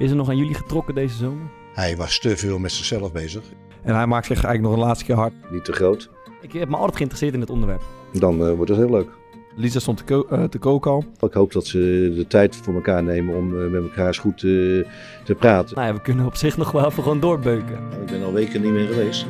Is 0.00 0.10
er 0.10 0.16
nog 0.16 0.28
aan 0.28 0.36
jullie 0.36 0.54
getrokken 0.54 0.94
deze 0.94 1.14
zomer? 1.16 1.46
Hij 1.74 1.96
was 1.96 2.18
te 2.18 2.36
veel 2.36 2.58
met 2.58 2.72
zichzelf 2.72 3.12
bezig. 3.12 3.42
En 3.82 3.94
hij 3.94 4.06
maakt 4.06 4.26
zich 4.26 4.44
eigenlijk 4.44 4.62
nog 4.64 4.72
een 4.82 4.86
laatste 4.88 5.04
keer 5.04 5.14
hard. 5.16 5.32
Niet 5.50 5.64
te 5.64 5.72
groot. 5.72 6.10
Ik 6.40 6.52
heb 6.52 6.68
me 6.68 6.74
altijd 6.76 6.96
geïnteresseerd 6.96 7.34
in 7.34 7.40
het 7.40 7.50
onderwerp. 7.50 7.82
Dan 8.12 8.46
eh, 8.46 8.52
wordt 8.54 8.70
het 8.70 8.78
heel 8.78 8.90
leuk. 8.90 9.08
Lisa 9.56 9.78
stond 9.78 9.96
te, 9.96 10.04
ko- 10.04 10.26
eh, 10.30 10.44
te 10.44 10.58
koken 10.58 10.90
al. 10.90 11.04
Ik 11.20 11.32
hoop 11.32 11.52
dat 11.52 11.66
ze 11.66 12.12
de 12.16 12.26
tijd 12.26 12.56
voor 12.56 12.74
elkaar 12.74 13.02
nemen 13.02 13.36
om 13.36 13.60
eh, 13.62 13.70
met 13.70 13.82
elkaar 13.82 14.06
eens 14.06 14.18
goed 14.18 14.34
eh, 14.34 14.40
te 15.24 15.34
praten. 15.38 15.74
Nou 15.76 15.86
ja, 15.88 15.94
we 15.94 16.00
kunnen 16.00 16.26
op 16.26 16.34
zich 16.36 16.56
nog 16.56 16.70
wel 16.72 16.86
even 16.86 17.02
gewoon 17.02 17.20
doorbeuken. 17.20 17.78
Ik 18.00 18.06
ben 18.10 18.22
al 18.22 18.32
weken 18.32 18.62
niet 18.62 18.72
meer 18.72 18.86
geweest. 18.86 19.26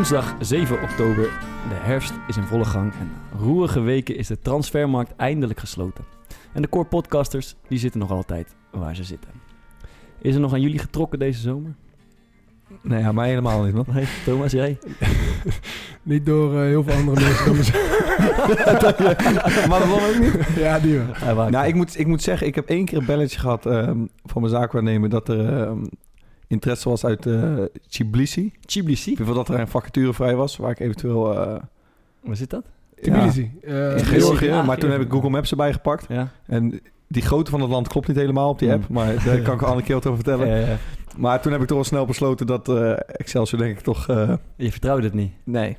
Woensdag 0.00 0.34
7 0.40 0.82
oktober. 0.82 1.22
De 1.68 1.74
herfst 1.74 2.12
is 2.28 2.36
in 2.36 2.42
volle 2.42 2.64
gang 2.64 2.92
en 2.92 3.10
roerige 3.38 3.80
weken 3.80 4.16
is 4.16 4.26
de 4.26 4.38
transfermarkt 4.38 5.16
eindelijk 5.16 5.60
gesloten. 5.60 6.04
En 6.52 6.62
de 6.62 6.68
core 6.68 6.84
podcasters 6.84 7.54
die 7.68 7.78
zitten 7.78 8.00
nog 8.00 8.10
altijd 8.10 8.56
waar 8.70 8.96
ze 8.96 9.04
zitten. 9.04 9.30
Is 10.20 10.34
er 10.34 10.40
nog 10.40 10.52
aan 10.52 10.60
jullie 10.60 10.78
getrokken 10.78 11.18
deze 11.18 11.40
zomer? 11.40 11.74
Nee, 12.82 13.00
ja, 13.00 13.12
mij 13.12 13.28
helemaal 13.28 13.62
niet, 13.62 13.74
man. 13.74 13.84
Nee, 13.92 14.06
Thomas, 14.24 14.52
jij? 14.52 14.78
Niet 16.02 16.26
door 16.26 16.54
eh, 16.54 16.60
heel 16.60 16.82
veel 16.82 16.94
andere 16.94 17.20
mensen 17.52 17.74
maar 19.68 19.78
dat 19.78 19.90
ook 19.90 20.20
niet. 20.20 20.56
ja, 20.56 20.78
die 20.78 21.00
wel. 21.24 21.48
Nou, 21.48 21.66
ik 21.66 21.74
moet, 21.74 21.98
ik 21.98 22.06
moet 22.06 22.22
zeggen, 22.22 22.46
ik 22.46 22.54
heb 22.54 22.68
één 22.68 22.84
keer 22.84 22.98
een 22.98 23.04
belletje 23.04 23.38
gehad 23.38 23.66
ehm, 23.66 23.98
van 24.24 24.42
mijn 24.42 24.54
zaakwaarnemer 24.54 25.08
dat 25.08 25.28
er 25.28 25.56
ehm, 25.56 25.82
interesse 26.50 26.88
was 26.88 27.04
uit 27.04 27.26
eh 27.26 27.54
Tbilisi. 27.88 28.52
Tbilisi? 28.66 29.16
Dat 29.34 29.48
er 29.48 29.60
een 29.60 29.68
vacature 29.68 30.12
vrij 30.14 30.34
was, 30.36 30.56
waar 30.56 30.70
ik 30.70 30.80
eventueel... 30.80 31.38
eh 31.40 31.56
Waar 32.20 32.36
zit 32.36 32.50
dat? 32.50 32.64
Tbilisi. 33.00 33.50
Eh, 33.62 33.96
in 33.96 34.04
Georgië, 34.04 34.50
Ah, 34.50 34.66
maar 34.66 34.78
toen 34.78 34.90
heb 34.90 35.00
ik 35.00 35.06
Georgië. 35.06 35.10
Google 35.10 35.30
Maps 35.30 35.50
erbij 35.50 35.72
gepakt. 35.72 36.06
Ja. 36.08 36.28
En 36.46 36.80
die 37.08 37.22
grootte 37.22 37.50
van 37.50 37.60
het 37.60 37.70
land 37.70 37.88
klopt 37.88 38.08
niet 38.08 38.16
helemaal 38.16 38.48
op 38.48 38.58
die 38.58 38.72
app, 38.72 38.84
Hmm. 38.86 38.94
maar 38.94 39.24
daar 39.24 39.40
kan 39.40 39.54
ik 39.54 39.62
al 39.68 39.76
een 39.76 39.82
keer 39.82 39.94
wat 39.94 40.06
over 40.06 40.24
vertellen. 40.24 40.48
Ja, 40.48 40.66
ja. 40.70 40.76
Maar 41.16 41.40
toen 41.42 41.52
heb 41.52 41.60
ik 41.60 41.66
toch 41.66 41.76
wel 41.76 41.86
snel 41.86 42.04
besloten 42.06 42.46
dat 42.46 42.68
eh, 42.68 42.92
Excelsior 43.06 43.60
denk 43.60 43.76
ik 43.78 43.84
toch... 43.84 44.08
eh, 44.08 44.32
Je 44.56 44.70
vertrouwde 44.70 45.04
het 45.04 45.14
niet. 45.14 45.32
nee. 45.44 45.76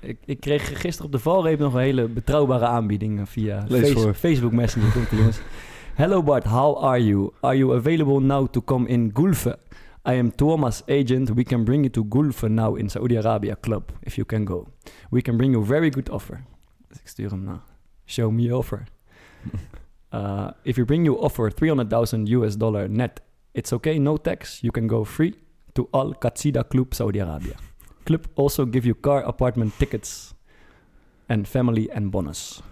Ik, 0.00 0.18
ik 0.24 0.40
kreeg 0.40 0.80
gisteren 0.80 1.04
op 1.06 1.12
de 1.12 1.18
valreep 1.18 1.58
nog 1.58 1.74
een 1.74 1.80
hele 1.80 2.08
betrouwbare 2.08 2.64
aanbieding 2.66 3.18
eh, 3.20 3.26
via 3.26 3.64
Lees 3.68 3.88
Face- 3.88 4.00
voor. 4.00 4.14
Facebook 4.14 4.52
Messenger. 4.52 4.88
Jongens. 5.10 5.40
Hello 5.94 6.22
Bart, 6.22 6.44
how 6.44 6.84
are 6.84 7.04
you? 7.04 7.30
Are 7.40 7.56
you 7.56 7.76
available 7.76 8.20
now 8.20 8.48
to 8.48 8.62
come 8.64 8.88
in 8.88 9.10
Gulfe? 9.14 9.58
I 10.04 10.14
am 10.14 10.30
Thomas' 10.30 10.82
agent. 10.86 11.30
We 11.30 11.44
can 11.44 11.64
bring 11.64 11.82
you 11.84 11.90
to 11.90 12.04
Gulfe 12.04 12.48
now 12.48 12.76
in 12.76 12.88
Saudi 12.88 13.16
Arabia 13.16 13.56
club, 13.56 13.92
if 14.02 14.16
you 14.16 14.24
can 14.24 14.44
go. 14.44 14.66
We 15.10 15.22
can 15.22 15.36
bring 15.36 15.52
you 15.52 15.64
very 15.64 15.90
good 15.90 16.08
offer. 16.08 16.44
Dus 16.88 16.98
ik 17.00 17.08
stuur 17.08 17.30
hem 17.30 17.44
naar. 17.44 17.60
Show 18.04 18.30
me 18.30 18.56
offer. 18.56 18.84
Uh, 20.10 20.50
if 20.62 20.76
you 20.76 20.86
bring 20.86 21.04
you 21.04 21.14
offer 21.18 21.50
300,000 21.50 22.28
US 22.28 22.56
dollar 22.56 22.88
net, 22.88 23.20
it's 23.52 23.72
okay, 23.72 23.98
no 23.98 24.16
tax. 24.16 24.62
You 24.62 24.72
can 24.72 24.86
go 24.86 25.04
free 25.04 25.34
to 25.74 25.88
Al 25.92 26.14
Qatsida 26.14 26.64
Club 26.68 26.94
Saudi 26.94 27.18
Arabia. 27.18 27.56
Club 28.04 28.26
also 28.34 28.64
give 28.64 28.86
you 28.86 28.94
car, 28.94 29.22
apartment, 29.22 29.74
tickets 29.78 30.34
and 31.28 31.46
family 31.46 31.90
and 31.90 32.10
bonus. 32.10 32.62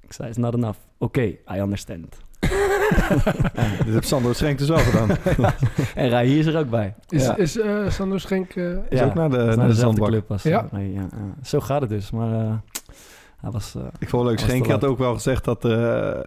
Ik 0.00 0.12
zei, 0.12 0.28
it's 0.28 0.38
not 0.38 0.54
enough. 0.54 0.78
Okay, 0.98 1.40
I 1.46 1.60
understand. 1.60 2.18
Dit 3.84 3.94
heeft 3.94 4.08
Sander 4.08 4.34
Schenk 4.34 4.58
dus 4.58 4.68
wel 4.68 4.78
gedaan. 4.78 5.08
En 5.94 6.08
Rai 6.08 6.38
is 6.38 6.46
er 6.46 6.58
ook 6.58 6.70
bij. 6.70 6.94
Is, 7.08 7.24
Ja. 7.24 7.36
is 7.36 7.58
eh, 7.58 7.88
Sander 7.90 8.20
Schenk... 8.20 8.50
eh, 8.54 8.64
Is 8.88 9.02
ook 9.02 9.14
naar 9.14 9.30
de, 9.30 9.36
dat 9.36 9.56
naar 9.56 9.66
de 9.68 9.72
dezelfde 9.74 10.00
club 10.02 10.30
als 10.30 10.42
Ja. 10.42 10.68
Rai, 10.72 10.92
ja. 10.92 11.06
Zo 11.42 11.60
gaat 11.60 11.80
het 11.80 11.90
dus, 11.90 12.10
maar 12.10 12.32
eh, 12.32 12.52
hij 13.40 13.50
was... 13.50 13.74
eh, 13.74 13.82
Ik 13.98 14.08
vond 14.08 14.22
het 14.28 14.30
leuk. 14.40 14.48
Schenk 14.48 14.66
had 14.66 14.84
ook 14.84 14.98
wel 14.98 15.14
gezegd 15.14 15.44
dat, 15.44 15.64
eh, 15.64 15.70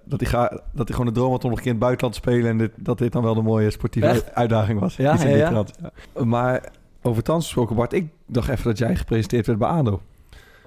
dat, 0.06 0.20
hij 0.20 0.30
ga, 0.30 0.50
dat 0.72 0.88
hij 0.88 0.98
gewoon 0.98 1.14
de 1.14 1.20
droom 1.20 1.32
had 1.32 1.44
om 1.44 1.50
nog 1.50 1.58
een 1.60 1.64
keer 1.66 1.74
in 1.74 1.78
het 1.80 1.86
buitenland 1.88 2.14
te 2.14 2.30
spelen. 2.30 2.50
En 2.50 2.58
dit, 2.58 2.72
dat 2.76 2.98
dit 2.98 3.12
dan 3.12 3.24
wel 3.24 3.34
de 3.36 3.42
mooie 3.42 3.70
sportieve 3.70 4.08
Echt? 4.08 4.36
uitdaging 4.36 4.80
was. 4.80 4.96
Ja, 4.96 5.14
Iets 5.14 5.24
in 5.24 5.30
ja, 5.38 5.50
die 5.64 5.74
ja. 6.14 6.24
Maar 6.24 6.64
over 7.02 7.24
trans 7.24 7.44
gesproken, 7.44 7.76
Bart. 7.76 7.94
Ik 7.94 8.08
dacht 8.26 8.50
even 8.50 8.64
dat 8.64 8.78
jij 8.78 8.96
gepresenteerd 8.96 9.46
werd 9.48 9.60
bij 9.60 9.68
ADO. 9.70 10.02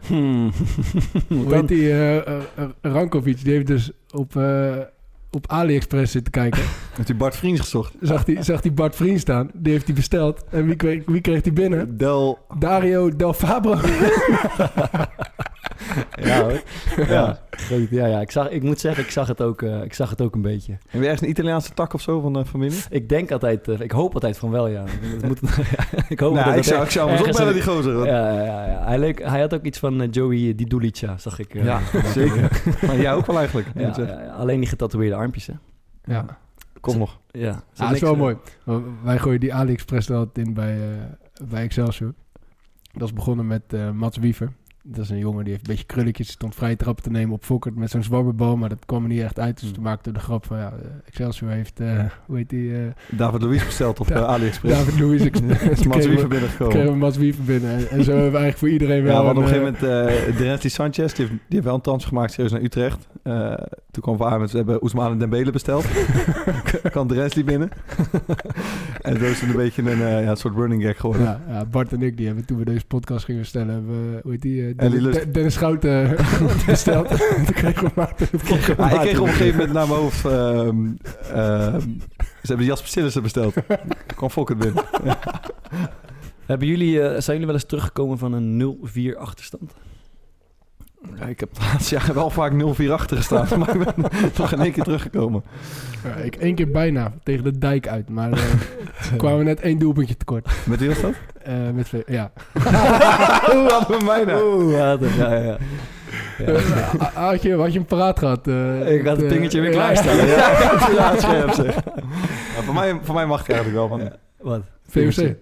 hmm. 0.07 0.53
hoe 1.29 1.55
heet 1.55 1.69
die? 1.69 1.93
Rankovic, 2.81 3.45
die 3.45 3.53
heeft 3.53 3.67
dus 3.67 3.91
op, 4.11 4.37
eh, 4.37 4.73
op 5.35 5.47
AliExpress 5.51 6.13
zitten 6.13 6.33
kijken. 6.33 6.63
Heeft 6.97 7.09
hij 7.09 7.17
Bart 7.17 7.37
Vriends 7.37 7.61
gezocht? 7.61 7.95
zag 8.01 8.25
die, 8.25 8.43
zag 8.43 8.61
die 8.61 8.73
Bart 8.73 8.97
Vriend 8.97 9.21
staan. 9.21 9.51
Die 9.55 9.73
heeft 9.73 9.87
hij 9.87 9.95
besteld. 9.95 10.45
En 10.51 10.67
wie 10.67 10.77
kreeg, 10.77 11.03
wie 11.07 11.21
kreeg 11.21 11.41
die 11.41 11.53
binnen? 11.53 11.97
Del... 11.97 12.39
Dario 12.59 13.17
Del 13.17 13.33
Fabro. 13.33 13.75
ja, 16.29 16.43
hoor. 16.43 16.63
Ja. 17.07 17.39
ja. 17.69 17.77
Ja, 17.91 18.07
ja. 18.07 18.21
Ik, 18.21 18.31
zag, 18.31 18.51
ik 18.51 18.63
moet 18.63 18.81
zeggen, 18.81 19.05
ik 19.05 19.11
zag 19.11 19.29
het 19.29 19.43
ook, 19.43 19.63
eh, 19.63 19.83
ik 19.83 19.95
zag 19.95 20.11
het 20.11 20.21
ook 20.21 20.35
een 20.35 20.43
beetje. 20.43 20.73
Heb 20.73 21.01
je 21.01 21.07
ergens 21.07 21.21
een 21.21 21.29
Italiaanse 21.29 21.73
tak 21.75 21.95
of 21.95 22.01
zo 22.01 22.21
van 22.21 22.33
de 22.33 22.45
familie? 22.45 22.79
Ik 22.91 23.09
denk 23.09 23.31
altijd, 23.31 23.69
eh, 23.69 23.81
ik 23.81 23.91
hoop 23.91 24.15
altijd 24.15 24.39
van 24.39 24.51
wel, 24.51 24.67
ja. 24.69 24.85
Moet, 25.27 25.41
ik 26.09 26.21
hoop 26.21 26.33
nou, 26.35 26.45
dat 26.45 26.55
ik 26.55 26.55
het 26.55 26.65
zou, 26.65 26.85
ik 26.85 26.91
zou 26.91 27.11
hem 27.11 27.25
opbellen, 27.25 27.53
die 27.53 27.63
gozer. 27.63 28.07
Ja, 28.07 28.33
ja, 28.33 28.67
ja. 28.67 28.85
Hij, 28.85 28.99
leek, 28.99 29.23
hij 29.23 29.41
had 29.41 29.55
ook 29.55 29.65
iets 29.65 29.79
van 29.79 30.01
eh, 30.03 30.09
Joey 30.11 30.55
Di 30.55 30.65
Dulica, 30.65 31.19
zag 31.19 31.39
ik. 31.39 31.55
eh. 31.55 31.65
Ja, 31.65 31.81
zeker. 32.15 32.63
maar 32.87 33.01
jij 33.01 33.13
ook 33.15 33.27
wel 33.27 33.39
eigenlijk. 33.39 33.69
Ja, 33.75 33.93
ja, 33.97 34.05
ja. 34.07 34.33
alleen 34.39 34.61
die 34.61 34.69
getatoeëerde 34.69 35.15
armpjes, 35.15 35.47
hè. 35.47 35.55
Ja, 36.05 36.25
Kom 36.81 36.99
nog. 36.99 37.19
Ja, 37.31 37.53
Zat 37.53 37.63
dat 37.77 37.85
is 37.85 37.89
niks, 37.89 38.01
wel 38.01 38.17
mooi. 38.17 38.37
Wij 39.03 39.19
gooien 39.19 39.41
die 39.41 39.55
AliExpress 39.55 40.09
er 40.09 40.17
altijd 40.17 40.47
in 40.47 40.55
bij, 40.55 40.77
eh, 40.81 41.47
bij 41.49 41.63
Excelsior. 41.63 42.15
Dat 42.93 43.03
is 43.09 43.13
begonnen 43.13 43.47
met 43.47 43.63
eh, 43.73 43.91
Mats 43.91 44.17
Wiever. 44.17 44.53
Dat 44.87 45.05
is 45.05 45.11
een 45.11 45.19
jongen 45.19 45.45
die 45.45 45.53
heeft 45.53 45.67
een 45.69 45.75
beetje 45.75 45.87
krulletjes. 45.95 46.29
Stond 46.29 46.55
vrij 46.55 46.77
trap 46.77 47.01
te 47.01 47.11
nemen 47.11 47.35
op 47.35 47.45
Fokkert 47.45 47.77
met 47.77 47.91
zo'n 47.91 48.03
zwabberbal. 48.03 48.57
Maar 48.57 48.69
dat 48.69 48.85
kwam 48.87 49.03
er 49.03 49.09
niet 49.09 49.21
echt 49.21 49.39
uit. 49.39 49.55
Dus 49.55 49.65
Hmm. 49.65 49.73
toen 49.75 49.83
maakte 49.83 50.13
de 50.13 50.19
grap 50.21 50.47
van 50.47 50.59
ja, 50.59 50.73
eh, 50.73 50.89
Excelsior 51.07 51.51
heeft, 51.51 51.81
eh, 51.81 52.05
hoe 52.27 52.37
heet 52.37 52.49
die, 52.49 52.75
eh, 52.75 52.81
David 53.11 53.43
Louis 53.43 53.65
besteld 53.65 54.01
op 54.01 54.11
AliExpress. 54.35 54.75
David 54.77 55.01
Louis. 55.01 55.23
is. 55.71 55.85
Mats 55.87 56.07
Wiever 56.07 56.29
binnengekomen. 56.29 56.73
kregen 56.73 56.93
we 56.93 56.99
Mats 56.99 57.17
Wiever 57.17 57.45
binnen. 57.45 57.71
En, 57.71 57.79
en 57.91 58.05
zo 58.05 58.11
hebben 58.13 58.31
we 58.33 58.39
eigenlijk 58.39 58.59
voor 58.59 58.69
iedereen 58.69 59.03
wel 59.03 59.13
Ja, 59.13 59.25
hadden 59.25 59.43
op 59.45 59.51
een 59.51 59.55
gegeven 59.55 59.79
moment 59.83 60.31
uh, 60.31 60.37
Dennis 60.39 60.75
Sanchez, 60.75 61.13
die 61.13 61.27
heeft, 61.27 61.31
die 61.31 61.41
heeft 61.49 61.65
wel 61.65 61.75
een 61.75 61.81
transfer 61.81 62.09
gemaakt 62.09 62.33
serieus 62.33 62.53
naar 62.53 62.63
Utrecht. 62.63 63.09
Eh, 63.25 63.55
toen 63.91 64.03
kwam 64.03 64.17
Van 64.17 64.47
we 64.47 64.57
hebben 64.57 64.83
Oesman 64.83 65.13
en 65.13 65.19
Dembele 65.19 65.51
besteld. 65.51 65.87
kan 66.93 67.07
Dennis 67.09 67.45
binnen. 67.45 67.71
en 69.03 69.19
zo 69.19 69.25
is 69.25 69.41
het 69.41 69.51
een 69.51 69.57
beetje 69.57 69.83
een, 69.83 70.03
eh, 70.03 70.23
ja, 70.23 70.31
een 70.31 70.37
soort 70.37 70.55
running 70.55 70.83
gag 70.83 70.97
geworden. 71.01 71.27
ja, 71.27 71.41
ja, 71.49 71.65
Bart 71.65 71.93
en 71.93 72.03
ik, 72.03 72.17
die 72.17 72.27
hebben 72.27 72.45
toen 72.47 72.59
we 72.59 72.65
deze 72.65 72.87
podcast 72.87 73.25
gingen 73.25 73.47
stellen, 73.47 73.69
hebben, 73.75 74.13
we, 74.15 74.21
hoe 74.23 74.33
heet 74.33 74.43
die, 74.43 74.61
eh, 74.61 74.67
Ellie 74.67 74.77
Dennis, 74.77 75.01
Lust. 75.03 75.21
De- 75.21 75.31
Dennis 75.31 75.55
Schouten 75.55 76.17
besteld. 76.67 77.09
toen 77.09 77.45
kregen 77.55 77.85
we 77.85 77.91
Maarten. 77.95 78.29
Ah, 78.77 78.93
ik 78.93 78.99
kreeg 79.01 79.19
op 79.21 79.27
een 79.27 79.33
gegeven 79.33 79.57
moment 79.59 79.73
naar 79.73 79.89
mijn 79.89 80.01
hoofd... 80.01 80.25
ehm, 80.25 80.87
ehm, 81.33 81.81
ze 82.43 82.47
hebben 82.47 82.67
Jasper 82.67 82.89
Sillissen 82.89 83.23
besteld. 83.23 83.55
kwam 84.17 84.31
Fokker 84.31 84.57
binnen. 84.57 84.85
Hebben 86.47 86.69
jullie, 86.69 87.01
eh, 87.01 87.09
zijn 87.09 87.23
jullie 87.27 87.47
wel 87.47 87.55
eens 87.55 87.67
teruggekomen 87.67 88.19
van 88.19 88.33
een 88.33 88.57
0-4 88.57 89.17
achterstand? 89.17 89.73
Ja, 91.19 91.27
ik 91.27 91.41
heb 91.41 91.49
het 91.51 91.59
laatste 91.59 91.95
jaar 91.95 92.15
wel 92.15 92.31
vaak 92.31 92.53
0-4 92.53 92.91
achter 92.91 93.17
gestaan. 93.17 93.47
maar 93.59 93.77
ik 93.77 93.85
ben 93.85 93.95
nog 94.39 94.53
in 94.53 94.61
één 94.61 94.73
keer 94.73 94.85
teruggekomen. 94.85 95.45
Ja, 96.05 96.15
ik 96.15 96.37
één 96.37 96.55
keer 96.55 96.71
bijna 96.71 97.13
tegen 97.23 97.45
de 97.45 97.59
dijk 97.59 97.89
uit, 97.89 98.09
maar 98.09 98.33
eh, 98.33 98.39
toen 99.09 99.17
kwamen 99.23 99.39
we 99.39 99.45
net 99.45 99.61
één 99.61 99.79
doelpuntje 99.79 100.17
tekort. 100.17 100.49
Met 100.67 100.79
wie 100.81 100.89
was 100.89 101.01
dat? 101.01 101.13
Eh, 101.43 101.55
met, 101.75 101.85
twee- 101.87 102.03
ja. 102.07 102.31
Hoe 102.53 103.69
hadden 103.71 103.99
we 103.99 104.05
mij 104.05 104.25
nou? 104.25 104.63
Oeh, 104.63 104.77
ja, 104.77 104.97
dat- 104.97 105.13
ja, 105.15 105.35
ja. 105.35 105.43
ja. 106.39 106.45
Eh, 106.45 107.03
had, 107.15 107.43
je, 107.43 107.57
had 107.57 107.73
je 107.73 107.79
hem 107.79 107.89
paraat 107.89 108.19
gehad? 108.19 108.47
eh, 108.49 108.95
Ik 108.95 109.07
had 109.07 109.17
het 109.17 109.29
pingetje 109.29 109.61
weer 109.61 109.71
klaarstaan. 109.71 110.17
ja. 110.17 110.25
Ja, 110.25 110.91
ja, 110.95 111.19
scherp 111.21 111.53
zeg. 111.53 111.75
Ja, 111.75 112.63
voor, 112.63 112.75
mij, 112.75 112.99
voor 113.03 113.15
mij 113.15 113.27
mag 113.27 113.41
ik 113.41 113.49
eigenlijk 113.49 113.79
wel. 113.79 113.89
Van, 113.89 114.11
Wat? 114.41 114.61
VOC. 114.89 115.35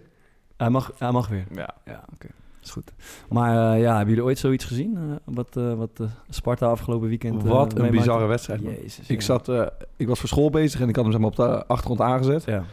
Hij 0.57 0.71
mag, 0.71 0.93
hij 0.99 1.11
mag 1.11 1.29
weer. 1.29 1.45
Ja. 1.55 1.75
Ja, 1.85 2.05
oké. 2.15 2.27
Is 2.63 2.71
goed. 2.71 2.93
Maar 3.29 3.75
eh, 3.75 3.81
ja, 3.81 3.91
hebben 3.97 4.09
jullie 4.09 4.25
ooit 4.25 4.39
zoiets 4.39 4.65
gezien? 4.65 4.97
eh, 4.97 5.03
wat, 5.25 5.57
eh, 5.57 5.75
wat 5.75 6.01
Sparta 6.29 6.67
afgelopen 6.67 7.09
weekend... 7.09 7.43
Wat 7.43 7.79
een 7.79 7.91
bizarre 7.91 8.27
wedstrijd. 8.27 8.61
Jezus. 8.63 9.09
Ik, 9.09 9.23
zat, 9.23 9.51
ik 9.97 10.09
was 10.09 10.19
voor 10.21 10.29
school 10.29 10.51
bezig 10.51 10.81
en 10.81 10.89
ik 10.89 10.95
had 10.97 11.05
hem 11.05 11.13
zeg 11.13 11.23
maar, 11.23 11.31
op 11.31 11.37
de 11.37 11.67
achtergrond 11.67 12.01
aangezet. 12.01 12.45
Ja. 12.45 12.65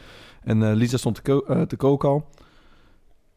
En 0.44 0.74
Lisa 0.74 0.98
stond 0.98 1.16
te, 1.16 1.22
ko- 1.22 1.66
te 1.66 1.76
koken 1.76 2.10
al. 2.10 2.26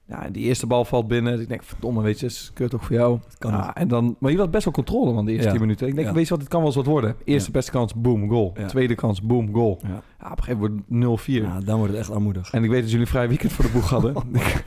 Ja, 0.07 0.25
en 0.25 0.33
die 0.33 0.43
eerste 0.45 0.67
bal 0.67 0.85
valt 0.85 1.09
binnen. 1.09 1.33
Dus 1.33 1.43
ik 1.43 1.49
denk, 1.49 1.63
verdomme, 1.63 2.03
weet 2.03 2.21
je, 2.21 2.27
is 2.27 2.51
kut 2.55 2.75
ook 2.75 2.83
voor 2.83 2.97
jou. 2.97 3.19
kan 3.39 3.51
Ja, 3.53 3.75
en 3.75 3.89
dan, 3.89 4.17
maar 4.19 4.31
je 4.31 4.39
had 4.39 4.51
best 4.51 4.65
wel 4.65 4.73
controle 4.75 5.13
van 5.13 5.25
de 5.25 5.31
eerste 5.31 5.47
Ja. 5.47 5.53
10 5.53 5.61
minuten. 5.61 5.87
Ik 5.89 5.95
denk, 5.95 6.07
Ja. 6.07 6.13
weet 6.15 6.25
je 6.25 6.31
wat, 6.31 6.39
het 6.39 6.49
kan 6.49 6.59
wel 6.59 6.69
eens 6.69 6.77
wat 6.77 6.87
worden. 6.87 7.17
Eerste 7.25 7.51
beste 7.51 7.71
kans, 7.71 7.95
boom, 7.95 8.29
goal. 8.29 8.55
Tweede 8.67 8.95
kans, 8.95 9.23
boom, 9.23 9.55
goal. 9.55 9.79
Ja. 9.83 10.03
Op 10.31 10.39
een 10.39 10.45
gegeven 10.45 10.85
moment 10.89 11.21
0-4. 11.21 11.43
ja, 11.43 11.61
dan 11.61 11.77
wordt 11.77 11.93
het 11.93 12.01
echt 12.03 12.11
armoedig. 12.11 12.51
En 12.53 12.65
ik 12.65 12.71
weet 12.71 12.81
dat 12.81 12.91
jullie 12.91 13.05
een 13.07 13.13
vrij 13.13 13.29
weekend 13.29 13.53
voor 13.53 13.65
de 13.65 13.71
boeg 13.71 13.91
hadden. 13.91 14.15
ik 14.33 14.65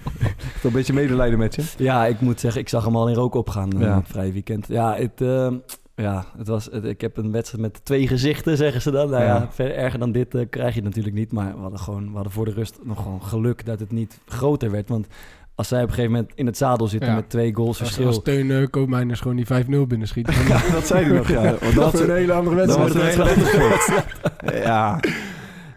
heb 0.54 0.64
een 0.64 0.72
beetje 0.72 0.94
medelijden 0.94 1.40
met 1.40 1.56
je. 1.56 1.64
Ja, 1.78 2.06
ik 2.06 2.22
moet 2.22 2.40
zeggen, 2.40 2.62
ik 2.62 2.70
zag 2.70 2.86
hem 2.86 2.96
al 2.96 3.08
in 3.10 3.16
rook 3.16 3.34
opgaan 3.36 3.72
eh, 3.74 3.80
Ja. 3.80 4.02
vrije 4.04 4.32
weekend. 4.32 4.68
Ja, 4.68 4.96
het, 4.96 5.22
eh, 5.22 5.52
ja 5.96 6.26
het 6.38 6.48
was, 6.48 6.66
het- 6.72 6.84
ik 6.84 7.02
heb 7.02 7.18
een 7.18 7.32
wedstrijd 7.32 7.64
met 7.64 7.86
twee 7.86 8.08
gezichten, 8.08 8.58
zeggen 8.58 8.82
ze 8.82 8.92
dan. 8.92 9.10
Nou 9.10 9.24
ja, 9.24 9.36
Ja. 9.36 9.48
verder 9.52 9.76
erger 9.76 10.00
dan 10.00 10.12
dit 10.12 10.36
eh, 10.36 10.46
krijg 10.50 10.76
je 10.76 10.82
natuurlijk 10.84 11.16
niet. 11.16 11.32
Maar 11.32 11.54
we 11.56 11.62
hadden, 11.62 11.80
gewoon, 11.80 12.08
we 12.08 12.14
hadden 12.14 12.32
voor 12.32 12.46
de 12.46 12.52
rust 12.54 12.80
nog 12.84 13.02
gewoon 13.02 13.24
geluk 13.24 13.66
dat 13.66 13.80
het 13.80 13.92
niet 13.92 14.20
groter 14.26 14.72
werd. 14.72 14.90
Want 14.90 15.08
als 15.56 15.68
zij 15.68 15.82
op 15.82 15.88
een 15.88 15.94
gegeven 15.94 16.12
moment 16.16 16.32
in 16.36 16.46
het 16.46 16.58
zadel 16.58 16.88
zitten 16.88 17.10
Ja. 17.10 17.16
met 17.16 17.30
twee 17.30 17.54
goals 17.54 17.70
Als, 17.70 17.78
verschil... 17.78 18.06
als 18.08 18.22
Teun 18.24 18.46
uh, 18.50 18.68
Koopmeiners 18.70 19.20
gewoon 19.20 19.36
die 19.36 19.46
5-0 19.46 19.88
binnenschiet. 19.88 20.26
Dan, 20.26 20.48
Ja, 20.58 20.62
dat 20.72 20.88
zei 20.88 21.06
hij 21.06 21.16
nog, 21.18 21.28
ja. 21.28 21.42
Want 21.44 21.60
dat 21.62 21.74
dat, 21.76 21.94
is 21.94 22.00
een 22.00 22.16
hele 22.16 22.34
andere 22.34 22.66
dat 22.66 22.78
was 22.78 22.94
wedstrijd. 22.94 23.18
een 23.18 23.44
hele 23.46 23.54
andere 23.64 23.80
sport. 23.80 24.64
Ja, 24.64 25.00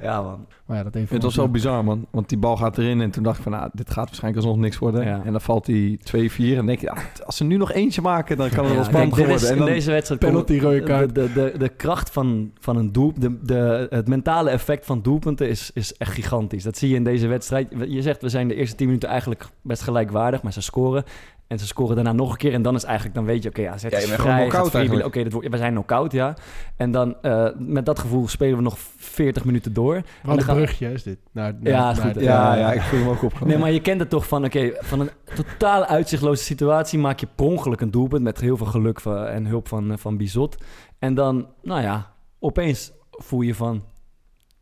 Ja, 0.00 0.22
man. 0.22 0.46
Maar 0.68 0.76
ja, 0.76 0.82
dat 0.82 0.94
heeft 0.94 1.10
het 1.10 1.22
was 1.22 1.36
wel 1.36 1.50
bizar, 1.50 1.84
man. 1.84 2.06
Want 2.10 2.28
die 2.28 2.38
bal 2.38 2.56
gaat 2.56 2.78
erin 2.78 3.00
en 3.00 3.10
toen 3.10 3.22
dacht 3.22 3.36
ik 3.36 3.42
van, 3.42 3.52
nou, 3.52 3.70
dit 3.72 3.90
gaat 3.90 4.06
waarschijnlijk 4.06 4.44
alsnog 4.44 4.62
niks 4.62 4.78
worden. 4.78 5.04
Ja. 5.04 5.22
En 5.24 5.32
dan 5.32 5.40
valt 5.40 5.66
hij 5.66 5.98
2-4 6.00 6.08
en 6.36 6.54
dan 6.54 6.66
denk 6.66 6.80
je, 6.80 6.90
ah, 6.90 6.98
als 7.24 7.36
ze 7.36 7.44
nu 7.44 7.56
nog 7.56 7.72
eentje 7.72 8.00
maken, 8.00 8.36
dan 8.36 8.48
kan 8.48 8.64
het 8.64 8.72
wel 8.74 8.82
Ja, 8.82 8.88
spannend 8.88 9.14
kijk, 9.14 9.28
is-. 9.28 9.44
En 9.44 9.56
in 9.56 9.64
deze 9.64 9.90
wedstrijd 9.90 10.20
penalty, 10.20 10.58
rode 10.58 10.78
de, 10.78 10.82
kaart. 10.82 11.14
de, 11.14 11.32
de, 11.32 11.54
de 11.58 11.68
kracht 11.68 12.10
van, 12.10 12.50
van 12.60 12.76
een 12.76 12.92
doel, 12.92 13.12
de, 13.18 13.38
de, 13.42 13.86
het 13.90 14.08
mentale 14.08 14.50
effect 14.50 14.86
van 14.86 15.02
doelpunten 15.02 15.48
is, 15.48 15.70
is 15.74 15.96
echt 15.96 16.12
gigantisch. 16.12 16.62
Dat 16.62 16.78
zie 16.78 16.88
je 16.88 16.94
in 16.94 17.04
deze 17.04 17.26
wedstrijd. 17.26 17.74
Je 17.88 18.02
zegt, 18.02 18.22
we 18.22 18.28
zijn 18.28 18.48
de 18.48 18.54
eerste 18.54 18.76
10 18.76 18.86
minuten 18.86 19.08
eigenlijk 19.08 19.46
best 19.62 19.82
gelijkwaardig, 19.82 20.42
maar 20.42 20.52
ze 20.52 20.60
scoren. 20.60 21.04
En 21.48 21.58
ze 21.58 21.66
scoren 21.66 21.94
daarna 21.94 22.12
nog 22.12 22.30
een 22.30 22.36
keer. 22.36 22.52
En 22.52 22.62
dan 22.62 22.74
is 22.74 22.84
eigenlijk, 22.84 23.14
dan 23.14 23.24
weet 23.24 23.42
je, 23.42 23.48
oké, 23.48 23.60
ja, 23.60 23.74
is 23.74 23.82
gewoon 24.10 24.48
knock-out. 24.48 25.04
Oké, 25.04 25.22
we 25.48 25.56
zijn 25.56 25.72
knock-out, 25.72 26.12
ja. 26.12 26.34
En 26.76 26.90
dan 26.90 27.22
eh, 27.22 27.48
met 27.58 27.86
dat 27.86 27.98
gevoel 27.98 28.28
spelen 28.28 28.56
we 28.56 28.62
nog 28.62 28.78
40 28.96 29.44
minuten 29.44 29.72
door. 29.72 29.94
Wat 29.94 30.04
dan 30.22 30.36
een 30.38 30.42
gaan- 30.42 30.54
brugje 30.56 30.92
is 30.92 31.02
dit. 31.02 31.18
Naar, 31.32 31.52
naar, 31.60 31.72
Ja, 31.72 31.80
naar 31.92 31.94
goed, 31.96 32.14
de- 32.14 32.22
ja, 32.22 32.54
ja, 32.54 32.72
ik 32.72 32.80
voel 32.80 32.98
hem 32.98 33.08
ook 33.08 33.22
op. 33.22 33.40
Nee, 33.44 33.58
maar 33.58 33.70
je 33.72 33.80
kent 33.80 34.00
het 34.00 34.10
toch 34.10 34.28
van, 34.28 34.44
oké, 34.44 34.72
van 34.80 35.00
een 35.00 35.10
totaal 35.34 35.84
uitzichtloze 35.84 36.42
situatie 36.44 36.98
maak 36.98 37.20
je 37.20 37.28
per 37.34 37.46
ongeluk 37.46 37.80
een 37.80 37.90
doelpunt 37.90 38.22
met 38.22 38.40
heel 38.40 38.56
veel 38.56 38.66
geluk 38.66 39.00
van, 39.00 39.26
en 39.26 39.46
hulp 39.46 39.68
van, 39.68 39.90
eh, 39.92 39.96
van 39.98 40.16
Bizot. 40.16 40.56
En 40.98 41.14
dan, 41.14 41.46
nou 41.62 41.82
ja, 41.82 42.12
opeens 42.38 42.92
voel 43.10 43.40
je 43.40 43.54
van, 43.54 43.82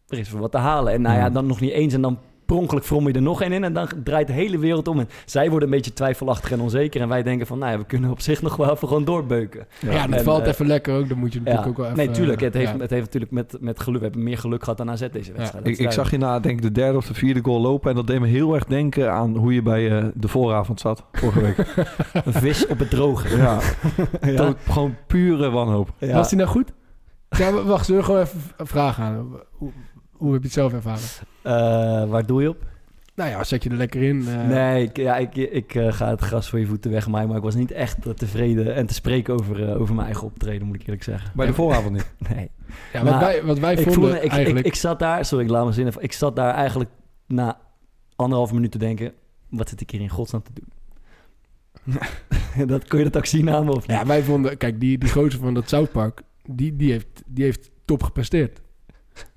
er 0.08 0.18
is 0.18 0.30
wel 0.30 0.40
wat 0.40 0.52
te 0.52 0.58
halen. 0.58 0.92
En 0.92 1.02
nou 1.02 1.14
ja, 1.16 1.20
Ja. 1.24 1.30
dan 1.30 1.46
nog 1.46 1.60
niet 1.60 1.72
eens 1.72 1.94
en 1.94 2.00
dan 2.00 2.18
per 2.46 2.56
ongeluk 2.56 2.84
vrom 2.84 3.06
je 3.06 3.12
er 3.12 3.22
nog 3.22 3.42
één 3.42 3.52
in 3.52 3.64
en 3.64 3.72
dan 3.72 3.88
draait 4.04 4.26
de 4.26 4.32
hele 4.32 4.58
wereld 4.58 4.88
om. 4.88 4.98
En 4.98 5.08
zij 5.24 5.50
worden 5.50 5.68
een 5.68 5.74
beetje 5.74 5.92
twijfelachtig 5.92 6.52
en 6.52 6.60
onzeker 6.60 7.00
en 7.00 7.08
wij 7.08 7.22
denken 7.22 7.46
van, 7.46 7.58
nou 7.58 7.72
ja, 7.72 7.78
we 7.78 7.84
kunnen 7.84 8.10
op 8.10 8.20
zich 8.20 8.42
nog 8.46 8.56
wel 8.56 8.70
even 8.72 8.88
gewoon 8.88 9.04
doorbeuken. 9.04 9.66
Ja, 9.80 10.06
dat 10.06 10.18
En, 10.18 10.24
valt 10.24 10.42
eh, 10.42 10.48
even 10.48 10.66
lekker 10.66 10.94
ook. 10.98 11.08
Dan 11.08 11.18
moet 11.18 11.32
je 11.32 11.38
natuurlijk 11.38 11.64
Ja. 11.64 11.70
ook 11.70 11.76
wel 11.76 11.86
even... 11.86 11.98
nee, 11.98 12.10
tuurlijk, 12.10 12.40
het 12.40 12.54
heeft, 12.54 12.72
ja. 12.72 12.78
het 12.78 12.90
heeft 12.90 13.04
natuurlijk 13.04 13.32
met, 13.32 13.56
met 13.60 13.80
geluk, 13.80 13.98
we 13.98 14.04
hebben 14.04 14.24
meer 14.24 14.38
geluk 14.38 14.62
gehad 14.62 14.78
dan 14.78 14.90
AZ 14.90 15.06
deze 15.12 15.32
wedstrijd. 15.32 15.78
Ik, 15.78 15.90
zag 15.92 16.10
je 16.10 16.18
na, 16.18 16.40
denk 16.40 16.56
ik, 16.56 16.62
de 16.62 16.72
derde 16.72 16.96
of 16.98 17.06
de 17.06 17.14
vierde 17.14 17.40
goal 17.42 17.60
lopen. 17.60 17.90
En 17.90 17.96
dat 17.96 18.06
deed 18.06 18.20
me 18.20 18.26
heel 18.26 18.54
erg 18.54 18.64
denken 18.64 19.12
aan 19.12 19.36
hoe 19.36 19.54
je 19.54 19.62
bij 19.62 19.90
eh, 19.98 20.04
de 20.14 20.28
vooravond 20.28 20.80
zat, 20.80 21.04
vorige 21.12 21.40
week. 21.40 21.56
Een 22.24 22.32
vis 22.32 22.66
op 22.66 22.78
het 22.78 22.90
droge. 22.90 23.36
ja, 23.36 23.58
gewoon 24.68 24.94
pure 25.06 25.50
wanhoop. 25.50 25.88
Ja. 25.98 26.14
Was 26.14 26.28
die 26.28 26.38
nou 26.38 26.50
goed? 26.50 26.72
Ja, 27.28 27.62
wacht, 27.62 27.86
zullen 27.86 28.00
we 28.00 28.06
gewoon 28.06 28.22
even 28.22 28.40
vragen 28.56 29.04
aan? 29.04 29.26
Hoe, 30.18 30.32
heb 30.32 30.40
je 30.40 30.46
het 30.46 30.56
zelf 30.56 30.72
ervaren? 30.72 31.02
Eh, 31.42 31.52
waar 32.10 32.26
doe 32.26 32.42
je 32.42 32.48
op? 32.48 32.64
Nou 33.14 33.30
ja, 33.30 33.44
zet 33.44 33.62
je 33.62 33.70
er 33.70 33.76
lekker 33.76 34.02
in. 34.02 34.28
eh, 34.28 34.46
Nee, 34.48 34.82
ik, 34.84 34.96
ja, 34.96 35.16
ik, 35.16 35.36
ik 35.36 35.74
eh, 35.74 35.92
ga 35.92 36.10
het 36.10 36.20
gras 36.20 36.48
voor 36.48 36.58
je 36.58 36.66
voeten 36.66 36.90
wegmaaien, 36.90 37.28
maar 37.28 37.36
ik 37.36 37.42
was 37.42 37.54
niet 37.54 37.70
echt 37.70 37.96
tevreden 38.18 38.74
en 38.74 38.86
te 38.86 38.94
spreken 38.94 39.34
over, 39.34 39.68
eh, 39.68 39.80
over 39.80 39.94
mijn 39.94 40.06
eigen 40.06 40.26
optreden, 40.26 40.66
moet 40.66 40.76
ik 40.76 40.80
eerlijk 40.82 41.02
zeggen. 41.02 41.30
Bij 41.34 41.46
de 41.46 41.52
vooravond 41.54 41.92
niet. 41.92 42.12
Nee. 42.34 42.50
Ja, 42.92 43.02
wat, 43.02 43.10
Maar 43.10 43.20
wij, 43.20 43.44
wat 43.44 43.58
wij 43.58 43.72
Ik, 43.72 43.78
vonden 43.78 43.94
voelde, 43.94 44.20
ik, 44.20 44.30
eigenlijk... 44.30 44.66
ik 44.66 44.74
zat 44.74 44.98
daar, 44.98 45.24
sorry, 45.24 45.44
ik 45.44 45.50
laat 45.50 45.64
me 45.66 45.72
zinnen, 45.72 45.94
ik 45.98 46.12
zat 46.12 46.36
daar 46.36 46.54
eigenlijk 46.54 46.90
na 47.26 47.58
anderhalf 48.16 48.52
minuut 48.52 48.70
te 48.70 48.78
denken, 48.78 49.12
wat 49.50 49.68
zit 49.68 49.80
ik 49.80 49.90
hier 49.90 50.00
in 50.00 50.08
godsnaam 50.08 50.42
te 50.42 50.50
doen? 50.54 50.68
dat, 52.68 52.84
kun 52.84 52.98
je 52.98 53.04
dat 53.04 53.16
ook 53.16 53.26
zien 53.26 53.50
aan 53.50 53.64
me 53.64 53.70
of 53.70 53.86
niet? 53.86 53.96
ja, 53.96 54.06
wij 54.06 54.22
vonden... 54.22 54.56
Kijk, 54.56 54.80
die, 54.80 54.98
die 54.98 55.10
gozer 55.10 55.40
van 55.40 55.54
dat 55.54 55.68
South 55.68 55.92
Park, 55.92 56.22
die, 56.50 56.76
die, 56.76 56.90
heeft, 56.90 57.22
die 57.26 57.44
heeft 57.44 57.70
top 57.84 58.02
gepresteerd. 58.02 58.60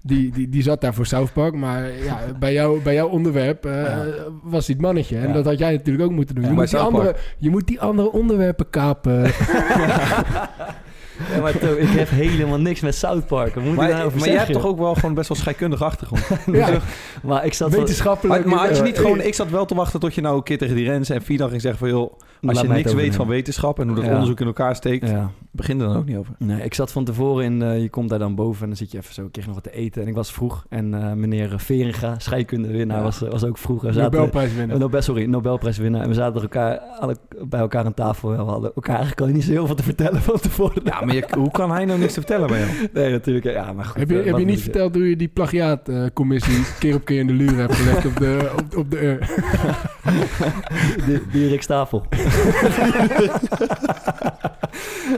Die, 0.03 0.31
die, 0.31 0.49
die 0.49 0.63
zat 0.63 0.81
daar 0.81 0.93
voor 0.93 1.05
South 1.05 1.33
Park, 1.33 1.53
maar 1.55 1.91
ja, 2.03 2.19
bij, 2.39 2.53
jou, 2.53 2.81
bij 2.81 2.93
jouw 2.93 3.07
onderwerp 3.07 3.65
eh, 3.65 3.81
Ja. 3.83 4.05
was 4.43 4.65
hij 4.65 4.75
het 4.75 4.85
mannetje. 4.85 5.17
En 5.17 5.27
Ja. 5.27 5.33
dat 5.33 5.45
had 5.45 5.59
jij 5.59 5.71
natuurlijk 5.71 6.05
ook 6.05 6.15
moeten 6.15 6.35
doen. 6.35 6.43
Ja, 6.43 6.49
je, 6.49 6.55
moet 6.55 6.69
die 6.69 6.79
andere, 6.79 7.15
je 7.37 7.49
moet 7.49 7.67
die 7.67 7.81
andere 7.81 8.11
onderwerpen 8.11 8.69
kapen. 8.69 9.23
Ja, 11.35 11.41
maar 11.41 11.57
toch, 11.57 11.69
ik 11.75 11.87
heb 11.89 12.09
helemaal 12.09 12.59
niks 12.59 12.79
met 12.81 12.95
South 12.95 13.25
Park. 13.27 13.55
Moet 13.55 13.65
ik 13.65 13.75
Maar, 13.75 13.89
daarover 13.89 14.19
maar 14.19 14.27
jij 14.27 14.37
hebt 14.37 14.51
toch 14.53 14.65
ook 14.65 14.77
wel 14.77 14.93
gewoon 14.95 15.13
best 15.13 15.27
wel 15.27 15.37
scheikundige 15.37 15.83
achtergrond. 15.83 16.27
ja, 16.51 16.79
Maar 17.23 17.45
ik 17.45 17.53
zat 17.53 17.71
wetenschappelijk. 17.75 18.45
Maar, 18.45 18.55
maar 18.55 18.67
had 18.67 18.77
je 18.77 18.83
niet 18.83 18.95
eh, 18.95 19.01
gewoon... 19.01 19.21
Ik 19.21 19.33
zat 19.33 19.49
wel 19.49 19.65
te 19.65 19.75
wachten 19.75 19.99
tot 19.99 20.15
je 20.15 20.21
nou 20.21 20.35
een 20.37 20.43
keer 20.43 20.57
tegen 20.57 20.75
die 20.75 20.85
Rens 20.85 21.09
en 21.09 21.21
Fidan 21.21 21.49
ging 21.49 21.61
zeggen 21.61 21.79
van... 21.79 21.89
joh, 21.89 22.13
Laat 22.41 22.55
als 22.57 22.67
je 22.67 22.73
niks 22.73 22.93
weet 22.93 23.15
van 23.15 23.27
wetenschap 23.27 23.79
en 23.79 23.87
hoe 23.87 23.95
dat 23.95 24.05
Ja. 24.05 24.11
onderzoek 24.11 24.39
in 24.39 24.45
elkaar 24.47 24.75
steekt... 24.75 25.09
Ja. 25.09 25.31
begin 25.51 25.79
er 25.81 25.87
dan 25.87 25.95
ook 25.97 26.05
niet 26.05 26.17
over. 26.17 26.33
Nee, 26.37 26.61
ik 26.63 26.73
zat 26.73 26.91
van 26.91 27.03
tevoren 27.03 27.45
in, 27.45 27.61
eh, 27.61 27.81
je 27.81 27.89
komt 27.89 28.09
daar 28.09 28.19
dan 28.19 28.35
boven 28.35 28.61
en 28.61 28.67
dan 28.67 28.77
zit 28.77 28.91
je 28.91 28.97
even 28.97 29.13
zo, 29.13 29.25
ik 29.25 29.31
kreeg 29.31 29.45
nog 29.45 29.55
wat 29.55 29.63
te 29.63 29.71
eten. 29.73 30.01
En 30.01 30.07
ik 30.07 30.15
was 30.15 30.31
vroeg 30.31 30.65
en 30.69 30.93
eh, 31.03 31.11
meneer 31.13 31.53
Veringa, 31.59 32.19
scheikundewinnaar, 32.19 32.97
Ja. 32.97 33.03
was, 33.03 33.19
was 33.19 33.43
ook 33.45 33.57
vroeg. 33.57 33.81
We 33.81 33.91
zaten, 33.91 34.11
Nobelprijs 34.11 34.53
winnen. 34.53 34.75
eh, 34.75 34.81
Nobel, 34.81 35.01
sorry, 35.01 35.25
Nobelprijswinnaar. 35.25 36.01
En 36.01 36.07
we 36.07 36.13
zaten 36.13 36.41
elkaar, 36.41 36.77
alle, 36.77 37.17
bij 37.43 37.59
elkaar 37.59 37.85
aan 37.85 37.93
tafel. 37.93 38.31
En 38.33 38.45
we 38.45 38.51
hadden 38.51 38.71
elkaar 38.75 38.95
eigenlijk 38.97 39.21
al 39.21 39.27
niet 39.35 39.43
zo 39.43 39.51
heel 39.51 39.65
veel 39.65 39.75
te 39.75 39.83
vertellen 39.83 40.21
van 40.21 40.39
tevoren. 40.39 40.81
Ja, 40.83 41.05
maar 41.13 41.29
je- 41.29 41.37
hoe 41.37 41.51
kan 41.51 41.71
hij 41.71 41.85
nou 41.85 41.99
niks 41.99 42.13
te 42.13 42.19
vertellen 42.19 42.47
bij 42.47 42.59
jou? 42.59 42.71
Nee, 42.93 43.11
natuurlijk. 43.11 43.45
Ja, 43.45 43.73
maar 43.73 43.85
goed. 43.85 43.97
Heb 43.97 44.09
je, 44.09 44.19
eh, 44.19 44.25
heb 44.25 44.37
je 44.37 44.45
niet 44.45 44.61
verteld 44.61 44.95
hoe 44.95 45.09
je 45.09 45.15
die 45.15 45.27
plagiaatcommissie 45.27 46.63
keer 46.79 46.95
op 46.95 47.05
keer 47.05 47.19
in 47.19 47.27
de 47.27 47.33
luren 47.33 47.57
hebt 47.57 47.75
gelegd 47.75 48.05
op 48.05 48.15
de, 48.17 48.51
op, 48.57 48.77
op 48.77 48.91
de? 48.91 49.17
Die, 51.05 51.21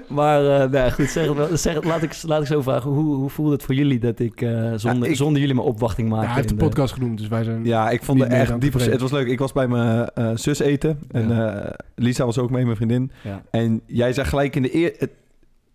maar 0.09 0.45
eh 0.61 0.69
nee, 0.69 0.91
goed, 0.91 1.09
zeg, 1.09 1.35
het 1.49 1.59
zeg, 1.61 1.73
het- 1.73 1.85
laat, 1.85 2.03
ik, 2.03 2.23
laat 2.23 2.41
ik 2.41 2.47
zo 2.47 2.61
vragen. 2.61 2.89
Hoe, 2.91 3.15
hoe 3.15 3.29
voelde 3.29 3.51
het 3.51 3.63
voor 3.63 3.75
jullie 3.75 3.99
dat 3.99 4.19
ik, 4.19 4.41
eh, 4.41 4.71
zonder, 4.75 5.09
ik- 5.09 5.15
zonder 5.15 5.39
jullie 5.39 5.55
mijn 5.55 5.67
opwachting 5.67 6.07
Ja, 6.09 6.13
maakte? 6.13 6.27
hij 6.27 6.35
heeft 6.37 6.47
de 6.47 6.53
in 6.53 6.59
de- 6.59 6.65
podcast 6.65 6.93
genoemd, 6.93 7.17
dus 7.17 7.27
wij 7.27 7.43
zijn... 7.43 7.65
Ja, 7.65 7.89
ik 7.89 8.03
vond 8.03 8.19
het 8.19 8.31
echt 8.31 8.61
diep. 8.61 8.73
Het 8.73 9.01
was 9.01 9.11
leuk. 9.11 9.27
Ik 9.27 9.39
was 9.39 9.51
bij 9.51 9.67
mijn 9.67 10.09
eh, 10.13 10.29
zus 10.35 10.59
eten. 10.59 10.99
En 11.11 11.29
Ja. 11.29 11.53
eh, 11.55 11.69
Lisa 11.95 12.25
was 12.25 12.37
ook 12.37 12.49
mee, 12.49 12.63
mijn 12.63 12.75
vriendin. 12.75 13.11
Ja. 13.23 13.41
En 13.51 13.81
jij 13.85 14.13
zei 14.13 14.27
gelijk 14.27 14.55
in 14.55 14.61
de, 14.61 14.75
eer, 14.75 14.93
het- 14.97 15.09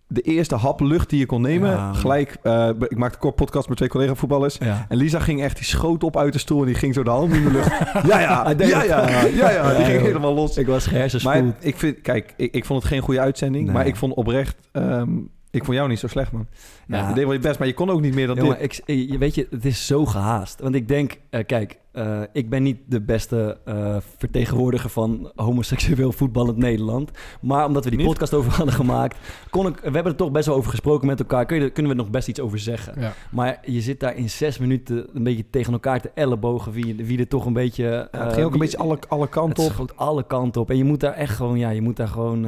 de 0.09 0.21
eerste 0.21 0.55
hap 0.55 0.81
lucht 0.81 1.11
die 1.11 1.19
je 1.19 1.27
kon 1.27 1.41
nemen. 1.41 1.71
Ja. 1.71 1.93
Gelijk, 1.93 2.37
eh, 2.43 2.69
ik 2.89 2.97
maakte 2.97 3.19
kort 3.19 3.35
podcast 3.35 3.69
met 3.69 3.77
twee 3.77 3.89
collega 3.89 4.15
voetballers. 4.15 4.57
Ja. 4.59 4.87
En 4.89 4.97
Lisa 4.97 5.19
ging 5.19 5.43
echt, 5.43 5.57
die 5.57 5.65
schoot 5.65 6.05
op 6.05 6.17
uit 6.17 6.33
de 6.33 6.39
stoel 6.39 6.61
en 6.61 6.67
die 6.67 6.75
ging 6.75 6.95
zo 6.95 7.03
de 7.03 7.11
hand 7.11 7.33
in 7.35 7.43
de 7.45 7.51
lucht. 7.51 7.69
ja, 8.11 8.21
ja, 8.21 8.55
ja, 8.59 8.83
ja, 8.83 8.83
ja, 9.27 9.51
ja, 9.51 9.75
die 9.77 9.85
ging 9.85 10.01
helemaal 10.01 10.35
los. 10.35 10.57
Ik 10.57 10.67
was 10.67 10.85
Maar 10.85 10.95
gehersenspoeld. 10.95 11.55
ik 11.59 11.77
vind, 11.77 12.01
kijk, 12.01 12.35
ik, 12.37 12.55
ik 12.55 12.65
vond 12.65 12.83
het 12.83 12.93
geen 12.93 13.01
goede 13.03 13.21
uitzending. 13.21 13.65
Nee. 13.65 13.75
Maar 13.75 13.87
ik 13.87 13.97
vond 13.97 14.15
oprecht, 14.15 14.57
ehm, 14.73 15.09
ik 15.51 15.65
vond 15.65 15.77
jou 15.77 15.89
niet 15.89 15.99
zo 15.99 16.07
slecht, 16.07 16.33
man. 16.33 16.47
Ja. 16.87 16.97
Ja. 16.97 17.09
Je 17.09 17.15
deed 17.15 17.25
wel 17.25 17.33
je 17.33 17.39
best, 17.39 17.59
maar 17.59 17.69
je 17.69 17.75
kon 17.75 17.91
ook 17.91 18.01
niet 18.01 18.15
meer 18.15 18.27
dan 18.27 18.37
Jongen, 18.37 18.59
dit. 18.59 18.83
ik, 18.85 19.11
je 19.11 19.19
weet 19.19 19.35
je, 19.35 19.47
het 19.51 19.65
is 19.65 19.87
zo 19.87 20.07
gehaast. 20.07 20.61
Want 20.61 20.75
ik 20.75 20.89
denk, 20.89 21.17
eh, 21.31 21.47
kijk, 21.47 21.79
eh, 21.97 22.21
ik 22.33 22.51
ben 22.51 22.63
niet 22.63 22.79
de 22.87 23.01
beste 23.01 23.59
eh, 23.65 23.97
vertegenwoordiger 24.17 24.91
van 24.91 25.33
homoseksueel 25.35 26.13
voetballend 26.13 26.57
Nederland. 26.57 27.11
Maar 27.41 27.67
omdat 27.67 27.85
we 27.85 27.91
die 27.91 27.99
Niet? 27.99 28.09
podcast 28.09 28.35
over 28.35 28.53
hadden 28.53 28.75
gemaakt, 28.75 29.19
kon 29.51 29.67
ik, 29.67 29.77
we 29.77 29.91
hebben 29.91 30.13
er 30.13 30.17
toch 30.19 30.31
best 30.31 30.47
wel 30.47 30.57
over 30.57 30.71
gesproken 30.71 31.07
met 31.07 31.19
elkaar. 31.19 31.47
Kun 31.47 31.61
je, 31.61 31.71
kunnen 31.71 31.93
we 31.93 31.99
er 31.99 32.05
nog 32.05 32.13
best 32.13 32.29
iets 32.29 32.41
over 32.41 32.59
zeggen. 32.59 33.01
Ja. 33.01 33.13
Maar 33.31 33.61
je 33.65 33.81
zit 33.81 34.01
daar 34.01 34.17
in 34.17 34.31
zes 34.31 34.59
minuten 34.59 35.07
een 35.15 35.23
beetje 35.23 35.45
tegen 35.51 35.73
elkaar 35.73 36.01
te 36.01 36.11
ellebogen. 36.15 36.73
Wie, 36.73 36.95
wie 37.05 37.19
er 37.19 37.29
toch 37.29 37.47
een 37.47 37.53
beetje... 37.53 37.85
Ja, 37.85 38.09
eh, 38.11 38.25
het 38.25 38.33
ging 38.33 38.47
ook 38.47 38.53
een 38.53 38.59
beetje 38.59 38.79
alle, 38.79 38.99
alle 39.09 39.29
kanten 39.29 39.63
het 39.63 39.71
op. 39.71 39.77
schoot 39.77 39.97
alle 39.97 40.27
kanten 40.27 40.61
op. 40.61 40.71
En 40.71 40.77
je 40.77 40.85
moet 40.85 41.01
daar 41.01 41.13
echt 41.13 41.37
gewoon, 41.37 41.59
ja, 41.59 41.71
je 41.71 41.83
moet 41.83 41.97
daar 41.97 42.09
gewoon, 42.09 42.47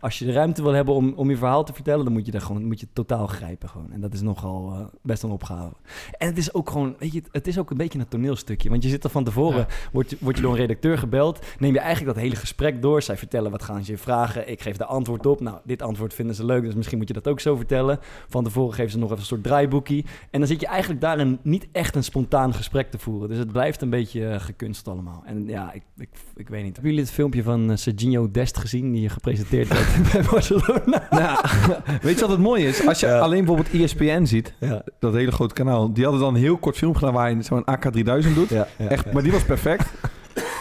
als 0.00 0.18
je 0.18 0.24
de 0.24 0.32
ruimte 0.32 0.62
wil 0.62 0.72
hebben 0.72 0.94
om, 0.94 1.12
om 1.16 1.30
je 1.30 1.36
verhaal 1.36 1.64
te 1.64 1.72
vertellen, 1.72 2.04
dan 2.04 2.12
moet 2.12 2.26
je 2.26 2.32
daar 2.32 2.40
gewoon, 2.40 2.64
moet 2.64 2.80
je 2.80 2.86
totaal 2.92 3.26
grijpen 3.26 3.68
gewoon. 3.68 3.92
En 3.92 4.00
dat 4.00 4.12
is 4.12 4.20
nogal 4.20 4.90
best 5.02 5.22
een 5.22 5.30
opgave. 5.30 5.74
En 6.18 6.28
het 6.28 6.38
is 6.38 6.54
ook 6.54 6.70
gewoon, 6.70 6.94
weet 6.98 7.12
je, 7.12 7.22
het 7.30 7.46
is 7.46 7.58
ook 7.58 7.70
een 7.70 7.76
beetje 7.76 7.98
een 7.98 8.08
toneelstukje. 8.08 8.70
Want 8.70 8.83
je 8.84 8.90
zit 8.90 9.04
er 9.04 9.10
van 9.10 9.24
tevoren, 9.24 9.58
Ja. 9.58 9.66
word, 9.92 10.10
je- 10.10 10.16
word 10.20 10.36
je 10.36 10.42
door 10.42 10.52
een 10.52 10.58
redacteur 10.58 10.98
gebeld, 10.98 11.38
neem 11.58 11.72
je 11.72 11.78
eigenlijk 11.80 12.14
dat 12.14 12.24
hele 12.24 12.36
gesprek 12.36 12.82
door. 12.82 13.02
Zij 13.02 13.16
vertellen 13.16 13.50
wat 13.50 13.62
gaan 13.62 13.84
ze 13.84 13.90
je 13.92 13.98
vragen, 13.98 14.50
ik 14.50 14.60
geef 14.62 14.76
de 14.76 14.84
antwoord 14.84 15.26
op. 15.26 15.40
Nou, 15.40 15.56
dit 15.64 15.82
antwoord 15.82 16.14
vinden 16.14 16.34
ze 16.34 16.44
leuk, 16.44 16.62
dus 16.62 16.74
misschien 16.74 16.98
moet 16.98 17.08
je 17.08 17.14
dat 17.14 17.28
ook 17.28 17.40
zo 17.40 17.56
vertellen. 17.56 17.98
Van 18.28 18.44
tevoren 18.44 18.74
geven 18.74 18.90
ze 18.90 18.98
nog 18.98 19.06
even 19.08 19.18
een 19.20 19.24
soort 19.26 19.42
draaiboekie. 19.42 20.04
En 20.30 20.38
dan 20.38 20.48
zit 20.48 20.60
je 20.60 20.66
eigenlijk 20.66 21.00
daarin 21.00 21.38
niet 21.42 21.66
echt 21.72 21.96
een 21.96 22.04
spontaan 22.04 22.54
gesprek 22.54 22.90
te 22.90 22.98
voeren. 22.98 23.28
Dus 23.28 23.38
het 23.38 23.52
blijft 23.52 23.82
een 23.82 23.90
beetje 23.90 24.26
eh, 24.28 24.40
gekunst 24.40 24.88
allemaal. 24.88 25.22
En 25.26 25.46
ja, 25.46 25.72
ik, 25.72 25.82
ik, 25.98 26.08
ik 26.36 26.48
weet 26.48 26.62
niet. 26.62 26.72
Hebben 26.72 26.90
jullie 26.90 27.04
het 27.06 27.14
filmpje 27.14 27.42
van 27.42 27.70
uh, 27.70 27.76
Serginho 27.76 28.30
Dest 28.30 28.58
gezien, 28.58 28.92
die 28.92 29.02
je 29.02 29.08
gepresenteerd 29.08 29.68
werd 29.74 30.12
bij 30.12 30.22
Barcelona? 30.30 31.06
Nou, 31.10 31.38
weet 32.02 32.14
je 32.14 32.20
wat 32.20 32.30
het 32.30 32.38
mooie 32.38 32.66
is? 32.66 32.86
Als 32.86 33.00
je 33.00 33.06
Ja. 33.06 33.18
alleen 33.18 33.44
bijvoorbeeld 33.44 33.82
ESPN 33.82 34.24
ziet, 34.24 34.54
Ja, 34.60 34.82
dat 34.98 35.12
hele 35.14 35.32
grote 35.32 35.54
kanaal, 35.54 35.92
die 35.92 36.02
hadden 36.04 36.22
dan 36.22 36.34
een 36.34 36.40
heel 36.40 36.56
kort 36.56 36.76
film 36.76 36.94
gedaan 36.94 37.12
waar 37.12 37.30
hij 37.30 37.42
zo'n 37.42 37.64
AK3000 37.70 38.34
doet. 38.34 38.48
ja, 38.48 38.66
Echt, 38.78 39.12
maar 39.12 39.22
die 39.22 39.32
was 39.32 39.44
perfect. 39.44 39.92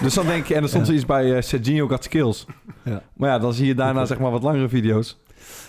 Dus 0.02 0.14
dan 0.14 0.26
denk 0.26 0.46
je, 0.46 0.56
en 0.56 0.62
er 0.62 0.68
stond 0.68 0.82
Ja. 0.84 0.88
zoiets 0.88 1.06
bij 1.06 1.36
eh 1.36 1.42
Serginho 1.42 1.88
Got 1.88 2.04
Skills. 2.04 2.46
Ja. 2.84 3.02
Maar 3.14 3.30
ja, 3.30 3.40
dan 3.40 3.54
zie 3.54 3.66
je 3.68 3.76
daarna 3.76 4.06
zeg 4.06 4.20
maar 4.20 4.32
wat 4.32 4.44
langere 4.44 4.70
video's. 4.70 5.22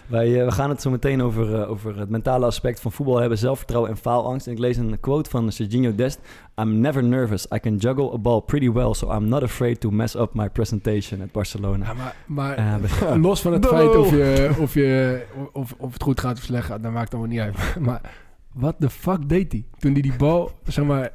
Wij 0.07 0.39
eh, 0.41 0.45
we 0.45 0.53
gaan 0.53 0.71
het 0.71 0.83
zo 0.83 0.91
meteen 0.91 1.23
over, 1.23 1.61
eh, 1.63 1.71
over 1.71 1.99
het 1.99 2.09
mentale 2.09 2.47
aspect 2.47 2.81
van 2.81 2.93
voetbal 2.93 3.19
hebben, 3.21 3.39
zelfvertrouwen 3.39 3.91
en 3.91 3.97
faalangst. 3.97 4.47
En 4.47 4.53
ik 4.53 4.59
lees 4.59 4.77
een 4.77 5.01
quote 5.01 5.31
van 5.31 5.53
Serginho 5.53 5.95
Dest. 5.95 6.21
I'm 6.61 6.81
never 6.81 7.05
nervous. 7.05 7.47
I 7.55 7.61
can 7.61 7.77
juggle 7.77 8.13
a 8.13 8.19
ball 8.19 8.41
pretty 8.41 8.71
well, 8.71 8.95
so 8.95 9.13
I'm 9.17 9.29
not 9.29 9.43
afraid 9.43 9.81
to 9.81 9.91
mess 9.91 10.15
up 10.17 10.35
my 10.35 10.49
presentation 10.51 11.23
at 11.23 11.33
Barcelona. 11.33 11.85
Ja, 11.85 11.93
maar, 11.95 12.15
maar 12.27 13.19
los 13.29 13.41
van 13.41 13.53
het 13.53 13.63
No. 13.63 13.69
feit 13.69 13.97
of, 13.97 14.11
je, 14.11 14.51
of, 14.61 14.75
je, 14.75 15.23
of, 15.53 15.75
of 15.79 15.93
het 15.93 16.03
goed 16.03 16.21
gaat 16.21 16.37
of 16.37 16.43
slecht 16.43 16.67
gaat, 16.67 16.83
dat 16.83 16.93
maakt 16.93 17.13
allemaal 17.15 17.31
niet 17.31 17.41
uit. 17.41 17.57
Maar 17.87 18.01
wat 18.53 18.75
de 18.79 18.91
fuck 18.91 19.29
deed 19.29 19.53
hij? 19.53 19.65
Toen 19.79 19.93
hij 19.93 20.03
die 20.03 20.17
bal, 20.17 20.51
zeg 20.67 20.85
maar, 20.85 21.11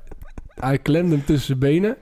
hij 0.60 0.78
klemde 0.78 1.16
hem 1.16 1.26
tussen 1.26 1.46
zijn 1.46 1.60
benen. 1.60 1.98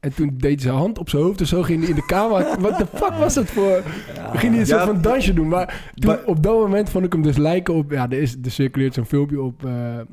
En 0.00 0.14
toen 0.14 0.34
deed 0.36 0.52
hij 0.52 0.60
zijn 0.60 0.74
hand 0.74 0.98
op 0.98 1.08
zijn 1.08 1.22
hoofd 1.22 1.40
en 1.40 1.46
zo 1.46 1.62
ging 1.62 1.80
hij 1.80 1.88
in 1.88 1.94
de 1.94 2.06
kamer. 2.06 2.46
Wat 2.60 2.78
de 2.78 2.86
fuck 2.86 3.12
was 3.18 3.34
dat 3.34 3.46
voor... 3.46 3.82
ja, 4.14 4.30
ging 4.34 4.52
hij 4.52 4.60
een 4.60 4.66
Ja, 4.66 4.76
soort 4.76 4.82
van 4.82 5.00
dansje 5.00 5.32
doen. 5.32 5.48
Maar 5.48 5.92
toen, 5.94 6.24
op 6.24 6.42
dat 6.42 6.54
moment 6.58 6.90
vond 6.90 7.04
ik 7.04 7.12
hem 7.12 7.22
dus 7.22 7.36
lijken 7.36 7.74
op... 7.74 7.90
Ja, 7.90 8.10
er, 8.10 8.20
is, 8.20 8.36
er 8.44 8.50
circuleert 8.50 8.94
zo'n 8.94 9.06
filmpje 9.06 9.40
op, 9.40 9.64
eh, 9.64 9.98
eh, 9.98 10.04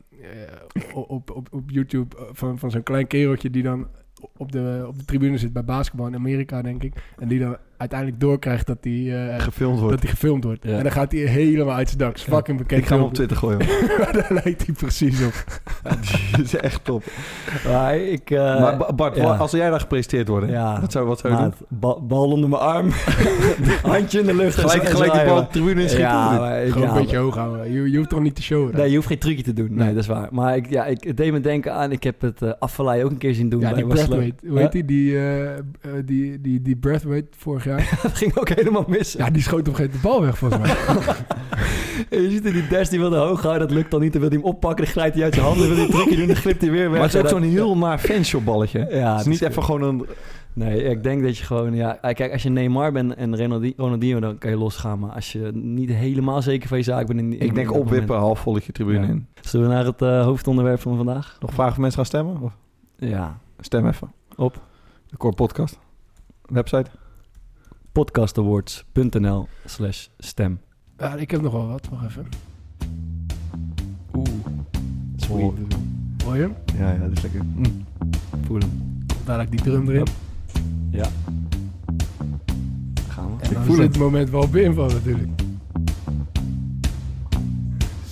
op, 0.93 1.09
op, 1.09 1.31
op, 1.31 1.47
op 1.51 1.69
YouTube 1.69 2.17
eh, 2.17 2.23
van, 2.31 2.59
van 2.59 2.71
zo'n 2.71 2.83
klein 2.83 3.07
kereltje 3.07 3.49
die 3.49 3.63
dan 3.63 3.87
op 4.37 4.51
de, 4.51 4.83
op 4.87 4.97
de 4.97 5.05
tribune 5.05 5.37
zit 5.37 5.53
bij 5.53 5.63
basketbal 5.63 6.07
in 6.07 6.15
Amerika, 6.15 6.61
denk 6.61 6.83
ik. 6.83 6.93
En 7.17 7.27
die 7.27 7.39
dan 7.39 7.57
uiteindelijk 7.77 8.19
doorkrijgt 8.19 8.67
dat 8.67 8.77
hij 8.81 9.27
eh, 9.33 9.39
Gefilmd 9.43 9.77
wordt. 9.79 9.91
dat 9.93 10.01
hij 10.01 10.09
gefilmd 10.11 10.43
wordt. 10.43 10.63
Ja. 10.63 10.77
En 10.77 10.83
dan 10.83 10.91
gaat 10.91 11.11
hij 11.11 11.21
helemaal 11.21 11.75
uit 11.75 11.87
zijn 11.87 11.99
dak. 11.99 12.19
Fucking 12.19 12.57
bekend. 12.57 12.81
Ik 12.81 12.87
ga 12.87 12.95
hem 12.95 13.03
op. 13.03 13.13
Twitter 13.13 13.37
gooien. 13.37 13.59
Daar 14.11 14.27
lijkt 14.43 14.65
hij 14.65 14.75
precies 14.75 15.25
op. 15.25 15.33
Die 16.33 16.43
is 16.43 16.55
echt 16.55 16.83
top. 16.85 17.03
maar 17.67 17.97
ik... 17.97 18.29
eh, 18.31 18.59
maar 18.61 18.77
Ba- 18.77 18.93
Bart, 18.93 19.15
ja. 19.15 19.35
als 19.35 19.51
jij 19.51 19.69
daar 19.69 19.79
gepresenteerd 19.79 20.27
wordt, 20.27 20.49
Ja. 20.49 20.81
wat 20.81 20.91
zou, 20.91 21.07
wat 21.07 21.19
zou 21.19 21.33
je 21.33 21.39
doen? 21.41 21.53
ba- 21.69 21.99
bal 22.01 22.31
onder 22.31 22.49
mijn 22.49 22.61
arm, 22.61 22.89
handje 23.83 24.19
in 24.19 24.25
de 24.25 24.35
lucht. 24.35 24.57
en 24.57 24.69
Gelijk, 24.69 24.89
gelijk 24.89 25.13
die 25.13 25.23
bal 25.25 25.35
de 25.41 25.47
tribune 25.47 25.81
in 25.81 25.89
schieten. 25.89 26.09
Ja, 26.09 26.37
maar 26.39 26.65
Gewoon 26.65 26.87
ja, 26.87 26.93
een 26.95 27.01
beetje 27.01 27.17
hoog 27.17 27.35
houden. 27.35 27.71
Je, 27.71 27.91
je 27.91 27.97
hoeft 27.97 28.09
toch 28.09 28.21
niet 28.21 28.35
te 28.35 28.41
showen. 28.43 28.71
dan? 28.71 28.79
Nee, 28.81 28.89
je 28.89 28.95
hoeft 28.95 29.07
geen 29.07 29.17
trucje 29.19 29.43
te 29.43 29.53
doen. 29.53 29.67
Nee, 29.69 29.77
Nee. 29.77 29.93
dat 29.93 30.03
is 30.03 30.07
waar. 30.09 30.27
Maar 30.31 30.55
ik, 30.55 30.69
ja, 30.69 30.85
ik, 30.85 31.03
het 31.03 31.17
deed 31.17 31.31
me 31.31 31.39
denken 31.39 31.73
aan... 31.73 31.91
Ik 31.91 32.03
heb 32.03 32.21
het 32.21 32.41
uh, 32.41 32.51
afvallei 32.59 33.03
ook 33.03 33.11
een 33.11 33.17
keer 33.17 33.33
zien 33.33 33.49
doen 33.49 33.59
ja, 33.59 33.67
bij 33.67 33.75
die 33.77 33.85
Barcelona. 33.87 34.15
breathweight. 34.15 34.49
Hoe 34.49 34.59
heet 34.59 34.71
die? 34.71 34.85
Die, 34.85 35.17
die, 36.05 36.41
die, 36.41 36.61
die 36.61 36.75
breathweight 36.75 37.27
vorig 37.63 37.89
jaar. 37.89 37.99
Dat 38.03 38.17
ging 38.17 38.35
ook 38.37 38.49
helemaal 38.49 38.85
mis. 38.87 39.13
ja, 39.13 39.29
die 39.29 39.41
schoot 39.41 39.59
op 39.59 39.67
een 39.67 39.75
gegeven 39.75 39.99
moment 40.03 40.03
de 40.03 40.07
bal 40.09 40.21
weg, 40.21 40.37
volgens 40.37 40.61
mij. 40.61 41.15
En 42.09 42.21
je 42.21 42.29
ziet 42.29 42.45
er 42.45 42.53
die 42.53 42.67
Des, 42.67 42.89
die 42.89 42.99
wil 42.99 43.09
de 43.09 43.15
hoog 43.15 43.41
houden. 43.41 43.67
Dat 43.67 43.77
lukt 43.77 43.91
dan 43.91 44.01
niet. 44.01 44.11
Dan 44.11 44.21
wil 44.21 44.29
hij 44.29 44.39
hem 44.39 44.47
oppakken. 44.47 44.83
Dan 44.83 44.93
glijdt 44.93 45.15
hij 45.15 45.23
uit 45.23 45.33
zijn 45.33 45.45
handen. 45.45 45.67
Dan 45.67 45.75
wil 45.75 45.85
hij 45.85 45.93
trucje 45.95 46.15
doen. 46.15 46.27
Dan 46.27 46.35
glipt 46.35 46.61
hij 46.61 46.71
weer 46.71 46.81
weg. 46.89 46.91
Maar 46.99 47.01
het 47.09 47.13
is 47.13 47.21
ook 47.21 47.27
zo'n 47.27 47.41
heel 47.41 47.77
naar 47.77 47.97
fanshop 47.99 48.45
balletje. 48.45 48.87
Ja, 48.91 49.11
het 49.11 49.19
is 49.19 49.25
niet 49.25 49.41
even 49.49 49.63
gewoon 49.63 49.81
een... 49.81 50.05
Nee, 50.53 50.83
ik 50.83 51.03
denk 51.03 51.23
dat 51.23 51.37
je 51.37 51.43
gewoon... 51.43 51.75
Ja, 51.75 51.91
kijk, 52.01 52.31
als 52.31 52.43
je 52.43 52.49
Neymar 52.49 52.91
bent 52.91 53.15
en 53.15 53.37
Ronaldi- 53.37 53.73
Ronaldinho, 53.77 54.19
dan 54.19 54.37
kan 54.37 54.49
je 54.49 54.57
losgaan. 54.57 54.99
Maar 54.99 55.09
als 55.11 55.31
je 55.31 55.51
niet 55.53 55.89
helemaal 55.89 56.41
zeker 56.41 56.67
van 56.67 56.77
je 56.77 56.83
zaak 56.83 57.07
bent... 57.07 57.19
In, 57.19 57.25
in- 57.25 57.39
Ik 57.39 57.47
in 57.47 57.53
denk 57.53 57.71
opwippen, 57.73 58.17
half 58.17 58.39
volletje 58.39 58.71
tribune 58.71 58.99
Ja. 59.05 59.07
in. 59.07 59.27
Zullen 59.41 59.67
we 59.67 59.73
naar 59.73 59.85
het 59.85 60.01
eh, 60.01 60.23
hoofdonderwerp 60.23 60.79
van 60.81 60.95
vandaag? 60.95 61.37
Nog 61.39 61.53
vragen 61.53 61.71
of 61.71 61.77
mensen 61.77 61.97
gaan 61.97 62.05
stemmen? 62.05 62.41
Of 62.41 62.57
Ja, 62.97 63.37
stem 63.59 63.87
even. 63.87 64.11
op 64.35 64.61
De 65.09 65.17
Core 65.17 65.35
Podcast. 65.35 65.79
Website. 66.45 66.89
podcastawards.nl 67.93 69.47
slash 69.65 70.07
stem. 70.17 70.59
Ja, 70.97 71.15
ik 71.15 71.31
heb 71.31 71.41
nog 71.41 71.51
wel 71.51 71.67
wat. 71.67 71.87
Wacht 71.91 72.05
even. 72.05 72.25
Oeh, 74.15 74.27
sweet. 75.15 75.51
Hoor 76.25 76.35
je 76.35 76.41
hem? 76.41 76.55
Ja, 76.77 76.91
ja, 76.91 76.97
dat 76.97 77.11
is 77.11 77.21
lekker. 77.21 77.43
Mm. 77.43 77.85
Voel 78.45 78.59
hem. 78.59 79.05
Dadelijk 79.25 79.51
die 79.51 79.61
drum 79.61 79.89
erin. 79.89 80.07
Ja. 80.89 81.07
Gaan 83.09 83.37
we. 83.37 83.43
En 83.43 83.53
dan 83.53 83.63
voel 83.63 83.75
zit 83.75 83.87
het. 83.87 83.97
moment 83.97 84.29
wel 84.29 84.41
op 84.41 84.55
inval 84.55 84.89
natuurlijk. 84.89 85.29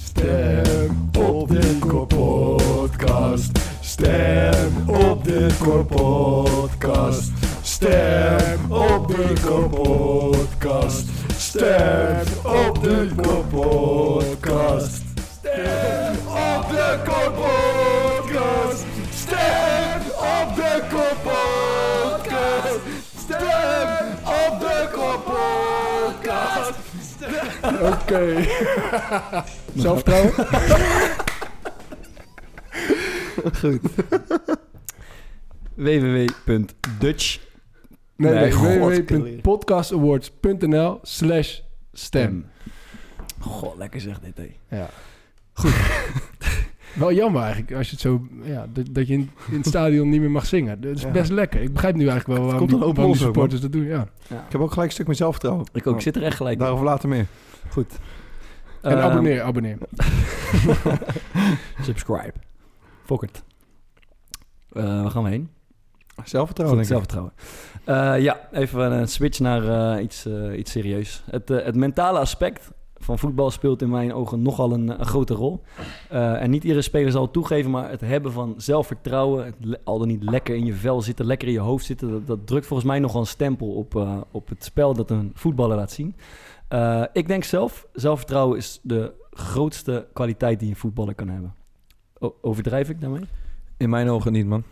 Stem 0.03 1.09
op 1.19 1.50
de 1.50 1.77
podcast. 2.07 3.59
Stem 3.81 4.89
op 4.89 5.23
de 5.23 5.50
podcast. 5.88 7.40
Stem 7.81 8.71
op 8.71 9.07
de 9.07 9.33
podcast. 9.69 11.09
Stem 11.38 12.21
op 12.43 12.83
de 12.83 13.09
podcast. 13.50 15.03
Stem 15.39 16.15
op 16.27 16.69
de 16.69 17.00
podcast. 17.33 18.85
Stem 19.13 20.01
op 20.17 20.55
de 20.55 20.81
podcast. 21.23 22.79
Stem 23.17 24.07
op 24.23 24.59
de 24.59 24.88
podcast. 25.25 26.73
Oké. 27.81 28.47
Zelfvertrouwen? 29.83 30.33
www.dutch 36.45 37.50
Nee, 38.22 38.34
Nee, 38.34 38.51
www.podcastawards.nl 38.51 41.00
slash 41.01 41.60
stem. 41.94 42.46
God, 43.40 43.78
lekker 43.78 44.01
zeg 44.01 44.20
dit, 44.20 44.38
hé. 44.38 44.56
Ja. 44.78 44.90
Goed. 45.54 45.74
Wel 46.94 47.13
jammer 47.13 47.42
eigenlijk, 47.42 47.74
als 47.74 47.86
je 47.88 47.92
het 47.92 48.01
zo... 48.01 48.28
Ja, 48.44 48.68
dat, 48.74 48.86
dat 48.92 49.08
je 49.08 49.13
in, 49.13 49.30
in 49.51 49.58
het 49.58 49.66
stadion 49.66 50.10
niet 50.10 50.20
meer 50.20 50.32
mag 50.32 50.46
zingen. 50.46 50.82
Dat 50.82 50.96
is 50.96 51.01
Ja. 51.01 51.10
best 51.12 51.32
lekker. 51.32 51.62
Ik 51.62 51.74
begrijp 51.74 51.96
nu 51.96 52.08
eigenlijk 52.08 52.40
wel 52.40 52.48
waarom, 52.50 52.68
komt 52.68 52.82
die, 52.82 52.94
waarom 52.94 53.10
ook, 53.12 53.16
supporters 53.16 53.62
dat 53.62 53.72
doen. 53.72 53.84
Ja. 53.84 54.01
Ik 54.30 54.51
heb 54.51 54.62
ook 54.62 54.70
gelijk 54.72 54.88
een 54.88 54.94
stuk 54.94 55.08
meer 55.08 55.16
zelfvertrouwen. 55.16 55.66
Ik 55.74 55.88
ook, 55.88 55.96
ik 55.96 56.01
zit 56.01 56.16
er 56.16 56.24
echt 56.24 56.36
gelijk 56.38 56.54
in. 56.54 56.60
Daarover 56.62 56.86
later 56.86 57.10
meer. 57.10 57.25
Goed. 57.70 57.94
En 58.82 58.92
Ehm, 58.92 59.00
abonneer, 59.01 59.42
abonneer. 59.42 59.78
Subscribe. 61.82 62.34
Fokkert. 63.06 63.44
Eh 64.74 64.84
waar 65.01 65.12
gaan 65.12 65.24
we 65.24 65.30
heen? 65.30 65.50
Zelfvertrouwen, 66.24 66.86
Goed, 66.86 66.98
ik. 66.98 67.32
Eh, 67.83 68.19
ja, 68.19 68.39
even 68.51 68.91
een 68.91 69.07
switch 69.07 69.39
naar 69.39 69.95
eh, 69.95 70.03
iets, 70.03 70.25
eh, 70.25 70.57
iets 70.57 70.71
serieus. 70.71 71.23
Het, 71.29 71.50
het 71.50 71.75
mentale 71.75 72.19
aspect 72.19 72.71
van 72.97 73.19
voetbal 73.19 73.51
speelt 73.51 73.81
in 73.81 73.89
mijn 73.89 74.13
ogen 74.13 74.41
nogal 74.41 74.71
een, 74.71 75.05
grote 75.05 75.33
rol. 75.33 75.61
En 76.09 76.50
niet 76.50 76.63
iedere 76.63 76.81
speler 76.81 77.11
zal 77.11 77.21
het 77.21 77.33
toegeven, 77.33 77.71
maar 77.71 77.89
het 77.89 78.01
hebben 78.01 78.31
van 78.31 78.53
zelfvertrouwen, 78.57 79.45
het 79.45 79.79
al 79.83 80.00
dan 80.00 80.07
niet 80.07 80.23
lekker 80.23 80.55
in 80.55 80.65
je 80.65 80.73
vel 80.73 81.01
zitten, 81.01 81.25
lekker 81.25 81.47
in 81.47 81.53
je 81.53 81.59
hoofd 81.59 81.85
zitten, 81.85 82.25
dat, 82.25 82.47
drukt 82.47 82.65
volgens 82.65 82.89
mij 82.89 83.00
nogal 83.00 83.19
een 83.21 83.27
stempel 83.27 83.67
op, 83.67 84.07
op 84.31 84.50
het 84.50 84.63
spel 84.63 84.93
dat 84.93 85.09
een 85.09 85.31
voetballer 85.33 85.77
laat 85.77 85.91
zien. 85.91 86.15
Ik 87.13 87.27
denk 87.27 87.43
zelf, 87.43 87.88
zelfvertrouwen 87.93 88.57
is 88.57 88.79
de 88.83 89.11
grootste 89.31 90.07
kwaliteit 90.13 90.59
die 90.59 90.69
een 90.69 90.75
voetballer 90.75 91.15
kan 91.15 91.29
hebben. 91.29 91.53
Overdrijf 92.41 92.89
ik 92.89 93.01
daarmee? 93.01 93.25
In 93.77 93.89
mijn 93.89 94.09
ogen 94.09 94.31
niet, 94.31 94.47
man. 94.47 94.63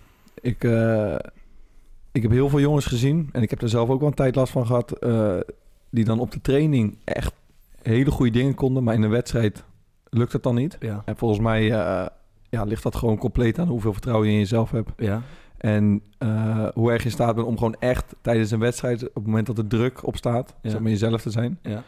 Ik, 0.42 0.64
ik 2.12 2.22
heb 2.22 2.32
heel 2.32 2.50
veel 2.50 2.60
jongens 2.60 2.86
gezien. 2.86 3.30
En 3.32 3.42
ik 3.42 3.50
heb 3.50 3.62
er 3.62 3.70
zelf 3.70 3.90
ook 3.90 4.00
wel 4.00 4.08
een 4.08 4.14
tijd 4.14 4.36
last 4.36 4.52
van 4.52 4.66
gehad. 4.66 4.92
eh, 4.92 5.38
die 5.92 6.06
dan 6.06 6.20
op 6.20 6.32
de 6.32 6.42
training 6.42 6.98
echt 7.04 7.34
hele 7.82 8.12
goede 8.12 8.32
dingen 8.32 8.56
konden. 8.56 8.84
Maar 8.84 8.94
in 8.94 9.02
een 9.02 9.10
wedstrijd 9.10 9.64
lukt 10.10 10.34
het 10.34 10.44
dan 10.44 10.56
niet. 10.56 10.78
Ja. 10.80 11.02
En 11.06 11.18
volgens 11.18 11.40
mij 11.40 11.64
eh, 11.72 12.06
ja, 12.50 12.64
ligt 12.64 12.84
dat 12.84 12.96
gewoon 12.96 13.18
compleet 13.18 13.60
aan 13.60 13.68
hoeveel 13.68 13.94
vertrouwen 13.94 14.28
je 14.28 14.34
in 14.34 14.40
jezelf 14.40 14.72
hebt. 14.72 14.92
Ja. 14.98 15.22
En 15.58 16.02
eh, 16.18 16.68
hoe 16.74 16.92
erg 16.92 17.00
je 17.02 17.06
in 17.06 17.12
staat 17.14 17.36
bent 17.36 17.48
om 17.48 17.58
gewoon 17.58 17.76
echt 17.80 18.16
tijdens 18.22 18.52
een 18.52 18.60
wedstrijd... 18.60 19.08
op 19.08 19.16
het 19.16 19.26
moment 19.26 19.48
dat 19.48 19.58
er 19.58 19.68
druk 19.68 20.08
op 20.08 20.16
staat, 20.18 20.56
Ja. 20.62 20.70
zeg 20.70 20.80
maar 20.80 20.90
jezelf 20.92 21.22
te 21.22 21.30
zijn. 21.32 21.60
Ja. 21.62 21.84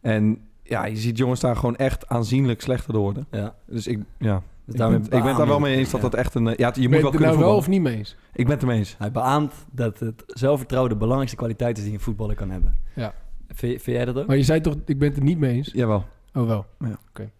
En 0.00 0.38
ja, 0.62 0.84
je 0.84 0.96
ziet 0.96 1.18
jongens 1.18 1.40
daar 1.40 1.56
gewoon 1.56 1.76
echt 1.76 2.08
aanzienlijk 2.08 2.60
slechter 2.60 2.92
door 2.92 3.02
worden. 3.02 3.26
ja. 3.30 3.54
Dus 3.66 3.86
ik, 3.86 3.98
ja, 4.18 4.42
Dus 4.66 4.74
ik, 4.74 4.80
ben, 4.80 5.02
ik 5.02 5.10
ben 5.10 5.26
het 5.26 5.36
daar 5.36 5.46
wel 5.46 5.58
mee 5.60 5.76
eens 5.76 5.90
dat 5.90 6.00
ja. 6.02 6.08
dat 6.08 6.18
echt 6.18 6.34
een... 6.34 6.46
eh, 6.46 6.56
Ja, 6.56 6.72
je 6.74 6.80
moet 6.88 6.90
wel 6.90 7.00
ben 7.00 7.10
je 7.10 7.10
kunnen 7.10 7.28
nou 7.28 7.38
wel 7.44 7.56
of 7.56 7.68
niet 7.68 7.80
mee 7.82 7.96
eens? 7.96 8.16
Ik 8.32 8.44
ben 8.44 8.52
het 8.52 8.62
ermee 8.62 8.78
eens. 8.78 8.94
Hij 8.98 9.10
beaamt 9.12 9.54
dat 9.70 9.98
het 9.98 10.22
zelfvertrouwen 10.26 10.90
de 10.92 10.96
belangrijkste 10.98 11.36
kwaliteit 11.36 11.78
is 11.78 11.84
die 11.84 11.92
een 11.92 12.00
voetballer 12.00 12.34
kan 12.36 12.50
hebben. 12.50 12.74
Ja. 12.94 13.14
Vind, 13.48 13.82
vind 13.82 13.96
jij 13.96 14.04
dat 14.04 14.16
ook? 14.16 14.26
Maar 14.26 14.36
je 14.36 14.42
zei 14.42 14.60
toch, 14.60 14.74
ik 14.86 14.98
ben 14.98 15.08
het 15.08 15.16
er 15.16 15.24
niet 15.24 15.38
mee 15.38 15.52
eens? 15.52 15.70
Jawel. 15.72 16.04
Oh 16.34 16.46
wel. 16.46 16.66
Ja. 16.78 16.98
Oké. 17.08 17.30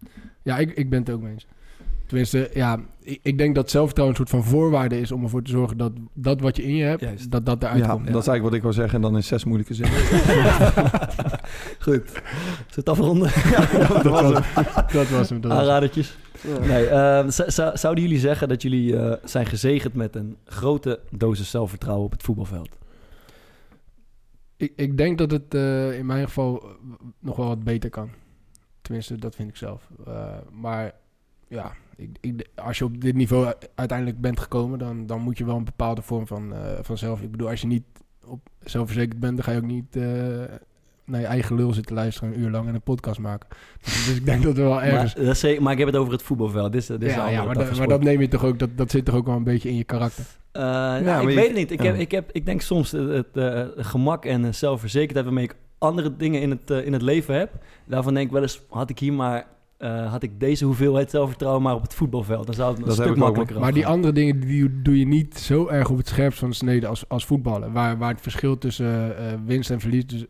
Ja, 0.41 0.57
ik, 0.57 0.71
ik 0.71 0.89
ben 0.89 0.99
het 0.99 1.09
ook 1.09 1.21
mee 1.21 1.31
eens. 1.31 1.47
Tenminste, 2.07 2.49
ja, 2.53 2.79
ik, 3.01 3.19
ik 3.23 3.37
denk 3.37 3.55
dat 3.55 3.69
zelfvertrouwen 3.69 4.19
een 4.19 4.25
soort 4.27 4.43
van 4.43 4.51
voorwaarde 4.51 4.99
is 4.99 5.11
om 5.11 5.23
ervoor 5.23 5.41
te 5.43 5.51
zorgen 5.51 5.77
dat 5.77 5.91
dat 6.13 6.41
wat 6.41 6.55
je 6.55 6.63
in 6.63 6.75
je 6.75 6.83
hebt, 6.83 7.01
Juist. 7.01 7.31
dat 7.31 7.45
dat 7.45 7.63
eruit 7.63 7.79
Ja, 7.79 7.87
komt. 7.91 7.97
dat 8.11 8.21
is 8.21 8.27
eigenlijk 8.27 8.43
wat 8.43 8.53
ik 8.53 8.61
wou 8.61 8.73
zeggen 8.73 8.95
en 8.95 9.01
dan 9.01 9.15
in 9.15 9.23
zes 9.23 9.43
moeilijke 9.43 9.73
zinnen. 9.73 9.93
Goed. 11.85 12.09
Zullen 12.09 12.23
we 12.67 12.73
het 12.75 12.89
afronden? 12.89 13.29
dat, 14.03 14.03
was 14.03 14.21
hem. 14.33 14.43
dat 14.91 15.09
was 15.09 15.29
hem. 15.29 15.41
Dat 15.41 15.51
was 15.51 15.51
hem. 15.51 15.51
Aanradertjes? 15.51 16.17
Nee, 16.67 16.87
ehm, 16.87 17.29
zouden 17.73 18.03
jullie 18.03 18.19
zeggen 18.19 18.47
dat 18.47 18.61
jullie 18.61 18.97
eh, 18.97 19.13
zijn 19.23 19.45
gezegend 19.45 19.93
met 19.93 20.15
een 20.15 20.37
grote 20.45 20.99
dosis 21.11 21.49
zelfvertrouwen 21.49 22.05
op 22.05 22.11
het 22.11 22.23
voetbalveld? 22.23 22.77
Ik, 24.57 24.73
ik 24.75 24.97
denk 24.97 25.17
dat 25.17 25.31
het 25.31 25.53
eh, 25.53 25.97
in 25.97 26.05
mijn 26.05 26.25
geval 26.25 26.61
eh, 26.61 26.69
nog 27.19 27.35
wel 27.35 27.47
wat 27.47 27.63
beter 27.63 27.89
kan. 27.89 28.09
Tenminste, 28.81 29.15
dat 29.15 29.35
vind 29.35 29.49
ik 29.49 29.55
zelf. 29.55 29.89
Eh, 30.05 30.37
maar 30.51 30.93
ja, 31.47 31.75
ik, 31.95 32.17
ik, 32.21 32.47
als 32.55 32.77
je 32.77 32.85
op 32.85 33.01
dit 33.01 33.15
niveau 33.15 33.53
uiteindelijk 33.75 34.21
bent 34.21 34.39
gekomen, 34.39 34.79
dan, 34.79 35.05
dan 35.05 35.21
moet 35.21 35.37
je 35.37 35.45
wel 35.45 35.55
een 35.55 35.63
bepaalde 35.63 36.01
vorm 36.01 36.27
van, 36.27 36.53
eh, 36.53 36.73
van 36.81 36.97
zelf. 36.97 37.21
Ik 37.21 37.31
bedoel, 37.31 37.49
als 37.49 37.61
je 37.61 37.67
niet 37.67 37.85
op 38.25 38.49
zelfverzekerd 38.59 39.19
bent, 39.19 39.35
dan 39.35 39.45
ga 39.45 39.51
je 39.51 39.57
ook 39.57 39.63
niet 39.63 39.95
eh, 39.95 40.43
naar 41.05 41.19
je 41.19 41.25
eigen 41.25 41.55
lul 41.55 41.73
zitten 41.73 41.95
luisteren 41.95 42.33
een 42.33 42.39
uur 42.39 42.49
lang 42.49 42.67
en 42.67 42.73
een 42.75 42.81
podcast 42.81 43.19
maken. 43.19 43.47
Dus, 43.83 44.15
ik 44.15 44.25
denk 44.25 44.43
dat 44.43 44.57
er 44.57 44.63
wel 44.63 44.81
ergens. 44.81 45.15
Maar, 45.15 45.25
dat 45.25 45.37
zeker- 45.37 45.61
maar 45.63 45.71
ik 45.71 45.77
heb 45.77 45.87
het 45.87 45.95
over 45.97 46.13
het 46.13 46.21
voetbalveld. 46.21 46.71
Dit 46.71 46.81
is, 46.81 46.87
dit 46.87 47.01
ja, 47.01 47.29
ja, 47.29 47.43
maar, 47.43 47.55
dat, 47.55 47.77
maar 47.77 47.87
dat 47.87 48.03
neem 48.03 48.21
je 48.21 48.27
toch 48.27 48.43
ook, 48.43 48.59
dat, 48.59 48.69
dat 48.75 48.91
zit 48.91 49.05
toch 49.05 49.15
ook 49.15 49.25
wel 49.25 49.35
een 49.35 49.43
beetje 49.43 49.69
in 49.69 49.75
je 49.77 49.83
karakter. 49.83 50.25
Eh, 50.51 50.61
nou, 50.61 51.03
maar 51.03 51.21
ik 51.23 51.29
je- 51.29 51.35
weet 51.35 51.47
het 51.47 51.55
niet. 51.55 51.71
Ik, 51.71 51.81
ja. 51.81 51.85
heb, 51.85 51.95
ik, 51.99 52.11
heb, 52.11 52.29
ik 52.31 52.45
denk 52.45 52.61
soms 52.61 52.91
het, 52.91 53.09
het, 53.09 53.27
eh, 53.33 53.61
gemak 53.77 54.25
en 54.25 54.45
eh, 54.45 54.51
zelfverzekerdheid 54.51 55.25
waarmee 55.25 55.43
ik 55.43 55.55
andere 55.77 56.15
dingen 56.15 56.41
in 56.41 56.49
het, 56.49 56.71
eh, 56.71 56.85
in 56.85 56.93
het 56.93 57.01
leven 57.01 57.35
heb. 57.35 57.51
Daarvan 57.85 58.13
denk 58.13 58.25
ik 58.25 58.31
wel 58.33 58.41
eens, 58.41 58.61
had 58.69 58.89
ik 58.89 58.99
hier 58.99 59.13
maar... 59.13 59.45
eh, 59.77 60.11
had 60.11 60.23
ik 60.23 60.39
deze 60.39 60.65
hoeveelheid 60.65 61.09
zelfvertrouwen 61.09 61.61
maar 61.63 61.75
op 61.75 61.81
het 61.81 61.93
voetbalveld, 61.93 62.45
dan 62.45 62.55
zou 62.55 62.69
het 62.69 62.79
een 62.79 62.85
Dat 62.85 62.93
stuk 62.95 63.15
makkelijker 63.15 63.59
Maar 63.59 63.73
die 63.73 63.87
andere 63.87 64.13
dingen 64.13 64.39
die 64.39 64.81
doe 64.81 64.99
je 64.99 65.05
niet 65.07 65.37
zo 65.37 65.67
erg 65.67 65.89
op 65.89 65.97
het 65.97 66.07
scherpst 66.07 66.39
van 66.39 66.49
de 66.49 66.55
snede 66.55 66.87
als, 66.87 67.09
als 67.09 67.25
voetballen. 67.25 67.71
Waar, 67.71 67.97
waar 67.97 68.11
het 68.11 68.21
verschil 68.21 68.57
tussen 68.57 69.17
eh, 69.17 69.33
winst 69.45 69.69
en 69.69 69.79
verlies... 69.79 70.05
Dus, 70.05 70.25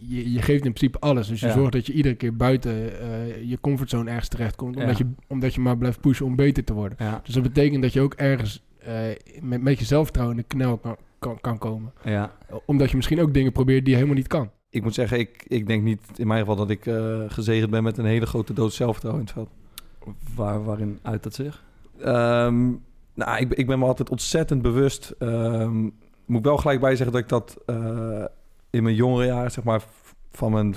je, 0.00 0.32
je 0.32 0.42
geeft 0.42 0.64
in 0.64 0.72
principe 0.72 0.98
alles. 0.98 1.28
Dus 1.28 1.40
je 1.40 1.46
Ja. 1.46 1.52
zorgt 1.52 1.72
dat 1.72 1.86
je 1.86 1.92
iedere 1.92 2.14
keer 2.14 2.36
buiten 2.36 3.00
eh, 3.00 3.42
je 3.48 3.60
comfortzone 3.60 4.10
ergens 4.10 4.28
terechtkomt. 4.28 4.74
Ja. 4.74 4.80
Omdat, 4.80 4.98
je, 4.98 5.06
omdat 5.26 5.54
je 5.54 5.60
maar 5.60 5.76
blijft 5.78 6.00
pushen 6.00 6.26
om 6.26 6.36
beter 6.36 6.64
te 6.64 6.72
worden. 6.74 6.98
Ja, 7.00 7.20
Dus 7.24 7.34
dat 7.34 7.42
betekent 7.42 7.82
dat 7.82 7.92
je 7.92 8.00
ook 8.00 8.14
ergens 8.14 8.62
eh, 8.78 8.94
met, 9.40 9.62
met 9.62 9.78
je 9.78 9.84
zelfvertrouwen 9.84 10.36
in 10.36 10.44
de 10.48 10.56
knel 10.56 10.76
kan, 10.78 10.96
kan, 11.18 11.40
kan 11.40 11.58
komen. 11.58 11.92
ja. 12.04 12.32
Omdat 12.66 12.90
je 12.90 12.96
misschien 12.96 13.20
ook 13.20 13.34
dingen 13.34 13.52
probeert 13.52 13.80
die 13.80 13.88
je 13.90 13.94
helemaal 13.94 14.16
niet 14.18 14.26
kan. 14.28 14.50
Ik 14.76 14.82
moet 14.82 14.94
zeggen, 14.94 15.18
ik, 15.18 15.44
ik 15.48 15.66
denk 15.66 15.82
niet 15.82 16.00
in 16.16 16.26
mijn 16.26 16.40
geval 16.40 16.56
dat 16.56 16.70
ik 16.70 16.86
eh, 16.86 17.20
gezegend 17.28 17.70
ben 17.70 17.82
met 17.82 17.98
een 17.98 18.04
hele 18.04 18.26
grote 18.26 18.52
doos 18.52 18.74
zelfvertrouwen 18.76 19.24
in 19.26 19.28
het 19.34 19.36
veld. 19.36 20.14
Waar, 20.34 20.64
waarin 20.64 20.98
uit 21.02 21.22
dat 21.22 21.34
zich? 21.34 21.62
Ehm, 22.00 22.64
nou, 23.14 23.38
ik, 23.40 23.52
ik 23.54 23.66
ben 23.66 23.78
me 23.78 23.84
altijd 23.84 24.10
ontzettend 24.10 24.62
bewust. 24.62 25.14
ehm, 25.18 25.88
moet 26.26 26.44
wel 26.44 26.56
gelijk 26.56 26.80
bij 26.80 26.96
zeggen 26.96 27.12
dat 27.12 27.22
ik 27.22 27.28
dat 27.28 27.56
eh, 27.66 28.24
in 28.70 28.82
mijn 28.82 28.94
jongere 28.94 29.26
jaren, 29.26 29.50
zeg 29.50 29.64
maar, 29.64 29.82
van 30.32 30.52
mijn 30.52 30.74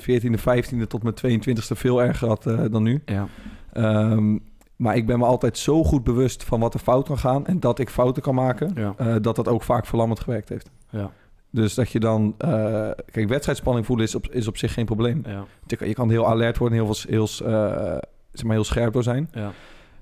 14e, 0.00 0.38
15e 0.40 0.86
tot 0.88 1.02
mijn 1.02 1.14
22e 1.40 1.76
veel 1.76 2.02
erger 2.02 2.28
had 2.28 2.46
eh, 2.46 2.60
dan 2.70 2.82
nu. 2.82 3.02
Ja. 3.04 3.26
Ehm, 3.72 4.38
maar 4.76 4.96
ik 4.96 5.06
ben 5.06 5.18
me 5.18 5.24
altijd 5.24 5.58
zo 5.58 5.84
goed 5.84 6.04
bewust 6.04 6.44
van 6.44 6.60
wat 6.60 6.74
er 6.74 6.80
fout 6.80 7.06
kan 7.06 7.18
gaan 7.18 7.46
en 7.46 7.60
dat 7.60 7.78
ik 7.78 7.90
fouten 7.90 8.22
kan 8.22 8.34
maken, 8.34 8.72
Ja. 8.74 9.18
dat 9.18 9.36
dat 9.36 9.48
ook 9.48 9.62
vaak 9.62 9.86
verlammend 9.86 10.20
gewerkt 10.20 10.48
heeft. 10.48 10.70
Ja. 10.90 11.10
Dus 11.50 11.74
dat 11.74 11.90
je 11.90 12.00
dan, 12.00 12.34
eh, 12.38 12.90
kijk, 13.10 13.28
wedstrijdspanning 13.28 13.86
voelen 13.86 14.06
is 14.06 14.14
op, 14.14 14.28
is 14.30 14.48
op 14.48 14.56
zich 14.56 14.72
geen 14.72 14.84
probleem. 14.84 15.22
Ja. 15.26 15.44
Je 15.66 15.76
kan- 15.76 15.88
Je 15.88 15.94
kan 15.94 16.10
heel 16.10 16.26
alert 16.26 16.58
worden, 16.58 16.78
heel, 16.78 16.94
heel, 17.08 17.28
eh, 17.44 17.96
zeg 18.32 18.44
maar 18.44 18.54
heel 18.54 18.64
scherp 18.64 18.92
door 18.92 19.02
zijn. 19.02 19.28
Ja. 19.32 19.50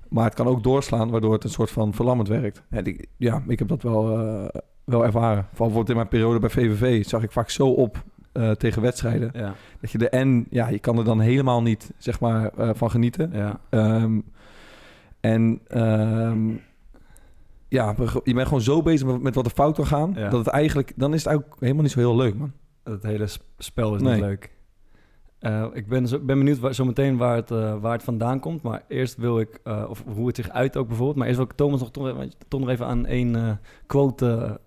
Maar 0.09 0.25
het 0.25 0.35
kan 0.35 0.47
ook 0.47 0.63
doorslaan, 0.63 1.11
waardoor 1.11 1.33
het 1.33 1.45
een 1.45 1.51
soort 1.51 1.71
van 1.71 1.95
verlammend 1.95 2.29
werkt. 2.29 2.63
Ja, 2.71 2.83
die- 2.83 3.09
ja 3.17 3.43
ik 3.49 3.59
heb 3.59 3.69
dat 3.69 3.83
wel, 3.83 4.19
eh, 4.19 4.61
wel 4.85 5.05
ervaren. 5.05 5.43
Vooral 5.49 5.67
bijvoorbeeld 5.67 5.89
in 5.89 5.97
mijn 5.97 6.09
periode 6.09 6.39
bij 6.39 6.51
VVV 6.51 7.05
zag 7.05 7.23
ik 7.23 7.33
vaak 7.33 7.51
zo 7.51 7.69
op 7.69 8.05
tegen 8.59 8.83
wedstrijden. 8.83 9.31
Ja. 9.33 9.55
Dat 9.81 9.91
je 9.91 9.99
de 9.99 10.09
en, 10.09 10.47
ja, 10.51 10.69
je 10.69 10.79
kan 10.79 10.99
er 10.99 11.05
dan 11.05 11.21
helemaal 11.21 11.63
niet, 11.63 11.91
zeg 11.97 12.21
maar, 12.21 12.51
van 12.57 12.91
genieten. 12.91 13.31
Ja. 13.33 13.61
Ehm, 13.71 14.21
en 15.21 15.61
ehm, 15.67 16.49
ja, 17.69 17.95
je 18.25 18.35
bent 18.35 18.47
gewoon 18.47 18.63
zo 18.63 18.83
bezig 18.83 19.19
met, 19.21 19.35
wat 19.35 19.45
er 19.47 19.53
fout 19.53 19.75
kan 19.77 19.87
gaan, 19.87 20.13
Ja. 20.17 20.29
dat 20.29 20.39
het 20.45 20.49
eigenlijk, 20.55 20.93
dan 20.97 21.15
is 21.15 21.25
het 21.25 21.35
ook 21.35 21.57
helemaal 21.59 21.83
niet 21.83 21.93
zo 21.93 21.99
heel 21.99 22.17
leuk, 22.17 22.35
man. 22.35 22.53
Het 22.85 23.03
hele 23.03 23.27
sp- 23.27 23.43
spel 23.59 23.95
is 23.95 24.03
Nee. 24.03 24.13
niet 24.15 24.23
leuk. 24.23 24.51
Eh, 25.39 25.67
ik 25.73 25.89
ben, 25.89 26.09
zo, 26.09 26.19
ben 26.19 26.39
benieuwd 26.39 26.59
waar, 26.59 26.75
zometeen 26.75 27.17
waar 27.17 27.37
het, 27.37 27.51
eh, 27.51 27.81
waar 27.81 27.93
het 27.93 28.03
vandaan 28.03 28.41
komt. 28.41 28.63
Maar 28.63 28.83
eerst 28.89 29.17
wil 29.17 29.41
ik, 29.41 29.61
eh, 29.65 29.85
of 29.89 30.05
hoe 30.15 30.27
het 30.27 30.37
zich 30.37 30.49
uit 30.51 30.77
ook 30.77 30.87
bijvoorbeeld. 30.87 31.17
Maar 31.19 31.27
eerst 31.27 31.39
wil 31.39 31.49
ik 31.51 31.57
Thomas 31.57 31.81
nog 31.81 31.91
toch, 31.91 32.59
nog 32.59 32.69
even 32.69 32.87
aan 32.87 33.07
één 33.07 33.61
quote 33.87 34.61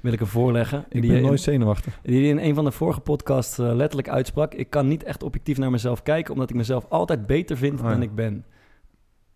wil 0.00 0.12
ik 0.12 0.18
hem 0.18 0.28
voorleggen. 0.28 0.84
Ik 0.88 1.00
die, 1.00 1.10
ben 1.10 1.20
in- 1.20 1.26
nooit 1.26 1.40
zenuwachtig. 1.40 2.00
die 2.02 2.28
in 2.28 2.38
een 2.38 2.54
van 2.54 2.64
de 2.64 2.70
vorige 2.70 3.00
podcasts 3.00 3.56
letterlijk 3.56 4.08
uitsprak. 4.08 4.54
Ik 4.54 4.70
kan 4.70 4.88
niet 4.88 5.02
echt 5.02 5.22
objectief 5.22 5.58
naar 5.58 5.70
mezelf 5.70 6.02
kijken, 6.02 6.32
omdat 6.32 6.50
ik 6.50 6.56
mezelf 6.56 6.86
altijd 6.88 7.26
beter 7.26 7.56
vind 7.56 7.78
Oh 7.80 7.84
ja. 7.86 7.92
dan 7.92 8.02
ik 8.02 8.14
ben. 8.14 8.44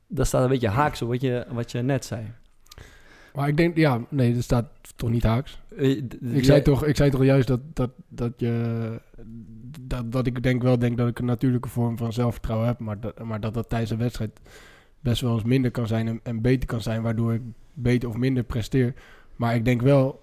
Dat 0.09 0.27
staat 0.27 0.43
een 0.43 0.49
beetje 0.49 0.69
haaks 0.69 1.03
op 1.03 1.09
wat 1.09 1.21
je, 1.21 1.47
wat 1.53 1.71
je 1.73 1.83
net 1.83 2.05
zei. 2.05 2.23
Maar 3.35 3.49
ik 3.49 3.57
denk, 3.57 3.77
ja, 3.77 4.01
nee, 4.09 4.35
dat 4.35 4.43
staat 4.43 4.67
toch 4.97 5.11
niet 5.11 5.23
haaks. 5.23 5.61
Eh, 5.77 5.91
Ik 6.21 6.45
zei, 6.45 6.63
toch, 6.63 6.85
ik 6.85 6.97
zei 6.97 7.11
toch 7.11 7.25
juist 7.25 7.49
dat, 7.49 7.61
dat, 7.73 7.91
dat, 8.09 8.33
je, 8.37 9.01
dat, 9.81 10.13
dat 10.13 10.27
ik 10.27 10.43
denk 10.43 10.63
wel 10.63 10.79
denk 10.79 10.97
dat 10.97 11.09
ik 11.09 11.19
een 11.19 11.25
natuurlijke 11.25 11.69
vorm 11.69 11.97
van 11.97 12.13
zelfvertrouwen 12.13 12.67
heb. 12.69 12.79
Maar 12.79 13.01
dat, 13.01 13.25
maar 13.25 13.41
dat 13.41 13.55
dat 13.55 13.69
tijdens 13.69 13.91
een 13.91 13.99
wedstrijd 13.99 14.41
best 15.01 15.21
wel 15.21 15.35
eens 15.35 15.43
minder 15.45 15.71
kan 15.71 15.87
zijn 15.87 16.09
en, 16.09 16.21
en 16.23 16.41
beter 16.41 16.69
kan 16.69 16.81
zijn. 16.83 17.03
Waardoor 17.03 17.35
ik 17.35 17.43
beter 17.75 18.09
of 18.09 18.17
minder 18.17 18.43
presteer. 18.43 18.95
Maar 19.37 19.55
ik 19.55 19.65
denk 19.65 19.83
wel, 19.83 20.23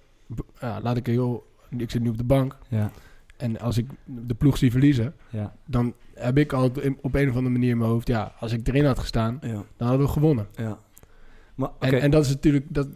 ja, 0.59 0.79
laat 0.81 0.97
ik 0.97 1.05
heel... 1.05 1.47
Ik 1.77 1.91
zit 1.91 2.01
nu 2.01 2.09
op 2.09 2.17
de 2.17 2.23
bank. 2.23 2.57
Ja, 2.67 2.91
En 3.37 3.59
als 3.59 3.77
ik 3.77 3.87
de 4.05 4.33
ploeg 4.33 4.57
zie 4.57 4.71
verliezen, 4.71 5.13
ja, 5.29 5.55
dan 5.65 5.93
heb 6.13 6.37
ik 6.37 6.53
al 6.53 6.63
op 7.01 7.15
een 7.15 7.29
of 7.29 7.35
andere 7.35 7.49
manier 7.49 7.69
in 7.69 7.77
mijn 7.77 7.89
hoofd... 7.89 8.07
Ja, 8.07 8.33
als 8.39 8.51
ik 8.53 8.67
erin 8.67 8.85
had 8.85 8.99
gestaan, 8.99 9.37
ja, 9.41 9.63
dan 9.77 9.87
hadden 9.87 10.05
we 10.05 10.11
gewonnen. 10.11 10.47
ja. 10.55 10.79
Maar. 11.59 11.69
En, 11.79 12.01
en 12.01 12.11
dat 12.11 12.23
is 12.25 12.29
natuurlijk, 12.29 12.65
dat, 12.69 12.87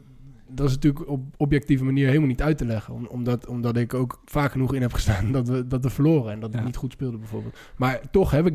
dat 0.48 0.68
is 0.68 0.74
natuurlijk 0.74 1.10
op 1.10 1.22
objectieve 1.38 1.84
manier 1.84 2.08
helemaal 2.08 2.28
niet 2.28 2.42
uit 2.42 2.58
te 2.58 2.66
leggen. 2.66 2.94
Om- 2.94 3.06
omdat, 3.06 3.48
omdat 3.48 3.78
ik 3.78 3.94
ook 3.94 4.22
vaak 4.26 4.52
genoeg 4.52 4.74
in 4.74 4.82
heb 4.82 4.94
gestaan 4.94 5.32
dat 5.38 5.48
we, 5.48 5.68
dat 5.68 5.84
we 5.84 5.90
verloren. 5.90 6.32
En 6.32 6.40
dat 6.40 6.54
ik 6.54 6.60
Ja. 6.60 6.66
niet 6.66 6.76
goed 6.76 6.92
speelde 6.92 7.18
bijvoorbeeld. 7.18 7.58
Maar 7.78 8.02
toch 8.12 8.32
heb 8.32 8.46
ik, 8.48 8.54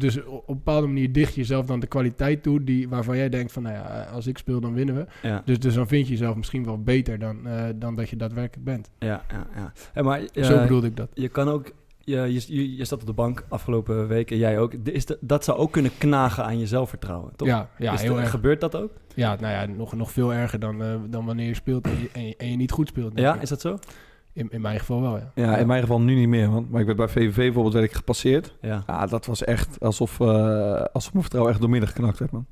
dus, 0.00 0.24
op 0.24 0.48
een 0.48 0.54
bepaalde 0.54 0.86
manier 0.86 1.12
dicht 1.12 1.34
je 1.34 1.40
jezelf 1.40 1.66
dan 1.66 1.80
de 1.80 1.86
kwaliteit 1.86 2.42
toe. 2.42 2.64
Die, 2.64 2.88
waarvan 2.88 3.16
jij 3.16 3.28
denkt 3.28 3.52
van, 3.52 3.62
nou 3.62 3.74
ja, 3.74 4.02
als 4.12 4.26
ik 4.26 4.38
speel 4.38 4.60
dan 4.60 4.74
winnen 4.74 4.94
we. 4.94 5.06
ja. 5.22 5.42
Dus, 5.44 5.58
dus 5.58 5.74
dan 5.74 5.86
vind 5.88 6.06
je 6.06 6.12
jezelf 6.12 6.36
misschien 6.36 6.64
wel 6.64 6.82
beter 6.82 7.18
dan, 7.18 7.46
eh, 7.46 7.64
dan 7.76 7.94
dat 7.94 8.08
je 8.08 8.16
daadwerkelijk 8.16 8.64
bent. 8.64 8.90
Ja, 8.98 9.22
ja, 9.30 9.46
ja. 9.54 9.72
Hey, 9.92 10.02
maar 10.02 10.20
Zo 10.32 10.40
eh, 10.40 10.62
bedoelde 10.62 10.86
ik 10.86 10.96
dat. 10.96 11.08
je 11.14 11.28
kan 11.28 11.48
ook... 11.48 11.72
Je, 12.06 12.32
je, 12.46 12.76
je, 12.76 12.84
zat 12.84 13.00
op 13.00 13.06
de 13.06 13.12
bank 13.12 13.44
afgelopen 13.48 14.08
weken, 14.08 14.36
jij 14.36 14.58
ook. 14.58 14.72
Is 14.72 15.06
de, 15.06 15.18
dat 15.20 15.44
zou 15.44 15.58
ook 15.58 15.72
kunnen 15.72 15.90
knagen 15.98 16.44
aan 16.44 16.58
je 16.58 16.66
zelfvertrouwen, 16.66 17.36
toch? 17.36 17.48
Ja, 17.48 17.68
ja 17.78 17.92
Is 17.92 18.02
heel 18.02 18.14
de- 18.14 18.20
erg. 18.20 18.30
Gebeurt 18.30 18.60
dat 18.60 18.76
ook? 18.76 18.90
Ja, 19.14 19.36
nou 19.40 19.52
ja, 19.52 19.74
nog, 19.76 19.92
nog 19.92 20.12
veel 20.12 20.34
erger 20.34 20.58
dan, 20.58 20.82
eh, 20.82 20.94
dan 21.08 21.24
wanneer 21.24 21.46
je 21.46 21.54
speelt 21.54 21.86
en 21.86 22.00
je, 22.00 22.08
en 22.12 22.26
je, 22.26 22.34
en 22.36 22.50
je 22.50 22.56
niet 22.56 22.70
goed 22.72 22.88
speelt. 22.88 23.18
Ja, 23.18 23.34
ik. 23.34 23.42
is 23.42 23.48
dat 23.48 23.60
zo? 23.60 23.78
in, 24.36 24.48
in 24.50 24.60
mijn 24.60 24.78
geval 24.78 25.00
wel, 25.00 25.16
ja. 25.16 25.30
Ja, 25.34 25.56
in 25.56 25.66
mijn 25.66 25.80
geval 25.80 26.00
nu 26.00 26.14
niet 26.14 26.28
meer, 26.28 26.50
man. 26.50 26.66
Maar 26.70 26.80
ik 26.80 26.86
werd 26.86 26.98
bij 26.98 27.08
VVV 27.08 27.36
bijvoorbeeld 27.36 27.74
werd 27.74 27.86
ik 27.86 27.92
gepasseerd. 27.92 28.54
Ja. 28.60 28.82
Ja, 28.86 29.06
dat 29.06 29.26
was 29.26 29.44
echt 29.44 29.80
alsof, 29.80 30.20
eh, 30.20 30.26
alsof 30.92 31.12
mijn 31.12 31.22
vertrouwen 31.22 31.52
echt 31.52 31.60
doormidden 31.60 31.88
geknakt 31.88 32.18
werd, 32.18 32.30
man. 32.30 32.46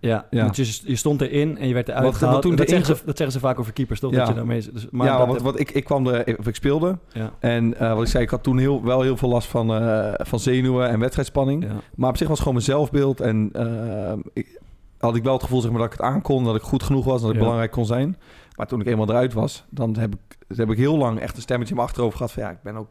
Ja, 0.00 0.26
Ja. 0.30 0.42
want 0.42 0.56
je, 0.56 0.80
je 0.84 0.96
stond 0.96 1.20
erin 1.20 1.58
en 1.58 1.68
je 1.68 1.74
werd 1.74 1.88
eruit 1.88 2.02
Wat- 2.04 2.12
wat 2.12 2.22
gehaald. 2.22 2.42
toen 2.42 2.56
dat, 2.56 2.68
zeggen 2.68 2.96
ze, 2.96 3.02
dat 3.04 3.16
zeggen 3.16 3.40
ze 3.40 3.46
vaak 3.46 3.58
over 3.58 3.72
keepers, 3.72 4.00
toch? 4.00 4.10
Ja. 4.12 4.18
Dat 4.18 4.28
je 4.28 4.34
daarmee, 4.34 4.70
dus, 4.72 4.86
maar 4.90 5.06
ja, 5.06 5.18
dat- 5.18 5.26
want 5.26 5.40
wat 5.40 5.58
ik, 5.60 5.70
ik 5.70 5.84
kwam 5.84 6.06
er, 6.06 6.38
of 6.38 6.46
ik 6.46 6.54
speelde. 6.54 6.98
ja, 7.12 7.32
En 7.38 7.78
eh, 7.78 7.94
wat 7.94 8.02
ik 8.02 8.08
zei, 8.08 8.24
ik 8.24 8.30
had 8.30 8.42
toen 8.42 8.58
heel, 8.58 8.84
wel 8.84 9.02
heel 9.02 9.16
veel 9.16 9.28
last 9.28 9.48
van, 9.48 9.74
eh, 9.74 10.12
van 10.16 10.38
zenuwen 10.40 10.88
en 10.88 10.98
wedstrijdspanning. 11.00 11.64
ja, 11.64 11.70
Maar 11.94 12.08
op 12.10 12.16
zich 12.16 12.28
was 12.28 12.38
het 12.38 12.46
gewoon 12.48 12.62
mijn 12.64 12.70
zelfbeeld. 12.76 13.20
En 13.20 13.48
eh, 13.52 14.12
ik, 14.32 14.60
had 14.98 15.16
ik 15.16 15.22
wel 15.22 15.32
het 15.32 15.42
gevoel 15.42 15.60
zeg 15.60 15.70
maar, 15.70 15.80
dat 15.80 15.92
ik 15.92 15.98
het 15.98 16.06
aankon, 16.06 16.44
dat 16.44 16.56
ik 16.56 16.62
goed 16.62 16.82
genoeg 16.82 17.04
was, 17.04 17.20
dat 17.22 17.30
ik 17.32 17.38
belangrijk 17.38 17.70
kon 17.70 17.86
zijn. 17.86 18.16
Maar 18.56 18.66
toen 18.66 18.80
ik 18.80 18.86
eenmaal 18.86 19.08
eruit 19.08 19.32
was, 19.32 19.64
dan 19.70 19.96
heb 19.98 20.14
ik, 20.14 20.56
heb 20.56 20.70
ik 20.70 20.78
heel 20.78 20.96
lang 20.96 21.18
echt 21.20 21.36
een 21.36 21.42
stemmetje 21.42 21.70
in 21.70 21.76
mijn 21.76 21.88
achterhoofd 21.88 22.16
gehad 22.16 22.32
van 22.32 22.42
ja, 22.42 22.50
ik 22.50 22.62
ben 22.62 22.76
ook 22.76 22.88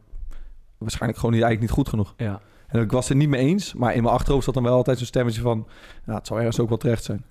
waarschijnlijk 0.78 1.20
gewoon 1.20 1.34
niet, 1.34 1.44
eigenlijk 1.44 1.60
niet 1.76 1.84
goed 1.84 1.88
genoeg. 1.88 2.14
ja. 2.16 2.40
En 2.70 2.80
ik 2.80 2.92
was 2.92 3.08
het 3.08 3.18
niet 3.18 3.28
mee 3.28 3.40
eens, 3.40 3.74
maar 3.74 3.94
in 3.94 4.02
mijn 4.02 4.14
achterhoofd 4.14 4.44
zat 4.44 4.54
dan 4.54 4.62
wel 4.62 4.74
altijd 4.74 4.98
zo'n 4.98 5.06
stemmetje 5.06 5.40
van, 5.40 5.66
ja, 6.06 6.14
het 6.14 6.26
zou 6.26 6.38
ergens 6.38 6.60
ook 6.60 6.68
wel 6.68 6.78
terecht 6.78 7.04
zijn. 7.04 7.24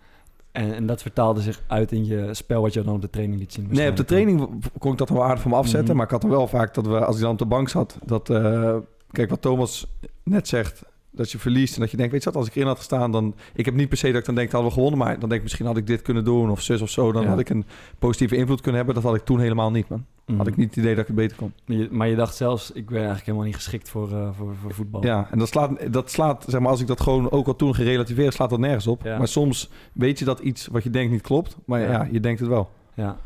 En, 0.52 0.74
en 0.74 0.86
dat 0.86 1.02
vertaalde 1.02 1.42
zich 1.42 1.62
uit 1.68 1.92
in 1.92 2.06
je 2.06 2.34
spel 2.34 2.62
wat 2.62 2.74
je 2.74 2.82
dan 2.82 2.94
op 2.94 3.02
de 3.02 3.10
training 3.10 3.40
liet 3.40 3.54
zien. 3.54 3.68
Nee, 3.70 3.90
op 3.90 3.96
de 3.96 4.06
training 4.06 4.50
kon 4.78 4.92
ik 4.92 4.98
dat 4.98 5.08
dan 5.08 5.18
wel 5.18 5.26
aardig 5.26 5.42
van 5.42 5.52
me 5.52 5.58
afzetten. 5.58 5.88
Mhm. 5.88 5.96
Maar 5.96 6.06
ik 6.06 6.12
had 6.12 6.22
dan 6.22 6.30
wel 6.30 6.48
vaak 6.48 6.74
dat 6.74 6.88
we, 6.88 7.06
als 7.06 7.16
ik 7.16 7.22
dan 7.22 7.32
op 7.32 7.38
de 7.38 7.46
bank 7.46 7.70
zat, 7.70 7.98
dat... 8.06 8.30
eh, 8.30 8.76
kijk, 9.12 9.30
wat 9.30 9.42
Thomas 9.42 9.88
net 10.24 10.48
zegt, 10.48 10.84
dat 11.20 11.32
je 11.32 11.38
verliest 11.40 11.76
en 11.76 11.82
dat 11.82 11.92
je 11.92 11.98
denkt, 11.98 12.12
weet 12.12 12.24
je 12.24 12.30
wat, 12.30 12.40
als 12.40 12.48
ik 12.48 12.56
erin 12.56 12.68
had 12.68 12.78
gestaan, 12.78 13.12
dan... 13.12 13.36
Ik 13.54 13.66
heb 13.66 13.74
niet 13.74 13.90
per 13.90 13.98
se 13.98 14.08
dat 14.08 14.20
ik 14.20 14.26
dan 14.26 14.36
denk, 14.36 14.52
hadden 14.52 14.70
we 14.70 14.76
gewonnen, 14.76 15.00
maar 15.00 15.12
dan 15.20 15.20
denk 15.30 15.34
ik, 15.34 15.42
misschien 15.44 15.66
had 15.66 15.78
ik 15.78 15.88
dit 15.88 16.02
kunnen 16.02 16.24
doen 16.24 16.50
of 16.50 16.62
zus 16.62 16.82
of 16.82 16.90
zo. 16.90 17.12
Dan 17.12 17.22
Ja. 17.24 17.30
had 17.30 17.40
ik 17.40 17.50
een 17.50 17.66
positieve 18.00 18.36
invloed 18.36 18.58
kunnen 18.62 18.76
hebben. 18.78 18.96
Dat 18.96 19.04
had 19.04 19.16
ik 19.16 19.26
toen 19.26 19.40
helemaal 19.40 19.72
niet, 19.72 19.90
man. 19.90 20.06
Mhm. 20.26 20.38
Had 20.38 20.48
ik 20.48 20.56
niet 20.58 20.68
het 20.70 20.78
idee 20.78 20.92
dat 20.92 21.02
ik 21.02 21.08
het 21.08 21.16
beter 21.16 21.38
kon. 21.38 21.54
Je- 21.66 21.88
maar 21.92 22.08
je 22.08 22.16
dacht 22.16 22.36
zelfs, 22.36 22.72
ik 22.72 22.86
ben 22.86 22.96
eigenlijk 22.98 23.26
helemaal 23.26 23.46
niet 23.46 23.56
geschikt 23.56 23.90
voor, 23.90 24.12
eh, 24.12 24.30
voor, 24.38 24.56
voor 24.62 24.74
voetbal. 24.74 25.06
Ja, 25.06 25.28
en 25.32 25.40
dat 25.40 25.48
slaat, 25.48 25.94
dat 25.94 26.12
slaat, 26.12 26.46
zeg 26.48 26.60
maar, 26.60 26.70
als 26.72 26.82
ik 26.82 26.88
dat 26.88 27.02
gewoon 27.02 27.32
ook 27.32 27.48
al 27.48 27.56
toen 27.56 27.76
gerelativeerd, 27.76 28.34
slaat 28.34 28.50
dat 28.50 28.60
nergens 28.60 28.88
op. 28.88 29.04
Ja. 29.04 29.18
Maar 29.18 29.28
soms 29.28 29.70
weet 29.94 30.20
je 30.20 30.26
dat 30.26 30.40
iets 30.40 30.68
wat 30.68 30.84
je 30.84 30.90
denkt 30.90 31.12
niet 31.12 31.22
klopt, 31.22 31.58
maar 31.66 31.80
ja, 31.82 31.92
Ja. 31.92 32.08
je 32.12 32.20
denkt 32.20 32.40
het 32.40 32.50
wel. 32.50 32.70
Ja, 32.94 33.18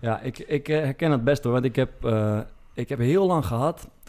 ja 0.00 0.20
ik, 0.20 0.38
ik 0.38 0.68
eh, 0.68 0.76
herken 0.78 1.10
het 1.10 1.24
best 1.24 1.44
hoor. 1.44 1.52
Want 1.52 1.64
ik 1.64 1.76
heb, 1.76 2.04
eh, 2.04 2.38
ik 2.74 2.88
heb 2.88 2.98
heel 2.98 3.26
lang 3.26 3.46
gehad, 3.46 3.80
eh, 3.80 4.01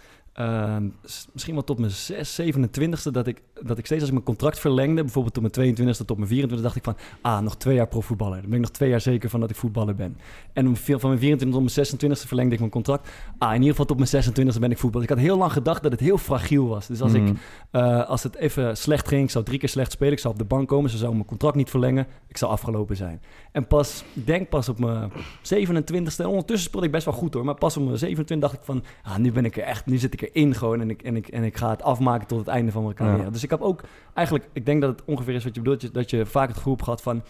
misschien 1.33 1.53
wel 1.53 1.63
tot 1.63 1.79
mijn 1.79 1.91
6, 1.91 2.41
27ste, 2.41 3.11
dat 3.11 3.27
ik, 3.27 3.41
dat 3.65 3.77
ik 3.77 3.85
steeds 3.85 3.99
als 4.01 4.09
ik 4.09 4.15
mijn 4.15 4.25
contract 4.25 4.59
verlengde, 4.59 5.01
bijvoorbeeld 5.01 5.33
tot 5.33 5.55
mijn 5.55 5.75
22ste 5.75 6.05
tot 6.05 6.17
mijn 6.17 6.49
24ste, 6.49 6.61
dacht 6.61 6.75
ik 6.75 6.83
van, 6.83 6.95
ah, 7.21 7.39
nog 7.39 7.55
twee 7.57 7.75
jaar 7.75 7.87
profvoetballer. 7.87 8.41
Dan 8.41 8.49
ben 8.49 8.53
ik 8.59 8.61
nog 8.65 8.71
twee 8.71 8.89
jaar 8.89 9.01
zeker 9.01 9.29
van 9.29 9.39
dat 9.39 9.49
ik 9.49 9.55
voetballer 9.55 9.95
ben. 9.95 10.17
En 10.53 10.75
van 10.75 11.09
mijn 11.09 11.19
24 11.19 11.39
tot 11.39 11.75
mijn 11.75 12.13
26ste 12.15 12.27
verlengde 12.27 12.53
ik 12.53 12.59
mijn 12.59 12.71
contract. 12.71 13.09
Ah, 13.37 13.49
in 13.49 13.55
ieder 13.55 13.69
geval 13.69 13.85
tot 13.85 13.97
mijn 13.97 14.23
26ste 14.55 14.59
ben 14.59 14.71
ik 14.71 14.77
voetballer. 14.77 15.09
Ik 15.09 15.15
had 15.15 15.23
heel 15.23 15.37
lang 15.37 15.51
gedacht 15.51 15.83
dat 15.83 15.91
het 15.91 16.01
heel 16.01 16.17
fragiel 16.17 16.67
was. 16.67 16.87
Dus 16.87 17.01
als 17.01 17.13
ik 17.13 17.21
Mm. 17.23 17.37
eh, 17.71 18.09
als 18.09 18.23
het 18.23 18.35
even 18.35 18.77
slecht 18.77 19.07
ging, 19.07 19.23
ik 19.23 19.29
zou 19.29 19.43
drie 19.43 19.59
keer 19.59 19.69
slecht 19.69 19.91
spelen, 19.91 20.13
ik 20.13 20.19
zou 20.19 20.33
op 20.33 20.39
de 20.39 20.45
bank 20.45 20.67
komen, 20.67 20.89
ze 20.89 20.97
zouden 20.97 21.17
mijn 21.17 21.29
contract 21.29 21.55
niet 21.55 21.69
verlengen, 21.69 22.07
ik 22.27 22.37
zou 22.37 22.51
afgelopen 22.51 22.95
zijn. 22.95 23.21
En 23.51 23.67
pas, 23.67 24.03
ik 24.13 24.25
denk 24.25 24.49
pas 24.49 24.69
op 24.69 24.79
mijn 24.79 25.11
27ste, 25.41 26.17
en 26.17 26.27
ondertussen 26.27 26.67
speelde 26.69 26.85
ik 26.85 26.91
best 26.91 27.05
wel 27.05 27.13
goed 27.13 27.33
hoor, 27.33 27.45
maar 27.45 27.55
pas 27.55 27.77
op 27.77 27.85
mijn 27.85 27.97
27 27.97 28.49
dacht 28.49 28.59
ik 28.59 28.65
van, 28.65 28.83
ah, 29.03 29.17
nu 29.17 29.31
ben 29.31 29.45
ik 29.45 29.57
er 29.57 29.63
echt, 29.63 29.85
nu 29.85 29.97
zit 29.97 30.13
ik 30.13 30.21
erin 30.21 30.55
gewoon 30.55 30.81
en 30.81 30.89
ik, 30.89 31.01
en 31.01 31.15
ik, 31.15 31.27
en 31.27 31.43
ik 31.43 31.57
ga 31.57 31.69
het 31.69 31.81
afmaken 31.81 32.27
tot 32.27 32.39
het 32.39 32.47
einde 32.47 32.71
van 32.71 32.83
mijn 32.83 32.95
carrière. 32.95 33.23
Ja. 33.23 33.29
Dus 33.29 33.43
ik 33.43 33.49
heb 33.53 33.61
ook 33.61 33.81
eigenlijk, 34.13 34.49
ik 34.53 34.65
denk 34.65 34.81
dat 34.81 34.89
het 34.89 35.01
ongeveer 35.05 35.33
is 35.33 35.43
wat 35.43 35.55
je 35.55 35.61
bedoelt, 35.61 35.93
dat 35.93 36.09
je, 36.09 36.25
vaak 36.25 36.47
het 36.47 36.57
gevoel 36.57 36.73
hebt 36.73 36.85
gehad 36.85 37.01
van, 37.01 37.23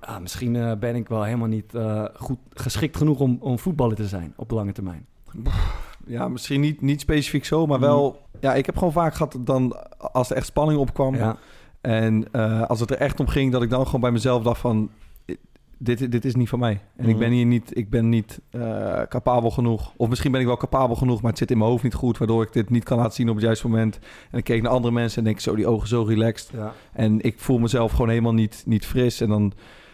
ah, 0.00 0.18
misschien 0.18 0.56
eh, 0.56 0.72
ben 0.78 0.94
ik 0.94 1.08
wel 1.08 1.22
helemaal 1.22 1.48
niet 1.48 1.74
eh, 1.74 2.04
goed 2.14 2.38
geschikt 2.54 2.96
genoeg 2.96 3.20
om, 3.20 3.36
om 3.40 3.58
voetballer 3.58 3.96
te 3.96 4.08
zijn 4.08 4.32
op 4.36 4.48
de 4.48 4.54
lange 4.54 4.72
termijn. 4.72 5.06
Ja, 6.06 6.28
misschien 6.28 6.60
niet, 6.60 6.80
niet 6.80 7.00
specifiek 7.00 7.44
zo, 7.44 7.66
maar 7.66 7.78
Mm. 7.78 7.84
wel... 7.84 8.22
Ja, 8.40 8.54
ik 8.54 8.66
heb 8.66 8.76
gewoon 8.76 8.92
vaak 8.92 9.14
gehad 9.14 9.36
dan, 9.40 9.76
als 9.98 10.30
er 10.30 10.36
echt 10.36 10.46
spanning 10.46 10.78
opkwam... 10.78 11.14
Ja, 11.14 11.36
En 11.80 12.32
eh, 12.32 12.62
als 12.62 12.80
het 12.80 12.90
er 12.90 12.96
echt 12.96 13.20
om 13.20 13.26
ging, 13.26 13.52
dat 13.52 13.62
ik 13.62 13.70
dan 13.70 13.84
gewoon 13.84 14.00
bij 14.00 14.10
mezelf 14.10 14.42
dacht 14.42 14.60
van... 14.60 14.90
Dit, 15.82 16.12
dit 16.12 16.24
is 16.24 16.34
niet 16.34 16.48
van 16.48 16.58
mij. 16.58 16.80
En 16.96 17.04
ik 17.04 17.10
Mhm. 17.10 17.18
ben 17.18 17.30
hier 17.30 17.46
niet, 17.46 17.76
ik 17.76 17.90
ben 17.90 18.08
niet 18.08 18.40
eh, 18.50 19.02
capabel 19.08 19.50
genoeg. 19.50 19.92
Of 19.96 20.08
misschien 20.08 20.32
ben 20.32 20.40
ik 20.40 20.46
wel 20.46 20.56
capabel 20.56 20.96
genoeg, 20.96 21.20
maar 21.20 21.30
het 21.30 21.38
zit 21.38 21.50
in 21.50 21.58
mijn 21.58 21.70
hoofd 21.70 21.82
niet 21.82 21.94
goed... 21.94 22.18
waardoor 22.18 22.42
ik 22.42 22.52
dit 22.52 22.70
niet 22.70 22.84
kan 22.84 22.98
laten 22.98 23.12
zien 23.12 23.28
op 23.28 23.34
het 23.34 23.44
juiste 23.44 23.68
moment. 23.68 23.98
En 24.30 24.38
ik 24.38 24.44
keek 24.44 24.62
naar 24.62 24.72
andere 24.72 24.94
mensen 24.94 25.18
en 25.18 25.24
denk 25.24 25.36
ik 25.36 25.42
zo, 25.42 25.54
die 25.54 25.66
ogen 25.66 25.88
zo 25.88 26.02
relaxed. 26.02 26.50
ja. 26.54 26.72
En 26.92 27.20
ik 27.20 27.38
voel 27.38 27.58
mezelf 27.58 27.90
gewoon 27.92 28.08
helemaal 28.08 28.34
niet, 28.34 28.62
niet 28.66 28.86
fris. 28.86 29.20
En 29.20 29.28
dan 29.28 29.52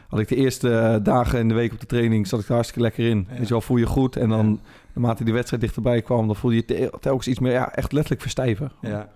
had 0.09 0.21
ik 0.21 0.29
de 0.29 0.37
eerste 0.37 0.71
eh, 0.79 0.97
dagen 1.05 1.39
in 1.39 1.49
de 1.49 1.55
week 1.55 1.73
op 1.73 1.81
de 1.81 1.87
training... 1.87 2.27
zat 2.27 2.41
ik 2.41 2.47
er 2.49 2.53
hartstikke 2.55 2.83
lekker 2.83 3.09
in. 3.09 3.27
Ja. 3.29 3.35
Weet 3.37 3.43
je 3.47 3.53
wel, 3.53 3.61
voel 3.61 3.77
je 3.77 3.87
goed. 3.87 4.17
En 4.17 4.29
dan, 4.29 4.47
Ja. 4.49 4.71
naarmate 4.93 5.25
die 5.25 5.35
wedstrijd 5.35 5.63
dichterbij 5.63 6.03
kwam... 6.03 6.27
dan 6.27 6.37
voel 6.37 6.51
je 6.51 6.57
je 6.57 6.65
te- 6.65 6.93
telkens 7.01 7.29
iets 7.29 7.39
meer, 7.39 7.53
ja, 7.53 7.75
echt 7.75 7.93
letterlijk 7.93 8.23
verstijven. 8.23 8.73
Ja. 8.81 9.09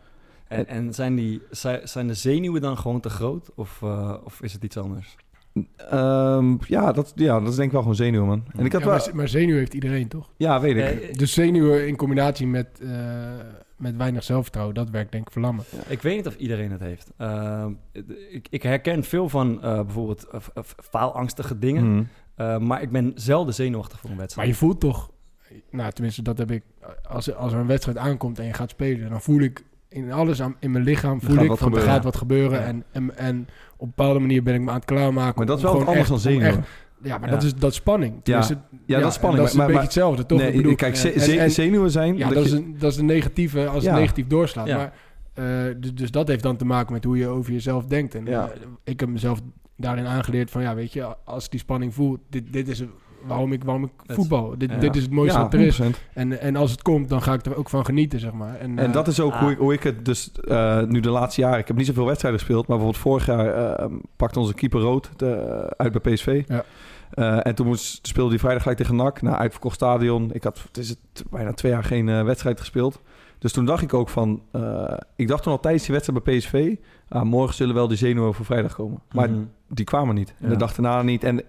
En, 0.49 0.67
en 0.67 0.95
zijn, 0.95 1.15
die, 1.17 1.43
zijn 1.51 1.89
zijn 1.89 2.07
de 2.07 2.15
zenuwen 2.15 2.61
dan 2.61 2.79
gewoon 2.79 3.01
te 3.01 3.11
groot? 3.11 3.51
Of, 3.55 3.79
eh, 3.83 4.15
of 4.25 4.43
is 4.43 4.53
het 4.53 4.65
iets 4.65 4.77
anders? 4.77 5.17
Ehm, 5.77 6.57
ja, 6.67 6.93
dat, 6.93 7.13
ja, 7.15 7.41
dat 7.41 7.49
is 7.49 7.55
denk 7.55 7.67
ik 7.67 7.73
wel 7.73 7.81
gewoon 7.81 7.97
zenuwen, 7.97 8.27
man. 8.27 8.45
En 8.57 8.65
ik 8.65 8.73
had 8.73 8.81
Ja, 8.81 8.87
wel... 8.89 8.97
maar, 8.99 9.17
maar 9.17 9.29
zenuw 9.29 9.57
heeft 9.57 9.75
iedereen, 9.75 10.09
toch? 10.09 10.31
Ja, 10.37 10.61
weet 10.61 11.03
ik. 11.03 11.19
Dus 11.19 11.33
zenuwen 11.33 11.87
in 11.89 11.97
combinatie 11.97 12.47
met, 12.47 12.81
eh, 12.83 12.89
met 13.77 13.97
weinig 13.97 14.23
zelfvertrouwen, 14.25 14.75
dat 14.75 14.91
werkt 14.91 15.13
denk 15.13 15.27
ik 15.27 15.33
verlammen. 15.33 15.65
ik 15.89 16.03
weet 16.03 16.17
niet 16.17 16.27
of 16.27 16.37
iedereen 16.37 16.71
het 16.71 16.81
heeft. 16.81 17.11
Eh, 17.17 17.67
ik, 18.31 18.47
ik 18.51 18.63
herken 18.63 19.05
veel 19.05 19.29
van 19.29 19.63
eh, 19.63 19.75
bijvoorbeeld 19.83 20.27
eh, 20.33 20.63
faalangstige 20.91 21.59
dingen. 21.59 21.93
Mhm. 21.95 22.05
Eh, 22.35 22.59
maar 22.59 22.83
ik 22.83 22.91
ben 22.91 23.13
zelden 23.15 23.55
zenuwachtig 23.55 24.01
voor 24.01 24.11
een 24.11 24.17
Maar 24.17 24.25
wedstrijd. 24.25 24.49
je 24.49 24.55
voelt 24.55 24.81
toch, 24.81 25.11
nou 25.71 25.93
tenminste 25.93 26.23
dat 26.23 26.39
heb 26.39 26.51
ik, 26.51 26.63
als, 27.09 27.35
als 27.35 27.53
er 27.53 27.59
een 27.59 27.67
wedstrijd 27.67 27.99
aankomt 27.99 28.39
en 28.39 28.45
je 28.47 28.53
gaat 28.53 28.71
spelen, 28.71 29.11
dan 29.11 29.21
voel 29.21 29.41
ik 29.41 29.65
in 29.91 30.13
alles 30.13 30.43
aan, 30.43 30.57
in 30.61 30.71
mijn 30.71 30.85
lichaam, 30.85 31.21
voel 31.21 31.39
ik 31.39 31.57
van 31.57 31.75
er 31.77 31.81
gaat 31.83 32.05
wat 32.05 32.17
gebeuren. 32.17 32.61
Ja. 32.61 32.65
En, 32.67 32.85
en, 32.93 33.17
en 33.17 33.49
op 33.77 33.81
een 33.87 33.93
bepaalde 33.97 34.19
manier 34.21 34.43
ben 34.43 34.55
ik 34.55 34.61
me 34.61 34.69
aan 34.69 34.75
het 34.77 34.85
klaarmaken. 34.85 35.35
Maar 35.37 35.47
dat 35.47 35.57
is 35.57 35.63
wel 35.63 35.79
wat 35.79 35.87
anders 35.87 36.09
dan 36.09 36.19
zenuwen. 36.19 36.65
Ja, 37.03 37.19
maar 37.19 37.29
Ja. 37.29 37.35
dat 37.35 37.43
is 37.45 37.55
dat 37.55 37.71
is 37.71 37.77
spanning. 37.77 38.15
Tenminste, 38.23 38.59
Ja, 38.87 38.99
dat 39.01 39.09
is 39.09 39.15
spanning, 39.15 39.43
Dat 39.43 39.51
is 39.53 39.57
maar- 39.57 39.67
een 39.67 39.73
maar- 39.73 39.83
beetje 39.83 40.01
hetzelfde, 40.01 40.27
toch? 40.27 40.39
Nee, 40.39 40.51
Ik 40.51 40.57
bedoel, 40.57 40.75
kijk, 40.75 40.97
ze- 40.97 41.13
en- 41.13 41.21
ze- 41.21 41.39
en- 41.39 41.51
zenuwen 41.51 41.91
zijn... 41.91 42.17
Ja, 42.17 42.29
dat, 42.29 42.45
is, 42.45 42.53
een, 42.53 42.75
dat 42.79 42.93
is 42.93 42.99
een 42.99 43.07
negatieve 43.07 43.67
als 43.67 43.85
Ja. 43.85 43.91
het 43.91 44.01
negatief 44.01 44.27
doorslaat. 44.27 44.67
Ja. 44.67 44.77
Maar, 44.77 44.93
eh, 45.35 45.75
dus, 45.77 45.95
dus 45.95 46.11
dat 46.11 46.29
heeft 46.29 46.43
dan 46.43 46.57
te 46.57 46.65
maken 46.65 46.93
met 46.93 47.05
hoe 47.05 47.17
je 47.17 47.27
over 47.29 47.53
jezelf 47.53 47.85
denkt. 47.85 48.15
En 48.15 48.25
Ja. 48.27 48.45
eh, 48.51 48.61
ik 48.85 49.01
heb 49.01 49.09
mezelf 49.09 49.41
daarin 49.77 50.07
aangeleerd 50.07 50.51
van 50.51 50.63
ja, 50.63 50.75
weet 50.75 50.93
je, 50.93 51.17
als 51.25 51.45
ik 51.45 51.51
die 51.51 51.61
spanning 51.61 51.95
voel, 51.95 52.19
dit, 52.31 52.53
dit 52.53 52.69
is 52.69 52.83
waarom 53.27 53.53
ik, 53.53 53.65
waarom 53.65 53.85
ik 53.85 53.91
voetbal. 54.07 54.55
Dit, 54.59 54.71
ja. 54.71 54.77
dit 54.79 54.97
is 54.97 55.03
het 55.03 55.11
mooiste 55.11 55.37
ja, 55.39 55.43
wat 55.45 55.55
er 55.55 55.61
is. 55.61 55.81
100%. 55.83 55.85
En, 56.15 56.41
en 56.41 56.57
als 56.57 56.71
het 56.71 56.83
komt, 56.83 57.09
dan 57.09 57.23
ga 57.23 57.33
ik 57.33 57.47
er 57.47 57.57
ook 57.57 57.69
van 57.69 57.85
genieten, 57.85 58.21
zeg 58.21 58.33
maar. 58.33 58.57
En, 58.59 58.79
En 58.79 58.87
eh, 58.87 58.93
dat 58.93 59.09
is 59.09 59.21
ook 59.21 59.33
ah. 59.33 59.41
hoe, 59.41 59.51
ik, 59.51 59.59
hoe 59.59 59.73
ik 59.73 59.83
het 59.83 60.05
dus 60.05 60.33
eh, 60.33 60.83
nu 60.83 61.01
de 61.01 61.11
laatste 61.11 61.41
jaren... 61.41 61.59
Ik 61.59 61.67
heb 61.69 61.77
niet 61.77 61.87
zoveel 61.87 62.07
wedstrijden 62.07 62.41
gespeeld, 62.41 62.67
maar 62.67 62.77
bijvoorbeeld 62.79 63.05
vorig 63.05 63.27
jaar 63.27 63.75
eh, 63.77 63.87
pakte 64.17 64.39
onze 64.39 64.55
keeper 64.55 64.81
rood 64.81 65.11
de- 65.17 65.75
uit 65.77 66.03
bij 66.03 66.13
PSV. 66.13 66.43
Ja. 66.47 66.65
Eh, 67.11 67.47
en 67.47 67.55
toen 67.55 67.67
moest, 67.67 68.07
speelde 68.07 68.31
hij 68.31 68.39
vrijdag 68.39 68.63
gelijk 68.63 68.81
tegen 68.81 68.97
NAC. 68.97 69.23
Nou, 69.23 69.37
uitverkocht 69.37 69.75
stadion. 69.75 70.31
Ik 70.33 70.45
had 70.45 70.63
het 70.67 70.77
is 70.79 70.89
het, 70.89 71.25
bijna 71.31 71.53
twee 71.53 71.73
jaar 71.73 71.85
geen 71.85 72.09
eh, 72.09 72.23
wedstrijd 72.25 72.61
gespeeld. 72.61 73.01
Dus 73.39 73.53
toen 73.53 73.65
dacht 73.65 73.83
ik 73.83 73.95
ook 73.95 74.09
van... 74.09 74.43
eh, 74.53 74.93
ik 75.17 75.29
dacht 75.29 75.43
toen 75.43 75.53
al 75.53 75.61
tijdens 75.61 75.85
die 75.85 75.93
wedstrijd 75.95 76.25
bij 76.25 76.37
PSV... 76.39 76.75
ah, 77.09 77.23
morgen 77.23 77.55
zullen 77.55 77.75
wel 77.75 77.89
die 77.89 77.97
zenuwen 77.97 78.35
voor 78.35 78.45
vrijdag 78.45 78.75
komen. 78.75 79.01
Maar 79.13 79.31
Mhm. 79.31 79.41
die 79.69 79.85
kwamen 79.85 80.15
niet. 80.15 80.29
En 80.39 80.45
Ja. 80.47 80.49
de 80.49 80.57
dag 80.57 80.75
daarna 80.75 81.03
niet. 81.03 81.25
En 81.25 81.43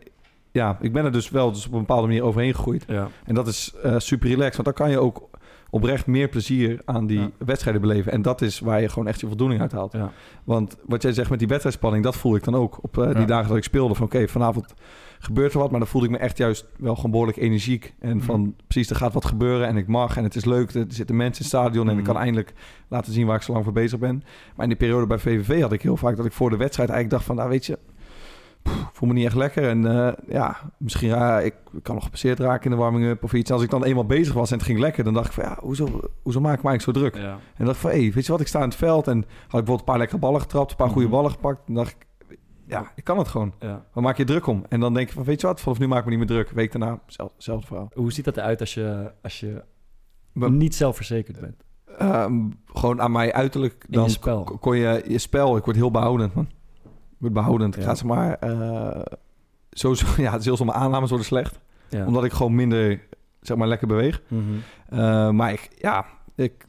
ja, 0.52 0.78
ik 0.82 0.94
ben 0.94 1.06
er 1.06 1.12
dus 1.12 1.30
wel 1.30 1.52
dus 1.52 1.66
op 1.68 1.74
een 1.74 1.80
bepaalde 1.80 2.08
manier 2.08 2.24
overheen 2.24 2.54
gegroeid. 2.56 2.84
Ja. 2.88 3.08
En 3.26 3.36
dat 3.36 3.48
is 3.48 3.74
eh, 3.84 3.96
super 3.98 4.30
relaxed. 4.30 4.56
Want 4.56 4.66
dan 4.78 4.88
kan 4.88 4.90
je 4.90 5.00
ook 5.00 5.30
oprecht 5.70 6.06
meer 6.08 6.28
plezier 6.30 6.82
aan 6.86 7.08
die 7.08 7.20
Ja. 7.20 7.30
wedstrijden 7.38 7.82
beleven. 7.82 8.12
En 8.12 8.22
dat 8.22 8.42
is 8.42 8.60
waar 8.60 8.82
je 8.82 8.90
gewoon 8.90 9.08
echt 9.08 9.20
je 9.20 9.28
voldoening 9.28 9.62
uit 9.62 9.72
haalt. 9.72 9.92
Ja. 9.94 10.12
Want 10.44 10.78
wat 10.86 11.02
jij 11.02 11.14
zegt 11.14 11.30
met 11.30 11.40
die 11.40 11.48
wedstrijdspanning, 11.48 12.04
dat 12.04 12.16
voel 12.16 12.36
ik 12.36 12.44
dan 12.44 12.56
ook. 12.56 12.80
Op 12.84 12.98
eh, 12.98 13.06
die 13.10 13.18
Ja. 13.20 13.26
dagen 13.26 13.48
dat 13.48 13.58
ik 13.58 13.64
speelde. 13.64 13.96
Van 13.96 14.06
oké, 14.06 14.28
vanavond 14.28 14.74
gebeurt 15.20 15.54
er 15.54 15.60
wat. 15.60 15.70
Maar 15.72 15.80
dan 15.80 15.88
voelde 15.90 16.08
ik 16.08 16.14
me 16.14 16.20
echt 16.20 16.38
juist 16.38 16.66
wel 16.78 16.96
gewoon 16.96 17.12
behoorlijk 17.12 17.38
energiek. 17.38 17.94
En 18.00 18.22
van 18.22 18.56
precies, 18.68 18.90
er 18.90 18.96
gaat 18.96 19.14
wat 19.14 19.26
gebeuren. 19.26 19.68
En 19.68 19.78
ik 19.78 19.88
mag. 19.88 20.18
En 20.18 20.24
het 20.24 20.36
is 20.36 20.46
leuk. 20.46 20.74
Er 20.74 20.86
zitten 20.88 21.16
mensen 21.16 21.44
in 21.46 21.50
het 21.52 21.60
stadion. 21.60 21.86
En 21.90 21.98
ik 21.98 22.04
Mhm. 22.04 22.12
kan 22.12 22.22
eindelijk 22.22 22.54
laten 22.88 23.14
zien 23.14 23.26
waar 23.26 23.36
ik 23.36 23.42
zo 23.42 23.52
lang 23.52 23.64
voor 23.64 23.74
bezig 23.74 24.00
ben. 24.00 24.24
Maar 24.56 24.64
in 24.64 24.70
die 24.70 24.78
periode 24.80 25.08
bij 25.08 25.18
VVV 25.20 25.62
had 25.62 25.72
ik 25.72 25.82
heel 25.82 25.98
vaak 25.98 26.18
dat 26.18 26.26
ik 26.26 26.32
voor 26.32 26.50
de 26.50 26.58
wedstrijd 26.58 26.90
eigenlijk 26.90 27.10
dacht 27.20 27.26
van... 27.26 27.36
Nou 27.36 27.50
weet 27.50 27.66
je, 27.66 27.80
voel 28.94 29.08
me 29.08 29.14
niet 29.16 29.26
echt 29.26 29.36
lekker. 29.36 29.70
En 29.70 29.86
eh, 30.08 30.14
ja, 30.28 30.58
misschien 30.78 31.08
ja, 31.10 31.40
ik 31.40 31.56
kan 31.82 31.96
nog 31.96 32.04
gepasseerd 32.04 32.40
raken 32.40 32.64
in 32.64 32.72
de 32.72 32.84
warming-up 32.84 33.24
of 33.24 33.34
iets. 33.34 33.52
Als 33.52 33.64
ik 33.64 33.70
dan 33.70 33.84
eenmaal 33.84 34.06
bezig 34.06 34.34
was 34.34 34.52
en 34.52 34.58
het 34.58 34.66
ging 34.66 34.80
lekker, 34.80 35.04
dan 35.04 35.14
dacht 35.14 35.26
ik 35.28 35.32
van 35.32 35.44
ja, 35.44 35.58
hoezo, 35.62 36.00
hoezo 36.22 36.40
maak 36.40 36.58
ik 36.58 36.64
me 36.64 36.70
eigenlijk 36.70 36.98
zo 36.98 37.04
druk? 37.04 37.24
Ja. 37.26 37.32
En 37.32 37.40
dan 37.58 37.66
dacht 37.66 37.76
ik 37.78 37.82
van, 37.82 37.92
hé, 37.92 38.12
weet 38.12 38.26
je 38.26 38.32
wat, 38.32 38.42
ik 38.42 38.48
sta 38.48 38.60
in 38.60 38.66
het 38.66 38.76
veld 38.76 39.08
en 39.08 39.18
had 39.18 39.26
ik 39.26 39.50
bijvoorbeeld 39.50 39.80
een 39.80 39.86
paar 39.86 39.98
lekkere 39.98 40.20
ballen 40.20 40.42
getrapt, 40.42 40.72
een 40.72 40.78
paar 40.78 40.90
goede 40.90 41.08
Mhm. 41.08 41.16
ballen 41.16 41.32
gepakt. 41.32 41.62
Dan 41.66 41.76
dacht 41.76 41.90
ik, 41.92 42.08
ja, 42.66 42.92
ik 42.96 43.04
kan 43.04 43.18
het 43.18 43.28
gewoon. 43.28 43.54
Ja. 43.60 43.86
Waar 43.94 44.04
maak 44.04 44.18
je 44.18 44.24
druk 44.24 44.48
om? 44.48 44.66
En 44.70 44.80
dan 44.80 44.94
denk 44.94 45.08
je 45.08 45.14
van, 45.14 45.24
weet 45.24 45.42
je 45.42 45.48
wat, 45.48 45.62
vanaf 45.62 45.80
nu 45.80 45.88
maak 45.88 46.00
ik 46.00 46.04
me 46.06 46.10
niet 46.10 46.20
meer 46.20 46.28
druk. 46.28 46.50
Week 46.50 46.72
daarna, 46.72 47.00
zelf, 47.38 47.66
verhaal. 47.66 47.92
Hoe 47.94 48.12
ziet 48.14 48.26
dat 48.26 48.38
eruit 48.38 48.60
als 48.60 48.74
je, 48.74 49.12
als 49.22 49.40
je 49.40 49.64
Maar- 50.32 50.52
niet 50.52 50.76
zelfverzekerd 50.76 51.40
bent? 51.40 51.64
Ehm, 51.98 52.50
gewoon 52.66 53.02
aan 53.02 53.12
mij 53.12 53.34
uiterlijk, 53.34 53.86
dan 53.90 54.10
je 54.10 54.44
kon 54.60 54.78
je 54.78 55.04
je 55.08 55.18
spel, 55.18 55.58
ik 55.58 55.64
word 55.66 55.76
heel 55.78 55.92
behoudend, 55.92 56.34
man. 56.34 56.48
Ik 57.22 57.28
word 57.28 57.46
behoudend. 57.46 57.76
Ja. 57.76 57.82
ga 57.82 57.96
zeg 57.96 58.06
maar, 58.06 58.34
eh, 58.34 59.02
sowieso, 59.72 60.06
ja, 60.22 60.32
het 60.32 60.40
is 60.40 60.46
heel 60.46 60.58
zo, 60.58 60.66
mijn 60.66 60.78
aannames 60.78 61.10
worden 61.10 61.28
slecht. 61.28 61.60
Ja. 61.90 62.06
Omdat 62.06 62.24
ik 62.24 62.32
gewoon 62.32 62.56
minder, 62.56 63.02
zeg 63.42 63.58
maar, 63.58 63.68
lekker 63.68 63.88
beweeg. 63.88 64.22
Mhm. 64.28 64.42
Eh, 64.90 65.30
maar 65.30 65.52
ik, 65.52 65.70
ja, 65.78 66.06
ik, 66.36 66.66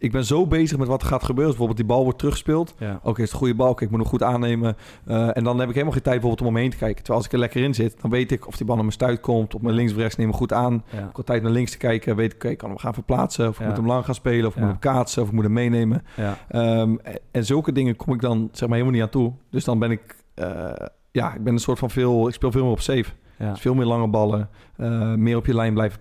ik 0.00 0.12
ben 0.12 0.24
zo 0.24 0.46
bezig 0.46 0.78
met 0.78 0.88
wat 0.88 1.02
er 1.02 1.08
gaat 1.08 1.22
gebeuren. 1.24 1.48
Bijvoorbeeld 1.48 1.78
die 1.78 1.86
bal 1.88 2.02
wordt 2.02 2.18
teruggespeeld. 2.18 2.74
Ja. 2.78 3.00
Oké, 3.02 3.16
is 3.18 3.22
het 3.24 3.32
een 3.32 3.38
goede 3.38 3.54
bal? 3.54 3.68
Oké, 3.70 3.84
ik 3.84 3.90
moet 3.90 4.00
hem 4.00 4.08
goed 4.08 4.22
aannemen. 4.22 4.76
Eh, 5.06 5.36
en 5.36 5.44
dan 5.44 5.58
heb 5.58 5.68
ik 5.68 5.74
helemaal 5.74 5.92
geen 5.94 6.02
tijd 6.02 6.20
bijvoorbeeld 6.20 6.48
om 6.48 6.54
me 6.54 6.60
heen 6.60 6.70
te 6.70 6.76
kijken. 6.76 6.96
Terwijl 6.96 7.16
als 7.18 7.26
ik 7.26 7.32
er 7.32 7.38
lekker 7.38 7.62
in 7.62 7.74
zit, 7.74 8.00
dan 8.00 8.10
weet 8.10 8.32
ik 8.32 8.46
of 8.46 8.56
die 8.56 8.66
bal 8.66 8.74
naar 8.74 8.84
mijn 8.84 8.96
stuit 8.96 9.20
komt. 9.20 9.54
Op 9.54 9.62
mijn 9.62 9.74
links 9.74 9.92
of 9.92 9.98
rechts 9.98 10.16
neem 10.16 10.28
ik 10.28 10.34
goed 10.34 10.52
aan. 10.52 10.84
Ja. 10.90 10.98
Ik 11.08 11.16
heb 11.16 11.24
tijd 11.26 11.42
naar 11.42 11.52
links 11.52 11.70
te 11.70 11.76
kijken. 11.78 12.16
Weet 12.16 12.32
ik, 12.34 12.44
ik 12.44 12.58
kan 12.58 12.68
hem 12.68 12.78
gaan 12.78 12.94
verplaatsen. 12.94 13.48
Of 13.48 13.54
ik 13.54 13.60
Ja. 13.60 13.66
moet 13.66 13.76
hem 13.76 13.86
lang 13.86 14.04
gaan 14.04 14.14
spelen. 14.14 14.46
Of 14.46 14.52
ik 14.54 14.60
moet 14.60 14.70
hem 14.70 14.78
kaatsen. 14.78 15.22
Of 15.22 15.28
ik 15.28 15.34
moet 15.34 15.44
hem 15.44 15.52
meenemen. 15.52 16.02
Ehm, 16.48 16.96
en, 17.30 17.44
zulke 17.44 17.72
dingen 17.72 17.96
kom 17.96 18.14
ik 18.14 18.20
dan 18.20 18.48
zeg 18.52 18.68
maar 18.68 18.78
helemaal 18.78 18.98
niet 18.98 19.02
aan 19.06 19.20
toe. 19.20 19.32
Dus 19.50 19.64
dan 19.64 19.78
ben 19.78 19.90
ik... 19.90 20.16
eh, 20.34 20.70
ja, 21.10 21.34
ik 21.34 21.44
ben 21.44 21.52
een 21.52 21.58
soort 21.58 21.78
van 21.78 21.90
veel... 21.90 22.28
Ik 22.28 22.34
speel 22.34 22.50
veel 22.52 22.62
meer 22.62 22.72
op 22.72 22.80
safe. 22.80 23.10
Dus 23.38 23.60
veel 23.60 23.74
meer 23.74 23.86
lange 23.86 24.08
ballen. 24.08 24.48
eh, 24.76 25.14
meer 25.14 25.36
op 25.36 25.46
je 25.46 25.54
lijn 25.54 25.74
blijven, 25.74 26.00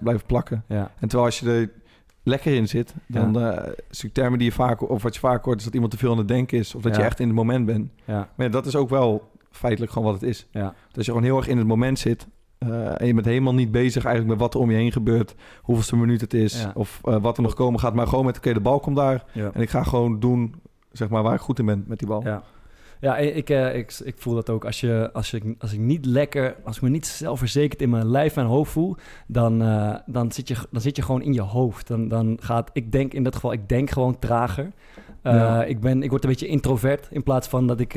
blijven 0.00 0.26
plakken. 0.26 0.64
En 0.68 0.88
terwijl 1.00 1.24
als 1.24 1.40
je 1.40 1.50
er 1.50 1.70
lekker 2.24 2.54
in 2.54 2.68
zit, 2.68 2.94
dan 3.06 3.40
eh 3.40 3.72
is 3.90 4.04
termen 4.12 4.38
die 4.38 4.48
je 4.48 4.54
vaak 4.54 4.90
of 4.90 5.02
wat 5.02 5.14
je 5.14 5.20
vaak 5.20 5.44
hoort, 5.44 5.58
is 5.58 5.64
dat 5.64 5.72
iemand 5.74 5.92
te 5.92 5.98
veel 5.98 6.10
aan 6.12 6.18
het 6.18 6.28
denken 6.28 6.58
is 6.58 6.74
of 6.74 6.82
dat 6.82 6.94
je 6.94 7.00
Ja. 7.00 7.06
echt 7.06 7.20
in 7.20 7.26
het 7.26 7.36
moment 7.36 7.66
bent. 7.66 7.90
Ja. 8.04 8.14
Maar 8.36 8.46
ja, 8.46 8.52
dat 8.52 8.66
is 8.66 8.76
ook 8.76 8.88
wel 8.88 9.30
feitelijk 9.50 9.92
gewoon 9.92 10.12
wat 10.12 10.20
het 10.20 10.30
is. 10.30 10.46
Ja. 10.50 10.74
Dat 10.92 11.04
je 11.04 11.10
gewoon 11.10 11.26
heel 11.26 11.36
erg 11.36 11.48
in 11.48 11.58
het 11.58 11.66
moment 11.66 11.98
zit 11.98 12.26
eh, 12.58 13.00
en 13.00 13.06
je 13.06 13.14
bent 13.14 13.26
helemaal 13.26 13.54
niet 13.54 13.70
bezig 13.70 14.04
eigenlijk 14.04 14.34
met 14.34 14.42
wat 14.44 14.54
er 14.54 14.60
om 14.60 14.70
je 14.70 14.76
heen 14.76 14.92
gebeurt, 14.92 15.34
hoeveelste 15.62 15.96
minuut 15.96 16.20
het 16.20 16.34
is 16.34 16.62
Ja. 16.62 16.70
of 16.74 17.00
eh, 17.04 17.16
wat 17.22 17.36
er 17.36 17.42
nog 17.42 17.54
komen 17.54 17.80
gaat, 17.80 17.94
maar 17.94 18.06
gewoon 18.06 18.24
met 18.24 18.36
oké, 18.36 18.52
de 18.52 18.60
bal 18.60 18.80
komt 18.80 18.96
daar 18.96 19.24
Ja. 19.32 19.50
en 19.54 19.60
ik 19.60 19.70
ga 19.70 19.82
gewoon 19.82 20.20
doen 20.20 20.54
zeg 20.92 21.08
maar, 21.08 21.22
waar 21.22 21.34
ik 21.34 21.40
goed 21.40 21.58
in 21.58 21.66
ben 21.66 21.84
met 21.86 21.98
die 21.98 22.08
bal. 22.08 22.22
Ja, 22.22 22.42
ja 23.00 23.16
ik, 23.16 23.50
eh, 23.50 23.76
ik, 23.76 24.00
ik 24.04 24.14
voel 24.18 24.34
dat 24.34 24.50
ook. 24.50 24.64
Als, 24.64 24.80
je, 24.80 25.10
als, 25.12 25.32
ik, 25.32 25.44
als 25.58 25.72
ik 25.72 25.78
niet 25.78 26.06
lekker, 26.06 26.56
als 26.64 26.76
ik 26.76 26.82
me 26.82 26.88
niet 26.88 27.06
zelfverzekerd 27.06 27.82
in 27.82 27.90
mijn 27.90 28.10
lijf 28.10 28.36
en 28.36 28.44
hoofd 28.44 28.72
voel, 28.72 28.96
dan, 29.26 29.62
eh, 29.62 29.94
dan, 30.06 30.32
zit, 30.32 30.48
je, 30.48 30.56
dan 30.70 30.80
zit 30.80 30.96
je 30.96 31.02
gewoon 31.02 31.22
in 31.22 31.32
je 31.32 31.40
hoofd. 31.40 31.86
Dan, 31.86 32.08
dan 32.08 32.38
gaat, 32.40 32.70
ik 32.72 32.92
denk 32.92 33.12
in 33.14 33.22
dat 33.22 33.34
geval, 33.34 33.52
ik 33.52 33.68
denk 33.68 33.90
gewoon 33.90 34.18
trager. 34.18 34.72
Eh, 35.22 35.32
Ja. 35.32 35.64
ik, 35.64 35.80
ben, 35.80 36.02
ik 36.02 36.10
word 36.10 36.24
een 36.24 36.30
beetje 36.30 36.46
introvert 36.46 37.08
in 37.10 37.22
plaats 37.22 37.48
van 37.48 37.66
dat 37.66 37.80
ik 37.80 37.96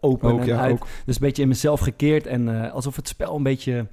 open 0.00 0.30
Ook, 0.32 0.40
en 0.40 0.46
ja, 0.46 0.58
uit. 0.60 0.72
ook. 0.72 0.86
Dus 1.04 1.14
een 1.14 1.26
beetje 1.26 1.42
in 1.42 1.48
mezelf 1.48 1.80
gekeerd 1.80 2.26
en 2.26 2.70
alsof 2.72 2.96
het 2.96 3.08
spel 3.08 3.36
een 3.36 3.42
beetje, 3.42 3.86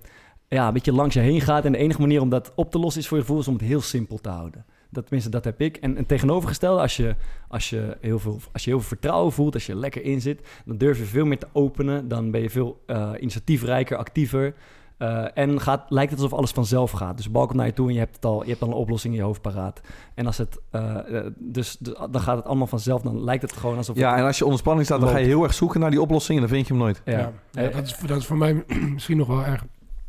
ja, 0.48 0.68
een 0.68 0.74
beetje 0.74 0.94
langs 0.94 1.14
je 1.14 1.20
heen 1.22 1.42
gaat. 1.42 1.66
En 1.66 1.72
de 1.72 1.78
enige 1.78 2.02
manier 2.02 2.22
om 2.22 2.30
dat 2.30 2.52
op 2.56 2.72
te 2.72 2.80
lossen 2.80 3.02
is 3.02 3.08
voor 3.08 3.18
je 3.18 3.24
gevoel 3.24 3.40
is 3.40 3.48
om 3.48 3.54
het 3.54 3.64
heel 3.64 3.82
simpel 3.82 4.18
te 4.18 4.30
houden. 4.30 4.66
Dat, 4.94 5.04
tenminste, 5.04 5.30
dat 5.30 5.44
heb 5.44 5.62
ik. 5.62 5.78
En, 5.78 5.98
en 5.98 6.06
tegenovergestelde, 6.06 6.82
als 6.82 6.98
je, 6.98 7.16
als, 7.48 7.70
je 7.70 7.98
heel 8.02 8.20
veel, 8.20 8.40
als 8.52 8.64
je 8.64 8.70
heel 8.70 8.80
veel 8.80 8.88
vertrouwen 8.88 9.32
voelt, 9.32 9.54
als 9.54 9.66
je 9.66 9.76
lekker 9.76 10.04
in 10.04 10.22
zit, 10.22 10.48
dan 10.66 10.78
durf 10.78 10.98
je 10.98 11.04
veel 11.04 11.26
meer 11.26 11.40
te 11.40 11.48
openen. 11.52 12.08
Dan 12.08 12.32
ben 12.32 12.42
je 12.42 12.50
veel 12.50 12.84
eh, 12.86 13.12
initiatiefrijker, 13.20 13.98
actiever. 13.98 14.54
Eh, 14.98 15.26
en 15.34 15.62
gaat, 15.62 15.86
lijkt 15.90 16.12
het 16.12 16.20
alsof 16.20 16.38
alles 16.38 16.52
vanzelf 16.52 16.92
gaat. 16.92 17.16
Dus 17.16 17.26
de 17.26 17.32
bal 17.32 17.46
komt 17.46 17.58
naar 17.58 17.66
je 17.66 17.74
toe 17.74 17.88
en 17.88 17.94
je 17.94 18.00
hebt, 18.00 18.16
het 18.16 18.26
al, 18.26 18.44
je 18.44 18.50
hebt 18.50 18.62
al 18.62 18.68
een 18.68 18.74
oplossing 18.74 19.14
in 19.14 19.20
je 19.20 19.26
hoofd 19.26 19.42
paraat. 19.42 19.82
En 20.14 20.26
als 20.26 20.38
het, 20.38 20.60
eh, 20.70 20.96
dus, 21.36 21.78
dus 21.78 21.94
dan 22.12 22.22
gaat 22.22 22.38
het 22.38 22.46
allemaal 22.46 22.68
vanzelf. 22.68 23.02
Dan 23.02 23.24
lijkt 23.24 23.42
het 23.42 23.52
gewoon 23.54 23.78
alsof 23.78 23.96
Ja, 23.96 24.18
en 24.18 24.24
als 24.26 24.38
je 24.38 24.44
onder 24.44 24.60
spanning 24.60 24.86
staat, 24.86 25.00
dan 25.00 25.10
ga 25.10 25.18
je 25.18 25.26
heel 25.26 25.44
erg 25.44 25.54
zoeken 25.54 25.80
naar 25.80 25.90
die 25.90 26.02
oplossing 26.02 26.40
en 26.40 26.46
dan 26.46 26.56
vind 26.56 26.68
je 26.68 26.74
hem 26.74 26.82
nooit. 26.82 27.02
Ja. 27.06 27.18
Ja. 27.20 27.32
Ja, 27.52 27.70
dat, 27.70 27.86
is, 27.86 27.98
dat 28.06 28.18
is 28.18 28.26
voor 28.26 28.38
mij 28.38 28.64
misschien 28.94 29.18
nog 29.18 29.28
wel 29.28 29.44
erg. 29.44 29.66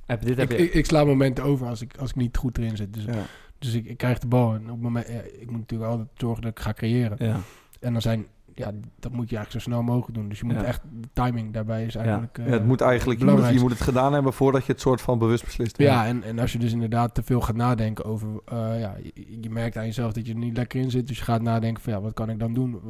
heb, 0.07 0.25
dit 0.25 0.37
heb 0.37 0.51
Ik, 0.51 0.59
je. 0.59 0.65
ik, 0.65 0.75
ik 0.75 0.87
sla 0.87 1.05
momenten 1.05 1.45
over 1.45 1.67
als 1.67 1.81
ik, 1.81 1.97
als 1.99 2.11
ik 2.11 2.17
niet 2.17 2.37
goed 2.37 2.59
erin 2.59 2.77
zit. 2.77 2.95
Dus, 2.95 3.05
Ja. 3.05 3.13
Dus 3.65 3.75
ik, 3.75 3.87
ik 3.87 3.97
krijg 3.97 4.19
de 4.19 4.27
bal 4.27 4.55
en 4.55 4.63
op 4.63 4.69
het 4.69 4.81
moment, 4.81 5.07
ja, 5.07 5.21
ik 5.41 5.51
moet 5.51 5.61
natuurlijk 5.61 5.91
altijd 5.91 6.09
zorgen 6.17 6.43
dat 6.43 6.51
ik 6.51 6.61
ga 6.61 6.73
creëren. 6.73 7.17
ja. 7.21 7.41
En 7.81 7.93
dan 7.93 8.03
zijn, 8.03 8.27
ja, 8.55 8.73
dat 9.01 9.13
moet 9.13 9.31
je 9.31 9.37
eigenlijk 9.37 9.51
zo 9.51 9.71
snel 9.71 9.83
mogelijk 9.83 10.15
doen. 10.19 10.29
Dus 10.29 10.39
je 10.39 10.45
moet 10.45 10.63
echt, 10.63 10.83
de 11.01 11.09
timing 11.13 11.53
daarbij 11.53 11.85
is 11.85 11.95
eigenlijk... 11.95 12.37
Ja, 12.37 12.45
het 12.45 12.67
moet 12.67 12.81
eigenlijk, 12.81 13.19
je 13.19 13.25
moet, 13.25 13.35
belangrijk. 13.35 13.63
je 13.63 13.69
moet 13.69 13.79
het 13.79 13.89
gedaan 13.89 14.13
hebben 14.13 14.33
voordat 14.33 14.67
je 14.67 14.73
het 14.73 14.81
soort 14.81 15.01
van 15.01 15.19
bewust 15.19 15.45
beslist. 15.45 15.79
Ja, 15.79 16.07
en, 16.07 16.23
en 16.23 16.39
als 16.39 16.53
je 16.53 16.59
dus 16.59 16.73
inderdaad 16.73 17.15
te 17.15 17.23
veel 17.23 17.41
gaat 17.41 17.57
nadenken 17.57 18.05
over... 18.05 18.29
eh, 18.45 18.81
ja, 18.81 18.97
je, 19.03 19.41
je 19.41 19.51
merkt 19.51 19.77
aan 19.77 19.85
jezelf 19.85 20.13
dat 20.13 20.27
je 20.27 20.33
er 20.33 20.39
niet 20.39 20.57
lekker 20.57 20.81
in 20.81 20.91
zit. 20.91 21.07
Dus 21.09 21.19
je 21.19 21.25
gaat 21.25 21.43
nadenken 21.43 21.83
van 21.83 21.93
ja, 21.93 22.01
wat 22.01 22.15
kan 22.15 22.31
ik 22.31 22.39
dan 22.39 22.55
doen? 22.55 22.81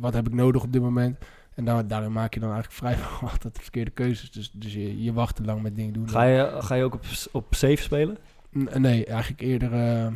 Wat 0.00 0.14
heb 0.14 0.26
ik 0.26 0.34
nodig 0.34 0.62
op 0.62 0.72
dit 0.72 0.82
moment? 0.82 1.18
En 1.54 1.64
daar, 1.64 1.86
daarin 1.86 2.12
maak 2.12 2.34
je 2.34 2.40
dan 2.40 2.52
eigenlijk 2.52 2.78
vrijwel 2.78 3.20
altijd 3.32 3.54
de 3.54 3.62
verkeerde 3.62 3.90
keuzes. 3.90 4.30
Dus, 4.30 4.50
dus 4.52 4.72
je, 4.72 5.02
je 5.02 5.12
wacht 5.12 5.36
te 5.36 5.44
lang 5.44 5.62
met 5.62 5.76
dingen 5.76 5.92
doen. 5.92 6.08
Ga, 6.08 6.22
je, 6.22 6.56
ga 6.58 6.74
je 6.74 6.84
ook 6.84 6.94
op, 6.94 7.04
op 7.32 7.54
safe 7.54 7.82
spelen? 7.82 8.18
Nee, 8.52 9.06
eigenlijk 9.06 9.40
eerder, 9.40 9.72
eh, 9.72 10.12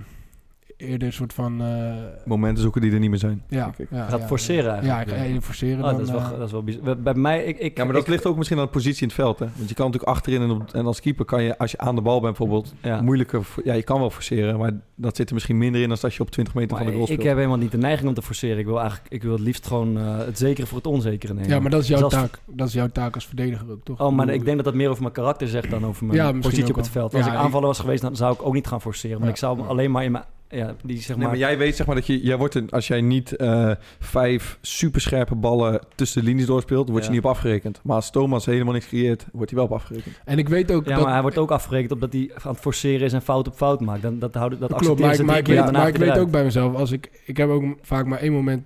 eerder 0.76 1.06
een 1.08 1.12
soort 1.14 1.32
van... 1.32 1.60
eh, 1.62 1.94
Momenten 2.24 2.62
zoeken 2.62 2.80
die 2.80 2.92
er 2.92 2.98
niet 2.98 3.10
meer 3.10 3.18
zijn. 3.18 3.42
ja, 3.48 3.72
ik. 3.76 3.86
ja, 3.90 4.06
Gaat 4.08 4.20
ja, 4.20 4.26
forceren 4.26 4.64
Ja, 4.64 4.78
eigenlijk. 4.80 5.10
ik 5.10 5.16
ga 5.16 5.24
eerder 5.24 5.42
forceren 5.42 5.78
Oh, 5.78 5.84
dan... 5.84 5.92
dat, 5.96 6.06
is 6.06 6.10
wel, 6.12 6.20
eh, 6.20 6.30
dat 6.30 6.46
is 6.46 6.52
wel 6.52 6.62
bizar. 6.62 6.98
Bij 6.98 7.14
mij, 7.14 7.44
ik, 7.44 7.58
ik, 7.58 7.76
Ja, 7.76 7.84
maar 7.84 7.92
dat 7.92 8.02
ik- 8.02 8.08
ligt 8.08 8.26
ook 8.26 8.36
misschien 8.36 8.58
aan 8.58 8.64
de 8.64 8.70
positie 8.70 9.00
in 9.02 9.06
het 9.06 9.16
veld. 9.16 9.38
Hè? 9.38 9.46
Want 9.56 9.68
je 9.68 9.74
kan 9.74 9.86
natuurlijk 9.86 10.12
achterin 10.16 10.42
en, 10.42 10.50
op, 10.50 10.72
en 10.72 10.86
als 10.86 11.00
keeper 11.00 11.24
kan 11.24 11.42
je, 11.42 11.58
als 11.58 11.70
je 11.70 11.78
aan 11.78 11.94
de 11.94 12.00
bal 12.00 12.20
bent 12.20 12.36
bijvoorbeeld, 12.38 12.74
ja. 12.82 13.00
moeilijker... 13.00 13.46
Ja, 13.64 13.74
je 13.74 13.82
kan 13.82 14.00
wel 14.00 14.10
forceren, 14.10 14.58
maar 14.58 14.72
dat 14.94 15.16
zit 15.16 15.28
er 15.28 15.34
misschien 15.34 15.58
minder 15.58 15.80
in 15.82 15.88
dan 15.88 15.98
als 16.00 16.16
je 16.16 16.22
op 16.22 16.30
20 16.30 16.54
meter 16.54 16.70
Maar 16.70 16.78
van 16.78 16.86
de 16.86 16.92
goal 16.92 17.06
ik 17.06 17.12
speelt. 17.12 17.28
heb 17.28 17.36
helemaal 17.36 17.58
niet 17.58 17.70
de 17.70 17.78
neiging 17.78 18.08
om 18.08 18.14
te 18.14 18.22
forceren. 18.22 18.58
Ik 18.58 18.66
wil 18.66 18.80
eigenlijk, 18.80 19.12
ik 19.12 19.22
wil 19.22 19.32
het 19.32 19.40
liefst 19.40 19.66
gewoon 19.66 19.98
eh, 19.98 20.18
het 20.18 20.38
zekere 20.38 20.66
voor 20.66 20.76
het 20.76 20.86
onzekere 20.86 21.34
nemen. 21.34 21.50
ja, 21.50 21.60
maar 21.60 21.70
dat 21.70 21.82
is 21.82 21.88
jouw 21.88 21.98
Zelfs- 21.98 22.14
taak. 22.14 22.38
Dat 22.46 22.68
is 22.68 22.72
jouw 22.74 22.88
taak 22.88 23.14
als 23.14 23.26
verdediger 23.26 23.70
ook, 23.70 23.84
toch? 23.84 24.00
Oh, 24.00 24.12
maar 24.12 24.28
ik 24.28 24.44
denk 24.44 24.56
dat 24.56 24.64
dat 24.64 24.74
meer 24.74 24.88
over 24.88 25.02
mijn 25.02 25.14
karakter 25.14 25.48
zegt 25.48 25.70
dan 25.70 25.86
over 25.86 26.06
mijn 26.06 26.18
Ja, 26.18 26.32
positie 26.32 26.68
op 26.68 26.76
het 26.76 26.88
veld. 26.88 27.14
Als 27.14 27.24
Ja, 27.24 27.30
ik 27.32 27.38
ik- 27.38 27.44
aanvaller 27.44 27.66
was 27.66 27.78
geweest, 27.78 28.02
dan 28.02 28.16
zou 28.16 28.34
ik 28.34 28.42
ook 28.46 28.54
niet 28.54 28.66
gaan 28.66 28.80
forceren. 28.80 29.12
Want 29.16 29.24
Ja. 29.24 29.30
ik 29.30 29.36
zou 29.36 29.68
alleen 29.68 29.90
maar 29.90 30.04
in 30.04 30.12
mijn... 30.12 30.24
Ja, 30.48 30.74
die 30.84 30.96
zeg 30.98 31.08
Nee, 31.08 31.16
maar... 31.18 31.26
maar 31.28 31.36
jij 31.38 31.58
weet 31.58 31.76
zeg 31.76 31.86
maar 31.86 31.94
dat 31.94 32.06
je, 32.06 32.20
jij 32.20 32.36
wordt 32.36 32.54
een, 32.54 32.70
als 32.70 32.86
jij 32.86 33.00
niet 33.00 33.36
eh, 33.36 33.70
vijf 33.98 34.58
superscherpe 34.60 35.34
ballen 35.34 35.80
tussen 35.94 36.20
de 36.20 36.26
linies 36.26 36.46
doorspeelt, 36.46 36.88
word 36.88 37.02
je 37.02 37.08
Ja. 37.08 37.14
niet 37.16 37.24
op 37.24 37.30
afgerekend. 37.30 37.80
Maar 37.82 37.96
als 37.96 38.10
Thomas 38.10 38.46
helemaal 38.46 38.72
niks 38.72 38.86
creëert, 38.86 39.26
wordt 39.32 39.50
hij 39.50 39.58
wel 39.60 39.68
op 39.68 39.74
afgerekend. 39.74 40.20
En 40.24 40.38
ik 40.38 40.48
weet 40.48 40.72
ook 40.72 40.84
ja, 40.88 40.94
dat... 40.94 41.02
maar 41.04 41.12
hij 41.12 41.22
wordt 41.22 41.38
ook 41.38 41.50
afgerekend 41.50 41.92
op 41.92 42.00
dat 42.00 42.12
hij 42.12 42.30
aan 42.42 42.50
het 42.52 42.60
forceren 42.60 43.06
is 43.06 43.12
en 43.12 43.22
fout 43.22 43.48
op 43.48 43.54
fout 43.54 43.80
maakt. 43.80 44.02
Dan, 44.02 44.18
dat 44.18 44.34
houden, 44.34 44.58
dat 44.58 44.74
Klopt, 44.74 45.00
maar, 45.00 45.14
ik- 45.14 45.24
maar, 45.24 45.38
ik 45.38 45.46
weet, 45.46 45.72
maar 45.72 46.02
ik 46.02 46.16
ook 46.16 46.30
bij 46.30 46.44
mezelf, 46.44 46.74
als 46.74 46.90
ik, 46.92 47.10
ik 47.24 47.36
heb 47.36 47.48
ook 47.48 47.64
vaak 47.82 48.06
maar 48.06 48.18
één 48.18 48.32
moment, 48.32 48.62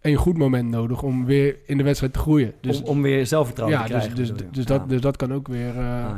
één 0.00 0.16
goed 0.16 0.38
moment 0.38 0.68
nodig 0.70 1.02
om 1.02 1.24
weer 1.24 1.56
in 1.66 1.76
de 1.76 1.84
wedstrijd 1.84 2.12
te 2.12 2.18
groeien. 2.18 2.52
Dus, 2.60 2.80
om, 2.82 2.86
om 2.88 3.02
weer 3.02 3.26
zelfvertrouwen 3.26 3.78
ja, 3.78 3.84
te 3.86 3.92
dus, 3.92 4.02
krijgen. 4.02 4.24
dus, 4.36 4.46
dus, 4.50 4.64
Ja. 4.64 4.78
dat, 4.78 4.88
dus 4.88 5.00
dat 5.00 5.16
kan 5.16 5.34
ook 5.34 5.48
weer, 5.48 5.68
eh, 5.68 5.76
Ah, 5.78 5.84
ja. 5.84 6.16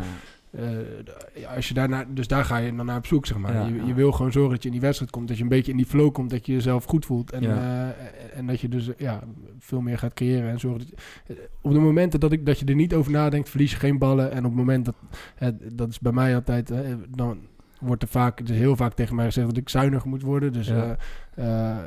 Eh, 0.53 1.55
als 1.57 1.69
je 1.69 1.75
daarna, 1.75 2.05
dus 2.09 2.27
daar 2.29 2.45
ga 2.45 2.57
je 2.57 2.75
dan 2.77 2.87
naar 2.87 2.97
op 2.97 3.07
zoek, 3.07 3.27
zeg 3.27 3.38
maar. 3.38 3.55
Ja, 3.55 3.67
je, 3.67 3.85
ja. 3.87 3.95
wil 3.95 4.12
gewoon 4.12 4.33
zorgen 4.33 4.51
dat 4.53 4.62
je 4.62 4.67
in 4.69 4.73
die 4.75 4.81
wedstrijd 4.85 5.11
komt, 5.11 5.29
dat 5.29 5.37
je 5.37 5.43
een 5.43 5.49
beetje 5.49 5.71
in 5.71 5.77
die 5.77 5.87
flow 5.87 6.12
komt, 6.12 6.31
dat 6.31 6.47
je 6.47 6.53
jezelf 6.53 6.85
goed 6.85 7.07
voelt 7.07 7.33
en, 7.33 7.43
Ja. 7.43 7.57
eh, 7.91 8.38
en 8.38 8.47
dat 8.47 8.61
je 8.61 8.69
dus 8.69 8.91
ja, 8.97 9.21
veel 9.59 9.81
meer 9.81 9.99
gaat 9.99 10.15
creëren 10.15 10.51
en 10.51 10.61
zorgen 10.61 10.79
dat 10.81 10.88
je, 11.27 11.49
op 11.61 11.73
de 11.73 11.79
momenten 11.79 12.21
dat, 12.21 12.33
ik, 12.33 12.47
dat 12.47 12.59
je 12.59 12.65
er 12.67 12.75
niet 12.75 12.95
over 12.95 13.12
nadenkt, 13.12 13.49
verlies 13.49 13.71
je 13.71 13.77
geen 13.79 13.99
ballen 13.99 14.31
en 14.31 14.38
op 14.38 14.45
het 14.45 14.55
moment 14.55 14.85
dat, 14.85 14.95
eh, 15.38 15.49
dat 15.73 15.88
is 15.88 15.99
bij 15.99 16.12
mij 16.12 16.35
altijd, 16.35 16.71
eh, 16.71 16.79
dan 17.09 17.38
wordt 17.81 18.03
er 18.03 18.09
vaak, 18.09 18.47
dus 18.47 18.57
heel 18.57 18.77
vaak 18.77 18.95
tegen 18.95 19.15
mij 19.17 19.25
gezegd 19.25 19.47
dat 19.47 19.57
ik 19.57 19.69
zuiniger 19.69 20.09
moet 20.09 20.23
worden, 20.23 20.53
dus 20.53 20.67
Ja. 20.69 20.97
eh, 21.35 21.47
eh, 21.47 21.79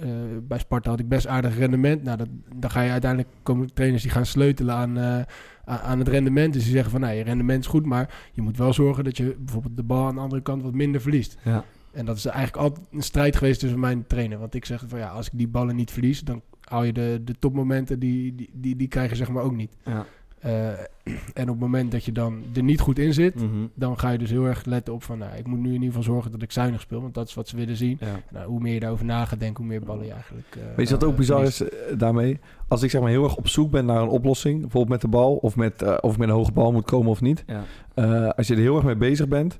eh, 0.00 0.08
bij 0.42 0.58
Sparta 0.58 0.90
had 0.90 0.98
ik 1.00 1.08
best 1.08 1.26
aardig 1.26 1.58
rendement. 1.58 2.02
Nou, 2.02 2.16
dat, 2.16 2.28
dan 2.56 2.70
ga 2.70 2.80
je 2.80 2.90
uiteindelijk 2.90 3.30
komen 3.42 3.74
trainers 3.74 4.02
die 4.02 4.12
gaan 4.12 4.26
sleutelen 4.26 4.74
aan, 4.74 4.98
eh, 4.98 5.20
aan, 5.68 5.98
het 5.98 6.08
rendement. 6.08 6.52
Dus 6.52 6.62
die 6.62 6.72
zeggen 6.72 6.90
van, 6.90 7.00
nou, 7.00 7.14
je 7.14 7.22
rendement 7.22 7.64
is 7.64 7.70
goed, 7.70 7.86
maar 7.86 8.14
je 8.32 8.42
moet 8.42 8.56
wel 8.56 8.72
zorgen 8.72 9.04
dat 9.04 9.16
je 9.16 9.36
bijvoorbeeld 9.38 9.76
de 9.76 9.82
bal 9.82 10.06
aan 10.06 10.14
de 10.14 10.20
andere 10.20 10.42
kant 10.42 10.62
wat 10.62 10.74
minder 10.74 11.00
verliest. 11.00 11.36
Ja. 11.44 11.64
En 11.92 12.04
dat 12.04 12.16
is 12.16 12.26
eigenlijk 12.26 12.56
altijd 12.56 12.86
een 12.92 13.02
strijd 13.02 13.36
geweest 13.36 13.60
tussen 13.60 13.80
mijn 13.80 14.06
trainer. 14.06 14.38
Want 14.38 14.54
ik 14.54 14.64
zeg 14.64 14.84
van, 14.86 14.98
ja, 14.98 15.08
als 15.08 15.26
ik 15.26 15.32
die 15.34 15.48
ballen 15.48 15.76
niet 15.76 15.90
verlies, 15.90 16.20
dan 16.20 16.42
hou 16.60 16.86
je 16.86 16.92
de, 16.92 17.20
de 17.24 17.34
topmomenten, 17.38 17.98
die, 17.98 18.34
die, 18.34 18.50
die, 18.52 18.76
die 18.76 18.88
krijg 18.88 19.10
je 19.10 19.16
zeg 19.16 19.28
maar 19.28 19.42
ook 19.42 19.56
niet. 19.56 19.76
Ja. 19.84 20.06
Eh, 20.40 20.68
en 21.40 21.42
op 21.42 21.48
het 21.48 21.58
moment 21.58 21.92
dat 21.92 22.04
je 22.04 22.12
dan 22.12 22.42
er 22.54 22.62
niet 22.62 22.80
goed 22.80 22.98
in 22.98 23.14
zit, 23.14 23.34
Mhm. 23.34 23.66
dan 23.74 23.98
ga 23.98 24.10
je 24.10 24.18
dus 24.18 24.30
heel 24.30 24.44
erg 24.44 24.64
letten 24.64 24.94
op 24.94 25.02
van, 25.02 25.18
nou, 25.18 25.36
ik 25.36 25.46
moet 25.46 25.58
nu 25.58 25.66
in 25.66 25.72
ieder 25.72 25.86
geval 25.88 26.02
zorgen 26.02 26.30
dat 26.30 26.42
ik 26.42 26.52
zuinig 26.52 26.80
speel, 26.80 27.00
want 27.00 27.14
dat 27.14 27.28
is 27.28 27.34
wat 27.34 27.48
ze 27.48 27.56
willen 27.56 27.76
zien. 27.76 27.96
Ja. 28.00 28.20
Nou, 28.30 28.46
hoe 28.48 28.60
meer 28.60 28.74
je 28.74 28.80
daarover 28.80 29.04
na 29.04 29.24
gaat 29.24 29.40
denken, 29.40 29.64
hoe 29.64 29.72
meer 29.72 29.82
ballen 29.84 30.06
je 30.06 30.12
eigenlijk... 30.12 30.46
eh, 30.56 30.62
Weet 30.76 30.88
je 30.88 30.94
wat 30.94 31.04
ook 31.04 31.12
eh, 31.12 31.18
bizar 31.18 31.42
is 31.42 31.62
daarmee? 31.96 32.38
Als 32.68 32.82
ik 32.82 32.90
zeg 32.90 33.00
maar 33.00 33.10
heel 33.10 33.24
erg 33.24 33.36
op 33.36 33.48
zoek 33.48 33.70
ben 33.70 33.84
naar 33.86 34.02
een 34.02 34.08
oplossing, 34.08 34.60
bijvoorbeeld 34.60 34.92
met 34.92 35.00
de 35.00 35.08
bal, 35.08 35.34
of, 35.36 35.56
met, 35.56 35.82
eh, 35.82 35.96
of 36.00 36.12
ik 36.12 36.18
met 36.18 36.28
een 36.28 36.34
hoge 36.34 36.52
bal 36.52 36.72
moet 36.72 36.84
komen 36.84 37.10
of 37.10 37.20
niet. 37.20 37.44
Ja. 37.46 37.62
Eh, 37.94 38.28
als 38.36 38.46
je 38.46 38.54
er 38.54 38.60
heel 38.60 38.76
erg 38.76 38.84
mee 38.84 38.96
bezig 38.96 39.28
bent 39.28 39.58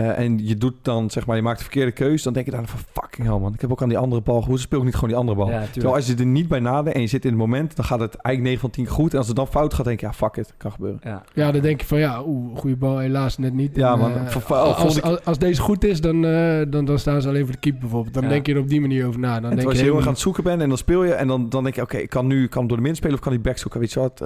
eh, 0.00 0.18
en 0.24 0.46
je 0.46 0.56
doet 0.56 0.74
dan, 0.82 1.10
zeg 1.10 1.26
maar, 1.26 1.36
je 1.36 1.42
maakt 1.42 1.58
de 1.58 1.64
verkeerde 1.64 1.92
keuze, 1.92 2.24
dan 2.24 2.32
denk 2.32 2.46
je 2.46 2.52
dan 2.52 2.66
van 2.68 2.78
fucking 2.92 3.26
hell 3.28 3.38
man, 3.38 3.54
ik 3.54 3.60
heb 3.60 3.70
ook 3.70 3.82
aan 3.82 3.88
die 3.88 3.98
andere 3.98 4.22
bal, 4.22 4.44
hoe 4.44 4.58
speel 4.58 4.78
ik 4.78 4.84
niet 4.84 4.94
gewoon 4.94 5.08
die 5.08 5.18
andere 5.18 5.36
bal? 5.38 5.50
Ja, 5.50 5.64
Terwijl 5.72 5.94
als 5.94 6.06
je 6.06 6.14
er 6.14 6.26
niet 6.26 6.48
bij 6.48 6.60
nadenkt 6.60 6.94
en 6.94 7.00
je 7.00 7.06
zit 7.06 7.24
in 7.24 7.30
het 7.30 7.38
moment, 7.38 7.76
dan 7.76 7.84
gaat 7.84 8.00
het 8.00 8.14
eigenlijk 8.14 8.44
9 8.44 8.60
van 8.60 8.70
10 8.70 8.84
keer 8.84 8.92
goed. 8.94 9.12
En 9.12 9.18
als 9.18 9.26
het 9.26 9.36
dan 9.36 9.46
fout 9.46 9.74
gaat, 9.74 9.84
denk 9.84 10.00
je, 10.00 10.06
ja, 10.06 10.12
fuck 10.12 10.36
it, 10.36 10.54
kan 10.56 10.72
gebeuren. 10.72 11.00
Ja. 11.04 11.22
Ja, 11.34 11.52
dan 11.52 11.60
denk 11.60 11.80
je 11.80 11.86
van 11.86 11.98
ja, 11.98 12.22
oeh, 12.26 12.58
goede 12.58 12.76
bal, 12.76 12.98
helaas 12.98 13.38
net 13.38 13.52
niet. 13.54 13.76
Ja, 13.76 13.92
En, 13.92 13.98
man, 13.98 14.12
eh, 14.14 14.26
voor- 14.26 14.40
voor- 14.42 14.56
als, 14.56 15.02
als, 15.02 15.24
als 15.24 15.38
deze 15.38 15.60
goed 15.62 15.84
is, 15.84 16.00
dan, 16.00 16.24
eh, 16.24 16.60
dan, 16.68 16.84
dan 16.84 16.98
staan 16.98 17.22
ze 17.22 17.28
alleen 17.28 17.42
voor 17.44 17.52
de 17.54 17.60
keeper 17.60 17.80
bijvoorbeeld. 17.80 18.14
Dan 18.14 18.22
Ja. 18.22 18.28
denk 18.28 18.46
je 18.46 18.54
er 18.54 18.60
op 18.60 18.68
die 18.68 18.80
manier 18.80 19.06
over 19.06 19.20
na. 19.20 19.40
Dan 19.40 19.50
En 19.50 19.56
denk 19.56 19.60
je 19.60 19.64
heel 19.64 19.70
erg 19.70 19.78
aan 19.80 19.84
helemaal- 19.92 20.12
het 20.12 20.18
zoeken 20.22 20.44
bent 20.44 20.60
en 20.62 20.68
dan 20.68 20.78
speel 20.78 21.04
je 21.04 21.12
en 21.14 21.26
dan, 21.28 21.48
dan 21.48 21.62
denk 21.62 21.74
je, 21.74 21.82
oké, 21.82 21.96
ik 21.96 22.10
kan 22.10 22.26
nu 22.26 22.46
kan 22.48 22.66
door 22.66 22.76
de 22.76 22.82
min 22.82 22.94
spelen 22.96 23.14
of 23.14 23.20
kan 23.20 23.32
die 23.32 23.40
back 23.40 23.58
zoeken, 23.58 23.80
weet 23.80 23.92
je 23.92 24.00
wat? 24.00 24.22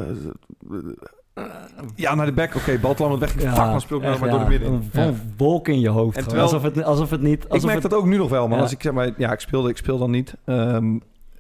Ja, 1.95 2.15
naar 2.15 2.27
de 2.27 2.33
back, 2.33 2.55
oké, 2.55 2.79
bal 2.79 2.95
te 2.95 3.03
lang 3.03 3.19
weg. 3.19 3.43
Ja, 3.43 3.55
fuck, 3.55 3.65
dan 3.65 3.81
speel 3.81 3.97
ik 3.97 4.03
nou 4.03 4.19
maar 4.21 4.31
door 4.31 4.39
de 4.39 4.49
midden. 4.49 4.89
Een 4.93 5.33
wolk 5.37 5.69
in 5.69 5.81
je 5.81 5.89
hoofd. 5.89 6.17
En 6.17 6.23
terwijl- 6.23 6.43
alsof, 6.45 6.63
het, 6.63 6.83
alsof 6.83 7.11
het 7.11 7.21
niet... 7.21 7.45
Ik 7.45 7.51
Alsof 7.51 7.65
merk 7.71 7.83
het, 7.83 7.91
dat 7.91 8.01
ook 8.01 8.07
nu 8.07 8.17
nog 8.17 8.29
wel, 8.31 8.49
man. 8.49 8.57
Ja. 8.57 8.63
Als 8.63 8.73
ik 8.73 8.83
zeg 8.83 8.93
maar, 8.93 9.11
ja, 9.17 9.33
ik 9.33 9.41
speelde, 9.41 9.69
ik 9.69 9.77
speel 9.77 9.99
dan 9.99 10.11
niet. 10.11 10.35
Ehm, 10.45 10.99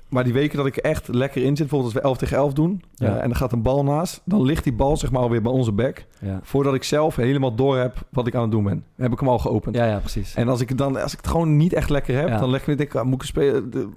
maar 0.09 0.24
die 0.24 0.33
weken 0.33 0.57
dat 0.57 0.66
ik 0.66 0.76
echt 0.76 1.09
lekker 1.09 1.40
in 1.42 1.48
zit, 1.48 1.57
bijvoorbeeld 1.59 1.92
als 1.92 2.02
we 2.02 2.09
11 2.09 2.16
tegen 2.18 2.37
11 2.37 2.52
doen, 2.52 2.83
Ja. 2.94 3.16
eh, 3.16 3.22
en 3.22 3.30
er 3.30 3.37
gaat 3.37 3.52
een 3.52 3.62
bal 3.62 3.85
naast, 3.85 4.22
dan 4.24 4.42
ligt 4.42 4.64
die 4.64 4.72
bal 4.72 4.96
zeg 4.96 5.11
maar 5.11 5.22
alweer 5.22 5.42
bij 5.42 5.52
onze 5.52 5.72
back, 5.72 6.04
Ja. 6.20 6.40
voordat 6.42 6.74
ik 6.74 6.85
zelf 6.85 7.16
helemaal 7.16 7.54
door 7.54 7.76
heb 7.78 7.96
wat 8.11 8.26
ik 8.26 8.35
aan 8.35 8.42
het 8.42 8.50
doen 8.50 8.64
ben. 8.64 8.85
Heb 8.96 9.12
ik 9.12 9.18
hem 9.20 9.28
al 9.28 9.38
geopend. 9.38 9.76
ja, 9.76 9.85
ja, 9.87 9.98
precies. 9.98 10.35
En 10.35 10.48
als 10.48 10.61
ik, 10.61 10.68
het 10.68 10.78
dan, 10.78 11.02
als 11.02 11.12
ik 11.12 11.18
het 11.18 11.28
gewoon 11.28 11.57
niet 11.57 11.72
echt 11.72 11.90
lekker 11.90 12.16
heb, 12.16 12.28
Ja. 12.28 12.38
dan 12.38 12.50
leg 12.50 12.61
ik 12.61 12.66
me 12.66 12.74
denk 12.74 12.88
ik, 12.88 13.00
ah, 13.00 13.04
moet 13.07 13.22
ik 13.22 13.28
spelen? 13.28 13.70
De- 13.70 13.88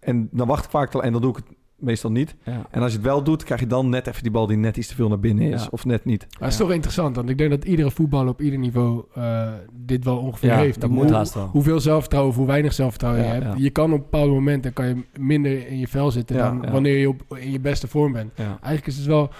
En 0.00 0.28
dan 0.32 0.46
wacht 0.46 0.64
ik 0.64 0.70
vaak 0.70 0.92
wel 0.92 1.02
en 1.02 1.12
dan 1.12 1.20
doe 1.20 1.30
ik 1.30 1.36
het 1.36 1.56
meestal 1.84 2.10
niet. 2.10 2.34
Ja. 2.44 2.66
En 2.70 2.82
als 2.82 2.90
je 2.90 2.96
het 2.98 3.06
wel 3.06 3.22
doet, 3.22 3.44
krijg 3.44 3.60
je 3.60 3.66
dan 3.66 3.88
net 3.88 4.06
even 4.06 4.22
die 4.22 4.30
bal 4.32 4.46
die 4.46 4.56
net 4.56 4.76
iets 4.76 4.88
te 4.88 4.94
veel 4.94 5.08
naar 5.08 5.20
binnen 5.20 5.50
is. 5.52 5.62
Ja. 5.62 5.68
Of 5.70 5.84
net 5.84 6.04
niet. 6.04 6.20
Maar 6.30 6.42
het 6.42 6.50
is 6.52 6.56
toch 6.56 6.70
interessant, 6.72 7.16
want 7.16 7.28
ik 7.28 7.38
denk 7.38 7.50
dat 7.50 7.64
iedere 7.64 7.90
voetballer 7.90 8.28
op 8.32 8.40
ieder 8.40 8.58
niveau 8.58 9.04
eh, 9.14 9.48
dit 9.72 10.04
wel 10.04 10.16
ongeveer 10.18 10.48
Ja, 10.50 10.56
heeft. 10.56 10.80
dat 10.80 10.90
Hoe- 10.90 10.98
moet 10.98 11.10
haast 11.10 11.34
wel. 11.34 11.46
Hoeveel 11.46 11.80
zelfvertrouwen 11.80 12.32
of 12.32 12.38
hoe 12.38 12.46
weinig 12.46 12.72
zelfvertrouwen 12.72 13.22
Ja, 13.24 13.26
je 13.34 13.40
hebt. 13.40 13.56
ja. 13.56 13.62
Je 13.64 13.70
kan 13.70 13.92
op 13.92 13.98
bepaalde 13.98 14.32
momenten 14.32 14.72
kan 14.72 14.86
je 14.86 14.96
minder 15.18 15.66
in 15.68 15.78
je 15.78 15.88
vel 15.88 16.10
zitten 16.10 16.36
Ja, 16.36 16.42
dan 16.48 16.62
ja. 16.62 16.70
wanneer 16.70 16.98
je 16.98 17.08
op, 17.08 17.36
in 17.38 17.50
je 17.50 17.60
beste 17.60 17.88
vorm 17.88 18.12
bent. 18.12 18.30
Ja. 18.36 18.44
Eigenlijk 18.44 18.86
is 18.86 18.96
het 18.96 19.06
wel... 19.06 19.30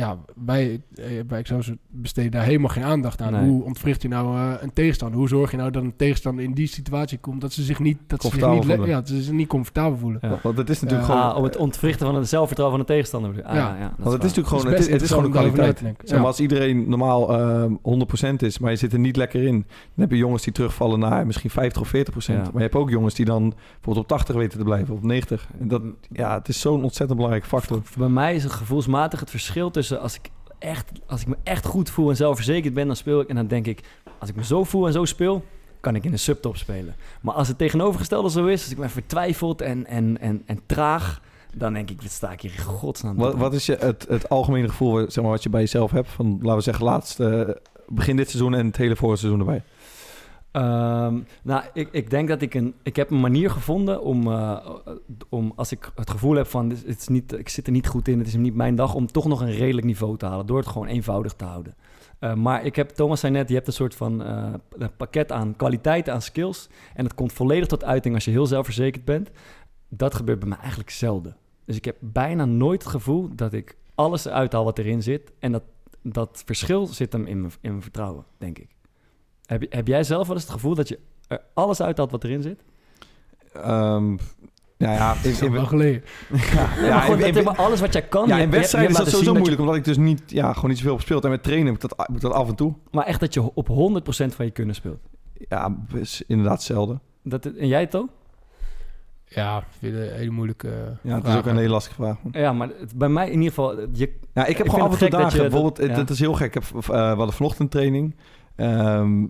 ja, 0.00 0.18
wij 0.44 0.80
eh, 0.94 1.04
bij 1.26 1.38
Excelsior 1.38 1.76
besteden 1.88 2.30
daar 2.30 2.44
helemaal 2.44 2.68
geen 2.68 2.82
aandacht 2.84 3.20
aan. 3.20 3.32
Nee. 3.32 3.48
Hoe 3.48 3.64
ontwricht 3.64 4.02
je 4.02 4.08
nou 4.08 4.36
eh, 4.36 4.52
een 4.60 4.72
tegenstander? 4.72 5.18
Hoe 5.18 5.28
zorg 5.28 5.50
je 5.50 5.56
nou 5.56 5.70
dat 5.70 5.82
een 5.82 5.96
tegenstander 5.96 6.44
in 6.44 6.52
die 6.52 6.66
situatie 6.66 7.18
komt 7.18 7.40
dat 7.40 7.52
ze 7.52 7.62
zich 7.62 7.78
niet, 7.78 7.98
dat 8.06 8.22
ze 8.22 8.28
zich 8.28 8.48
niet, 8.48 8.64
voelen. 8.64 8.88
ja, 8.88 8.94
dat 8.94 9.08
ze 9.08 9.22
zich 9.22 9.32
niet 9.32 9.48
comfortabel 9.48 9.98
voelen? 9.98 10.20
Ja. 10.22 10.38
Want 10.42 10.56
het 10.56 10.70
is 10.70 10.80
natuurlijk 10.80 11.08
Ah, 11.10 11.20
gewoon... 11.20 11.36
om 11.36 11.44
het 11.44 11.56
ontwrichten 11.56 12.06
van 12.06 12.14
het 12.14 12.28
zelfvertrouwen 12.28 12.78
van 12.78 12.86
de 12.86 12.92
tegenstander. 12.92 13.42
Ah, 13.44 13.54
Ja. 13.54 13.60
ja, 13.68 13.76
ja, 13.76 13.88
dat 13.88 13.98
is 13.98 14.04
Want 14.04 14.12
het 14.12 14.24
is 14.24 14.36
natuurlijk 14.36 14.48
gewoon, 14.48 14.72
Het 14.72 14.86
is 14.86 15.00
het 15.00 15.08
gewoon 15.08 15.24
een 15.24 15.30
kwaliteit. 15.30 15.78
Zeg 16.04 16.18
maar, 16.18 16.26
als 16.26 16.40
iedereen 16.40 16.88
normaal 16.88 17.38
ehm 17.38 17.72
100% 17.82 18.42
is, 18.42 18.58
maar 18.58 18.70
je 18.70 18.76
zit 18.76 18.92
er 18.92 18.98
niet 18.98 19.16
lekker 19.16 19.42
in, 19.42 19.54
dan 19.54 19.64
heb 19.94 20.10
je 20.10 20.16
jongens 20.16 20.42
die 20.42 20.52
terugvallen 20.52 20.98
naar 20.98 21.26
misschien 21.26 21.50
50 21.50 21.82
of 21.82 21.88
40%. 21.88 21.92
Ja. 22.26 22.34
Maar 22.34 22.50
je 22.54 22.58
hebt 22.60 22.74
ook 22.74 22.90
jongens 22.90 23.14
die 23.14 23.24
dan 23.24 23.54
bijvoorbeeld 23.74 24.04
op 24.04 24.08
80 24.08 24.34
weten 24.36 24.58
te 24.58 24.64
blijven, 24.64 24.94
op 24.94 25.02
90. 25.02 25.48
En 25.60 25.68
dat, 25.68 25.82
ja, 26.12 26.38
het 26.38 26.48
is 26.48 26.60
zo'n 26.60 26.82
ontzettend 26.82 27.14
belangrijke 27.18 27.48
factor. 27.48 27.82
Bij 27.98 28.08
mij 28.08 28.34
is 28.34 28.42
het 28.42 28.52
gevoelsmatig 28.52 29.20
het 29.20 29.30
verschil 29.30 29.70
tussen 29.70 29.89
als 29.98 30.14
ik, 30.14 30.30
echt, 30.58 30.90
als 31.06 31.20
ik 31.20 31.26
me 31.26 31.36
echt 31.42 31.64
goed 31.64 31.90
voel 31.90 32.10
en 32.10 32.16
zelfverzekerd 32.16 32.74
ben, 32.74 32.86
dan 32.86 32.96
speel 32.96 33.20
ik. 33.20 33.28
En 33.28 33.34
dan 33.34 33.46
denk 33.46 33.66
ik, 33.66 33.80
als 34.18 34.28
ik 34.28 34.36
me 34.36 34.44
zo 34.44 34.64
voel 34.64 34.86
en 34.86 34.92
zo 34.92 35.04
speel, 35.04 35.44
kan 35.80 35.94
ik 35.94 36.04
in 36.04 36.10
de 36.10 36.16
subtop 36.16 36.56
spelen. 36.56 36.94
Maar 37.20 37.34
als 37.34 37.48
het 37.48 37.58
tegenovergestelde 37.58 38.30
zo 38.30 38.46
is, 38.46 38.62
als 38.62 38.70
ik 38.70 38.78
me 38.78 38.88
vertwijfeld 38.88 39.60
en, 39.60 39.86
en, 39.86 40.20
en, 40.20 40.42
en 40.46 40.60
traag, 40.66 41.20
dan 41.54 41.72
denk 41.72 41.90
ik, 41.90 42.02
wat 42.02 42.10
sta 42.10 42.32
ik 42.32 42.40
hier 42.40 42.52
in 42.56 42.58
godsnaam 42.58 43.16
Wat, 43.16 43.34
wat 43.34 43.54
is 43.54 43.66
je, 43.66 43.76
het, 43.80 44.06
het 44.08 44.28
algemene 44.28 44.68
gevoel 44.68 45.10
zeg 45.10 45.22
maar, 45.22 45.32
wat 45.32 45.42
je 45.42 45.48
bij 45.48 45.60
jezelf 45.60 45.90
hebt? 45.90 46.08
Van, 46.08 46.38
laten 46.40 46.56
we 46.56 46.60
zeggen, 46.60 46.84
laatste, 46.84 47.60
begin 47.88 48.16
dit 48.16 48.30
seizoen 48.30 48.54
en 48.54 48.66
het 48.66 48.76
hele 48.76 48.96
vorige 48.96 49.18
seizoen 49.18 49.40
erbij. 49.40 49.62
Ehm, 50.52 51.20
nou, 51.42 51.64
ik, 51.72 51.88
ik 51.92 52.10
denk 52.10 52.28
dat 52.28 52.42
ik 52.42 52.54
een... 52.54 52.74
Ik 52.82 52.96
heb 52.96 53.10
een 53.10 53.20
manier 53.20 53.50
gevonden 53.50 54.02
om, 54.02 54.32
eh, 54.32 54.66
om 55.28 55.52
als 55.56 55.72
ik 55.72 55.92
het 55.94 56.10
gevoel 56.10 56.34
heb 56.34 56.46
van... 56.46 56.70
Het 56.70 56.98
is 57.00 57.08
niet, 57.08 57.32
ik 57.32 57.48
zit 57.48 57.66
er 57.66 57.72
niet 57.72 57.86
goed 57.86 58.08
in, 58.08 58.18
het 58.18 58.26
is 58.26 58.34
niet 58.34 58.54
mijn 58.54 58.74
dag... 58.74 58.94
om 58.94 59.06
toch 59.06 59.24
nog 59.24 59.40
een 59.40 59.52
redelijk 59.52 59.86
niveau 59.86 60.16
te 60.16 60.26
halen. 60.26 60.46
Door 60.46 60.58
het 60.58 60.66
gewoon 60.66 60.86
eenvoudig 60.86 61.32
te 61.32 61.44
houden. 61.44 61.74
Eh, 62.18 62.34
maar 62.34 62.64
ik 62.64 62.76
heb, 62.76 62.90
Thomas 62.90 63.20
zei 63.20 63.32
net, 63.32 63.48
je 63.48 63.54
hebt 63.54 63.66
een 63.66 63.72
soort 63.72 63.94
van 63.94 64.22
eh, 64.22 64.52
een 64.70 64.96
pakket 64.96 65.32
aan 65.32 65.56
kwaliteiten, 65.56 66.12
aan 66.12 66.22
skills. 66.22 66.68
En 66.94 67.04
het 67.04 67.14
komt 67.14 67.32
volledig 67.32 67.66
tot 67.66 67.84
uiting 67.84 68.14
als 68.14 68.24
je 68.24 68.30
heel 68.30 68.46
zelfverzekerd 68.46 69.04
bent. 69.04 69.30
Dat 69.88 70.14
gebeurt 70.14 70.38
bij 70.38 70.48
mij 70.48 70.58
eigenlijk 70.58 70.90
zelden. 70.90 71.36
Dus 71.64 71.76
ik 71.76 71.84
heb 71.84 71.96
bijna 72.00 72.44
nooit 72.44 72.82
het 72.82 72.92
gevoel 72.92 73.28
dat 73.34 73.52
ik 73.52 73.76
alles 73.94 74.24
eruit 74.24 74.52
haal 74.52 74.64
wat 74.64 74.78
erin 74.78 75.02
zit. 75.02 75.32
En 75.38 75.52
dat, 75.52 75.62
dat 76.02 76.42
verschil 76.46 76.86
zit 76.86 77.12
hem 77.12 77.26
in 77.26 77.40
mijn, 77.40 77.52
in 77.60 77.70
mijn 77.70 77.82
vertrouwen, 77.82 78.24
denk 78.38 78.58
ik. 78.58 78.68
Heb, 79.50 79.64
heb 79.68 79.86
jij 79.86 80.04
zelf 80.04 80.26
wel 80.26 80.36
eens 80.36 80.44
het 80.44 80.52
gevoel 80.52 80.74
dat 80.74 80.88
je 80.88 80.98
er 81.28 81.40
alles 81.54 81.82
uithaalt 81.82 82.10
wat 82.10 82.24
erin 82.24 82.42
zit? 82.42 82.62
Ehm, 83.52 84.08
nou 84.78 84.94
ja, 84.94 85.14
in, 85.24 85.34
al 85.40 85.46
in, 85.46 85.52
wel 85.52 85.66
geleden. 85.66 86.02
ja, 86.54 86.68
Ja, 86.82 87.08
maar 87.08 87.20
in- 87.20 87.36
in- 87.36 87.44
maar 87.44 87.56
alles 87.56 87.80
wat 87.80 87.92
jij 87.92 88.02
kan. 88.02 88.28
ja, 88.28 88.38
in 88.38 88.50
wedstrijden 88.50 88.90
is 88.90 88.96
dat 88.96 89.08
sowieso 89.08 89.34
moeilijk, 89.34 89.60
omdat 89.60 89.76
ik 89.76 89.84
dus 89.84 89.96
niet, 89.96 90.22
ja, 90.26 90.52
gewoon 90.52 90.68
niet 90.70 90.78
zoveel 90.78 90.92
heb 90.92 91.00
gespeeld. 91.00 91.24
En 91.24 91.30
met 91.30 91.42
trainen 91.42 91.72
moet 91.72 91.80
dat, 91.80 92.08
moet 92.08 92.20
dat 92.20 92.32
af 92.32 92.48
en 92.48 92.54
toe. 92.54 92.74
maar 92.90 93.04
echt 93.06 93.20
dat 93.20 93.34
je 93.34 93.54
op 93.54 93.68
100% 93.68 93.72
van 94.34 94.44
je 94.44 94.50
kunnen 94.50 94.74
speelt. 94.74 95.00
Ja, 95.48 95.76
is 95.94 96.22
inderdaad 96.26 96.62
zelden. 96.62 97.00
Dat, 97.22 97.46
en 97.46 97.68
jij, 97.68 97.86
To? 97.86 98.08
Ja, 99.24 99.58
ik 99.58 99.64
vind 99.78 99.94
het 99.96 100.10
een 100.10 100.16
hele 100.16 100.30
moeilijke 100.30 100.68
eh, 100.68 100.74
Ja, 101.02 101.20
dat 101.20 101.32
is 101.32 101.36
ook 101.38 101.46
een 101.46 101.56
hele 101.56 101.68
lastige 101.68 101.94
vraag. 101.94 102.16
Ja, 102.32 102.52
maar 102.52 102.68
het- 102.78 102.96
bij 102.98 103.08
mij 103.08 103.26
in 103.26 103.32
ieder 103.32 103.48
geval... 103.48 103.80
Je, 103.92 104.12
Ja, 104.34 104.46
ik 104.46 104.56
heb 104.56 104.66
Ik 104.66 104.72
gewoon 104.72 104.86
af 104.88 104.92
en 104.92 104.98
toe 104.98 105.06
het 105.08 105.08
gek 105.08 105.10
dat 105.10 105.20
dagen. 105.20 105.36
je- 105.36 105.42
bijvoorbeeld, 105.42 105.76
dat- 105.76 105.86
het, 105.86 105.94
ja. 105.94 106.00
het 106.02 106.10
is 106.10 106.18
heel 106.20 106.32
gek. 106.34 106.46
Ik 106.46 106.54
heb, 106.54 106.64
uh, 106.74 106.86
we 106.88 106.92
hadden 106.96 107.32
vanochtend 107.32 107.70
training. 107.70 108.16
Ehm, 108.60 109.20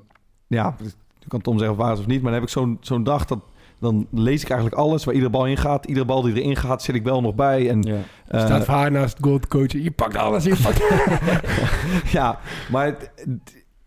ja, 0.46 0.76
je 1.18 1.28
kan 1.28 1.40
Tom 1.40 1.58
zeggen 1.58 1.76
of 1.76 1.82
waar 1.84 1.92
is 1.92 1.98
of 1.98 2.06
niet. 2.06 2.22
Maar 2.22 2.30
dan 2.32 2.40
heb 2.40 2.48
ik 2.48 2.54
zo'n 2.54 2.76
zo'n 2.80 3.02
dag 3.04 3.24
dat... 3.24 3.38
Dan 3.78 4.06
lees 4.10 4.42
ik 4.42 4.48
eigenlijk 4.50 4.80
alles 4.80 5.04
waar 5.04 5.14
iedere 5.14 5.32
bal 5.32 5.46
in 5.46 5.56
gaat. 5.56 5.84
Iedere 5.86 6.06
bal 6.06 6.22
die 6.22 6.42
erin 6.42 6.56
gaat, 6.56 6.82
zit 6.82 6.94
ik 6.94 7.02
wel 7.02 7.20
nog 7.20 7.34
bij. 7.34 7.68
En, 7.70 7.82
ja. 7.82 7.96
eh, 8.26 8.44
staat 8.44 8.64
voor 8.64 8.74
haar 8.74 8.90
naast 8.90 9.18
goldcoach. 9.20 9.72
Je 9.72 9.90
pakt 9.90 10.16
alles, 10.16 10.44
je 10.44 10.56
pakt 10.62 10.82
ja, 12.18 12.38
maar 12.70 12.86
het- 12.86 13.10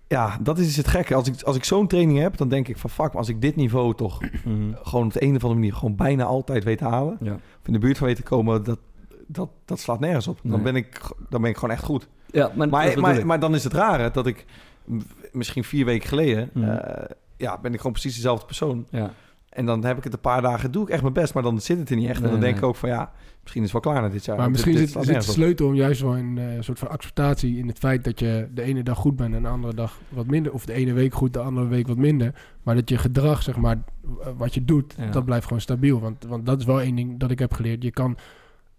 ja, 0.08 0.38
dat 0.42 0.58
is 0.58 0.66
dus 0.66 0.76
het 0.76 0.88
gekke. 0.88 1.16
Als 1.16 1.28
ik, 1.28 1.42
als 1.42 1.56
ik 1.56 1.64
zo'n 1.64 1.88
training 1.88 2.20
heb, 2.20 2.38
dan 2.38 2.48
denk 2.50 2.68
ik 2.68 2.78
van... 2.78 2.90
Fuck, 2.90 3.08
maar 3.08 3.16
als 3.18 3.30
ik 3.30 3.42
dit 3.42 3.56
niveau 3.56 3.96
toch 3.96 4.20
Mhm. 4.46 4.72
gewoon 4.84 5.06
op 5.06 5.14
de 5.14 5.24
een 5.24 5.28
of 5.36 5.42
andere 5.42 5.54
manier... 5.54 5.74
gewoon 5.74 5.96
bijna 5.96 6.24
altijd 6.24 6.64
weet 6.64 6.78
te 6.78 6.86
halen... 6.88 7.18
ja. 7.22 7.34
of 7.34 7.68
in 7.68 7.74
de 7.74 7.80
buurt 7.80 7.98
van 7.98 8.08
weet 8.08 8.16
te 8.16 8.24
komen... 8.24 8.64
dat, 8.64 8.80
dat, 9.28 9.50
dat 9.66 9.80
slaat 9.80 10.00
nergens 10.00 10.28
op. 10.28 10.40
Dan, 10.44 10.52
Nee. 10.52 10.62
ben 10.62 10.76
ik, 10.76 11.00
dan 11.30 11.42
ben 11.42 11.50
ik 11.50 11.58
gewoon 11.58 11.76
echt 11.76 11.84
goed. 11.84 12.08
Ja, 12.32 12.52
maar, 12.56 12.70
Maar, 12.70 13.00
maar, 13.00 13.26
maar 13.26 13.40
dan 13.40 13.56
is 13.56 13.64
het 13.64 13.74
rare 13.74 14.12
dat 14.12 14.28
ik 14.28 14.46
misschien 15.34 15.64
vier 15.64 15.86
weken 15.86 16.08
geleden... 16.08 16.50
Mhm. 16.54 16.70
eh, 16.70 17.06
ja, 17.38 17.58
ben 17.62 17.72
ik 17.72 17.78
gewoon 17.78 17.92
precies 17.92 18.16
dezelfde 18.16 18.46
persoon. 18.46 18.88
Ja. 18.90 19.14
En 19.50 19.66
dan 19.66 19.86
heb 19.86 19.98
ik 19.98 20.04
het 20.04 20.14
een 20.14 20.20
paar 20.20 20.42
dagen, 20.42 20.72
doe 20.72 20.84
ik 20.84 20.90
echt 20.90 21.02
mijn 21.02 21.14
best... 21.14 21.34
maar 21.34 21.44
dan 21.44 21.62
zit 21.62 21.80
het 21.80 21.90
er 21.90 21.96
niet 21.96 22.10
echt. 22.10 22.20
Nee, 22.20 22.26
en 22.26 22.32
dan 22.32 22.40
denk 22.42 22.54
nee. 22.54 22.64
ik 22.64 22.68
ook 22.70 22.76
van 22.76 22.90
ja, 22.90 23.12
misschien 23.42 23.64
is 23.64 23.72
het 23.74 23.84
wel 23.84 23.94
klaar 23.94 24.04
na 24.04 24.10
dit 24.14 24.26
jaar. 24.26 24.38
Maar 24.38 24.52
misschien 24.52 24.76
dit- 24.76 24.90
zit, 24.90 24.98
dit 24.98 25.06
zit 25.06 25.26
de 25.26 25.32
sleutel 25.32 25.68
om 25.68 25.74
juist 25.76 26.02
wel 26.02 26.18
een 26.18 26.38
eh, 26.38 26.46
soort 26.60 26.80
van 26.80 26.90
acceptatie 26.90 27.58
in 27.58 27.68
het 27.68 27.78
feit 27.78 28.04
dat 28.04 28.20
je 28.20 28.48
de 28.54 28.62
ene 28.62 28.84
dag 28.84 28.98
goed 28.98 29.16
bent 29.16 29.34
en 29.34 29.42
de 29.42 29.48
andere 29.50 29.74
dag 29.74 30.00
wat 30.10 30.26
minder. 30.28 30.54
Of 30.54 30.66
de 30.66 30.74
ene 30.74 30.94
week 30.94 31.14
goed, 31.14 31.34
de 31.34 31.40
andere 31.40 31.68
week 31.68 31.88
wat 31.88 31.98
minder. 31.98 32.34
Maar 32.64 32.76
dat 32.76 32.90
je 32.90 32.98
gedrag, 32.98 33.44
zeg 33.44 33.56
maar, 33.58 33.78
wat 34.38 34.54
je 34.54 34.66
doet, 34.66 34.96
Ja. 34.98 35.10
dat 35.10 35.26
blijft 35.26 35.46
gewoon 35.46 35.62
stabiel. 35.62 36.00
Want, 36.00 36.26
want 36.28 36.46
dat 36.46 36.60
is 36.60 36.66
wel 36.66 36.82
één 36.82 36.96
ding 36.96 37.20
dat 37.20 37.32
ik 37.32 37.40
heb 37.40 37.54
geleerd. 37.54 37.84
Je 37.84 37.92
kan 37.92 38.18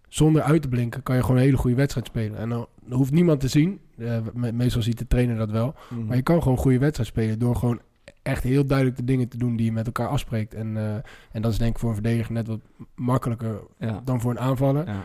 zonder 0.07 0.41
uit 0.41 0.61
te 0.61 0.67
blinken, 0.67 1.03
kan 1.03 1.15
je 1.15 1.21
gewoon 1.21 1.37
een 1.37 1.43
hele 1.43 1.57
goede 1.57 1.75
wedstrijd 1.75 2.07
spelen. 2.07 2.37
En 2.39 2.49
dan 2.49 2.67
hoeft 2.89 3.11
niemand 3.11 3.39
te 3.39 3.47
zien. 3.47 3.79
Eh, 3.97 4.17
me- 4.33 4.51
meestal 4.51 4.81
ziet 4.81 4.97
de 4.97 5.07
trainer 5.07 5.37
dat 5.37 5.51
wel. 5.51 5.75
Mhm. 5.89 6.05
Maar 6.05 6.15
je 6.15 6.21
kan 6.21 6.39
gewoon 6.39 6.53
een 6.57 6.63
goede 6.63 6.79
wedstrijd 6.79 7.09
spelen 7.09 7.39
door 7.39 7.55
gewoon 7.55 7.79
echt 8.21 8.43
heel 8.43 8.65
duidelijk 8.65 8.97
de 8.97 9.03
dingen 9.03 9.27
te 9.27 9.37
doen 9.37 9.55
die 9.55 9.65
je 9.65 9.71
met 9.71 9.85
elkaar 9.85 10.07
afspreekt. 10.07 10.53
En, 10.53 10.77
eh, 10.77 10.93
en 11.31 11.41
dat 11.41 11.51
is 11.51 11.57
denk 11.57 11.71
ik 11.71 11.79
voor 11.79 11.89
een 11.89 11.95
verdediger 11.95 12.33
net 12.33 12.47
wat 12.47 12.59
makkelijker 12.95 13.59
Ja. 13.79 14.01
dan 14.05 14.21
voor 14.21 14.31
een 14.31 14.39
aanvaller. 14.39 14.85
Ja. 14.87 15.03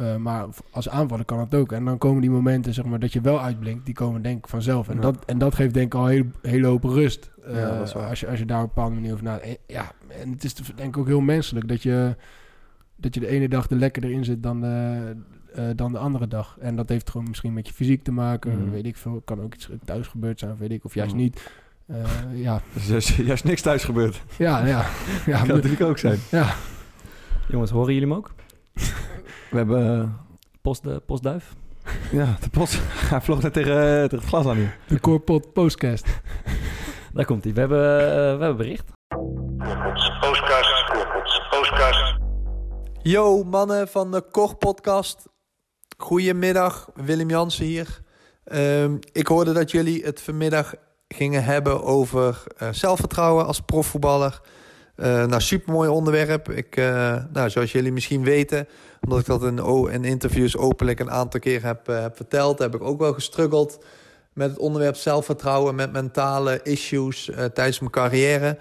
Uh, 0.00 0.16
maar 0.16 0.46
als 0.70 0.88
aanvaller 0.88 1.24
kan 1.24 1.38
het 1.38 1.54
ook. 1.54 1.72
En 1.72 1.84
dan 1.84 1.98
komen 1.98 2.20
die 2.20 2.30
momenten 2.30 2.74
zeg 2.74 2.84
maar, 2.84 2.98
dat 2.98 3.12
je 3.12 3.20
wel 3.20 3.40
uitblinkt, 3.40 3.84
die 3.84 3.94
komen 3.94 4.22
denk 4.22 4.38
ik 4.38 4.48
vanzelf. 4.48 4.88
En, 4.88 4.94
Ja. 4.94 5.00
dat, 5.00 5.24
en 5.24 5.38
dat 5.38 5.54
geeft 5.54 5.74
denk 5.74 5.86
ik 5.86 5.94
al 5.94 6.04
een 6.04 6.10
hele, 6.10 6.26
hele 6.42 6.66
hoop 6.66 6.84
rust. 6.84 7.30
Uh, 7.50 7.80
als, 7.80 8.20
je, 8.20 8.28
als 8.28 8.38
je 8.38 8.44
daar 8.44 8.62
op 8.62 8.68
een 8.68 8.74
bepaalde 8.74 8.94
manier 8.94 9.12
over 9.12 9.24
nadenkt. 9.24 9.46
En- 9.46 9.56
Ja, 9.74 9.92
en 10.22 10.30
het 10.30 10.44
is 10.44 10.54
denk 10.54 10.88
ik 10.88 10.96
ook 10.96 11.06
heel 11.06 11.20
menselijk 11.20 11.68
dat 11.68 11.82
je, 11.82 12.16
dat 13.00 13.14
je 13.14 13.20
de 13.20 13.28
ene 13.28 13.48
dag 13.48 13.70
er 13.70 13.76
lekkerder 13.76 14.10
in 14.10 14.24
zit 14.24 14.42
dan 14.42 14.60
de, 14.60 15.16
eh, 15.54 15.64
dan 15.76 15.92
de 15.92 15.98
andere 15.98 16.28
dag. 16.28 16.56
En 16.60 16.76
dat 16.76 16.88
heeft 16.88 17.10
gewoon 17.10 17.28
misschien 17.28 17.52
met 17.52 17.66
je 17.68 17.74
fysiek 17.74 18.02
te 18.02 18.12
maken. 18.12 18.58
Mhm. 18.62 18.70
Weet 18.70 18.86
ik 18.86 18.96
veel. 18.96 19.22
Kan 19.24 19.40
ook 19.42 19.54
iets 19.54 19.68
thuis 19.84 20.06
gebeurd 20.06 20.38
zijn, 20.38 20.56
weet 20.58 20.70
ik. 20.70 20.84
Of 20.84 20.94
juist 20.94 21.12
Mhm. 21.14 21.22
niet. 21.22 21.50
Uh, 21.90 21.96
ja, 22.42 22.60
Dus 22.72 22.90
is 22.96 23.16
juist 23.16 23.44
niks 23.44 23.62
thuis 23.62 23.84
gebeurd. 23.84 24.22
ja, 24.38 24.66
ja. 24.66 24.84
ja, 25.26 25.38
kan 25.38 25.46
natuurlijk 25.48 25.82
ook 25.82 25.98
zijn. 25.98 26.18
ja. 26.30 26.54
Jongens, 27.48 27.70
horen 27.70 27.94
jullie 27.94 28.08
hem 28.08 28.16
ook? 28.16 28.30
We 29.50 29.56
hebben... 29.56 30.00
eh, 30.00 30.08
Post, 30.62 30.82
de 30.82 31.02
postduif? 31.06 31.54
ja, 32.12 32.36
de 32.40 32.48
post. 32.48 32.80
Hij 33.10 33.20
vloog 33.20 33.42
net 33.42 33.52
tegen, 33.52 33.74
tegen 34.02 34.16
het 34.18 34.24
glas 34.26 34.46
aan 34.46 34.56
hier. 34.56 34.76
De 34.88 35.00
Corpot 35.00 35.52
Postcast. 35.52 36.20
Daar 37.12 37.24
komt 37.24 37.44
hij. 37.44 37.52
We 37.52 37.60
hebben, 37.60 37.78
we 38.38 38.44
hebben 38.44 38.56
bericht. 38.56 38.90
Yo, 43.08 43.44
mannen 43.44 43.88
van 43.88 44.10
de 44.10 44.20
Koch 44.30 44.58
Podcast. 44.58 45.26
Goedemiddag, 45.96 46.90
Willem 46.94 47.28
Jansen 47.28 47.64
hier. 47.64 48.00
Ehm, 48.44 48.96
ik 49.12 49.26
hoorde 49.26 49.52
dat 49.52 49.70
jullie 49.70 50.04
het 50.04 50.20
vanmiddag 50.20 50.74
gingen 51.08 51.44
hebben 51.44 51.82
over 51.82 52.42
eh, 52.56 52.68
zelfvertrouwen 52.72 53.46
als 53.46 53.60
profvoetballer. 53.60 54.40
Eh 54.94 55.24
nou, 55.26 55.40
supermooi 55.40 55.88
onderwerp. 55.88 56.50
Ik, 56.50 56.76
eh, 56.76 57.16
nou, 57.32 57.50
zoals 57.50 57.72
jullie 57.72 57.92
misschien 57.92 58.24
weten, 58.24 58.68
omdat 59.00 59.18
ik 59.18 59.26
dat 59.26 59.42
in, 59.42 60.04
interviews 60.04 60.56
openlijk 60.56 61.00
een 61.00 61.10
aantal 61.10 61.40
keer 61.40 61.64
heb, 61.64 61.86
heb 61.86 62.16
verteld, 62.16 62.58
heb 62.58 62.74
ik 62.74 62.82
ook 62.82 62.98
wel 62.98 63.12
gestruggeld 63.12 63.84
met 64.32 64.50
het 64.50 64.58
onderwerp 64.58 64.96
zelfvertrouwen, 64.96 65.74
met 65.74 65.92
mentale 65.92 66.60
issues 66.62 67.30
tijdens 67.34 67.78
mijn 67.78 67.92
carrière. 67.92 68.58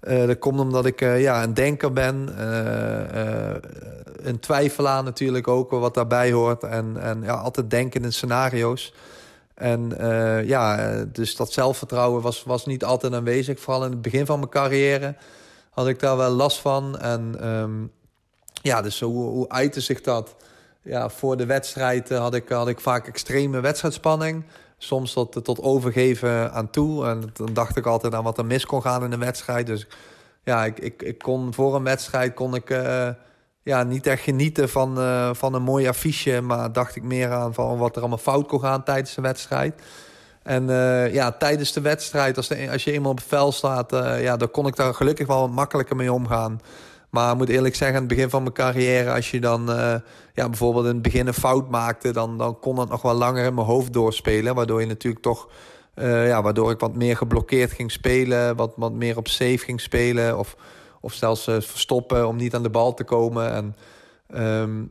Eh, 0.00 0.26
dat 0.26 0.38
komt 0.38 0.60
omdat 0.60 0.86
ik 0.86 1.00
eh, 1.00 1.20
ja, 1.20 1.42
een 1.42 1.54
denker 1.54 1.92
ben, 1.92 2.34
eh, 2.38 3.54
een 4.22 4.38
twijfelaar 4.38 5.02
natuurlijk 5.02 5.48
ook, 5.48 5.70
wat 5.70 5.94
daarbij 5.94 6.32
hoort. 6.32 6.62
En, 6.62 6.96
en 7.00 7.22
ja, 7.22 7.34
altijd 7.34 7.70
denken 7.70 8.04
in 8.04 8.12
scenario's. 8.12 8.94
En 9.54 9.92
ja, 10.46 10.94
dus 11.04 11.36
dat 11.36 11.52
zelfvertrouwen 11.52 12.22
was, 12.22 12.42
was 12.42 12.66
niet 12.66 12.84
altijd 12.84 13.12
aanwezig. 13.14 13.60
Vooral 13.60 13.84
in 13.84 13.90
het 13.90 14.02
begin 14.02 14.26
van 14.26 14.38
mijn 14.38 14.50
carrière 14.50 15.14
had 15.70 15.88
ik 15.88 16.00
daar 16.00 16.16
wel 16.16 16.30
last 16.30 16.58
van. 16.58 16.98
En 16.98 17.36
ehm, 17.40 17.70
ja, 18.62 18.82
dus 18.82 19.00
hoe, 19.00 19.28
hoe 19.28 19.48
uitte 19.48 19.80
zich 19.80 20.00
dat? 20.00 20.34
Ja, 20.82 21.08
voor 21.08 21.36
de 21.36 21.46
wedstrijd 21.46 22.08
had, 22.08 22.34
ik, 22.34 22.48
had 22.48 22.68
ik 22.68 22.80
vaak 22.80 23.06
extreme 23.06 23.60
wedstrijdspanning. 23.60 24.44
Soms 24.82 25.12
tot, 25.12 25.44
tot 25.44 25.60
overgeven 25.60 26.52
aan 26.52 26.70
toe. 26.70 27.06
En 27.06 27.30
dan 27.32 27.52
dacht 27.52 27.76
ik 27.76 27.86
altijd 27.86 28.14
aan 28.14 28.24
wat 28.24 28.38
er 28.38 28.44
mis 28.44 28.66
kon 28.66 28.82
gaan 28.82 29.04
in 29.04 29.12
een 29.12 29.18
wedstrijd. 29.18 29.66
Dus 29.66 29.86
ja, 30.44 30.64
ik, 30.64 30.78
ik, 30.78 31.02
ik 31.02 31.18
kon 31.18 31.54
voor 31.54 31.74
een 31.74 31.82
wedstrijd 31.82 32.34
kon 32.34 32.54
ik 32.54 32.70
eh, 32.70 33.08
ja, 33.62 33.82
niet 33.82 34.06
echt 34.06 34.22
genieten 34.22 34.68
van, 34.68 34.98
eh, 34.98 35.30
van 35.32 35.54
een 35.54 35.62
mooi 35.62 35.88
affiche. 35.88 36.40
Maar 36.40 36.72
dacht 36.72 36.96
ik 36.96 37.02
meer 37.02 37.30
aan 37.30 37.54
van 37.54 37.78
wat 37.78 37.94
er 37.94 38.00
allemaal 38.00 38.18
fout 38.18 38.46
kon 38.46 38.60
gaan 38.60 38.84
tijdens 38.84 39.14
de 39.14 39.20
wedstrijd. 39.20 39.82
En 40.42 40.70
eh, 40.70 41.12
ja, 41.12 41.32
tijdens 41.32 41.72
de 41.72 41.80
wedstrijd, 41.80 42.36
als, 42.36 42.48
de, 42.48 42.70
als 42.70 42.84
je 42.84 42.92
eenmaal 42.92 43.10
op 43.10 43.18
het 43.18 43.26
veld 43.26 43.54
staat, 43.54 43.90
ja, 44.20 44.36
dan 44.36 44.50
kon 44.50 44.66
ik 44.66 44.76
daar 44.76 44.94
gelukkig 44.94 45.26
wel 45.26 45.48
makkelijker 45.48 45.96
mee 45.96 46.12
omgaan. 46.12 46.60
Maar 47.10 47.32
ik 47.32 47.36
moet 47.36 47.48
eerlijk 47.48 47.74
zeggen, 47.74 47.96
aan 47.96 48.02
het 48.04 48.14
begin 48.14 48.30
van 48.30 48.42
mijn 48.42 48.54
carrière, 48.54 49.12
als 49.12 49.30
je 49.30 49.40
dan 49.40 49.70
eh, 49.70 49.94
ja, 50.34 50.48
bijvoorbeeld 50.48 50.84
in 50.84 50.92
het 50.92 51.02
begin 51.02 51.26
een 51.26 51.34
fout 51.34 51.70
maakte, 51.70 52.12
dan, 52.12 52.38
dan 52.38 52.58
kon 52.58 52.76
dat 52.76 52.88
nog 52.88 53.02
wel 53.02 53.14
langer 53.14 53.44
in 53.44 53.54
mijn 53.54 53.66
hoofd 53.66 53.92
doorspelen. 53.92 54.54
Waardoor 54.54 54.80
je 54.80 54.86
natuurlijk 54.86 55.22
toch, 55.22 55.48
eh, 55.94 56.26
ja, 56.26 56.42
waardoor 56.42 56.70
ik 56.70 56.80
wat 56.80 56.94
meer 56.94 57.16
geblokkeerd 57.16 57.72
ging 57.72 57.90
spelen, 57.90 58.56
wat, 58.56 58.72
wat 58.76 58.92
meer 58.92 59.16
op 59.16 59.28
safe 59.28 59.58
ging 59.58 59.80
spelen. 59.80 60.38
Of, 60.38 60.56
of 61.00 61.12
zelfs 61.12 61.46
eh, 61.46 61.60
verstoppen 61.60 62.28
om 62.28 62.36
niet 62.36 62.54
aan 62.54 62.62
de 62.62 62.70
bal 62.70 62.94
te 62.94 63.04
komen. 63.04 63.52
En 63.52 63.76
ehm, 64.26 64.84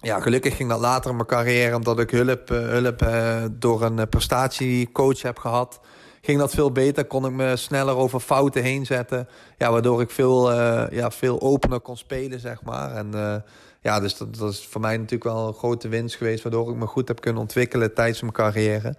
ja, 0.00 0.20
gelukkig 0.20 0.56
ging 0.56 0.68
dat 0.68 0.80
later 0.80 1.10
in 1.10 1.16
mijn 1.16 1.28
carrière, 1.28 1.76
omdat 1.76 1.98
ik 1.98 2.10
hulp, 2.10 2.48
hulp 2.48 3.06
door 3.52 3.82
een 3.82 4.08
prestatiecoach 4.08 5.22
heb 5.22 5.38
gehad. 5.38 5.80
Ging 6.20 6.38
dat 6.38 6.54
veel 6.54 6.72
beter, 6.72 7.04
kon 7.04 7.26
ik 7.26 7.32
me 7.32 7.56
sneller 7.56 7.96
over 7.96 8.20
fouten 8.20 8.62
heen 8.62 8.86
zetten. 8.86 9.28
Ja, 9.58 9.70
waardoor 9.70 10.00
ik 10.00 10.10
veel, 10.10 10.52
eh, 10.52 10.84
ja, 10.90 11.10
veel 11.10 11.40
opener 11.40 11.80
kon 11.80 11.96
spelen, 11.96 12.40
zeg 12.40 12.62
maar. 12.62 12.94
En 12.94 13.14
eh, 13.14 13.36
ja, 13.80 14.00
dus 14.00 14.16
dat, 14.16 14.36
dat 14.36 14.52
is 14.52 14.66
voor 14.66 14.80
mij 14.80 14.96
natuurlijk 14.96 15.24
wel 15.24 15.46
een 15.46 15.54
grote 15.54 15.88
winst 15.88 16.16
geweest, 16.16 16.42
waardoor 16.42 16.70
ik 16.70 16.76
me 16.76 16.86
goed 16.86 17.08
heb 17.08 17.20
kunnen 17.20 17.42
ontwikkelen 17.42 17.94
tijdens 17.94 18.20
mijn 18.20 18.32
carrière. 18.32 18.94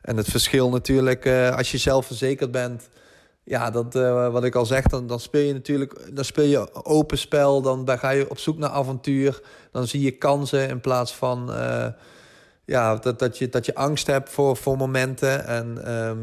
En 0.00 0.16
het 0.16 0.28
verschil 0.28 0.70
natuurlijk, 0.70 1.24
eh, 1.24 1.56
als 1.56 1.70
je 1.70 1.78
zelfverzekerd 1.78 2.50
bent, 2.50 2.88
ja, 3.44 3.70
dat, 3.70 3.94
wat 4.32 4.44
ik 4.44 4.54
al 4.54 4.66
zeg, 4.66 4.84
dan, 4.84 5.06
dan 5.06 5.20
speel 5.20 5.46
je 5.46 5.52
natuurlijk 5.52 6.14
dan 6.14 6.24
speel 6.24 6.44
je 6.44 6.84
open 6.84 7.18
spel. 7.18 7.62
Dan, 7.62 7.84
dan 7.84 7.98
ga 7.98 8.10
je 8.10 8.30
op 8.30 8.38
zoek 8.38 8.58
naar 8.58 8.70
avontuur. 8.70 9.40
Dan 9.72 9.86
zie 9.86 10.02
je 10.02 10.10
kansen 10.10 10.68
in 10.68 10.80
plaats 10.80 11.14
van 11.14 11.50
ja, 12.68 12.96
dat, 12.96 13.18
dat, 13.18 13.38
je, 13.38 13.48
dat 13.48 13.66
je 13.66 13.74
angst 13.74 14.06
hebt 14.06 14.30
voor, 14.30 14.56
voor 14.56 14.76
momenten. 14.76 15.46
En 15.46 15.84
ehm, 15.84 16.18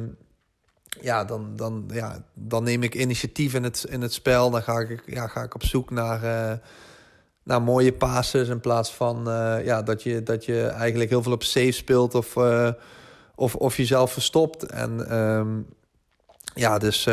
ja, 1.01 1.25
dan, 1.25 1.55
dan, 1.55 1.89
ja, 1.93 2.23
dan 2.33 2.63
neem 2.63 2.83
ik 2.83 2.95
initiatief 2.95 3.53
in 3.53 3.63
het, 3.63 3.85
in 3.89 4.01
het 4.01 4.13
spel. 4.13 4.49
Dan 4.49 4.63
ga 4.63 4.79
ik, 4.79 5.03
ja, 5.05 5.27
ga 5.27 5.43
ik 5.43 5.55
op 5.55 5.63
zoek 5.63 5.89
naar, 5.89 6.23
eh, 6.23 6.57
naar 7.43 7.61
mooie 7.61 7.93
passes. 7.93 8.47
In 8.47 8.59
plaats 8.59 8.93
van 8.93 9.29
eh, 9.29 9.65
ja, 9.65 9.81
dat, 9.81 10.03
je, 10.03 10.23
dat 10.23 10.45
je 10.45 10.65
eigenlijk 10.65 11.09
heel 11.09 11.23
veel 11.23 11.31
op 11.31 11.43
safe 11.43 11.71
speelt 11.71 12.15
of, 12.15 12.35
eh, 12.35 12.69
of, 13.35 13.55
of 13.55 13.77
jezelf 13.77 14.11
verstopt. 14.11 14.63
En 14.63 15.09
ehm, 15.09 15.59
ja, 16.53 16.77
dus 16.77 17.05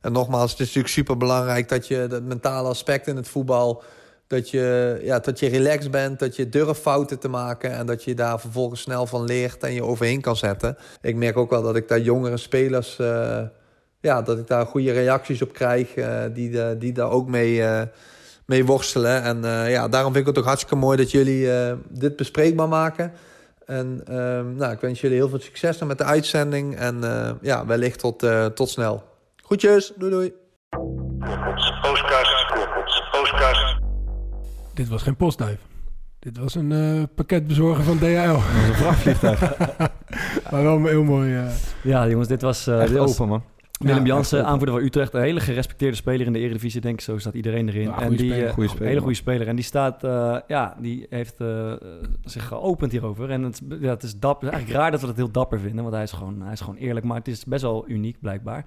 en 0.00 0.12
nogmaals, 0.12 0.50
het 0.50 0.60
is 0.60 0.66
natuurlijk 0.66 0.94
super 0.94 1.16
belangrijk 1.16 1.68
dat 1.68 1.86
je 1.86 2.06
dat 2.08 2.22
mentale 2.22 2.68
aspect 2.68 3.06
in 3.06 3.16
het 3.16 3.28
voetbal. 3.28 3.82
Dat 4.28 4.50
je, 4.50 4.98
ja, 5.02 5.18
dat 5.18 5.38
je 5.38 5.48
relaxed 5.48 5.90
bent, 5.90 6.18
dat 6.18 6.36
je 6.36 6.48
durft 6.48 6.80
fouten 6.80 7.18
te 7.18 7.28
maken 7.28 7.72
en 7.72 7.86
dat 7.86 8.04
je 8.04 8.14
daar 8.14 8.40
vervolgens 8.40 8.80
snel 8.80 9.06
van 9.06 9.24
leert 9.24 9.62
en 9.62 9.72
je 9.72 9.84
overheen 9.84 10.20
kan 10.20 10.36
zetten. 10.36 10.76
Ik 11.00 11.16
merk 11.16 11.36
ook 11.36 11.50
wel 11.50 11.62
dat 11.62 11.76
ik 11.76 11.88
daar 11.88 12.00
jongere 12.00 12.36
spelers, 12.36 12.98
eh, 12.98 13.40
ja, 14.00 14.22
dat 14.22 14.38
ik 14.38 14.46
daar 14.46 14.66
goede 14.66 14.92
reacties 14.92 15.42
op 15.42 15.52
krijg, 15.52 15.94
eh, 15.94 16.22
die, 16.32 16.78
die 16.78 16.92
daar 16.92 17.10
ook 17.10 17.28
mee, 17.28 17.62
eh, 17.62 17.82
mee 18.46 18.64
worstelen. 18.64 19.22
En 19.22 19.42
ja, 19.70 19.88
daarom 19.88 20.12
vind 20.12 20.26
ik 20.26 20.30
het 20.34 20.38
ook 20.38 20.48
hartstikke 20.48 20.76
mooi 20.76 20.96
dat 20.96 21.10
jullie 21.10 21.48
dit 21.88 22.16
bespreekbaar 22.16 22.68
maken. 22.68 23.12
En 23.66 24.00
ehm, 24.06 24.54
nou, 24.54 24.72
ik 24.72 24.80
wens 24.80 25.00
jullie 25.00 25.16
heel 25.16 25.28
veel 25.28 25.40
succes 25.40 25.78
met 25.78 25.98
de 25.98 26.04
uitzending 26.04 26.76
en 26.76 27.00
ja, 27.40 27.66
wellicht 27.66 27.98
tot, 27.98 28.26
tot 28.54 28.68
snel. 28.68 29.02
Groetjes, 29.36 29.92
doei 29.96 30.10
doei. 30.10 30.32
Dit 34.78 34.88
was 34.88 35.02
geen 35.02 35.16
postduif. 35.16 35.58
Dit 36.18 36.38
was 36.38 36.54
een 36.54 36.72
eh, 36.72 37.02
pakketbezorger 37.14 37.84
van 37.84 37.96
DHL. 37.98 38.04
Dat 38.04 38.62
is 38.62 38.68
een 38.68 38.74
vrachtvliegtuig. 38.74 39.40
maar 40.50 40.62
wel 40.62 40.76
een 40.76 40.86
heel 40.86 41.04
mooi... 41.04 41.36
eh, 41.36 41.44
Ja, 41.82 42.08
jongens, 42.08 42.28
dit 42.28 42.42
was, 42.42 42.66
eh, 42.66 42.80
Echt 42.80 42.88
dit 42.88 42.98
was 42.98 43.10
open, 43.10 43.28
man. 43.28 43.42
Willem 43.78 44.06
Ja, 44.06 44.12
Jansen, 44.14 44.44
aanvoerder 44.46 44.74
van 44.74 44.84
Utrecht. 44.84 45.14
Een 45.14 45.20
hele 45.22 45.40
gerespecteerde 45.40 45.96
speler 45.96 46.26
in 46.26 46.32
de 46.32 46.38
Eredivisie, 46.38 46.80
denk 46.80 46.94
ik. 46.94 47.00
Zo 47.00 47.18
staat 47.18 47.34
iedereen 47.34 47.68
erin. 47.68 47.92
En 47.92 48.10
die, 48.10 48.18
speler. 48.30 48.46
eh, 48.46 48.52
Goede 48.52 48.68
speler, 48.68 48.88
hele 48.88 49.00
goede 49.00 49.14
speler. 49.14 49.48
En 49.48 49.56
die 49.56 49.64
staat, 49.64 50.04
eh, 50.04 50.36
ja, 50.46 50.76
die 50.80 51.06
heeft 51.10 51.40
eh, 51.40 51.72
zich 52.24 52.46
geopend 52.46 52.92
hierover. 52.92 53.30
En 53.30 53.42
het, 53.42 53.60
ja, 53.80 53.88
het 53.90 54.02
is 54.02 54.18
dapper. 54.18 54.48
Eigenlijk 54.48 54.80
raar 54.80 54.90
dat 54.90 55.00
we 55.00 55.06
dat 55.06 55.16
heel 55.16 55.30
dapper 55.30 55.60
vinden, 55.60 55.82
want 55.82 55.94
hij 55.94 56.02
is 56.02 56.12
gewoon, 56.12 56.42
hij 56.42 56.52
is 56.52 56.60
gewoon 56.60 56.76
eerlijk. 56.76 57.06
Maar 57.06 57.16
het 57.16 57.28
is 57.28 57.44
best 57.44 57.62
wel 57.62 57.84
uniek, 57.88 58.16
blijkbaar. 58.20 58.64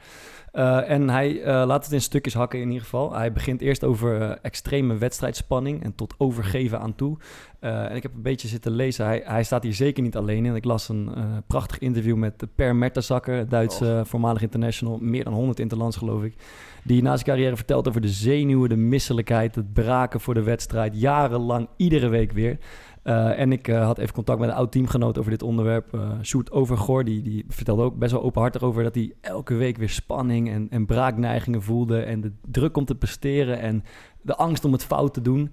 En 0.88 1.10
hij 1.10 1.42
laat 1.66 1.84
het 1.84 1.94
in 1.94 2.02
stukjes 2.02 2.34
hakken 2.34 2.60
in 2.60 2.68
ieder 2.68 2.84
geval. 2.84 3.14
Hij 3.14 3.32
begint 3.32 3.62
eerst 3.62 3.84
over 3.84 4.40
extreme 4.42 4.98
wedstrijdspanning 4.98 5.84
en 5.84 5.96
tot 5.96 6.14
overgeven 6.18 6.80
aan 6.80 6.96
toe. 6.96 7.18
Eh, 7.62 7.90
en 7.90 7.96
ik 7.96 8.04
heb 8.04 8.14
een 8.14 8.22
beetje 8.22 8.48
zitten 8.48 8.72
lezen. 8.72 9.06
Hij, 9.06 9.22
hij 9.26 9.44
staat 9.44 9.64
hier 9.64 9.74
zeker 9.74 10.04
niet 10.04 10.16
alleen 10.16 10.46
in. 10.46 10.56
Ik 10.56 10.66
las 10.66 10.90
een 10.90 11.12
eh, 11.16 11.24
prachtig 11.48 11.80
interview 11.80 12.16
met 12.16 12.46
Per 12.56 12.76
Mertesacker, 12.76 13.50
Duitse 13.50 13.98
eh, 13.98 14.06
voormalig 14.06 14.42
international. 14.42 14.98
Meer 15.02 15.24
dan 15.24 15.34
100 15.34 15.60
interlands, 15.60 15.98
geloof 15.98 16.24
ik. 16.24 16.36
Die 16.84 17.02
na 17.02 17.14
zijn 17.14 17.26
carrière 17.26 17.56
vertelt 17.56 17.88
over 17.88 18.02
de 18.02 18.10
zenuwen, 18.10 18.70
de 18.70 18.76
misselijkheid, 18.76 19.56
het 19.56 19.74
braken 19.74 20.20
voor 20.20 20.34
de 20.34 20.44
wedstrijd. 20.44 21.00
Jarenlang, 21.00 21.68
iedere 21.78 22.08
week 22.08 22.32
weer. 22.32 22.58
Eh, 23.04 23.40
en 23.40 23.52
ik 23.52 23.68
eh, 23.68 23.86
had 23.86 23.98
even 23.98 24.14
contact 24.14 24.40
met 24.40 24.50
een 24.50 24.56
oud 24.56 24.72
teamgenoot 24.72 25.18
over 25.18 25.32
dit 25.32 25.44
onderwerp. 25.44 25.94
eh 25.94 26.10
Sjoerd 26.22 26.52
Overgoor, 26.52 27.04
die, 27.04 27.22
die 27.22 27.46
vertelde 27.48 27.84
ook 27.84 27.98
best 27.98 28.12
wel 28.12 28.24
openhartig 28.24 28.62
over... 28.62 28.84
dat 28.84 28.96
hij 28.96 29.14
elke 29.22 29.54
week 29.54 29.78
weer 29.78 29.90
spanning 29.90 30.50
en, 30.50 30.68
en 30.70 30.86
braakneigingen 30.86 31.62
voelde... 31.62 32.02
en 32.02 32.22
de 32.22 32.32
druk 32.48 32.78
om 32.78 32.86
te 32.86 32.96
presteren 32.96 33.60
en 33.60 33.84
de 34.22 34.36
angst 34.36 34.66
om 34.66 34.72
het 34.72 34.86
fout 34.86 35.14
te 35.14 35.22
doen. 35.22 35.52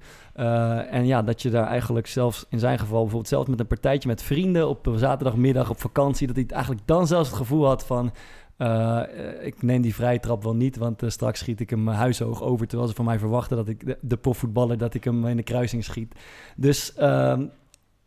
En 0.90 1.06
ja, 1.06 1.22
dat 1.22 1.42
je 1.42 1.50
daar 1.50 1.66
eigenlijk 1.66 2.06
zelfs 2.06 2.46
in 2.48 2.58
zijn 2.58 2.78
geval... 2.78 3.00
bijvoorbeeld 3.00 3.28
zelfs 3.28 3.48
met 3.48 3.60
een 3.60 3.66
partijtje 3.66 4.08
met 4.08 4.22
vrienden... 4.22 4.68
op 4.68 4.92
zaterdagmiddag 4.94 5.70
op 5.70 5.80
vakantie... 5.80 6.26
dat 6.26 6.36
hij 6.36 6.46
eigenlijk 6.48 6.86
dan 6.86 7.06
zelfs 7.06 7.28
het 7.28 7.38
gevoel 7.38 7.66
had 7.66 7.86
van... 7.86 8.12
eh, 8.58 9.02
eh, 9.02 9.46
ik 9.46 9.62
neem 9.62 9.82
die 9.82 9.94
vrije 9.94 10.20
trap 10.20 10.42
wel 10.42 10.54
niet, 10.54 10.76
want 10.76 11.02
eh, 11.02 11.08
straks 11.10 11.38
schiet 11.38 11.60
ik 11.60 11.70
hem 11.70 11.84
mijn 11.84 11.96
huishoog 11.96 12.42
over. 12.42 12.66
Terwijl 12.66 12.88
ze 12.88 12.96
van 12.96 13.04
mij 13.04 13.18
verwachten 13.18 13.56
dat 13.56 13.68
ik 13.68 13.86
de, 13.86 13.98
de 14.00 14.16
profvoetballer, 14.16 14.78
dat 14.78 14.94
ik 14.94 15.04
hem 15.04 15.26
in 15.26 15.36
de 15.36 15.42
kruising 15.42 15.84
schiet. 15.84 16.14
Dus 16.56 16.94
ehm, 16.94 17.44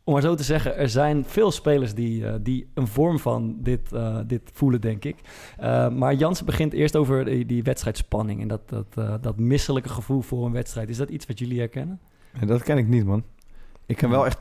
om 0.03 0.13
maar 0.13 0.21
zo 0.21 0.35
te 0.35 0.43
zeggen, 0.43 0.77
er 0.77 0.89
zijn 0.89 1.25
veel 1.25 1.51
spelers 1.51 1.93
die, 1.93 2.27
eh, 2.27 2.33
die 2.41 2.67
een 2.73 2.87
vorm 2.87 3.19
van 3.19 3.57
dit, 3.59 3.93
eh, 3.93 4.19
dit 4.27 4.41
voelen, 4.53 4.81
denk 4.81 5.05
ik. 5.05 5.15
Eh, 5.57 5.89
maar 5.89 6.13
Jansen 6.13 6.45
begint 6.45 6.73
eerst 6.73 6.95
over 6.95 7.25
die, 7.25 7.45
die 7.45 7.63
wedstrijdspanning 7.63 8.41
en 8.41 8.47
dat, 8.47 8.69
dat, 8.69 8.85
eh, 8.95 9.13
dat 9.21 9.39
misselijke 9.39 9.89
gevoel 9.89 10.21
voor 10.21 10.45
een 10.45 10.51
wedstrijd. 10.51 10.89
Is 10.89 10.97
dat 10.97 11.09
iets 11.09 11.25
wat 11.25 11.39
jullie 11.39 11.59
herkennen? 11.59 11.99
En 12.39 12.47
dat 12.47 12.63
ken 12.63 12.77
ik 12.77 12.87
niet, 12.87 13.05
man. 13.05 13.23
Ik 13.85 13.97
ken 13.97 14.09
wel 14.09 14.25
echt... 14.25 14.39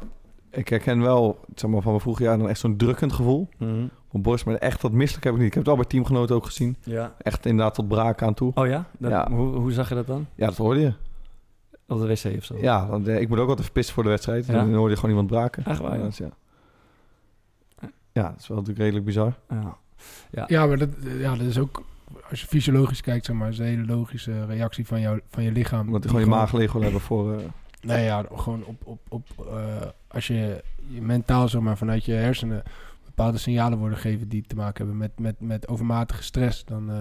Ik 0.51 0.69
herken 0.69 1.01
wel, 1.01 1.39
zeg 1.55 1.71
maar, 1.71 1.81
van 1.81 1.91
mijn 1.91 2.03
vroege 2.03 2.23
jaren 2.23 2.39
dan 2.39 2.49
echt 2.49 2.61
zo'n 2.61 2.77
drukkend 2.77 3.13
gevoel. 3.13 3.49
Op 4.13 4.23
borst, 4.23 4.45
maar 4.45 4.55
echt 4.55 4.81
dat 4.81 4.93
misselijk 4.93 5.25
heb 5.25 5.33
ik 5.35 5.39
niet. 5.39 5.49
Ik 5.49 5.55
heb 5.55 5.63
het 5.63 5.73
al 5.73 5.79
bij 5.79 5.89
teamgenoten 5.89 6.35
ook 6.37 6.47
gezien. 6.47 6.77
Ja. 6.83 7.15
Echt 7.19 7.47
inderdaad 7.47 7.75
tot 7.75 7.89
braak 7.89 8.23
aan 8.23 8.35
toe. 8.35 8.53
Oh 8.55 8.67
ja? 8.67 8.85
Dat- 8.99 9.11
Ja. 9.11 9.29
Hoe, 9.31 9.57
hoe 9.57 9.73
zag 9.73 9.89
je 9.89 9.95
dat 9.95 10.07
dan? 10.07 10.27
Ja, 10.35 10.47
dat 10.47 10.57
hoorde 10.57 10.81
je. 10.81 10.93
Op 11.87 11.99
de 12.01 12.07
wc 12.07 12.37
of 12.37 12.45
zo? 12.45 12.57
Ja, 12.61 12.87
want, 12.87 13.09
eh, 13.09 13.21
ik 13.21 13.29
moet 13.29 13.39
ook 13.39 13.49
altijd 13.49 13.65
verpissen 13.67 13.95
voor 13.95 14.03
de 14.03 14.09
wedstrijd. 14.09 14.47
Ja. 14.47 14.53
Dan 14.53 14.75
hoorde 14.75 14.91
je 14.91 14.95
gewoon 14.97 15.11
iemand 15.11 15.31
braken. 15.31 15.65
Echt 15.65 15.81
waar, 15.81 15.99
ja? 15.99 16.05
Dus 16.05 16.19
ja. 16.19 16.29
ja, 18.13 18.23
dat 18.31 18.39
is 18.41 18.47
wel 18.49 18.57
natuurlijk 18.57 18.79
redelijk 18.85 19.05
bizar. 19.07 19.35
Ja. 20.31 20.45
Ja, 20.47 20.67
maar 20.67 20.79
dat, 20.79 20.89
eh, 21.05 21.21
ja, 21.21 21.31
dat 21.37 21.47
is 21.47 21.59
ook... 21.59 21.83
Als 22.31 22.41
je 22.41 22.47
fysiologisch 22.47 23.01
kijkt, 23.01 23.25
zeg 23.27 23.37
maar, 23.37 23.49
is 23.49 23.59
een 23.59 23.65
hele 23.65 23.85
logische 23.87 24.45
reactie 24.47 24.87
van, 24.87 25.01
jou, 25.01 25.21
van 25.31 25.43
je 25.43 25.53
lichaam. 25.53 25.87
Omdat 25.87 26.03
je 26.03 26.09
gewoon 26.09 26.25
je 26.25 26.31
maag 26.31 26.53
leeg 26.53 26.73
wil 26.73 26.83
hebben 26.83 27.01
voor... 27.01 27.35
eh, 27.35 27.45
Nee, 27.81 28.05
ja, 28.05 28.25
gewoon 28.35 28.65
op, 28.65 28.77
op, 28.85 29.01
op 29.09 29.27
eh, 29.47 29.55
als 30.09 30.27
je, 30.27 30.65
je 30.89 31.03
mentaal 31.03 31.49
zeg 31.49 31.61
maar 31.61 31.77
vanuit 31.77 32.05
je 32.05 32.13
hersenen 32.13 32.63
bepaalde 33.15 33.39
signalen 33.39 33.79
worden 33.79 33.99
gegeven 33.99 34.29
die 34.29 34.43
te 34.47 34.55
maken 34.55 34.77
hebben 34.77 34.97
met, 34.97 35.19
met, 35.19 35.41
met 35.49 35.69
overmatige 35.69 36.23
stress, 36.23 36.65
dan, 36.65 36.91
eh, 36.91 36.97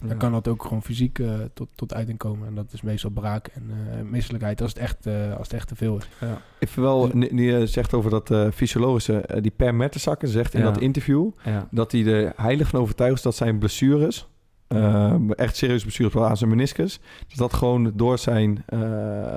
dan 0.00 0.08
Ja. 0.08 0.14
kan 0.14 0.32
dat 0.32 0.48
ook 0.48 0.62
gewoon 0.62 0.82
fysiek 0.82 1.18
eh, 1.18 1.34
tot, 1.54 1.68
tot 1.74 1.94
uiting 1.94 2.18
komen. 2.18 2.48
En 2.48 2.54
dat 2.54 2.72
is 2.72 2.82
meestal 2.82 3.10
braak 3.10 3.46
en 3.46 3.62
eh, 3.70 4.00
misselijkheid 4.02 4.60
als 4.60 4.70
het, 4.70 4.78
echt, 4.78 5.06
eh, 5.06 5.32
als 5.36 5.46
het 5.46 5.52
echt 5.52 5.68
te 5.68 5.76
veel 5.76 5.96
is. 5.96 6.08
Ja. 6.20 6.40
Ik 6.58 6.68
vind 6.68 6.86
wel, 6.86 7.16
je 7.18 7.66
zegt 7.66 7.94
over 7.94 8.10
dat 8.10 8.54
fysiologische, 8.54 9.38
die 9.40 9.50
Per 9.56 9.74
Mertesacker 9.74 10.28
zegt 10.28 10.54
in 10.54 10.60
Ja. 10.60 10.66
dat 10.72 10.80
interview 10.80 11.30
Ja. 11.44 11.68
dat 11.70 11.92
hij 11.92 12.06
er 12.06 12.32
heilig 12.36 12.68
van 12.68 12.80
overtuigd 12.80 13.16
is 13.16 13.22
dat 13.22 13.34
zijn 13.34 13.58
blessures, 13.58 14.28
eh, 14.66 15.14
echt 15.30 15.56
serieuze 15.56 15.84
blessures 15.84 16.12
wel 16.14 16.26
aan 16.26 16.36
zijn 16.36 16.50
meniscus, 16.50 17.00
dat 17.28 17.38
dat 17.38 17.52
gewoon 17.54 17.92
door 17.94 18.18
zijn, 18.18 18.62
eh, 18.66 19.34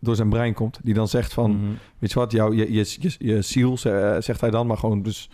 door 0.00 0.16
zijn 0.16 0.28
brein 0.28 0.54
komt. 0.54 0.78
Die 0.82 0.94
dan 0.94 1.08
zegt 1.08 1.32
van, 1.32 1.50
Mhm. 1.50 1.70
weet 1.98 2.12
je 2.12 2.18
wat, 2.18 2.32
jouw, 2.32 2.52
je, 2.52 2.72
je, 2.72 2.96
je, 3.00 3.14
je 3.18 3.42
ziel, 3.42 3.78
zegt 4.18 4.40
hij 4.40 4.50
dan, 4.50 4.66
maar 4.66 4.76
gewoon 4.78 5.02
dus... 5.02 5.30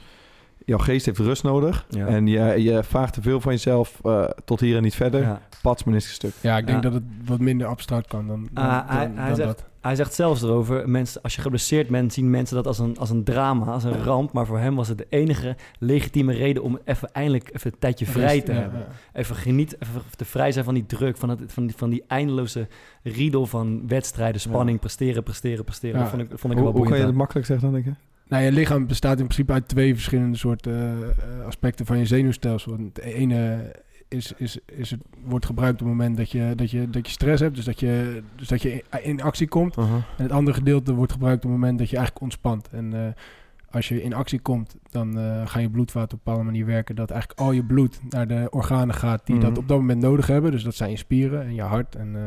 Jouw 0.71 0.79
geest 0.79 1.07
heeft 1.07 1.19
rust 1.19 1.43
nodig. 1.43 1.87
Ja. 1.89 2.07
En 2.07 2.27
je, 2.27 2.63
je 2.63 2.83
vraagt 2.85 3.13
te 3.13 3.23
veel 3.23 3.41
van 3.41 3.53
jezelf 3.53 3.99
eh, 4.03 4.25
tot 4.45 4.61
hier 4.61 4.77
en 4.77 4.83
niet 4.83 4.95
verder. 4.95 5.21
Ja. 5.21 5.41
Pats 5.63 5.85
stuk. 5.97 6.33
Ja, 6.41 6.57
ik 6.59 6.67
denk 6.67 6.83
Ja. 6.83 6.91
dat 6.91 6.93
het 7.01 7.03
wat 7.25 7.39
minder 7.39 7.67
abstract 7.67 8.07
kan 8.07 8.27
dan, 8.27 8.49
dan, 8.53 8.65
Ah, 8.65 8.89
hij- 8.89 9.07
dan- 9.07 9.17
hij 9.17 9.27
dan 9.27 9.37
zegt- 9.37 9.49
dat. 9.49 9.65
Hij 9.81 9.95
zegt 9.95 10.15
zelfs 10.15 10.43
erover, 10.43 10.89
mensen, 10.89 11.23
als 11.23 11.35
je 11.35 11.41
geblesseerd 11.41 11.89
bent, 11.89 12.13
zien 12.13 12.31
mensen 12.31 12.57
dat 12.57 12.67
als 12.67 12.79
een, 12.79 12.99
als 12.99 13.11
een 13.11 13.25
drama, 13.25 13.65
als 13.73 13.85
een 13.85 14.03
ramp. 14.03 14.33
Maar 14.33 14.47
voor 14.47 14.59
hem 14.59 14.75
was 14.77 14.89
het 14.89 14.99
de 14.99 15.07
enige 15.09 15.57
legitieme 15.79 16.33
reden 16.33 16.63
om 16.63 16.79
even 16.85 17.13
eindelijk 17.13 17.51
even 17.55 17.73
een 17.73 17.79
tijdje 17.79 18.07
vrij 18.07 18.41
te 18.41 18.53
Ja, 18.53 18.61
hebben. 18.61 18.81
ja. 18.81 18.87
Even 19.21 19.37
geniet, 19.37 19.77
even 19.79 20.03
te 20.17 20.25
vrij 20.25 20.53
zijn 20.53 20.65
van 20.65 20.75
die 20.75 20.87
druk, 20.87 21.17
van, 21.17 21.29
het, 21.29 21.41
van, 21.47 21.67
die, 21.67 21.77
van 21.77 21.91
die 21.91 22.05
eindeloze 22.07 22.69
riedel 23.03 23.47
van 23.47 23.83
wedstrijden, 23.89 24.41
spanning, 24.41 24.81
presteren, 24.81 25.23
presteren, 25.23 25.65
presteren. 25.65 25.97
Ja. 25.97 26.03
Dat 26.03 26.11
vond 26.11 26.23
ik, 26.23 26.29
vond 26.29 26.53
ik 26.53 26.59
Hoe, 26.59 26.69
wel 26.69 26.73
hoe 26.73 26.73
kan 26.73 26.83
je 26.83 26.89
boeiend. 26.89 27.07
dat 27.07 27.15
makkelijk 27.15 27.47
zeggen 27.47 27.73
dan, 27.73 27.83
denk 27.83 27.97
je? 27.97 28.03
Nou, 28.31 28.45
je 28.45 28.53
lichaam 28.53 28.87
bestaat 28.87 29.19
in 29.19 29.25
principe 29.25 29.53
uit 29.53 29.69
twee 29.69 29.95
verschillende 29.95 30.37
soorten 30.37 30.99
eh, 31.03 31.47
aspecten 31.47 31.87
van 31.87 31.99
je 31.99 32.07
zenuwstelsel. 32.07 32.73
Het 32.73 32.99
ene 32.99 33.73
is, 34.09 34.33
is, 34.37 34.59
is 34.67 34.91
het, 34.91 35.01
wordt 35.25 35.47
gebruikt 35.47 35.81
op 35.81 35.87
het 35.87 35.97
moment 35.97 36.17
dat 36.17 36.31
je, 36.31 36.53
dat 36.57 36.71
je, 36.71 36.91
dat 36.91 37.07
je 37.07 37.13
stress 37.13 37.43
hebt. 37.43 37.55
Dus 37.55 37.65
dat 37.65 37.81
je, 37.81 38.23
dus 38.37 38.49
dat 38.49 38.63
je 38.63 38.85
in, 39.03 39.23
actie 39.23 39.49
komt. 39.49 39.77
Uh-huh. 39.77 39.95
En 39.95 40.23
het 40.23 40.33
andere 40.33 40.57
gedeelte 40.57 40.95
wordt 40.95 41.13
gebruikt 41.13 41.45
op 41.45 41.51
het 41.51 41.61
moment 41.61 41.79
dat 41.79 41.91
je 41.91 41.97
eigenlijk 41.97 42.25
ontspant. 42.25 42.69
En 42.69 42.95
eh, 42.95 43.13
als 43.71 43.89
je 43.89 44.03
in 44.03 44.15
actie 44.15 44.41
komt, 44.41 44.77
dan 44.91 45.19
eh, 45.19 45.47
gaan 45.47 45.63
je 45.63 45.71
bloedvaten 45.71 46.05
op 46.05 46.13
een 46.13 46.21
bepaalde 46.25 46.45
manier 46.45 46.67
werken. 46.67 46.95
Dat 46.97 47.11
eigenlijk 47.11 47.41
al 47.41 47.53
je 47.53 47.65
bloed 47.65 48.01
naar 48.09 48.29
de 48.29 48.47
organen 48.51 48.95
gaat 48.95 49.27
die 49.27 49.37
Mhm. 49.37 49.45
dat 49.45 49.59
op 49.59 49.69
dat 49.69 49.79
moment 49.79 50.01
nodig 50.01 50.27
hebben. 50.27 50.51
Dus 50.51 50.63
dat 50.63 50.75
zijn 50.75 50.91
je 50.91 50.97
spieren 50.97 51.43
en 51.43 51.55
je 51.55 51.63
hart. 51.63 51.97
En 51.97 52.17
eh, 52.17 52.23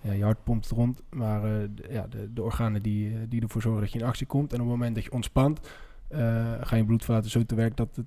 ja, 0.00 0.12
je 0.12 0.22
hart 0.24 0.44
pompt 0.44 0.68
rond. 0.70 1.02
Maar 1.10 1.44
eh, 1.44 1.50
de, 1.74 1.82
ja, 1.90 2.06
de, 2.10 2.32
de 2.32 2.42
organen 2.42 2.82
die, 2.82 3.08
eh, 3.08 3.14
die 3.28 3.42
ervoor 3.42 3.62
zorgen 3.62 3.80
dat 3.80 3.92
je 3.92 3.98
in 3.98 4.04
actie 4.04 4.26
komt. 4.26 4.52
En 4.52 4.60
op 4.60 4.66
het 4.66 4.76
moment 4.76 4.94
dat 4.94 5.04
je 5.04 5.12
ontspant, 5.12 5.60
eh, 6.08 6.52
gaan 6.60 6.78
je 6.78 6.84
bloedvaten 6.84 7.30
zo 7.30 7.44
te 7.44 7.54
werk 7.54 7.76
dat, 7.76 7.88
het, 7.96 8.06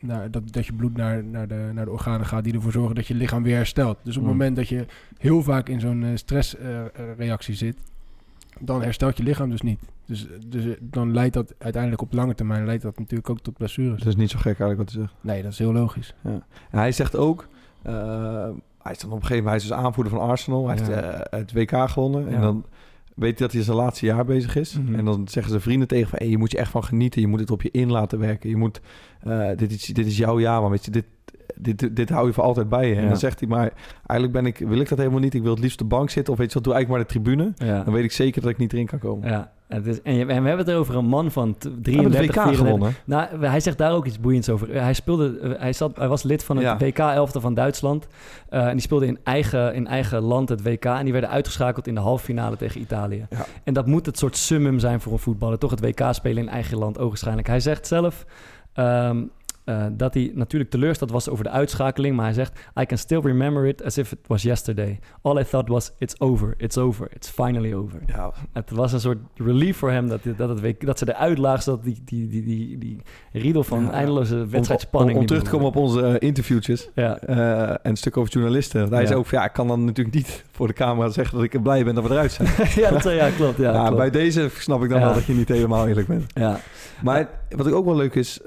naar, 0.00 0.30
dat, 0.30 0.52
dat 0.52 0.66
je 0.66 0.72
bloed 0.72 0.96
naar, 0.96 1.24
naar, 1.24 1.48
de, 1.48 1.70
naar 1.74 1.84
de 1.84 1.90
organen 1.90 2.26
gaat 2.26 2.44
die 2.44 2.54
ervoor 2.54 2.72
zorgen 2.72 2.94
dat 2.94 3.06
je 3.06 3.14
lichaam 3.14 3.42
weer 3.42 3.56
herstelt. 3.56 3.98
Dus 4.02 4.16
op 4.16 4.22
het 4.22 4.30
Mhm. 4.32 4.38
moment 4.40 4.56
dat 4.56 4.68
je 4.68 4.86
heel 5.18 5.42
vaak 5.42 5.68
in 5.68 5.80
zo'n 5.80 6.04
stressreactie 6.14 7.54
zit, 7.54 7.76
dan 8.60 8.82
herstelt 8.82 9.16
je 9.16 9.22
lichaam 9.22 9.50
dus 9.50 9.62
niet. 9.62 9.78
Dus, 10.06 10.26
dus 10.46 10.76
dan 10.80 11.12
leidt 11.12 11.34
dat 11.34 11.54
uiteindelijk 11.58 12.02
op 12.02 12.12
lange 12.12 12.34
termijn 12.34 12.64
leidt 12.66 12.82
dat 12.82 12.98
natuurlijk 12.98 13.30
ook 13.30 13.40
tot 13.40 13.56
blessures. 13.56 13.98
Dat 13.98 14.08
is 14.08 14.16
niet 14.16 14.30
zo 14.30 14.36
gek 14.38 14.60
eigenlijk 14.60 14.78
wat 14.78 14.92
hij 14.92 15.00
zegt. 15.00 15.14
Nee, 15.20 15.42
dat 15.42 15.52
is 15.52 15.58
heel 15.58 15.72
logisch. 15.72 16.14
En 16.22 16.42
hij 16.70 16.92
zegt 16.92 17.16
ook, 17.16 17.48
hij 18.82 18.92
is 18.92 18.98
dan 18.98 19.10
op 19.10 19.16
een 19.16 19.22
gegeven 19.26 19.44
moment, 19.44 19.62
hij 19.62 19.70
is 19.70 19.76
dus 19.76 19.86
aanvoerder 19.86 20.12
van 20.12 20.28
Arsenal. 20.28 20.66
Hij 20.68 20.76
Ja. 20.76 20.82
heeft 20.84 20.98
eh, 21.04 21.38
het 21.38 21.52
WK 21.52 21.88
gewonnen. 21.90 22.28
En 22.28 22.40
dan 22.40 22.64
weet 23.14 23.38
hij 23.38 23.46
dat 23.46 23.52
hij 23.52 23.62
zijn 23.62 23.76
laatste 23.76 24.06
jaar 24.06 24.24
bezig 24.24 24.56
is. 24.56 24.78
Mhm. 24.78 24.94
En 24.94 25.04
dan 25.04 25.28
zeggen 25.28 25.50
zijn 25.50 25.62
vrienden 25.62 25.88
tegen 25.88 26.08
van, 26.08 26.18
hey, 26.18 26.28
je 26.28 26.38
moet 26.38 26.50
je 26.50 26.58
echt 26.58 26.70
van 26.70 26.84
genieten. 26.84 27.20
Je 27.20 27.26
moet 27.26 27.40
het 27.40 27.50
op 27.50 27.62
je 27.62 27.70
in 27.70 27.90
laten 27.90 28.18
werken. 28.18 28.50
Je 28.50 28.56
moet, 28.56 28.80
eh, 29.20 29.48
dit, 29.56 29.72
is, 29.72 29.84
dit 29.86 30.06
is 30.06 30.16
jouw 30.16 30.40
jaar, 30.40 30.60
man. 30.60 30.70
Weet 30.70 30.84
je, 30.84 30.90
dit, 30.90 31.04
dit, 31.56 31.96
dit 31.96 32.08
hou 32.08 32.26
je 32.26 32.32
voor 32.32 32.44
altijd 32.44 32.68
bij 32.68 32.88
je. 32.88 32.94
En 32.94 33.08
dan 33.08 33.16
zegt 33.16 33.40
hij, 33.40 33.48
maar 33.48 33.72
eigenlijk 34.06 34.32
ben 34.32 34.46
ik, 34.46 34.68
wil 34.68 34.80
ik 34.80 34.88
dat 34.88 34.98
helemaal 34.98 35.20
niet. 35.20 35.34
Ik 35.34 35.42
wil 35.42 35.50
het 35.50 35.60
liefst 35.62 35.80
op 35.80 35.88
de 35.90 35.96
bank 35.96 36.10
zitten. 36.10 36.32
Of 36.32 36.38
weet 36.38 36.48
je 36.48 36.54
wat, 36.54 36.64
doe 36.64 36.74
eigenlijk 36.74 37.04
maar 37.06 37.14
de 37.14 37.22
tribune. 37.22 37.82
Dan 37.84 37.92
weet 37.94 38.04
ik 38.04 38.12
zeker 38.12 38.40
dat 38.42 38.50
ik 38.50 38.56
niet 38.58 38.72
erin 38.72 38.86
kan 38.86 38.98
komen. 38.98 39.28
Ja, 39.28 39.52
is, 39.84 40.02
en, 40.02 40.26
we 40.26 40.32
hebben 40.32 40.56
het 40.56 40.70
over 40.70 40.96
een 40.96 41.06
man 41.06 41.30
van 41.30 41.54
t- 41.58 41.62
Hij 41.62 41.72
heeft 41.72 41.84
33, 41.84 42.20
het 42.20 42.26
WK 42.26 42.42
34. 42.42 42.66
gewonnen. 42.66 42.94
Nou, 43.04 43.46
hij 43.46 43.60
zegt 43.60 43.78
daar 43.78 43.92
ook 43.92 44.06
iets 44.06 44.20
boeiends 44.20 44.48
over. 44.48 44.82
Hij, 44.82 44.92
speelde, 44.94 45.38
eh, 45.38 45.50
hij, 45.60 45.72
zat, 45.72 45.96
hij 45.96 46.08
was 46.08 46.22
lid 46.22 46.44
van 46.44 46.56
het 46.56 46.64
Ja. 46.64 46.76
WK-elfte 46.76 47.40
van 47.40 47.54
Duitsland. 47.54 48.06
Eh, 48.48 48.66
en 48.66 48.72
die 48.72 48.80
speelde 48.80 49.06
in 49.06 49.18
eigen, 49.24 49.74
in 49.74 49.86
eigen 49.86 50.20
land 50.20 50.48
het 50.48 50.62
WK. 50.62 50.84
En 50.84 51.02
die 51.04 51.12
werden 51.12 51.30
uitgeschakeld 51.30 51.86
in 51.86 51.94
de 51.94 52.00
halve 52.00 52.24
finale 52.24 52.56
tegen 52.56 52.80
Italië. 52.80 53.26
Ja. 53.30 53.44
En 53.64 53.74
dat 53.74 53.86
moet 53.86 54.06
het 54.06 54.18
soort 54.18 54.36
summum 54.36 54.78
zijn 54.78 55.00
voor 55.00 55.12
een 55.12 55.18
voetballer. 55.18 55.58
Toch 55.58 55.70
het 55.70 55.80
WK 55.80 56.08
spelen 56.10 56.42
in 56.42 56.48
eigen 56.48 56.78
land, 56.78 56.98
ogenschijnlijk. 56.98 57.46
Hij 57.46 57.60
zegt 57.60 57.86
zelf... 57.86 58.24
ehm, 58.72 59.22
eh, 59.64 59.84
dat 59.92 60.14
hij 60.14 60.30
natuurlijk 60.34 60.70
teleurgesteld 60.70 61.10
was 61.10 61.28
over 61.28 61.44
de 61.44 61.50
uitschakeling, 61.50 62.16
maar 62.16 62.24
hij 62.24 62.34
zegt: 62.34 62.58
I 62.80 62.86
can 62.86 62.98
still 62.98 63.20
remember 63.20 63.66
it 63.66 63.84
as 63.84 63.98
if 63.98 64.12
it 64.12 64.18
was 64.26 64.42
yesterday. 64.42 64.98
All 65.22 65.38
I 65.38 65.44
thought 65.44 65.68
was: 65.68 65.92
it's 65.98 66.14
over, 66.20 66.54
it's 66.56 66.76
over, 66.78 67.08
it's 67.14 67.28
finally 67.28 67.74
over. 67.74 68.00
Ja, 68.06 68.32
Het 68.52 68.70
was 68.70 68.92
een 68.92 69.00
soort 69.00 69.18
relief 69.36 69.76
voor 69.76 69.90
hem 69.90 70.08
dat, 70.08 70.20
dat, 70.36 70.60
het, 70.62 70.80
dat 70.80 70.98
ze 70.98 71.08
eruit 71.08 71.38
lagen, 71.38 71.62
zodat 71.62 71.84
die, 71.84 72.00
die, 72.04 72.28
die, 72.28 72.42
die, 72.44 72.78
die 72.78 73.02
riedel 73.32 73.64
van 73.64 73.82
Ja. 73.84 73.90
eindeloze 73.90 74.46
wedstrijdspanning... 74.46 75.18
om, 75.18 75.26
terug 75.26 75.42
te 75.42 75.50
komen 75.50 75.66
op 75.66 75.76
onze 75.76 76.06
eh, 76.06 76.14
interviewtjes. 76.18 76.88
Ja, 76.94 77.18
eh, 77.18 77.68
en 77.70 77.78
een 77.82 77.96
stuk 77.96 78.16
over 78.16 78.32
journalisten. 78.32 78.80
Want 78.80 78.92
Hij 78.92 79.06
zei 79.06 79.18
ook 79.18 79.28
ja, 79.28 79.44
ik 79.44 79.52
kan 79.52 79.68
dan 79.68 79.84
natuurlijk 79.84 80.16
niet 80.16 80.44
voor 80.56 80.66
de 80.66 80.72
camera 80.72 81.08
zeggen 81.08 81.34
dat 81.38 81.44
ik 81.44 81.62
blij 81.62 81.84
ben 81.84 81.94
dat 81.94 82.04
we 82.04 82.10
eruit 82.10 82.32
zijn. 82.32 82.48
ja, 82.84 82.90
dat, 82.90 83.02
ja 83.02 83.30
klopt. 83.30 83.56
Ja, 83.58 83.72
Ja, 83.72 83.82
klopt. 83.86 83.96
bij 83.96 84.10
deze 84.10 84.48
snap 84.58 84.82
ik 84.82 84.88
dan 84.90 85.00
wel 85.00 85.14
dat 85.14 85.24
je 85.24 85.34
niet 85.34 85.48
helemaal 85.48 85.88
eerlijk 85.88 86.06
bent. 86.06 86.24
ja. 86.34 86.58
Maar 87.02 87.28
wat 87.56 87.66
ik 87.66 87.74
ook 87.74 87.84
wel 87.84 87.96
leuk 87.96 88.14
is... 88.14 88.40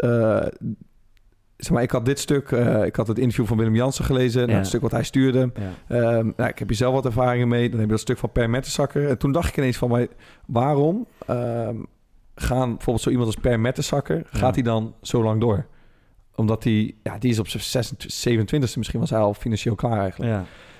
zeg 1.57 1.71
maar, 1.71 1.83
ik 1.83 1.91
had 1.91 2.05
dit 2.05 2.19
stuk... 2.19 2.51
eh, 2.51 2.85
ik 2.85 2.95
had 2.95 3.07
het 3.07 3.19
interview 3.19 3.45
van 3.45 3.57
Willem 3.57 3.75
Jansen 3.75 4.05
gelezen. 4.05 4.39
Nou, 4.39 4.51
Ja. 4.51 4.57
het 4.57 4.67
stuk 4.67 4.81
wat 4.81 4.91
hij 4.91 5.03
stuurde. 5.03 5.51
Ja. 5.55 5.71
Ehm, 5.97 6.31
nou, 6.35 6.49
ik 6.49 6.59
heb 6.59 6.67
hier 6.67 6.77
zelf 6.77 6.93
wat 6.93 7.05
ervaringen 7.05 7.47
mee. 7.47 7.69
Dan 7.69 7.77
heb 7.79 7.85
je 7.87 7.91
dat 7.93 8.01
stuk 8.01 8.17
van 8.17 8.31
Per 8.31 8.49
Mertesacker. 8.49 9.09
En 9.09 9.17
toen 9.17 9.31
dacht 9.31 9.49
ik 9.49 9.57
ineens 9.57 9.77
van... 9.77 9.89
Maar 9.89 10.07
waarom 10.45 11.07
ehm, 11.27 11.75
gaan 12.35 12.69
bijvoorbeeld 12.69 13.01
zo 13.01 13.09
iemand 13.09 13.27
als 13.27 13.37
Per 13.41 13.59
Mertesacker... 13.59 14.17
Ja. 14.17 14.39
gaat 14.39 14.53
hij 14.55 14.63
dan 14.63 14.93
zo 15.01 15.23
lang 15.23 15.41
door? 15.41 15.65
Omdat 16.35 16.63
hij... 16.63 16.95
Ja, 17.03 17.17
die 17.17 17.31
is 17.31 17.39
op 17.39 17.47
zijn 17.47 17.63
26, 17.63 18.53
27e 18.73 18.77
misschien 18.77 18.99
was 18.99 19.09
hij 19.09 19.19
al 19.19 19.33
financieel 19.33 19.75
klaar 19.75 19.99
eigenlijk. 19.99 20.31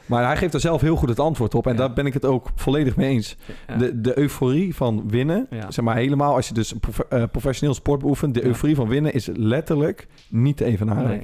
Maar 0.06 0.26
hij 0.26 0.38
geeft 0.38 0.54
er 0.54 0.60
zelf 0.60 0.82
heel 0.82 0.96
goed 0.96 1.10
het 1.10 1.20
antwoord 1.20 1.56
op. 1.56 1.66
En 1.68 1.72
Ja. 1.72 1.78
daar 1.78 1.94
ben 1.94 2.06
ik 2.06 2.14
het 2.14 2.26
ook 2.26 2.50
volledig 2.56 2.96
mee 2.96 3.10
eens. 3.10 3.36
Ja. 3.68 3.76
De, 3.78 4.02
de 4.02 4.18
euforie 4.20 4.76
van 4.76 5.04
winnen, 5.10 5.48
Ja. 5.50 5.72
zeg 5.72 5.86
maar 5.86 5.96
helemaal 5.96 6.36
als 6.36 6.48
je 6.48 6.54
dus 6.54 6.74
eh, 7.10 7.24
professioneel 7.32 7.74
sport 7.76 8.00
beoefent, 8.02 8.34
de 8.34 8.46
euforie 8.46 8.76
van 8.76 8.88
winnen 8.88 9.14
is 9.14 9.30
letterlijk 9.34 10.08
niet 10.30 10.58
te 10.58 10.66
evenaren. 10.66 11.08
Nee. 11.08 11.22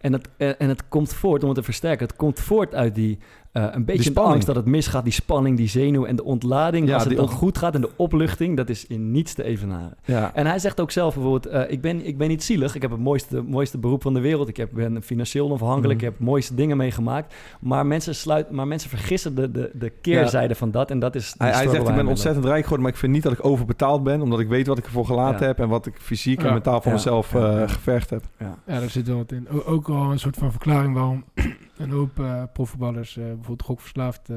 En, 0.00 0.12
het, 0.12 0.28
eh, 0.36 0.48
en 0.58 0.68
het 0.68 0.88
komt 0.88 1.12
voort, 1.12 1.42
om 1.42 1.48
het 1.48 1.58
te 1.58 1.64
versterken, 1.64 2.06
het 2.06 2.16
komt 2.16 2.40
voort 2.40 2.74
uit 2.74 2.94
die 2.94 3.18
eh, 3.52 3.66
een 3.72 3.84
beetje 3.84 4.02
de 4.02 4.08
spanning. 4.10 4.32
angst 4.34 4.46
dat 4.46 4.56
het 4.56 4.64
misgaat, 4.66 5.04
die 5.04 5.12
spanning, 5.12 5.56
die 5.56 5.68
zenuw 5.68 6.04
en 6.06 6.16
de 6.16 6.24
ontlading. 6.24 6.88
Ja, 6.88 6.94
als 6.94 7.04
het 7.04 7.16
dan 7.16 7.28
goed 7.28 7.58
gaat 7.58 7.74
en 7.74 7.80
de 7.80 7.90
opluchting, 7.96 8.56
dat 8.56 8.68
is 8.68 8.86
in 8.86 9.10
niets 9.10 9.34
te 9.34 9.42
evenaren. 9.44 9.96
Ja. 10.04 10.30
En 10.34 10.46
hij 10.46 10.58
zegt 10.58 10.80
ook 10.80 10.90
zelf 10.90 11.14
bijvoorbeeld, 11.14 11.46
eh, 11.46 11.70
ik, 11.72 11.80
ben, 11.80 12.06
ik 12.06 12.18
ben 12.18 12.28
niet 12.28 12.42
zielig, 12.42 12.74
ik 12.74 12.82
heb 12.82 12.90
het 12.90 13.00
mooiste, 13.00 13.42
mooiste 13.42 13.78
beroep 13.78 14.02
van 14.02 14.14
de 14.14 14.20
wereld, 14.20 14.48
ik 14.48 14.56
heb, 14.56 14.68
ben 14.72 15.02
financieel 15.02 15.46
onafhankelijk, 15.46 15.98
Mhm. 16.00 16.06
ik 16.08 16.12
heb 16.12 16.26
mooiste 16.26 16.54
dingen 16.54 16.76
meegemaakt. 16.76 17.34
Maar 17.60 17.86
mensen, 17.86 18.14
sluit, 18.14 18.50
maar 18.50 18.66
mensen 18.66 18.90
vergissen 18.90 19.34
de, 19.34 19.50
de, 19.50 19.70
de 19.74 19.90
keerzijde 20.00 20.54
van 20.54 20.70
dat 20.70 20.90
en 20.90 20.98
dat 20.98 21.14
is... 21.14 21.34
Hij, 21.38 21.50
hij 21.52 21.68
zegt, 21.68 21.88
ik 21.88 21.94
ben 21.94 22.06
ontzettend 22.06 22.44
rijk 22.44 22.62
geworden, 22.62 22.82
maar 22.84 22.92
ik 22.92 22.98
vind 22.98 23.12
niet 23.12 23.22
dat 23.22 23.32
ik 23.32 23.44
overbetaald 23.44 24.02
ben, 24.02 24.20
omdat 24.20 24.40
ik 24.40 24.48
weet 24.48 24.66
wat 24.66 24.78
ik 24.78 24.84
ervoor 24.84 25.06
gelaten 25.06 25.40
Ja. 25.40 25.46
heb 25.46 25.58
en 25.60 25.68
wat 25.68 25.86
ik 25.86 25.94
fysiek 25.98 26.42
en 26.42 26.52
mentaal 26.52 26.80
voor 26.80 26.90
Ja. 26.90 26.96
mezelf 26.96 27.32
Ja. 27.32 27.50
eh, 27.52 27.58
Ja. 27.58 27.66
gevergd 27.66 28.10
heb. 28.10 28.22
Ja, 28.38 28.58
daar 28.66 28.90
zit 28.90 29.06
wel 29.06 29.16
wat 29.16 29.32
in. 29.32 29.48
Ook 29.66 29.88
al 29.88 30.10
een 30.10 30.18
soort 30.18 30.36
van 30.36 30.50
verklaring 30.50 30.94
waarom 30.94 31.24
een 31.76 31.90
hoop 31.90 32.18
eh 32.20 32.42
profvoetballers 32.52 33.16
eh, 33.16 33.24
bijvoorbeeld 33.24 33.62
gokverslaafd 33.62 34.28
eh, 34.30 34.36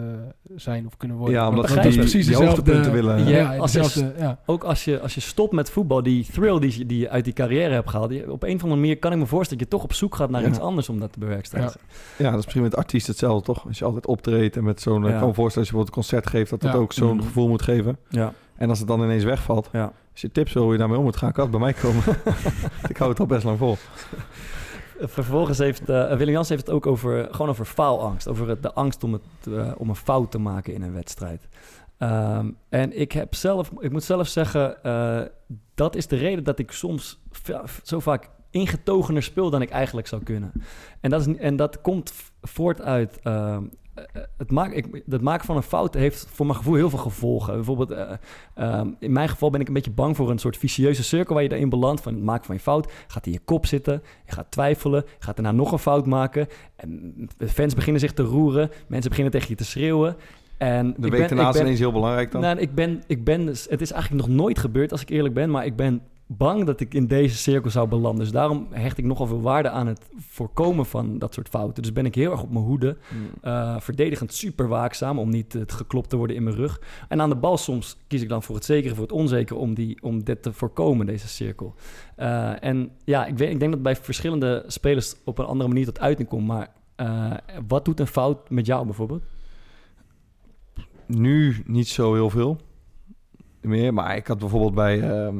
zijn 0.55 0.85
of 0.85 0.97
kunnen 0.97 1.17
worden. 1.17 1.35
Ja, 1.35 1.49
omdat 1.49 1.69
ze 1.69 1.73
precies 1.79 2.11
die 2.11 2.23
dezelfde... 2.23 2.45
hoogtepunten 2.45 2.91
willen. 2.91 3.27
Ja, 3.27 3.37
Ja, 3.53 3.57
als 3.57 3.71
je- 3.71 3.79
dezelfde, 3.81 4.13
ja. 4.19 4.39
Ook 4.45 4.63
als 4.63 4.85
je, 4.85 4.99
als 5.01 5.13
je 5.15 5.21
stopt 5.21 5.53
met 5.53 5.69
voetbal, 5.69 6.03
die 6.03 6.25
thrill 6.31 6.59
die, 6.59 6.77
je- 6.77 6.85
die 6.85 6.99
je 6.99 7.09
uit 7.09 7.23
die 7.23 7.33
carrière 7.33 7.73
hebt 7.73 7.89
gehaald, 7.89 8.09
die- 8.09 8.31
op 8.31 8.43
een 8.43 8.55
of 8.55 8.61
andere 8.63 8.81
manier 8.81 8.97
kan 8.99 9.11
ik 9.11 9.17
me 9.17 9.25
voorstellen 9.25 9.63
dat 9.63 9.71
je 9.71 9.77
toch 9.77 9.83
op 9.89 9.93
zoek 9.93 10.15
gaat 10.15 10.29
naar 10.29 10.41
Ja. 10.41 10.47
iets 10.47 10.59
anders 10.59 10.89
om 10.89 10.99
dat 10.99 11.11
te 11.13 11.19
bewerkstelligen. 11.19 11.79
Ja, 12.17 12.23
dat 12.29 12.39
is 12.39 12.43
misschien 12.43 12.63
met 12.63 12.75
artiesten 12.75 13.11
hetzelfde, 13.11 13.45
toch? 13.45 13.67
Als 13.67 13.79
je 13.79 13.85
altijd 13.85 14.07
optreedt 14.07 14.55
en 14.57 14.63
met 14.63 14.81
zo'n... 14.81 15.03
Ja. 15.03 15.09
Ik 15.09 15.17
kan 15.19 15.27
me 15.27 15.33
voorstellen 15.33 15.67
als 15.67 15.67
je 15.67 15.73
bijvoorbeeld 15.83 15.87
een 15.87 15.93
concert 16.21 16.27
geeft, 16.27 16.49
dat 16.49 16.61
dat 16.61 16.71
Ja. 16.73 16.77
ook 16.77 16.93
zo'n 16.93 17.15
Mhm. 17.15 17.25
gevoel 17.25 17.47
moet 17.47 17.61
geven. 17.61 17.97
Ja. 18.09 18.33
En 18.55 18.69
als 18.69 18.79
het 18.79 18.87
dan 18.87 19.01
ineens 19.03 19.23
wegvalt, 19.23 19.69
Ja. 19.71 19.83
als 20.11 20.21
je 20.21 20.31
tips 20.31 20.53
wil 20.53 20.63
hoe 20.63 20.71
je 20.71 20.77
daarmee 20.77 20.97
om 20.97 21.03
moet 21.03 21.17
gaan, 21.17 21.31
kan 21.31 21.41
het 21.41 21.51
bij 21.51 21.59
mij 21.59 21.73
komen. 21.73 22.03
ik 22.89 22.97
hou 22.97 23.09
het 23.09 23.19
al 23.19 23.25
best 23.25 23.43
lang 23.43 23.57
vol. 23.57 23.77
Vervolgens 24.99 25.57
heeft 25.57 25.89
eh 25.89 26.15
Willem 26.15 26.33
Jans 26.33 26.49
heeft 26.49 26.65
het 26.65 26.75
ook 26.75 26.85
over, 26.85 27.27
gewoon 27.31 27.49
over 27.49 27.65
faalangst. 27.65 28.27
Over 28.27 28.61
de 28.61 28.73
angst 28.73 29.03
om, 29.03 29.13
het, 29.13 29.21
eh, 29.47 29.71
om 29.77 29.89
een 29.89 29.95
fout 29.95 30.31
te 30.31 30.37
maken 30.37 30.73
in 30.73 30.81
een 30.81 30.93
wedstrijd. 30.93 31.47
Ehm, 31.97 32.51
en 32.69 32.99
ik 32.99 33.11
heb 33.11 33.35
zelf, 33.35 33.71
ik 33.79 33.91
moet 33.91 34.03
zelf 34.03 34.27
zeggen, 34.27 34.83
eh, 34.83 35.21
dat 35.75 35.95
is 35.95 36.07
de 36.07 36.15
reden 36.15 36.43
dat 36.43 36.59
ik 36.59 36.71
soms 36.71 37.19
zo 37.83 37.99
vaak 37.99 38.29
ingetogener 38.49 39.23
speel 39.23 39.49
dan 39.49 39.61
ik 39.61 39.69
eigenlijk 39.69 40.07
zou 40.07 40.23
kunnen. 40.23 40.51
En 41.01 41.09
dat, 41.09 41.27
is, 41.27 41.37
en 41.37 41.55
dat 41.55 41.81
komt 41.81 42.13
voort 42.41 42.81
uit. 42.81 43.19
ehm, 43.23 43.53
eh, 43.53 43.57
het, 44.37 44.51
maak, 44.51 44.71
ik, 44.71 45.03
het 45.09 45.21
maken 45.21 45.45
van 45.45 45.55
een 45.55 45.63
fout 45.63 45.93
heeft 45.93 46.27
voor 46.31 46.45
mijn 46.45 46.57
gevoel 46.57 46.75
heel 46.75 46.89
veel 46.89 46.99
gevolgen. 46.99 47.53
Bijvoorbeeld, 47.53 47.91
eh, 47.91 48.11
ehm, 48.53 48.89
in 48.99 49.11
mijn 49.11 49.29
geval 49.29 49.49
ben 49.49 49.61
ik 49.61 49.67
een 49.67 49.73
beetje 49.73 49.91
bang 49.91 50.15
voor 50.15 50.29
een 50.29 50.37
soort 50.37 50.57
vicieuze 50.57 51.03
cirkel 51.03 51.33
waar 51.33 51.43
je 51.43 51.49
daarin 51.49 51.69
belandt. 51.69 52.01
Van 52.01 52.13
het 52.13 52.23
maken 52.23 52.45
van 52.45 52.55
je 52.55 52.61
fout 52.61 52.91
gaat 53.07 53.25
in 53.25 53.31
je 53.31 53.39
kop 53.45 53.65
zitten. 53.65 54.03
Je 54.25 54.31
gaat 54.31 54.51
twijfelen. 54.51 55.03
Je 55.05 55.23
gaat 55.23 55.35
daarna 55.35 55.51
nog 55.51 55.71
een 55.71 55.79
fout 55.79 56.05
maken. 56.05 56.47
En 56.75 57.13
de 57.37 57.47
fans 57.47 57.73
beginnen 57.73 58.01
zich 58.01 58.13
te 58.13 58.23
roeren. 58.23 58.69
Mensen 58.87 59.09
beginnen 59.09 59.33
tegen 59.33 59.49
je 59.49 59.55
te 59.55 59.65
schreeuwen. 59.65 60.15
En 60.57 60.93
De 60.97 61.09
week 61.09 61.19
ben, 61.19 61.27
daarna 61.27 61.49
ik 61.49 61.55
is 61.55 61.61
ineens 61.61 61.79
heel 61.79 61.91
belangrijk 61.91 62.31
dan. 62.31 62.41
nou, 62.41 62.59
ik 62.59 62.75
ben, 62.75 63.03
ik 63.07 63.23
ben, 63.23 63.45
dus- 63.45 63.67
het 63.69 63.81
is 63.81 63.91
eigenlijk 63.91 64.27
nog 64.27 64.35
nooit 64.35 64.59
gebeurd 64.59 64.91
als 64.91 65.01
ik 65.01 65.09
eerlijk 65.09 65.33
ben, 65.33 65.49
maar 65.49 65.65
ik 65.65 65.75
ben 65.75 66.01
bang 66.27 66.65
dat 66.65 66.79
ik 66.79 66.93
in 66.93 67.07
deze 67.07 67.35
cirkel 67.37 67.71
zou 67.71 67.87
belanden. 67.87 68.23
Dus 68.23 68.31
daarom 68.31 68.67
hecht 68.71 68.97
ik 68.97 69.05
nogal 69.05 69.27
veel 69.27 69.41
waarde 69.41 69.69
aan 69.69 69.87
het 69.87 70.09
voorkomen 70.17 70.85
van 70.85 71.19
dat 71.19 71.33
soort 71.33 71.49
fouten. 71.49 71.83
Dus 71.83 71.93
ben 71.93 72.05
ik 72.05 72.15
heel 72.15 72.31
erg 72.31 72.41
op 72.41 72.51
mijn 72.51 72.65
hoede, 72.65 72.97
Hmm. 73.09 73.27
eh, 73.41 73.79
verdedigend 73.79 74.33
super 74.33 74.67
waakzaam 74.67 75.19
om 75.19 75.29
niet 75.29 75.53
het 75.53 75.71
geklopt 75.71 76.09
te 76.09 76.15
worden 76.15 76.35
in 76.35 76.43
mijn 76.43 76.55
rug. 76.55 76.81
En 77.07 77.21
aan 77.21 77.29
de 77.29 77.35
bal 77.35 77.57
soms 77.57 77.97
kies 78.07 78.21
ik 78.21 78.29
dan 78.29 78.43
voor 78.43 78.55
het 78.55 78.65
zekere, 78.65 78.93
voor 78.93 79.03
het 79.03 79.13
onzekere 79.13 79.59
om, 79.59 79.73
die, 79.73 79.97
om 80.01 80.23
dit 80.23 80.41
te 80.43 80.53
voorkomen, 80.53 81.05
deze 81.05 81.27
cirkel. 81.27 81.73
Eh, 82.15 82.63
en 82.63 82.91
ja, 83.03 83.25
ik, 83.25 83.37
weet, 83.37 83.51
ik 83.51 83.59
denk 83.59 83.71
dat 83.71 83.81
bij 83.81 83.95
verschillende 83.95 84.63
spelers 84.67 85.15
op 85.23 85.37
een 85.37 85.45
andere 85.45 85.69
manier 85.69 85.85
tot 85.85 85.99
uiting 85.99 86.27
komt, 86.27 86.47
maar 86.47 86.67
eh, 86.95 87.33
wat 87.67 87.85
doet 87.85 87.99
een 87.99 88.07
fout 88.07 88.49
met 88.49 88.65
jou 88.65 88.85
bijvoorbeeld? 88.85 89.23
Nu 91.05 91.63
niet 91.65 91.87
zo 91.87 92.13
heel 92.13 92.29
veel 92.29 92.57
meer. 93.61 93.93
Maar 93.93 94.15
ik 94.15 94.27
had 94.27 94.39
bijvoorbeeld 94.39 94.73
bij, 94.73 95.01
ehm, 95.01 95.37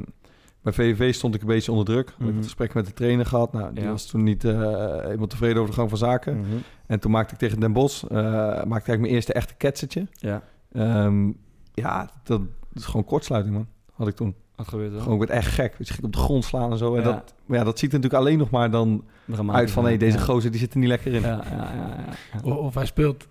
bij 0.76 0.86
VVV 0.96 1.14
stond 1.14 1.36
ik 1.36 1.42
een 1.42 1.48
beetje 1.48 1.72
onder 1.72 1.86
druk. 1.86 2.10
Ik 2.10 2.16
Mhm. 2.18 2.38
een 2.38 2.44
gesprek 2.44 2.74
met 2.74 2.86
de 2.86 2.94
trainer 2.94 3.26
gehad. 3.26 3.54
Nou, 3.54 3.74
die 3.74 3.84
Ja. 3.84 3.90
was 3.90 4.06
toen 4.06 4.24
niet 4.24 4.44
eh, 4.44 4.60
helemaal 5.02 5.28
tevreden 5.28 5.58
over 5.58 5.70
de 5.70 5.76
gang 5.78 5.90
van 5.90 5.98
zaken. 5.98 6.46
En 6.86 7.00
toen 7.00 7.12
maakte 7.12 7.34
ik 7.34 7.40
tegen 7.40 7.60
Den 7.60 7.74
Bosch 7.74 8.04
eh, 8.04 8.18
maakte 8.18 8.62
ik 8.64 8.70
eigenlijk 8.70 9.00
mijn 9.00 9.14
eerste 9.14 9.34
echte 9.34 9.54
ketsertje. 9.56 10.08
Ja. 10.12 10.42
Ehm, 10.74 11.32
ja, 11.74 12.10
dat, 12.24 12.42
is 12.74 12.86
gewoon 12.86 13.04
kortsluiting, 13.06 13.56
man. 13.56 13.68
Had 13.94 14.08
ik 14.08 14.16
toen. 14.16 14.36
Wat 14.56 14.68
gebeurt 14.68 14.94
er? 14.94 15.00
Gewoon, 15.02 15.14
ik 15.22 15.28
werd 15.28 15.40
echt 15.40 15.54
gek. 15.54 15.76
Dus 15.78 15.88
ik 15.88 15.94
ging 15.94 16.06
op 16.06 16.14
de 16.14 16.20
grond 16.20 16.46
slaan 16.46 16.72
en 16.72 16.78
zo. 16.78 16.96
En 16.96 17.02
Ja. 17.02 17.12
dat, 17.12 17.34
maar 17.46 17.58
ja, 17.58 17.64
dat 17.64 17.80
ziet 17.80 17.94
er 17.94 17.96
natuurlijk 18.00 18.24
alleen 18.24 18.38
nog 18.38 18.50
maar 18.50 18.72
dan 18.72 19.04
Dramatisch, 19.26 19.60
uit 19.62 19.72
van... 19.72 19.86
hé, 19.86 19.98
deze 19.98 20.18
ja. 20.18 20.24
gozer 20.24 20.52
die 20.52 20.60
zit 20.60 20.74
er 20.74 20.80
niet 20.80 20.88
lekker 20.88 21.14
in. 21.14 21.22
Ja, 21.22 21.28
ja, 21.28 21.44
ja. 21.52 21.74
ja, 21.76 21.96
ja. 22.34 22.40
Of, 22.44 22.56
of 22.58 22.74
hij 22.76 22.86
speelt. 22.86 23.28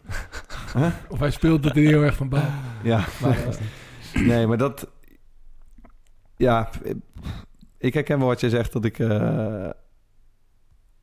Huh? 0.76 0.87
Of 1.09 1.18
hij 1.18 1.30
speelt 1.30 1.62
dat 1.62 1.74
hij 1.74 1.82
heel 1.82 2.03
erg 2.03 2.16
van 2.16 2.28
baal. 2.28 2.49
Ja. 2.82 3.05
Maar, 3.22 3.39
Nee, 4.14 4.47
maar 4.47 4.57
dat... 4.59 4.89
Ja, 6.37 6.68
ik 7.78 7.95
herken 7.95 8.18
wel 8.18 8.26
wat 8.28 8.41
jij 8.41 8.51
zegt, 8.51 8.72
dat 8.72 8.84
ik... 8.84 8.99
eh, 8.99 9.68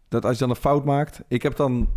dat 0.07 0.25
als 0.25 0.33
je 0.33 0.39
dan 0.39 0.49
een 0.49 0.55
fout 0.55 0.85
maakt... 0.85 1.21
Ik 1.27 1.43
heb 1.43 1.55
dan 1.55 1.87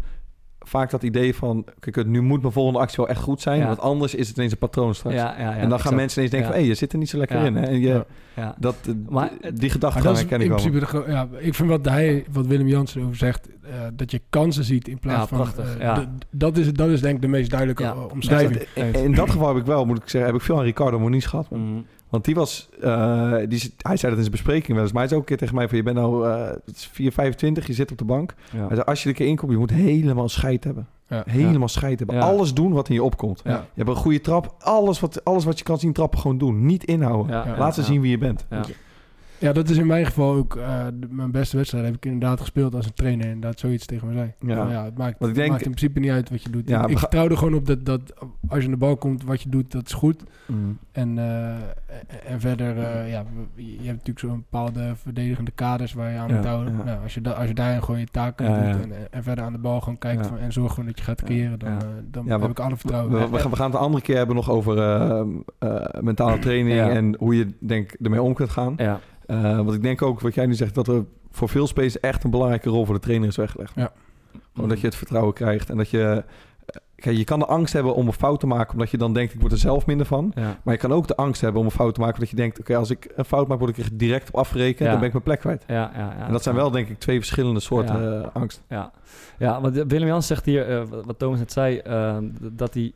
vaak 0.59 0.91
dat 0.91 1.03
idee 1.03 1.35
van... 1.35 1.65
Kijk, 1.79 2.07
nu 2.07 2.21
moet 2.23 2.41
mijn 2.41 2.53
volgende 2.53 2.79
actie 2.79 2.97
wel 2.97 3.09
echt 3.09 3.21
goed 3.23 3.41
zijn. 3.41 3.59
Ja. 3.59 3.67
Want 3.67 3.81
anders 3.81 4.15
is 4.15 4.29
het 4.29 4.37
ineens 4.37 4.53
een 4.53 4.59
patroon 4.59 4.95
straks. 4.95 5.17
Ja, 5.17 5.35
ja, 5.39 5.39
ja, 5.41 5.51
en 5.51 5.61
dan 5.61 5.69
gaan 5.69 5.73
exact. 5.79 5.95
mensen 5.97 6.17
ineens 6.23 6.31
denken 6.31 6.49
Ja. 6.51 6.55
van... 6.55 6.63
hé, 6.63 6.69
je 6.69 6.75
zit 6.75 6.93
er 6.93 6.99
niet 6.99 7.09
zo 7.09 7.19
lekker 7.19 7.39
Ja. 7.39 7.45
in. 7.45 7.55
Hè? 7.57 7.67
En 7.67 7.81
je, 7.81 7.89
Ja. 7.89 8.05
Ja. 8.37 8.55
dat, 8.59 8.77
eh, 8.87 8.93
Maar 9.09 9.31
die 9.55 9.71
gedachte 9.71 10.09
herken 10.09 10.41
ik 10.41 10.49
wel. 10.49 10.57
principe 10.57 10.79
de 10.79 10.87
gro- 10.87 11.05
ja, 11.11 11.29
ik 11.39 11.55
vind 11.55 11.69
wat 11.69 11.85
hij, 11.85 12.25
wat 12.33 12.47
Willem 12.47 12.67
Jansen 12.69 13.03
over 13.03 13.17
zegt, 13.17 13.49
eh, 13.63 13.71
dat 13.95 14.11
je 14.11 14.21
kansen 14.31 14.65
ziet 14.65 14.89
in 14.89 14.99
plaats 14.99 15.21
Ja, 15.21 15.27
van. 15.27 15.37
prachtig, 15.39 15.79
dat, 16.31 16.57
is, 16.57 16.73
dat 16.73 16.89
is 16.89 17.01
denk 17.01 17.15
ik 17.17 17.23
de 17.23 17.29
meest 17.29 17.51
duidelijke 17.51 17.83
Ja. 17.83 17.95
omschrijving. 17.97 18.67
in, 18.75 18.95
in 18.95 19.15
dat 19.15 19.31
geval 19.31 19.49
heb 19.49 19.57
ik 19.57 19.65
wel, 19.67 19.85
moet 19.85 19.97
ik 20.03 20.09
zeggen, 20.09 20.31
heb 20.31 20.41
ik 20.41 20.47
veel 20.47 20.57
aan 20.59 20.65
Ricardo 20.65 20.99
Moniz 20.99 21.27
gehad. 21.29 21.49
Want 22.09 22.25
die 22.25 22.35
was, 22.35 22.69
eh, 22.81 23.33
die, 23.49 23.75
hij 23.79 23.97
zei 23.97 24.01
dat 24.01 24.11
in 24.11 24.17
zijn 24.17 24.31
bespreking 24.31 24.73
wel 24.73 24.83
eens, 24.83 24.93
maar 24.93 25.01
hij 25.01 25.09
zei 25.09 25.21
ook 25.21 25.31
een 25.31 25.37
keer 25.37 25.47
tegen 25.47 25.55
mij 25.55 25.69
van, 25.69 25.77
je 25.77 25.83
bent 25.83 25.97
nou 25.97 26.29
eh 26.29 26.51
4, 26.73 27.13
25, 27.13 27.67
je 27.67 27.73
zit 27.73 27.91
op 27.91 27.99
de 27.99 28.05
bank. 28.05 28.35
Ja. 28.53 28.59
Hij 28.59 28.69
zei, 28.75 28.81
als 28.81 28.99
je 28.99 29.05
er 29.05 29.11
een 29.11 29.17
keer 29.17 29.27
inkomt, 29.27 29.53
je 29.53 29.59
moet 29.59 29.71
helemaal 29.71 30.29
scheid 30.29 30.65
hebben. 30.65 30.87
Ja. 31.09 31.23
Helemaal 31.27 31.69
scheid 31.69 31.99
hebben. 31.99 32.17
Ja. 32.17 32.23
Alles 32.23 32.55
doen 32.55 32.73
wat 32.73 32.89
in 32.89 32.95
je 32.95 33.03
opkomt. 33.03 33.41
Ja. 33.45 33.51
Je 33.51 33.59
hebt 33.75 33.89
een 33.89 33.97
goede 33.97 34.21
trap, 34.21 34.55
alles 34.59 35.01
wat, 35.01 35.25
alles 35.25 35.45
wat 35.45 35.59
je 35.59 35.65
kan 35.65 35.79
zien 35.79 35.93
trappen, 35.93 36.19
gewoon 36.19 36.39
doen. 36.39 36.67
Niet 36.67 36.85
inhouden. 36.85 37.37
Ja, 37.37 37.47
Ja. 37.47 37.59
Laat 37.59 37.75
ze 37.75 37.81
ja. 37.81 37.87
zien 37.87 38.01
wie 38.01 38.11
je 38.11 38.19
bent. 38.19 38.47
Ja. 39.39 39.53
Dat 39.53 39.69
is 39.69 39.77
in 39.77 39.87
mijn 39.87 40.07
geval 40.07 40.35
ook 40.35 40.57
eh, 40.57 40.87
mijn 41.11 41.31
beste 41.31 41.57
wedstrijd. 41.57 41.85
Heb 41.85 41.95
ik 41.95 42.05
inderdaad 42.05 42.41
gespeeld 42.41 42.75
als 42.75 42.87
een 42.87 42.95
trainer. 42.95 43.27
Inderdaad, 43.27 43.59
zoiets 43.59 43.87
tegen 43.87 44.07
me 44.09 44.13
zei. 44.13 44.33
Ja. 44.41 44.71
Ja 44.71 44.85
het 44.85 44.99
maakt, 44.99 45.25
ik 45.27 45.35
denk- 45.35 45.51
maakt 45.51 45.65
in 45.65 45.71
principe 45.71 46.01
niet 46.01 46.11
uit 46.11 46.31
wat 46.31 46.43
je 46.43 46.51
doet. 46.51 46.69
Ja, 46.69 46.87
ik 46.87 46.99
vertrouw 46.99 47.29
er 47.29 47.37
gewoon 47.37 47.55
op 47.55 47.67
dat, 47.67 47.85
dat 47.85 48.01
als 48.49 48.59
je 48.59 48.65
aan 48.65 48.71
de 48.71 48.77
bal 48.77 48.97
komt, 48.97 49.25
wat 49.25 49.43
je 49.43 49.49
doet, 49.49 49.73
dat 49.73 49.87
is 49.87 49.93
goed. 49.93 50.23
En, 50.93 51.19
eh, 51.19 51.49
en 52.33 52.41
verder, 52.41 52.77
eh, 52.79 53.11
ja, 53.11 53.25
je 53.55 53.73
hebt 53.77 53.87
natuurlijk 53.87 54.19
zo'n 54.19 54.45
bepaalde 54.51 54.93
verdedigende 55.03 55.51
kaders 55.51 55.93
waar 55.93 56.11
je 56.13 56.19
aan 56.19 56.29
Ja, 56.29 56.35
moet 56.37 56.45
houden. 56.45 56.77
Nou, 56.85 57.03
als, 57.03 57.15
je 57.15 57.21
da, 57.21 57.31
als 57.31 57.49
je 57.49 57.55
daarin 57.55 57.83
gewoon 57.83 58.01
je 58.01 58.07
taken 58.07 58.47
doet. 58.47 58.83
En, 58.83 58.93
en 59.11 59.23
verder 59.23 59.45
aan 59.45 59.53
de 59.53 59.59
bal 59.59 59.81
gewoon 59.81 59.99
kijkt 59.99 60.27
van, 60.27 60.39
en 60.39 60.53
zorg 60.53 60.71
gewoon 60.71 60.87
dat 60.87 60.99
je 60.99 61.05
gaat 61.05 61.23
creëren, 61.23 61.59
dan, 61.59 61.71
dan 62.11 62.29
heb 62.29 62.41
we- 62.41 62.49
ik 62.49 62.59
alle 62.61 62.77
vertrouwen. 62.77 63.13
We, 63.13 63.29
we 63.31 63.39
gaan, 63.39 63.51
we 63.51 63.57
gaan 63.57 63.67
het 63.67 63.75
een 63.75 63.81
andere 63.81 64.03
keer 64.03 64.17
hebben 64.17 64.37
nog 64.37 64.51
over 64.51 64.75
mentale 66.01 66.39
training 66.39 66.81
en 66.81 67.15
hoe 67.19 67.37
je 67.37 67.47
denk 67.61 67.93
ermee 68.03 68.23
om 68.23 68.35
kunt 68.35 68.51
gaan. 68.51 68.75
Ja. 68.77 69.01
Eh, 69.27 69.57
want 69.57 69.73
ik 69.75 69.83
denk 69.83 70.03
ook, 70.03 70.21
wat 70.21 70.35
jij 70.35 70.47
nu 70.47 70.55
zegt, 70.55 70.75
dat 70.75 70.89
er 70.89 71.05
voor 71.31 71.49
veel 71.49 71.67
spelers 71.67 72.01
echt 72.01 72.25
een 72.25 72.31
belangrijke 72.31 72.69
rol 72.69 72.85
voor 72.85 72.95
de 72.95 73.01
trainer 73.01 73.29
is 73.29 73.37
weggelegd. 73.37 73.73
Ja. 73.75 73.93
Gewoon 74.55 74.69
dat 74.69 74.81
je 74.81 74.87
het 74.87 74.97
vertrouwen 74.97 75.35
krijgt 75.35 75.71
en 75.71 75.77
dat 75.77 75.91
je... 75.91 76.03
eh, 76.03 76.23
Kijk, 76.97 77.17
je 77.17 77.25
kan 77.25 77.39
de 77.39 77.47
angst 77.47 77.73
hebben 77.73 77.95
om 77.95 78.07
een 78.07 78.13
fout 78.13 78.41
te 78.41 78.47
maken, 78.47 78.73
omdat 78.73 78.91
je 78.91 78.97
dan 78.97 79.13
denkt, 79.13 79.35
ik 79.35 79.41
word 79.41 79.53
er 79.53 79.59
zelf 79.59 79.87
minder 79.87 80.07
van. 80.07 80.33
Ja. 80.35 80.59
Maar 80.63 80.75
je 80.75 80.81
kan 80.81 80.93
ook 80.93 81.07
de 81.09 81.17
angst 81.17 81.41
hebben 81.41 81.61
om 81.61 81.67
een 81.67 81.73
fout 81.73 81.95
te 81.95 82.01
maken, 82.01 82.15
omdat 82.15 82.31
je 82.31 82.37
denkt, 82.37 82.61
oké, 82.61 82.77
als 82.77 82.91
ik 82.91 83.13
een 83.15 83.25
fout 83.25 83.49
maak, 83.49 83.59
word 83.59 83.79
ik 83.79 83.85
er 83.85 83.91
direct 83.97 84.29
op 84.29 84.35
afgerekend, 84.37 84.79
Ja. 84.79 84.85
dan 84.91 84.97
ben 84.97 85.07
ik 85.07 85.13
mijn 85.13 85.25
plek 85.25 85.39
kwijt. 85.41 85.65
Ja, 85.67 85.91
ja, 85.95 86.15
ja. 86.19 86.27
en 86.27 86.33
dat 86.33 86.43
zijn 86.43 86.55
wel, 86.55 86.71
denk 86.71 86.89
ik, 86.89 86.99
twee 86.99 87.17
verschillende 87.19 87.61
soorten 87.61 88.23
eh, 88.23 88.29
angst. 88.33 88.63
Ja, 88.69 88.91
ja 89.39 89.61
want 89.61 89.77
Willem 89.77 90.07
Jans 90.09 90.27
zegt 90.27 90.45
hier, 90.45 90.87
wat- 91.07 91.19
Thomas 91.19 91.39
net 91.39 91.53
zei, 91.53 91.79
eh, 91.79 92.17
d- 92.17 92.59
dat 92.59 92.75
hij 92.75 92.93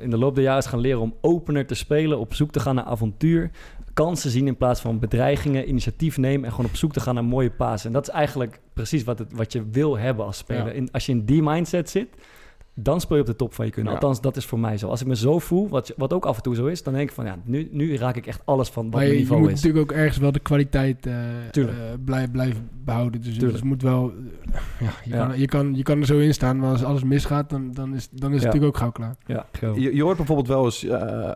in 0.00 0.10
de 0.10 0.18
loop 0.18 0.34
der 0.34 0.44
jaren 0.44 0.58
is 0.58 0.66
gaan 0.66 0.78
leren 0.80 1.00
om 1.00 1.14
opener 1.20 1.66
te 1.66 1.74
spelen, 1.74 2.18
op 2.18 2.34
zoek 2.34 2.50
te 2.50 2.60
gaan 2.60 2.74
naar 2.74 2.84
avontuur, 2.84 3.50
kansen 3.94 4.30
zien 4.30 4.46
in 4.46 4.56
plaats 4.56 4.80
van 4.80 4.98
bedreigingen, 4.98 5.68
initiatief 5.68 6.18
nemen 6.18 6.44
en 6.44 6.50
gewoon 6.50 6.66
op 6.70 6.76
zoek 6.76 6.92
te 6.92 7.00
gaan 7.00 7.14
naar 7.14 7.24
mooie 7.24 7.50
pasen. 7.50 7.86
En 7.86 7.92
dat 7.92 8.08
is 8.08 8.14
eigenlijk 8.14 8.60
precies 8.72 9.04
wat, 9.04 9.18
het, 9.18 9.32
wat 9.32 9.52
je 9.52 9.62
wil 9.70 9.98
hebben 9.98 10.24
als 10.24 10.36
speler. 10.38 10.66
Ja. 10.66 10.72
In, 10.72 10.88
als 10.92 11.06
je 11.06 11.12
in 11.12 11.24
die 11.24 11.42
mindset 11.42 11.90
zit, 11.90 12.08
dan 12.74 13.00
speel 13.00 13.16
je 13.16 13.22
op 13.22 13.28
de 13.28 13.36
top 13.36 13.54
van 13.54 13.64
je 13.64 13.70
kunnen. 13.70 13.92
Ja. 13.92 13.98
Althans, 13.98 14.20
dat 14.20 14.36
is 14.36 14.44
voor 14.46 14.58
mij 14.58 14.78
zo. 14.78 14.88
Als 14.88 15.00
ik 15.00 15.06
me 15.06 15.16
zo 15.16 15.38
voel, 15.38 15.68
wat, 15.68 15.92
wat 15.96 16.12
ook 16.12 16.26
af 16.26 16.36
en 16.36 16.42
toe 16.42 16.54
zo 16.54 16.66
is, 16.66 16.82
dan 16.82 16.94
denk 16.94 17.08
ik 17.08 17.14
van 17.14 17.24
ja, 17.24 17.36
nu, 17.44 17.68
nu 17.72 17.96
raak 17.96 18.16
ik 18.16 18.26
echt 18.26 18.40
alles 18.44 18.68
van 18.68 18.82
wat 18.84 18.92
Maar 18.92 19.00
mijn 19.00 19.12
je, 19.12 19.18
je 19.18 19.22
niveau 19.22 19.40
moet 19.42 19.50
is. 19.50 19.62
natuurlijk 19.62 19.90
ook 19.92 19.96
ergens 19.98 20.18
wel 20.18 20.32
de 20.32 20.38
kwaliteit 20.38 21.06
eh 21.06 21.46
eh, 21.54 21.68
blij, 22.04 22.28
blijven 22.28 22.68
behouden. 22.84 23.20
Dus, 23.22 23.38
dus 23.38 23.52
het 23.52 23.64
moet 23.64 23.82
wel... 23.82 24.12
eh, 24.12 24.58
ja, 24.80 24.92
je, 25.04 25.10
Ja. 25.10 25.26
Kan, 25.26 25.38
je, 25.38 25.46
kan, 25.46 25.74
je 25.74 25.82
kan 25.82 25.98
er 26.00 26.06
zo 26.06 26.18
in 26.18 26.34
staan, 26.34 26.58
maar 26.58 26.70
als 26.70 26.84
alles 26.84 27.04
misgaat, 27.04 27.50
dan, 27.50 27.72
dan 27.72 27.94
is, 27.94 28.08
dan 28.10 28.30
is 28.32 28.36
het 28.36 28.44
natuurlijk 28.44 28.74
ook 28.74 28.76
gauw 28.76 28.90
klaar. 28.92 29.16
Ja. 29.26 29.46
Je, 29.74 29.94
je 29.94 30.02
hoort 30.02 30.16
bijvoorbeeld 30.16 30.48
wel 30.48 30.64
eens... 30.64 30.84
eh, 30.84 31.32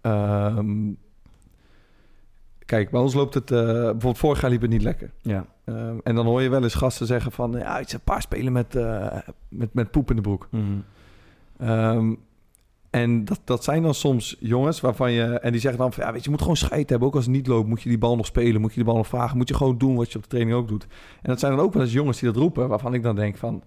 ehm, 0.00 0.92
kijk, 2.70 2.90
bij 2.90 3.00
ons 3.00 3.14
loopt 3.14 3.34
het... 3.34 3.50
eh, 3.50 3.58
bijvoorbeeld 3.62 4.18
vorig 4.18 4.40
jaar 4.40 4.50
liep 4.50 4.60
het 4.60 4.70
niet 4.70 4.82
lekker. 4.82 5.10
ja. 5.22 5.46
Ehm, 5.64 5.96
en 6.02 6.14
dan 6.14 6.26
hoor 6.26 6.42
je 6.42 6.48
wel 6.48 6.62
eens 6.62 6.74
gasten 6.74 7.06
zeggen 7.06 7.32
van... 7.32 7.50
Ja, 7.50 7.78
het 7.78 7.90
zijn 7.90 8.02
een 8.06 8.12
paar 8.12 8.22
spelen 8.22 8.52
met, 8.52 8.76
eh, 8.76 9.18
met, 9.48 9.74
met 9.74 9.90
poep 9.90 10.10
in 10.10 10.16
de 10.16 10.22
broek. 10.22 10.48
Mhm. 10.50 10.64
Ehm, 11.58 12.14
en 12.90 13.24
dat, 13.24 13.40
dat 13.44 13.64
zijn 13.64 13.82
dan 13.82 13.94
soms 13.94 14.36
jongens 14.40 14.80
waarvan 14.80 15.12
je... 15.12 15.22
En 15.22 15.52
die 15.52 15.60
zeggen 15.60 15.80
dan 15.80 15.92
van... 15.92 16.04
Ja, 16.04 16.10
weet 16.10 16.18
je, 16.18 16.24
je 16.24 16.30
moet 16.30 16.40
gewoon 16.40 16.56
scheid 16.56 16.90
hebben. 16.90 17.08
Ook 17.08 17.14
als 17.14 17.24
het 17.24 17.34
niet 17.34 17.46
loopt, 17.46 17.68
moet 17.68 17.82
je 17.82 17.88
die 17.88 17.98
bal 17.98 18.16
nog 18.16 18.26
spelen. 18.26 18.60
Moet 18.60 18.70
je 18.70 18.76
die 18.76 18.84
bal 18.84 18.96
nog 18.96 19.06
vragen. 19.06 19.36
Moet 19.36 19.48
je 19.48 19.54
gewoon 19.54 19.78
doen 19.78 19.96
wat 19.96 20.10
je 20.12 20.16
op 20.16 20.22
de 20.22 20.28
training 20.28 20.56
ook 20.56 20.68
doet. 20.68 20.86
En 21.22 21.28
dat 21.28 21.40
zijn 21.40 21.56
dan 21.56 21.64
ook 21.64 21.72
wel 21.72 21.82
eens 21.82 21.92
jongens 21.92 22.18
die 22.20 22.28
dat 22.32 22.42
roepen... 22.42 22.68
waarvan 22.68 22.94
ik 22.94 23.02
dan 23.02 23.16
denk 23.16 23.36
van... 23.36 23.62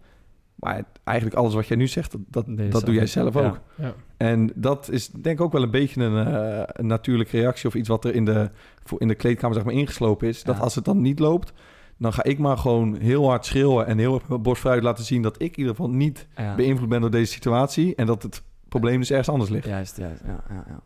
Maar 0.55 0.83
eigenlijk 1.03 1.37
alles 1.37 1.53
wat 1.53 1.67
jij 1.67 1.77
nu 1.77 1.87
zegt, 1.87 2.11
dat, 2.11 2.21
dat, 2.27 2.47
Nee, 2.47 2.69
dat 2.69 2.85
doe 2.85 2.95
jij 2.95 3.05
zelf 3.05 3.35
ook. 3.35 3.59
Ja. 3.75 3.93
En 4.17 4.51
dat 4.55 4.89
is 4.89 5.09
denk 5.09 5.39
ik 5.39 5.41
ook 5.41 5.51
wel 5.51 5.63
een 5.63 5.71
beetje 5.71 6.03
een, 6.03 6.27
eh, 6.27 6.63
een 6.67 6.87
natuurlijke 6.87 7.37
reactie... 7.37 7.67
of 7.67 7.75
iets 7.75 7.87
wat 7.89 8.05
er 8.05 8.15
in 8.15 8.25
de, 8.25 8.49
in 8.97 9.07
de 9.07 9.15
kleedkamer 9.15 9.55
zeg 9.55 9.65
maar, 9.65 9.73
ingeslopen 9.73 10.27
is. 10.27 10.43
Dat 10.43 10.59
als 10.59 10.75
het 10.75 10.85
dan 10.85 11.01
niet 11.01 11.19
loopt... 11.19 11.53
dan 11.97 12.13
ga 12.13 12.23
ik 12.23 12.39
maar 12.39 12.57
gewoon 12.57 12.95
heel 12.95 13.27
hard 13.27 13.45
schreeuwen... 13.45 13.85
en 13.85 13.97
heel 13.97 14.13
erg 14.13 14.27
mijn 14.27 14.41
borst 14.41 14.61
vooruit 14.61 14.83
laten 14.83 15.03
zien... 15.03 15.21
dat 15.21 15.35
ik 15.35 15.51
in 15.51 15.57
ieder 15.57 15.75
geval 15.75 15.89
niet 15.89 16.27
beïnvloed 16.55 16.89
ben 16.89 17.01
door 17.01 17.11
deze 17.11 17.31
situatie... 17.31 17.95
en 17.95 18.05
dat 18.05 18.23
het 18.23 18.43
probleem 18.69 18.99
dus 18.99 19.09
ergens 19.09 19.29
anders 19.29 19.49
ligt. 19.49 19.65
Juist, 19.65 19.97
juist. 19.97 20.21
Ja, 20.25 20.43
ja, 20.49 20.63
ja. 20.67 20.79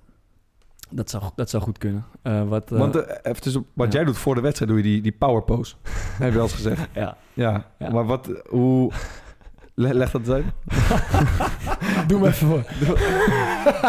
Dat, 0.89 1.09
zou, 1.09 1.23
dat 1.35 1.49
zou 1.49 1.63
goed 1.63 1.77
kunnen. 1.77 2.05
Eh, 2.21 2.47
wat, 2.47 2.71
eh, 2.71 2.77
Want 2.77 2.95
even 2.95 3.41
tussen, 3.41 3.65
wat 3.73 3.91
ja. 3.91 3.97
jij 3.97 4.05
doet 4.05 4.17
voor 4.17 4.35
de 4.35 4.41
wedstrijd... 4.41 4.71
doe 4.71 4.79
je 4.79 4.87
die, 4.87 5.01
die 5.01 5.11
power 5.11 5.43
pose. 5.43 5.75
heb 6.19 6.29
je 6.29 6.33
wel 6.35 6.43
eens 6.43 6.53
gezegd. 6.53 6.89
ja. 6.93 7.17
Ja, 7.33 7.71
Ja. 7.79 7.89
maar 7.89 8.05
wat... 8.05 8.31
Hoe... 8.49 8.91
le- 9.79 9.93
Leg 9.93 10.11
dat 10.11 10.21
eens 10.21 10.29
uit. 10.29 10.45
Doe 12.07 12.19
me 12.19 12.27
even 12.27 12.47
voor. 12.47 12.63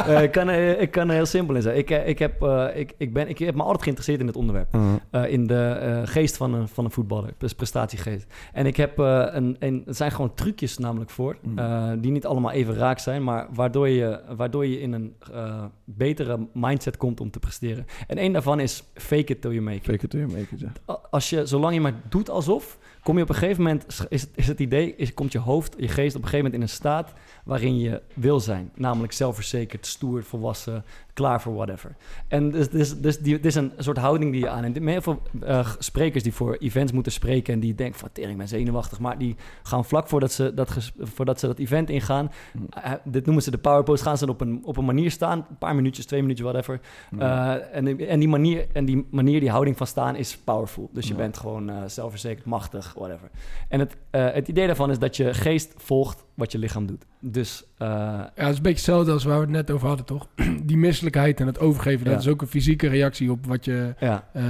Eh, 0.07 0.23
ik, 0.23 0.31
kan, 0.33 0.49
er- 0.49 0.79
ik 0.81 0.91
kan 0.91 1.09
er 1.09 1.15
heel 1.15 1.27
simpel 1.27 1.55
in 1.55 1.63
zijn. 1.63 1.77
Ik, 1.77 1.91
eh, 1.91 2.09
ik, 2.09 2.19
heb, 2.19 2.43
eh, 2.43 2.67
ik, 2.75 2.95
ik, 2.99 3.13
ben, 3.13 3.29
ik 3.29 3.39
heb 3.39 3.55
me 3.55 3.63
altijd 3.63 3.83
geïnteresseerd 3.83 4.21
in 4.21 4.27
het 4.27 4.37
onderwerp. 4.37 4.77
Eh, 5.11 5.33
in 5.33 5.47
de 5.47 5.55
eh, 5.69 6.01
geest 6.05 6.37
van 6.37 6.55
een, 6.55 6.69
van 6.69 6.85
een 6.85 6.91
voetballer. 6.91 7.31
Dus 7.39 7.53
prestatiegeest. 7.55 8.27
En 8.53 8.67
ik 8.67 8.77
heb 8.77 8.99
eh, 8.99 9.27
een, 9.31 9.57
een... 9.59 9.83
Het 9.87 9.97
zijn 9.97 10.11
gewoon 10.11 10.35
trucjes 10.35 10.79
namelijk 10.79 11.11
voor. 11.11 11.37
Eh, 11.57 11.91
die 11.99 12.11
niet 12.11 12.27
allemaal 12.27 12.51
even 12.51 12.75
raak 12.75 12.99
zijn. 12.99 13.25
Maar 13.25 13.47
waardoor 13.55 13.89
je, 13.89 14.21
waardoor 14.37 14.67
je 14.67 14.81
in 14.81 14.93
een 14.93 15.15
eh, 15.33 15.65
betere 15.85 16.49
mindset 16.53 16.97
komt 16.97 17.21
om 17.21 17.31
te 17.31 17.39
presteren. 17.39 17.87
En 18.07 18.17
één 18.19 18.33
daarvan 18.33 18.61
is 18.61 18.85
fake 18.95 19.33
it 19.33 19.41
till 19.41 19.51
you 19.53 19.63
make 19.63 19.77
it. 19.77 19.85
Fake 19.85 20.05
it 20.05 20.11
till 20.11 20.21
you 20.21 20.33
make 20.33 20.55
it, 20.55 20.61
ja. 20.61 20.73
Als 21.11 21.31
je, 21.31 21.47
zolang 21.47 21.75
je 21.75 21.81
maar 21.81 21.95
doet 22.09 22.31
alsof, 22.31 22.79
kom 23.03 23.17
je 23.17 23.23
op 23.23 23.29
een 23.29 23.35
gegeven 23.35 23.63
moment, 23.63 24.07
is 24.09 24.21
het, 24.21 24.31
is 24.35 24.47
het 24.47 24.61
idee, 24.61 24.97
is, 24.97 25.15
komt 25.15 25.33
je 25.33 25.39
hoofd, 25.39 25.75
je 25.79 25.89
geest 25.89 26.17
op 26.17 26.23
een 26.23 26.29
gegeven 26.29 26.37
moment 26.37 26.55
in 26.55 26.63
een 26.63 26.69
staat 26.69 27.13
waarin 27.45 27.79
je 27.79 28.03
wil 28.15 28.41
zijn. 28.41 28.71
Namelijk 28.75 29.13
zelfverzekerd, 29.13 29.87
stoer, 29.87 30.25
volwassen, 30.25 30.85
klaar 31.19 31.41
voor 31.41 31.55
whatever. 31.55 31.97
En 32.29 32.51
dus, 32.51 32.69
dus, 32.71 33.01
dus 33.01 33.19
die, 33.19 33.35
dit 33.35 33.45
is 33.47 33.55
een 33.55 33.73
soort 33.79 33.97
houding 33.99 34.33
die 34.33 34.41
je 34.41 34.49
aan. 34.49 34.65
En 34.65 34.87
heel 34.89 35.01
veel 35.03 35.23
eh, 35.41 35.69
sprekers 35.79 36.23
die 36.23 36.33
voor 36.33 36.57
events 36.57 36.93
moeten 36.93 37.13
spreken 37.13 37.55
en 37.55 37.61
die 37.61 37.75
denken 37.75 37.99
van, 37.99 38.09
tering, 38.13 38.33
ik 38.33 38.39
ben 38.39 38.49
zenuwachtig. 38.49 38.99
Maar 38.99 39.19
die 39.19 39.37
gaan 39.63 39.85
vlak 39.85 40.09
voordat 40.09 40.33
ze 40.33 40.55
dat, 40.55 40.93
voordat 40.99 41.41
ze 41.41 41.47
dat 41.47 41.59
event 41.59 41.91
ingaan, 41.91 42.31
Mm. 42.53 42.67
eh, 42.83 42.93
dit 43.05 43.25
noemen 43.25 43.43
ze 43.43 43.51
de 43.51 43.59
powerpost, 43.59 44.03
gaan 44.03 44.19
ze 44.19 44.29
op 44.29 44.41
een, 44.41 44.61
op 44.65 44.77
een 44.77 44.85
manier 44.85 45.11
staan, 45.11 45.47
een 45.51 45.59
paar 45.59 45.75
minuutjes, 45.75 46.07
twee 46.07 46.21
minuutjes, 46.21 46.47
whatever. 46.51 46.81
Eh, 47.19 47.77
en, 47.77 47.85
die- 47.85 48.07
en, 48.07 48.19
die 48.19 48.29
manier, 48.29 48.67
en 48.73 48.85
die 48.85 49.07
manier, 49.11 49.41
die 49.41 49.51
houding 49.51 49.77
van 49.77 49.87
staan 49.87 50.17
is 50.17 50.37
powerful. 50.39 50.91
Dus 50.93 51.07
je 51.07 51.13
Ja. 51.13 51.19
bent 51.19 51.37
gewoon 51.37 51.71
eh, 51.71 51.77
zelfverzekerd, 51.87 52.45
machtig, 52.47 52.95
whatever. 52.97 53.31
En 53.69 53.79
het, 53.81 53.97
eh, 54.11 54.33
het 54.33 54.49
idee 54.49 54.67
daarvan 54.67 54.91
is 54.91 54.99
dat 54.99 55.17
je 55.17 55.35
geest 55.35 55.75
volgt 55.77 56.27
wat 56.39 56.53
je 56.53 56.59
lichaam 56.59 56.87
doet. 56.87 57.05
Dus 57.21 57.65
eh, 57.79 57.89
Ja, 57.89 58.31
het 58.35 58.49
is 58.49 58.57
een 58.57 58.63
beetje 58.63 58.69
hetzelfde 58.77 59.13
als 59.13 59.25
waar 59.25 59.35
we 59.37 59.41
het 59.43 59.51
net 59.51 59.71
over 59.71 59.87
hadden, 59.89 60.07
toch? 60.07 60.27
Die 60.63 60.77
misselijkheid 60.77 61.41
en 61.41 61.47
het 61.47 61.59
overgeven, 61.61 62.05
dat 62.07 62.21
is 62.21 62.29
ook 62.29 62.41
een 62.43 62.47
fysieke 62.49 62.89
reactie 62.89 63.31
op 63.31 63.47
wat 63.47 63.65
je, 63.65 63.95
ja, 64.01 64.29
eh, 64.33 64.43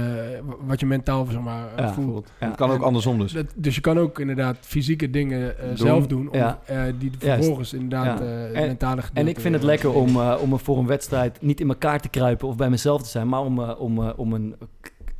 wat 0.65 0.79
je 0.79 0.85
mentaal 0.85 1.25
zeg 1.25 1.41
maar, 1.41 1.67
eh, 1.75 1.83
Ja, 1.85 1.93
voelt. 1.93 2.31
ja. 2.39 2.47
Het 2.47 2.55
kan 2.55 2.71
ook 2.71 2.81
andersom 2.81 3.19
dus. 3.19 3.31
Dat, 3.31 3.45
dus 3.55 3.75
je 3.75 3.81
kan 3.81 3.97
ook 3.99 4.19
inderdaad 4.19 4.57
fysieke 4.61 5.09
dingen 5.09 5.59
eh, 5.59 5.67
Doen. 5.67 5.77
zelf 5.77 6.07
doen, 6.07 6.29
om, 6.29 6.35
Ja. 6.37 6.59
eh, 6.65 6.81
die 6.99 7.11
vervolgens 7.19 7.73
inderdaad 7.73 8.21
En- 8.21 8.51
mentale 8.53 9.01
En 9.13 9.27
ik 9.27 9.39
vind 9.39 9.55
het 9.55 9.63
lekker 9.63 9.93
om, 9.93 10.09
eh, 10.15 10.35
om 10.41 10.59
voor 10.59 10.77
een 10.77 10.87
wedstrijd 10.87 11.41
niet 11.41 11.59
in 11.59 11.69
elkaar 11.69 11.99
te 11.99 12.09
kruipen 12.09 12.47
of 12.47 12.55
bij 12.55 12.69
mezelf 12.69 13.01
te 13.03 13.09
zijn, 13.09 13.27
maar 13.29 13.41
om, 13.41 13.59
om, 13.59 14.03
eh, 14.03 14.09
om 14.15 14.33
een, 14.33 14.55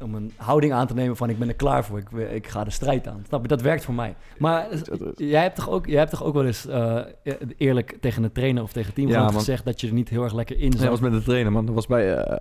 om 0.03 0.15
een 0.15 0.31
houding 0.35 0.73
aan 0.73 0.87
te 0.87 0.93
nemen 0.93 1.15
van 1.17 1.29
ik 1.29 1.39
ben 1.39 1.47
er 1.47 1.53
klaar 1.53 1.85
voor, 1.85 1.97
ik, 1.97 2.09
ik 2.11 2.47
ga 2.47 2.63
de 2.63 2.69
strijd 2.71 3.07
aan. 3.07 3.23
Snap 3.27 3.41
je? 3.41 3.47
Dat 3.47 3.61
werkt 3.61 3.83
voor 3.85 3.93
mij. 3.93 4.15
Maar 4.37 4.67
jij 5.15 5.41
hebt 5.41 5.55
toch 5.55 5.69
ook, 5.69 5.85
jij 5.85 5.97
hebt 5.97 6.11
toch 6.11 6.23
ook 6.23 6.33
wel 6.33 6.45
eens 6.45 6.67
eh, 6.67 6.99
eerlijk 7.57 7.97
tegen 8.01 8.23
een 8.23 8.31
trainer 8.31 8.63
of 8.63 8.71
tegen 8.71 8.85
het 8.87 8.95
team 8.95 9.09
Ja, 9.09 9.19
want- 9.23 9.33
gezegd 9.35 9.65
dat 9.65 9.81
je 9.81 9.87
er 9.87 9.93
niet 9.93 10.09
heel 10.09 10.23
erg 10.23 10.33
lekker 10.33 10.55
in 10.55 10.61
Nee, 10.61 10.71
zat? 10.71 10.79
dat 10.81 10.89
was 10.89 10.99
met 10.99 11.11
de 11.11 11.23
trainer, 11.23 11.51
man. 11.51 11.65
Dat 11.65 11.75
was 11.75 11.87
bij, 11.87 12.15
eh, 12.17 12.39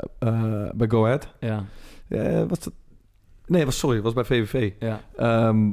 bij 0.75 0.89
Go 0.89 1.05
Ahead. 1.05 1.29
Ja, 1.41 1.65
was 2.47 2.59
dat... 2.59 2.73
Nee, 3.47 3.65
was, 3.65 3.79
sorry, 3.79 4.03
was 4.03 4.13
bij 4.13 4.25
VVV. 4.25 4.73
ja, 4.79 5.01
Ehm, 5.17 5.71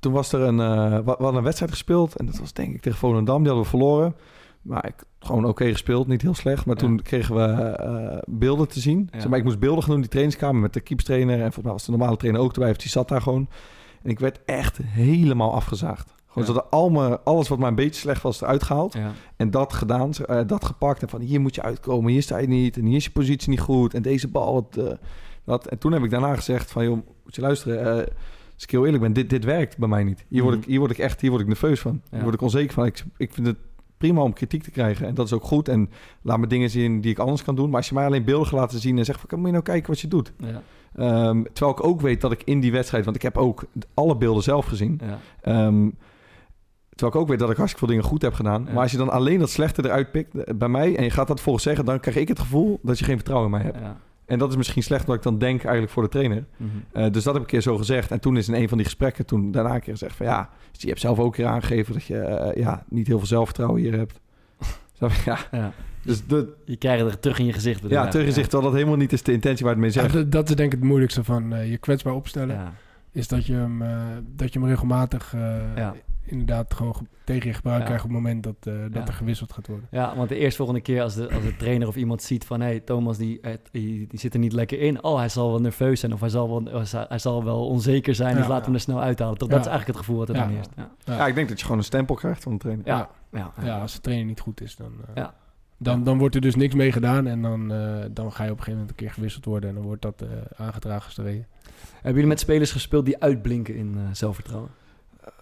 toen 0.00 0.12
was 0.12 0.32
er 0.32 0.40
een, 0.40 0.56
we 0.56 1.02
hadden 1.04 1.34
een 1.34 1.42
wedstrijd 1.42 1.70
gespeeld 1.72 2.16
en 2.16 2.26
dat 2.26 2.38
was 2.38 2.52
denk 2.52 2.74
ik 2.74 2.80
tegen 2.80 2.98
Volendam. 2.98 3.36
Die 3.38 3.46
hadden 3.52 3.62
we 3.64 3.70
verloren. 3.70 4.14
Maar 4.62 4.86
ik, 4.86 4.94
gewoon 5.18 5.44
oké 5.44 5.70
gespeeld, 5.70 6.06
niet 6.06 6.22
heel 6.22 6.34
slecht. 6.34 6.66
Maar 6.66 6.74
Ja. 6.74 6.80
toen 6.80 7.02
kregen 7.02 7.34
we 7.34 7.42
eh, 7.42 8.18
beelden 8.26 8.68
te 8.68 8.80
zien. 8.80 9.08
Ja. 9.12 9.20
Zeg 9.20 9.28
maar, 9.28 9.38
ik 9.38 9.44
moest 9.44 9.58
beelden 9.58 9.78
gaan 9.78 9.86
doen 9.86 9.94
in 9.96 10.00
die 10.02 10.10
trainingskamer 10.10 10.60
met 10.60 10.72
de 10.72 10.80
keepstrainer. 10.80 11.34
En 11.34 11.40
volgens 11.42 11.64
mij 11.64 11.72
was 11.72 11.84
de 11.84 11.90
normale 11.90 12.16
trainer 12.16 12.42
ook 12.42 12.52
erbij. 12.52 12.70
Of 12.70 12.76
die 12.76 12.90
zat 12.90 13.08
daar 13.08 13.22
gewoon. 13.22 13.48
En 14.02 14.10
ik 14.10 14.18
werd 14.18 14.40
echt 14.44 14.78
helemaal 14.82 15.54
afgezaagd. 15.54 16.14
Gewoon 16.26 16.48
Ja. 16.48 16.54
zodat 16.54 16.70
al 16.70 16.90
mijn, 16.90 17.18
alles 17.24 17.48
wat 17.48 17.58
maar 17.58 17.68
een 17.68 17.74
beetje 17.74 18.00
slecht 18.00 18.22
was 18.22 18.40
eruit 18.42 18.62
gehaald. 18.62 18.92
ja. 18.94 19.12
En 19.36 19.50
dat 19.50 19.72
gedaan, 19.72 20.12
eh, 20.12 20.40
dat 20.46 20.64
gepakt. 20.64 21.02
En 21.02 21.08
van 21.08 21.20
hier 21.20 21.40
moet 21.40 21.54
je 21.54 21.62
uitkomen, 21.62 22.12
hier 22.12 22.22
sta 22.22 22.38
je 22.38 22.46
niet. 22.48 22.76
En 22.76 22.84
hier 22.84 22.96
is 22.96 23.04
je 23.04 23.10
positie 23.10 23.50
niet 23.50 23.60
goed. 23.60 23.94
En 23.94 24.02
deze 24.02 24.28
bal, 24.28 24.52
wat, 24.54 24.76
eh, 24.76 24.92
dat. 25.44 25.66
En 25.66 25.78
toen 25.78 25.92
heb 25.92 26.02
ik 26.04 26.10
daarna 26.10 26.34
gezegd 26.34 26.70
van, 26.70 26.84
joh, 26.84 26.92
moet 27.24 27.34
je 27.34 27.40
luisteren. 27.40 28.06
als 28.54 28.66
ik 28.66 28.70
heel 28.70 28.84
eerlijk 28.84 29.02
ben, 29.02 29.12
dit, 29.12 29.30
dit 29.30 29.44
werkt 29.44 29.78
bij 29.78 29.88
mij 29.88 30.04
niet. 30.04 30.24
Hier 30.28 30.42
word, 30.42 30.54
Mhm. 30.54 30.62
ik, 30.62 30.68
hier 30.68 30.78
word 30.78 30.90
ik 30.90 30.98
echt, 30.98 31.20
hier 31.20 31.30
word 31.30 31.42
ik 31.42 31.48
nerveus 31.48 31.80
van. 31.80 31.92
Ja. 32.04 32.08
Hier 32.10 32.22
word 32.22 32.34
ik 32.34 32.40
onzeker 32.40 32.72
van. 32.74 32.86
Ik, 32.86 33.04
ik 33.16 33.32
vind 33.34 33.46
het 33.46 33.56
prima 33.98 34.22
om 34.22 34.32
kritiek 34.32 34.62
te 34.62 34.70
krijgen. 34.70 35.06
En 35.06 35.14
dat 35.14 35.26
is 35.26 35.32
ook 35.32 35.44
goed. 35.44 35.68
En 35.68 35.90
laat 36.22 36.38
me 36.38 36.46
dingen 36.46 36.70
zien 36.70 37.00
die 37.00 37.10
ik 37.10 37.18
anders 37.18 37.42
kan 37.44 37.54
doen. 37.54 37.68
Maar 37.68 37.76
als 37.76 37.88
je 37.88 37.94
mij 37.94 38.06
alleen 38.06 38.24
beelden 38.24 38.46
gaat 38.46 38.58
laten 38.58 38.78
zien 38.78 38.98
en 38.98 39.04
zegt 39.04 39.20
van, 39.20 39.38
moet 39.38 39.46
je 39.46 39.52
nou 39.52 39.64
kijken 39.64 39.88
wat 39.90 40.00
je 40.00 40.08
doet. 40.08 40.32
ja, 40.38 40.62
Ehm, 40.94 41.42
terwijl 41.52 41.76
ik 41.76 41.84
ook 41.84 42.00
weet 42.00 42.20
dat 42.20 42.32
ik 42.32 42.42
in 42.44 42.60
die 42.60 42.72
wedstrijd, 42.72 43.04
want 43.04 43.16
ik 43.16 43.22
heb 43.22 43.36
ook 43.36 43.64
alle 43.94 44.16
beelden 44.16 44.42
zelf 44.42 44.66
gezien. 44.66 45.00
ja. 45.04 45.18
Ehm, 45.42 45.88
terwijl 46.88 47.12
ik 47.12 47.16
ook 47.16 47.28
weet 47.28 47.38
dat 47.38 47.50
ik 47.50 47.56
hartstikke 47.56 47.86
veel 47.86 47.94
dingen 47.94 48.10
goed 48.10 48.22
heb 48.22 48.34
gedaan. 48.34 48.64
Ja. 48.66 48.72
Maar 48.72 48.82
als 48.82 48.90
je 48.90 48.96
dan 48.98 49.10
alleen 49.10 49.38
dat 49.38 49.50
slechte 49.50 49.84
eruit 49.84 50.10
pikt 50.10 50.34
eh, 50.34 50.54
bij 50.54 50.68
mij... 50.68 50.96
en 50.96 51.04
je 51.04 51.10
gaat 51.10 51.28
dat 51.28 51.40
volgens 51.40 51.64
zeggen... 51.64 51.84
dan 51.84 52.00
krijg 52.00 52.16
ik 52.16 52.28
het 52.28 52.38
gevoel 52.38 52.78
dat 52.82 52.98
je 52.98 53.04
geen 53.04 53.16
vertrouwen 53.16 53.50
in 53.50 53.56
mij 53.56 53.64
hebt. 53.66 53.78
ja. 53.78 53.96
En 54.28 54.38
dat 54.38 54.50
is 54.50 54.56
misschien 54.56 54.82
slecht 54.82 55.06
wat 55.06 55.16
ik 55.16 55.22
dan 55.22 55.38
denk 55.38 55.62
eigenlijk 55.62 55.92
voor 55.92 56.02
de 56.02 56.08
trainer. 56.08 56.44
Mhm. 56.56 56.70
Eh, 56.92 57.12
dus 57.12 57.24
dat 57.24 57.34
heb 57.34 57.34
ik 57.34 57.40
een 57.40 57.46
keer 57.46 57.60
zo 57.60 57.76
gezegd. 57.76 58.10
En 58.10 58.20
toen 58.20 58.36
is 58.36 58.48
in 58.48 58.54
een 58.54 58.68
van 58.68 58.76
die 58.76 58.86
gesprekken... 58.86 59.26
toen 59.26 59.50
daarna 59.50 59.74
een 59.74 59.80
keer 59.80 59.92
gezegd 59.92 60.16
van... 60.16 60.26
ja, 60.26 60.50
dus 60.72 60.82
je 60.82 60.88
hebt 60.88 61.00
zelf 61.00 61.18
ook 61.18 61.34
keer 61.34 61.46
aangegeven... 61.46 61.92
dat 61.92 62.04
je 62.04 62.18
eh, 62.18 62.62
ja, 62.62 62.84
niet 62.88 63.06
heel 63.06 63.18
veel 63.18 63.26
zelfvertrouwen 63.26 63.80
hier 63.80 63.92
hebt. 63.92 64.20
Zo, 64.98 65.08
ja, 65.24 65.38
ja. 65.50 65.72
dus 66.02 66.26
de, 66.26 66.54
Je 66.64 66.76
krijgt 66.76 67.04
het 67.04 67.22
terug 67.22 67.38
in 67.38 67.44
je 67.44 67.52
gezicht. 67.52 67.82
bedoel 67.82 67.98
ja, 67.98 68.04
je? 68.04 68.10
teruggezicht... 68.10 68.50
terwijl 68.50 68.70
dat 68.70 68.78
helemaal 68.78 68.98
niet 68.98 69.12
is 69.12 69.22
de 69.22 69.32
intentie 69.32 69.64
waar 69.64 69.74
het 69.74 69.82
mee 69.82 69.90
zegt. 69.90 70.12
dat, 70.12 70.32
dat 70.32 70.48
is 70.48 70.56
denk 70.56 70.72
ik 70.72 70.78
het 70.78 70.88
moeilijkste 70.88 71.24
van 71.24 71.52
eh, 71.52 71.70
je 71.70 71.78
kwetsbaar 71.78 72.14
opstellen. 72.14 72.54
Ja. 72.54 72.72
Is 73.12 73.28
dat 73.28 73.46
je 73.46 73.52
hem, 73.52 73.82
eh, 73.82 74.06
dat 74.36 74.52
je 74.52 74.58
hem 74.58 74.68
regelmatig 74.68 75.34
eh, 75.34 75.40
Ja. 75.76 75.94
Inderdaad 76.30 76.74
gewoon 76.74 76.94
ge- 76.96 77.04
tegen 77.24 77.48
je 77.48 77.54
gebruik 77.54 77.78
Ja. 77.78 77.84
krijgt 77.84 78.04
op 78.04 78.10
het 78.10 78.18
moment 78.18 78.42
dat, 78.42 78.54
eh, 78.60 78.74
dat 78.82 78.92
Ja. 78.92 79.06
er 79.06 79.12
gewisseld 79.12 79.52
gaat 79.52 79.66
worden. 79.66 79.86
Ja, 79.90 80.16
want 80.16 80.28
de 80.28 80.36
eerstvolgende 80.36 80.80
keer 80.80 81.02
als 81.02 81.14
de, 81.14 81.30
als 81.32 81.42
de 81.42 81.56
trainer 81.56 81.88
of 81.88 81.96
iemand 81.96 82.22
ziet 82.22 82.44
van... 82.44 82.60
hé, 82.60 82.66
hey, 82.66 82.80
Thomas 82.80 83.16
die, 83.18 83.38
het- 83.42 83.68
die, 83.72 84.06
die 84.06 84.18
zit 84.18 84.34
er 84.34 84.40
niet 84.40 84.52
lekker 84.52 84.80
in. 84.80 85.02
Oh, 85.02 85.16
hij 85.18 85.28
zal 85.28 85.50
wel 85.50 85.60
nerveus 85.60 86.00
zijn 86.00 86.12
of 86.12 86.20
hij 86.20 86.28
zal 86.28 86.48
wel, 86.48 86.84
hij 87.08 87.18
zal 87.18 87.44
wel 87.44 87.66
onzeker 87.66 88.14
zijn. 88.14 88.36
dus 88.36 88.46
we 88.46 88.52
hem 88.52 88.74
er 88.74 88.80
snel 88.80 89.00
uithalen. 89.00 89.32
Ja. 89.38 89.46
Dat 89.46 89.60
is 89.60 89.66
eigenlijk 89.66 89.86
het 89.86 89.96
gevoel 89.96 90.16
wat 90.18 90.28
er 90.28 90.34
Ja. 90.34 90.44
dan 90.46 90.56
eerst. 90.56 90.70
Ja, 90.76 90.90
Ja. 91.04 91.16
Ja, 91.16 91.26
ik 91.26 91.34
denk 91.34 91.48
dat 91.48 91.58
je 91.58 91.64
gewoon 91.64 91.78
een 91.80 91.86
stempel 91.86 92.14
krijgt 92.14 92.42
van 92.42 92.52
de 92.52 92.58
trainer. 92.58 92.86
ja, 92.86 93.10
ja. 93.32 93.52
Ja, 93.62 93.80
als 93.80 93.94
de 93.94 94.00
trainer 94.00 94.26
niet 94.26 94.40
goed 94.40 94.60
is, 94.60 94.76
dan, 94.76 94.92
eh, 95.06 95.14
Ja. 95.14 95.34
dan, 95.78 96.04
dan 96.04 96.18
wordt 96.18 96.34
er 96.34 96.40
dus 96.40 96.54
niks 96.54 96.74
mee 96.74 96.92
gedaan. 96.92 97.26
En 97.26 97.42
dan, 97.42 97.72
eh, 97.72 98.04
dan 98.10 98.32
ga 98.32 98.44
je 98.44 98.50
op 98.50 98.56
een 98.58 98.64
gegeven 98.64 98.72
moment 98.72 98.90
een 98.90 98.96
keer 98.96 99.10
gewisseld 99.10 99.44
worden. 99.44 99.68
En 99.68 99.74
dan 99.74 99.84
wordt 99.84 100.02
dat 100.02 100.22
eh, 100.22 100.28
aangedragen 100.56 101.04
als 101.04 101.14
de 101.14 101.22
reden. 101.22 101.46
Hebben 101.94 102.12
jullie 102.12 102.26
met 102.28 102.40
spelers 102.40 102.72
gespeeld 102.72 103.04
die 103.04 103.18
uitblinken 103.22 103.74
in 103.76 103.94
eh, 103.96 104.02
zelfvertrouwen? 104.12 104.70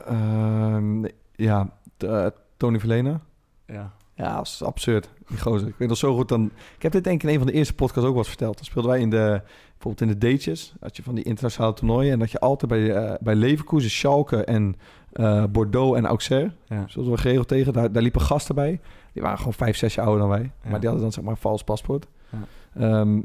Ehm, 0.07 1.05
ja, 1.35 1.71
eh, 1.99 2.27
Tony 2.57 2.79
Verlena. 2.79 3.21
Ja. 3.67 3.93
Ja, 4.17 4.37
dat 4.37 4.47
is 4.47 4.63
absurd, 4.63 5.11
die 5.29 5.41
gozer. 5.41 5.69
Ik 5.69 5.75
weet 5.77 5.89
nog 5.89 5.97
zo 5.97 6.15
goed 6.15 6.29
dan... 6.29 6.51
Ik 6.77 6.83
heb 6.83 6.93
dit 6.93 7.05
denk 7.05 7.17
ik 7.17 7.29
in 7.29 7.35
een 7.35 7.39
van 7.39 7.47
de 7.47 7.53
eerste 7.53 7.75
podcasts 7.75 8.05
ook 8.05 8.15
wel 8.15 8.19
eens 8.19 8.29
verteld. 8.29 8.57
Dan 8.57 8.65
speelden 8.65 8.91
wij 8.91 9.01
in 9.01 9.11
de, 9.11 9.41
bijvoorbeeld 9.71 10.01
in 10.01 10.19
de 10.19 10.31
datejes. 10.31 10.75
Had 10.81 10.97
je 10.97 11.03
van 11.03 11.15
die 11.15 11.25
internationale 11.25 11.73
toernooien. 11.75 12.13
En 12.13 12.19
dat 12.19 12.31
je 12.31 12.41
altijd 12.41 12.71
bij, 12.71 12.95
eh 12.95 13.15
bij 13.21 13.35
Leverkusen, 13.35 13.91
Schalke 13.91 14.45
en 14.45 14.77
eh, 15.13 15.45
Bordeaux 15.45 15.97
en 15.97 16.07
Auxerre... 16.07 16.51
Ja. 16.67 16.85
Zoals 16.89 17.09
we 17.09 17.17
geregeld 17.17 17.49
tegen. 17.49 17.73
Daar, 17.73 17.93
daar 17.93 18.03
liepen 18.03 18.21
gasten 18.21 18.55
bij. 18.55 18.81
Die 19.13 19.23
waren 19.23 19.39
gewoon 19.39 19.53
vijf, 19.53 19.77
zes 19.77 19.95
jaar 19.95 20.07
ouder 20.07 20.29
dan 20.29 20.39
wij. 20.39 20.51
Ja. 20.63 20.71
Maar 20.71 20.81
die 20.81 20.89
hadden 20.89 21.01
dan 21.01 21.13
zeg 21.13 21.25
maar 21.25 21.33
een 21.33 21.41
vals 21.41 21.65
paspoort. 21.65 22.07
Ja. 22.31 22.39
Ehm, 22.81 23.21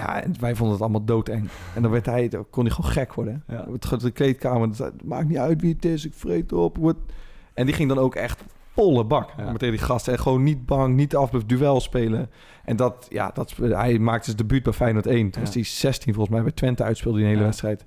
ja, 0.00 0.22
en 0.22 0.34
wij 0.40 0.54
vonden 0.54 0.72
het 0.74 0.82
allemaal 0.82 1.04
doodeng. 1.04 1.48
En 1.74 1.82
dan 1.82 1.90
werd 1.90 2.06
hij, 2.06 2.28
dan 2.28 2.46
kon 2.50 2.64
hij 2.64 2.74
gewoon 2.74 2.90
gek 2.90 3.14
worden. 3.14 3.42
Ja. 3.48 3.66
Het 3.72 3.86
gaat 3.86 4.00
de 4.00 4.10
kleedkamer, 4.10 4.68
het 4.68 4.76
zei, 4.76 4.90
maakt 5.04 5.28
niet 5.28 5.38
uit 5.38 5.60
wie 5.60 5.74
het 5.74 5.84
is, 5.84 6.06
ik 6.06 6.14
vreet 6.14 6.52
op. 6.52 6.76
Word. 6.76 6.96
En 7.54 7.66
die 7.66 7.74
ging 7.74 7.88
dan 7.88 7.98
ook 7.98 8.14
echt 8.14 8.44
volle 8.74 9.04
bak 9.04 9.30
Ja. 9.36 9.50
met 9.52 9.60
die 9.60 9.78
gasten. 9.78 10.12
En 10.12 10.18
gewoon 10.18 10.42
niet 10.42 10.66
bang, 10.66 10.94
niet 10.96 11.16
af, 11.16 11.30
duel 11.30 11.80
spelen. 11.80 12.30
En 12.64 12.76
dat, 12.76 13.06
ja, 13.10 13.30
dat, 13.34 13.54
hij 13.56 13.98
maakte 13.98 14.24
zijn 14.24 14.36
debuut 14.36 14.62
bij 14.62 14.72
Feyenoord 14.72 15.06
1. 15.06 15.30
Toen 15.30 15.42
was 15.42 15.54
hij 15.54 15.64
16 15.64 16.14
volgens 16.14 16.34
mij, 16.34 16.44
bij 16.44 16.52
Twente 16.52 16.82
uitspeelde 16.82 17.20
een 17.20 17.26
hele 17.26 17.42
wedstrijd. 17.42 17.86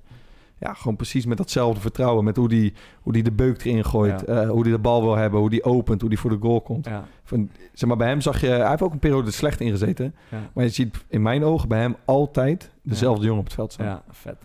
Ja, 0.64 0.74
gewoon 0.74 0.96
precies 0.96 1.26
met 1.26 1.36
datzelfde 1.36 1.80
vertrouwen. 1.80 2.24
Met 2.24 2.36
hoe 2.36 2.48
die, 2.48 2.72
hoe 3.00 3.12
die 3.12 3.22
de 3.22 3.32
beuk 3.32 3.64
erin 3.64 3.84
gooit. 3.84 4.22
Ja. 4.26 4.42
eh, 4.42 4.50
hoe 4.50 4.62
die 4.62 4.72
de 4.72 4.78
bal 4.78 5.02
wil 5.02 5.16
hebben. 5.16 5.40
Hoe 5.40 5.50
die 5.50 5.64
opent. 5.64 6.00
Hoe 6.00 6.10
die 6.10 6.18
voor 6.18 6.30
de 6.30 6.38
goal 6.40 6.60
komt. 6.60 6.84
Ja. 6.84 7.04
Van, 7.24 7.50
zeg 7.72 7.88
maar, 7.88 7.98
bij 7.98 8.08
hem 8.08 8.20
zag 8.20 8.40
je... 8.40 8.46
Hij 8.46 8.68
heeft 8.68 8.82
ook 8.82 8.92
een 8.92 8.98
periode 8.98 9.26
er 9.26 9.32
slecht 9.32 9.60
ingezeten. 9.60 10.14
Ja. 10.30 10.38
Maar 10.52 10.64
je 10.64 10.70
ziet 10.70 11.04
in 11.08 11.22
mijn 11.22 11.44
ogen 11.44 11.68
bij 11.68 11.80
hem 11.80 11.96
altijd 12.04 12.70
dezelfde 12.82 13.24
jongen 13.24 13.38
op 13.38 13.44
het 13.44 13.54
veld 13.54 13.72
staan. 13.72 13.86
Ja, 13.86 14.02
vet. 14.10 14.36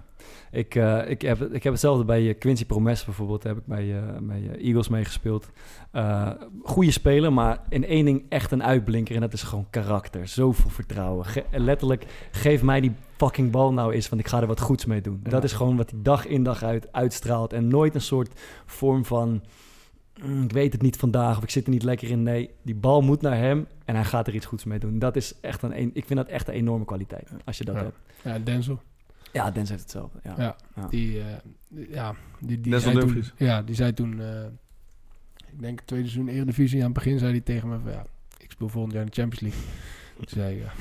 Ik, 0.52 0.76
eh, 0.76 1.10
ik, 1.10 1.22
heb, 1.22 1.42
ik 1.42 1.64
heb 1.64 1.72
hetzelfde 1.74 2.06
bij 2.06 2.28
eh, 2.30 2.38
Quincy 2.40 2.66
Promes 2.66 3.06
bijvoorbeeld. 3.06 3.42
Daar 3.42 3.54
heb 3.54 3.62
ik 3.62 3.68
bij, 3.68 3.98
eh, 3.98 4.18
bij 4.22 4.50
eh, 4.50 4.66
Eagles 4.66 4.88
meegespeeld. 4.90 5.50
Eh 5.92 6.30
goede 6.64 6.92
speler, 6.92 7.34
maar 7.34 7.62
in 7.70 7.86
één 7.86 8.06
ding 8.06 8.26
echt 8.30 8.52
een 8.52 8.64
uitblinker. 8.64 9.16
En 9.16 9.22
dat 9.22 9.34
is 9.34 9.44
gewoon 9.44 9.68
karakter. 9.70 10.28
Zoveel 10.28 10.70
vertrouwen. 10.70 11.26
Ge- 11.26 11.44
letterlijk, 11.52 12.06
geef 12.32 12.62
mij 12.64 12.82
die 12.82 12.92
fucking 13.18 13.52
bal 13.52 13.74
nou 13.74 13.94
eens, 13.94 14.10
want 14.10 14.22
ik 14.22 14.28
ga 14.28 14.42
er 14.42 14.48
wat 14.48 14.60
goeds 14.60 14.86
mee 14.86 15.02
doen. 15.02 15.20
Ja. 15.24 15.30
Dat 15.30 15.44
is 15.44 15.54
gewoon 15.54 15.78
wat 15.78 15.90
hij 15.92 16.00
dag 16.04 16.26
in 16.26 16.44
dag 16.44 16.64
uit 16.64 16.92
uitstraalt. 16.94 17.54
En 17.54 17.68
nooit 17.68 17.96
een 17.96 18.02
soort 18.02 18.40
vorm 18.66 19.06
van... 19.06 19.42
"Mm, 20.24 20.44
ik 20.44 20.52
weet 20.52 20.74
het 20.74 20.82
niet 20.82 20.98
vandaag 20.98 21.38
of 21.38 21.44
ik 21.44 21.50
zit 21.50 21.66
er 21.66 21.72
niet 21.72 21.84
lekker 21.84 22.10
in. 22.10 22.24
Nee, 22.24 22.50
die 22.64 22.76
bal 22.76 23.02
moet 23.02 23.22
naar 23.22 23.38
hem 23.38 23.68
en 23.86 23.96
hij 23.96 24.04
gaat 24.04 24.28
er 24.28 24.36
iets 24.36 24.46
goeds 24.46 24.64
mee 24.64 24.80
doen. 24.80 25.00
Dat 25.00 25.16
is 25.16 25.40
echt 25.42 25.62
een, 25.64 25.80
een- 25.80 25.92
ik 25.94 26.06
vind 26.06 26.20
dat 26.20 26.28
echt 26.28 26.48
een 26.48 26.54
enorme 26.54 26.86
kwaliteit, 26.86 27.30
als 27.46 27.58
je 27.58 27.64
dat 27.66 27.76
Ja. 27.76 27.82
hebt. 27.84 27.98
Ja, 28.24 28.40
Denzel. 28.40 28.80
Ja, 29.34 29.52
Dens 29.52 29.70
heeft 29.70 29.82
hetzelfde. 29.82 30.20
Ja. 30.24 30.34
Ja, 30.38 30.56
Ja. 30.76 30.88
Die, 30.88 31.20
eh, 31.20 31.26
ja, 31.94 32.16
die, 32.40 32.62
die 32.62 32.80
zei 32.80 33.00
toen, 33.00 33.24
ja, 33.38 33.62
die 33.62 33.76
zei 33.76 33.94
toen, 33.94 34.22
eh, 34.22 34.44
ik 35.52 35.62
denk 35.62 35.78
het 35.80 35.88
tweede 35.88 36.08
seizoen 36.08 36.34
Eredivisie, 36.34 36.80
aan 36.80 36.86
het 36.86 36.94
begin 36.94 37.20
zei 37.20 37.32
hij 37.32 37.42
tegen 37.42 37.70
me 37.70 37.78
van, 37.84 37.92
ja, 37.92 38.06
ik 38.38 38.52
speel 38.52 38.70
volgend 38.70 38.94
jaar 38.94 39.02
in 39.04 39.10
de 39.14 39.22
Champions 39.22 39.42
League. 39.56 39.74
Toen 40.16 40.26
zei 40.28 40.56
ik, 40.56 40.64
ja, 40.64 40.72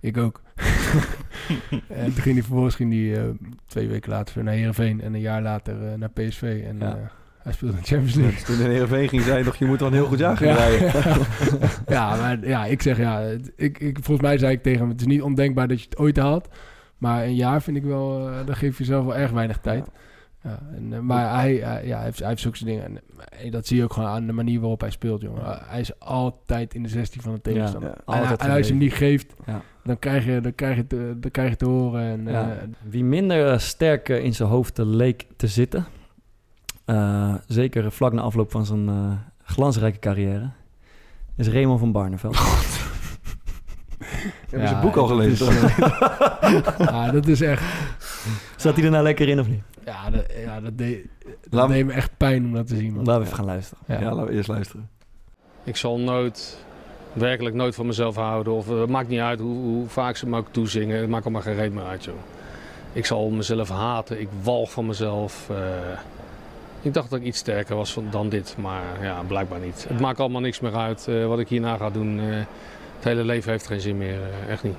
ik 0.08 0.16
ook. 0.16 0.42
en 1.88 2.04
toen 2.12 2.22
ging 2.22 2.34
hij 2.34 2.42
vervolgens 2.44 2.74
ging 2.74 2.92
hij, 2.92 3.22
eh, 3.22 3.28
twee 3.66 3.88
weken 3.88 4.10
later 4.10 4.44
naar 4.44 4.54
Heerenveen 4.54 5.00
en 5.00 5.14
een 5.14 5.20
jaar 5.20 5.42
later 5.42 5.98
naar 5.98 6.10
PSV. 6.10 6.62
En 6.66 6.78
Ja. 6.78 6.96
eh, 6.96 7.02
hij 7.42 7.52
speelde 7.52 7.74
in 7.74 7.80
de 7.82 7.86
Champions 7.88 8.14
League. 8.14 8.34
Dus 8.34 8.44
toen 8.44 8.60
in 8.64 8.70
Heerenveen 8.70 9.08
ging, 9.08 9.22
zei 9.22 9.34
hij 9.34 9.42
nog... 9.42 9.56
je 9.56 9.64
moet 9.64 9.78
wel 9.78 9.88
een 9.88 9.94
heel 9.94 10.06
goed 10.06 10.18
jaar 10.18 10.36
gaan 10.36 10.48
Ja. 10.48 10.54
rijden. 10.54 10.92
ja, 11.96 12.16
maar 12.16 12.46
ja, 12.46 12.64
ik 12.64 12.82
zeg 12.82 12.96
ja, 12.98 13.20
ik, 13.56 13.78
ik, 13.78 13.98
volgens 14.02 14.26
mij 14.26 14.38
zei 14.38 14.52
ik 14.52 14.62
tegen 14.62 14.80
hem, 14.80 14.88
het 14.88 15.00
is 15.00 15.06
niet 15.06 15.22
ondenkbaar 15.22 15.68
dat 15.68 15.78
je 15.80 15.84
het 15.88 15.98
ooit 15.98 16.16
haalt. 16.16 16.48
Maar 17.02 17.22
een 17.24 17.34
jaar 17.34 17.62
vind 17.62 17.76
ik 17.76 17.84
wel, 17.84 18.28
eh 18.28 18.46
dan 18.46 18.56
geef 18.56 18.78
je 18.78 18.84
zelf 18.84 19.04
wel 19.04 19.16
erg 19.16 19.30
weinig 19.30 19.58
tijd. 19.58 19.90
Ja, 20.42 20.58
en, 20.74 20.92
eh, 20.92 20.98
maar 20.98 21.34
hij, 21.40 21.54
hij- 21.54 21.86
ja, 21.86 21.96
hij, 21.96 22.04
heeft, 22.04 22.18
hij 22.18 22.28
heeft 22.28 22.40
zulke 22.40 22.64
dingen. 22.64 22.84
En, 22.84 23.00
eh, 23.28 23.50
dat 23.52 23.66
zie 23.66 23.76
je 23.76 23.84
ook 23.84 23.92
gewoon 23.92 24.08
aan 24.08 24.26
de 24.26 24.32
manier 24.32 24.60
waarop 24.60 24.80
hij 24.80 24.90
speelt, 24.90 25.20
jongen. 25.22 25.42
Ja. 25.42 25.62
Hij 25.64 25.80
is 25.80 25.98
altijd 26.00 26.74
in 26.74 26.82
de 26.82 26.88
16 26.88 27.20
van 27.22 27.34
de 27.34 27.40
tegenstander. 27.40 27.90
Ja, 28.06 28.14
en, 28.14 28.26
hij- 28.26 28.36
en 28.36 28.50
als 28.50 28.66
je 28.66 28.72
hem 28.72 28.82
niet 28.82 28.92
geeft, 28.92 29.34
Ja. 29.46 29.62
dan, 29.84 29.98
krijg 29.98 30.24
je, 30.24 30.40
dan, 30.40 30.54
krijg 30.54 30.76
je 30.76 30.86
te, 30.86 31.16
dan 31.20 31.30
krijg 31.30 31.50
je 31.50 31.56
te 31.56 31.64
horen. 31.64 32.02
En, 32.02 32.32
Ja. 32.32 32.56
Wie 32.88 33.04
minder 33.04 33.60
sterk 33.60 34.08
in 34.08 34.34
zijn 34.34 34.48
hoofd 34.48 34.78
leek 34.78 35.26
te 35.36 35.46
zitten, 35.46 35.86
zeker 37.46 37.92
vlak 37.92 38.12
na 38.12 38.20
afloop 38.22 38.50
van 38.50 38.66
zijn 38.66 38.90
glansrijke 39.42 39.98
carrière, 39.98 40.50
is 41.36 41.48
Raymond 41.48 41.78
van 41.80 41.92
Barneveld. 41.92 42.36
Heb 44.12 44.32
je 44.50 44.58
Ja, 44.58 44.66
zijn 44.66 44.80
boek 44.80 44.96
al 44.96 45.06
dat 45.08 45.16
gelezen? 45.18 45.46
is- 45.48 45.76
ja, 46.90 47.10
dat 47.10 47.26
is 47.26 47.40
echt... 47.40 47.62
Zat 48.56 48.76
hij 48.76 48.84
er 48.84 48.90
nou 48.90 49.02
lekker 49.02 49.28
in 49.28 49.40
of 49.40 49.48
niet? 49.48 49.62
Ja, 49.84 50.10
dat, 50.10 50.24
ja, 50.44 50.60
dat, 50.60 50.78
deed, 50.78 51.06
dat 51.24 51.34
Laat 51.50 51.68
me- 51.68 51.74
deed 51.74 51.86
me 51.86 51.92
echt 51.92 52.10
pijn 52.16 52.44
om 52.44 52.52
dat 52.52 52.66
te 52.66 52.76
zien, 52.76 52.92
man. 52.94 53.04
Laten 53.04 53.20
we 53.20 53.24
even 53.26 53.36
gaan 53.36 53.46
luisteren. 53.46 53.84
Ja. 53.86 54.00
ja, 54.00 54.10
laten 54.14 54.24
we 54.30 54.32
eerst 54.36 54.48
luisteren. 54.48 54.88
Ik 55.64 55.76
zal 55.76 55.98
nooit, 55.98 56.64
werkelijk 57.12 57.54
nooit 57.54 57.74
van 57.74 57.86
mezelf 57.86 58.16
houden. 58.16 58.52
Of, 58.52 58.70
eh, 58.70 58.80
het 58.80 58.88
maakt 58.90 59.08
niet 59.08 59.20
uit 59.20 59.40
hoe, 59.40 59.56
hoe 59.64 59.88
vaak 59.88 60.16
ze 60.16 60.26
me 60.28 60.38
ook 60.38 60.46
toezingen. 60.50 61.00
Het 61.00 61.08
maakt 61.08 61.24
allemaal 61.24 61.42
geen 61.42 61.54
reet 61.54 61.72
meer 61.72 61.84
uit, 61.84 62.04
joh. 62.04 62.14
Ik 62.92 63.06
zal 63.06 63.30
mezelf 63.30 63.68
haten. 63.68 64.20
Ik 64.20 64.28
walg 64.42 64.72
van 64.72 64.86
mezelf. 64.86 65.46
eh. 65.50 65.56
ik 66.82 66.94
dacht 66.94 67.10
dat 67.10 67.18
ik 67.18 67.24
iets 67.24 67.38
sterker 67.38 67.76
was 67.76 67.92
van, 67.92 68.06
dan 68.10 68.28
dit. 68.28 68.54
Maar 68.58 68.82
ja, 69.02 69.22
blijkbaar 69.26 69.60
niet. 69.60 69.84
Het 69.88 70.00
maakt 70.00 70.20
allemaal 70.20 70.40
niks 70.40 70.60
meer 70.60 70.74
uit 70.76 71.08
eh, 71.08 71.26
wat 71.26 71.38
ik 71.38 71.48
hierna 71.48 71.76
ga 71.76 71.90
doen. 71.90 72.20
eh. 72.20 72.26
Het 73.02 73.10
hele 73.10 73.24
leven 73.24 73.50
heeft 73.50 73.66
geen 73.66 73.80
zin 73.80 73.98
meer. 73.98 74.20
eh, 74.22 74.48
echt 74.48 74.62
niet. 74.62 74.76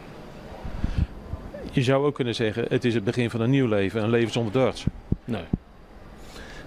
Je 1.71 1.83
zou 1.83 2.05
ook 2.05 2.15
kunnen 2.15 2.35
zeggen, 2.35 2.65
het 2.69 2.85
is 2.85 2.93
het 2.93 3.03
begin 3.03 3.29
van 3.29 3.41
een 3.41 3.49
nieuw 3.49 3.67
leven, 3.67 4.03
een 4.03 4.09
leven 4.09 4.31
zonder 4.31 4.53
darts. 4.53 4.85
Nee. 5.25 5.43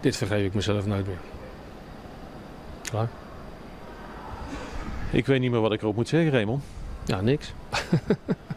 Dit 0.01 0.17
vergeef 0.17 0.45
ik 0.47 0.55
mezelf 0.55 0.87
nooit 0.87 1.07
meer. 1.07 1.19
Klaar? 2.83 3.09
Ik 5.11 5.27
weet 5.27 5.41
niet 5.41 5.51
meer 5.51 5.61
wat 5.61 5.73
ik 5.73 5.83
erop 5.83 5.97
moet 5.97 6.09
zeggen, 6.09 6.31
Raymond. 6.31 6.65
Ja, 7.05 7.21
niks. 7.21 7.53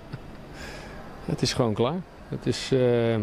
het 1.32 1.41
is 1.41 1.54
gewoon 1.54 1.74
klaar. 1.74 2.00
Het 2.30 2.45
is, 2.45 2.72
eh, 2.72 3.16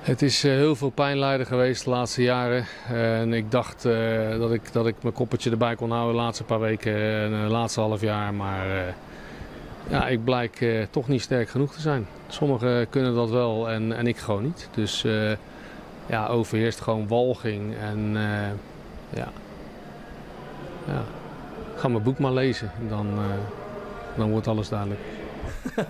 het 0.00 0.22
is 0.22 0.44
eh, 0.44 0.52
heel 0.52 0.76
veel 0.76 0.90
pijnlijden 0.90 1.46
geweest 1.46 1.84
de 1.84 1.90
laatste 1.90 2.22
jaren. 2.22 2.64
en 2.88 3.32
ik 3.32 3.50
dacht 3.50 3.84
eh, 3.84 4.38
dat, 4.38 4.52
ik, 4.52 4.72
dat 4.72 4.86
ik 4.86 4.94
mijn 5.02 5.14
koppertje 5.14 5.50
erbij 5.50 5.74
kon 5.74 5.90
houden 5.90 6.14
de 6.14 6.22
laatste 6.22 6.44
paar 6.44 6.60
weken 6.60 6.94
en 6.94 7.30
de 7.30 7.52
laatste 7.52 7.80
half 7.80 8.00
jaar. 8.00 8.34
Maar 8.34 8.70
eh, 8.70 8.92
ja, 9.90 10.08
ik 10.08 10.24
blijk 10.24 10.60
eh, 10.60 10.86
toch 10.90 11.08
niet 11.08 11.22
sterk 11.22 11.48
genoeg 11.48 11.72
te 11.72 11.80
zijn. 11.80 12.06
Sommigen 12.28 12.88
kunnen 12.88 13.14
dat 13.14 13.30
wel 13.30 13.70
en, 13.70 13.92
en 13.92 14.06
ik 14.06 14.16
gewoon 14.16 14.42
niet. 14.42 14.68
Dus 14.74 15.04
eh, 15.04 15.32
ja, 16.06 16.26
overheerst 16.26 16.80
gewoon 16.80 17.08
walging. 17.08 17.74
En 17.76 18.16
eh, 18.16 19.18
ja. 19.18 19.28
ja, 20.86 21.02
ga 21.76 21.88
mijn 21.88 22.02
boek 22.02 22.18
maar 22.18 22.32
lezen. 22.32 22.70
En 22.78 22.88
dan, 22.88 23.06
eh, 23.06 23.24
dan 24.16 24.30
wordt 24.30 24.46
alles 24.46 24.68
duidelijk. 24.68 25.00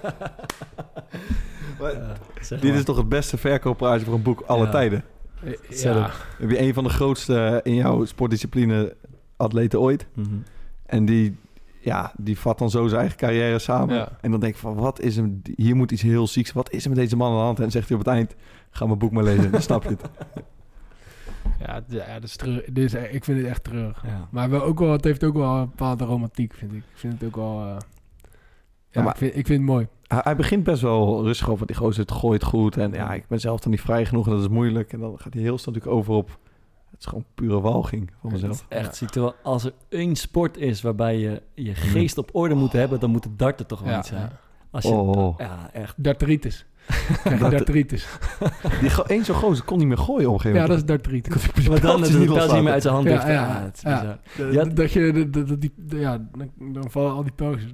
Zeg 2.40 2.60
Dit 2.60 2.70
maar. 2.70 2.78
is 2.78 2.84
toch 2.84 2.96
het 2.96 3.08
beste 3.08 3.36
verkooppraatje 3.38 4.04
voor 4.04 4.14
een 4.14 4.22
boek 4.22 4.40
alle 4.40 4.64
Ja. 4.64 4.70
tijden? 4.70 5.04
Eh, 5.44 5.52
ja. 5.82 6.10
Heb 6.38 6.50
je 6.50 6.60
een 6.60 6.74
van 6.74 6.84
de 6.84 6.90
grootste 6.90 7.60
in 7.62 7.74
jouw 7.74 8.04
sportdiscipline 8.04 8.96
atleten 9.36 9.80
ooit? 9.80 10.06
Mhm. 10.14 10.28
En 10.86 11.04
die, 11.04 11.36
ja, 11.80 12.12
die 12.16 12.38
vat 12.38 12.58
dan 12.58 12.70
zo 12.70 12.86
zijn 12.86 13.00
eigen 13.00 13.18
carrière 13.18 13.58
samen. 13.58 13.94
Ja. 13.94 14.08
En 14.20 14.30
dan 14.30 14.40
denk 14.40 14.52
ik 14.54 14.60
van, 14.60 14.74
wat 14.74 15.00
is 15.00 15.16
hem... 15.16 15.42
Hier 15.56 15.76
moet 15.76 15.90
iets 15.92 16.02
heel 16.02 16.26
zieks... 16.26 16.52
Wat 16.52 16.70
is 16.72 16.82
er 16.82 16.90
met 16.90 16.98
deze 16.98 17.16
man 17.16 17.30
aan 17.30 17.36
de 17.36 17.42
hand? 17.42 17.56
En 17.56 17.62
dan 17.62 17.70
zegt 17.72 17.88
hij 17.88 17.96
op 17.98 18.04
het 18.04 18.14
eind... 18.14 18.34
Ga 18.70 18.86
mijn 18.86 18.98
boek 18.98 19.10
maar 19.12 19.24
lezen. 19.24 19.50
Dan 19.50 19.62
snap 19.62 19.82
je 19.82 19.88
het. 19.88 20.00
Ja, 21.66 21.80
ja 21.88 22.14
dat 22.14 22.22
is 22.22 22.36
treurig. 22.36 22.64
Dit 22.72 22.84
is, 22.94 22.94
ik 23.10 23.24
vind 23.24 23.38
het 23.38 23.46
echt 23.46 23.64
treurig. 23.64 24.02
Ja. 24.06 24.28
Maar 24.30 24.50
wel 24.50 24.62
ook 24.62 24.78
wel, 24.78 24.92
het 24.92 25.04
heeft 25.04 25.24
ook 25.24 25.34
wel 25.34 25.56
een 25.56 25.68
bepaalde 25.68 26.04
romantiek, 26.04 26.54
vind 26.54 26.72
ik. 26.72 26.78
Ik 26.78 26.84
vind 26.94 27.12
het 27.12 27.24
ook 27.24 27.36
wel... 27.36 27.60
eh, 27.66 27.76
ja, 28.90 29.02
maar- 29.02 29.12
ik, 29.12 29.16
vind, 29.18 29.36
ik 29.36 29.46
vind 29.46 29.58
het 29.58 29.68
mooi. 29.68 29.86
Hij, 30.06 30.20
hij 30.22 30.36
begint 30.36 30.64
best 30.64 30.82
wel 30.82 31.22
rustig 31.24 31.46
over. 31.46 31.56
Want 31.58 31.68
die 31.68 31.76
gozer 31.86 32.00
het 32.02 32.12
gooit 32.12 32.42
goed. 32.44 32.76
En 32.76 32.92
ja, 32.92 33.12
ik 33.14 33.26
ben 33.28 33.40
zelf 33.40 33.60
dan 33.60 33.70
niet 33.70 33.80
vrij 33.80 34.06
genoeg. 34.06 34.26
En 34.26 34.32
dat 34.32 34.40
is 34.40 34.48
moeilijk. 34.48 34.92
En 34.92 35.00
dan 35.00 35.18
gaat 35.18 35.32
hij 35.34 35.42
heel 35.42 35.58
snel 35.58 35.74
natuurlijk 35.74 36.00
over 36.00 36.14
op... 36.14 36.38
Het 36.90 37.00
is 37.00 37.06
gewoon 37.06 37.24
pure 37.34 37.60
walging 37.60 38.10
van 38.20 38.30
Het 38.32 38.40
mezelf. 38.40 38.66
is 38.68 38.76
echt 38.78 38.96
ziek. 38.96 39.08
Terwijl 39.10 39.34
als 39.42 39.64
er 39.64 39.72
één 39.88 40.16
sport 40.16 40.56
is 40.56 40.82
waarbij 40.82 41.18
je 41.18 41.42
je 41.54 41.74
geest 41.74 42.18
op 42.18 42.28
orde 42.32 42.54
moet 42.54 42.72
hebben, 42.72 43.00
dan 43.00 43.10
moet 43.10 43.24
het 43.24 43.38
darten 43.38 43.66
toch 43.66 43.80
wel 43.80 43.92
Ja, 43.92 43.98
iets 43.98 44.08
zijn. 44.08 44.30
Als 44.70 44.84
je, 44.84 44.90
Oh. 44.90 45.38
Ja, 45.38 45.70
echt. 45.72 45.94
Darteritis. 46.04 46.66
Krijg 46.90 47.22
je 47.36 47.38
Dat- 47.38 47.50
darteritis. 47.50 48.06
Die 48.80 48.90
één 49.06 49.24
zo'n 49.24 49.34
gozer 49.34 49.64
kon 49.64 49.78
niet 49.78 49.86
meer 49.86 49.98
gooien 49.98 50.28
op 50.28 50.34
een 50.34 50.40
gegeven 50.40 50.60
Ja, 50.60 50.66
dat 50.66 50.76
is 50.76 50.84
darteritis. 50.84 51.68
Maar 51.68 51.80
dan 51.80 52.02
is 52.02 52.08
het 52.08 52.18
niet 52.18 52.32
pijl 52.32 52.52
niet 52.54 52.62
meer 52.62 52.72
uit 52.72 52.82
zijn 52.82 52.94
hand. 52.94 53.06
Ja, 53.06 53.28
ja, 53.30 53.70
ja. 53.82 54.18
Ja. 54.50 54.64
dat 54.64 54.92
je, 54.92 55.28
dat, 55.30 55.48
dat 55.48 55.60
die, 55.60 55.72
ja, 55.88 56.26
dan, 56.58 56.90
vallen 56.90 57.12
al 57.12 57.22
die 57.22 57.32
pijltjes. 57.32 57.70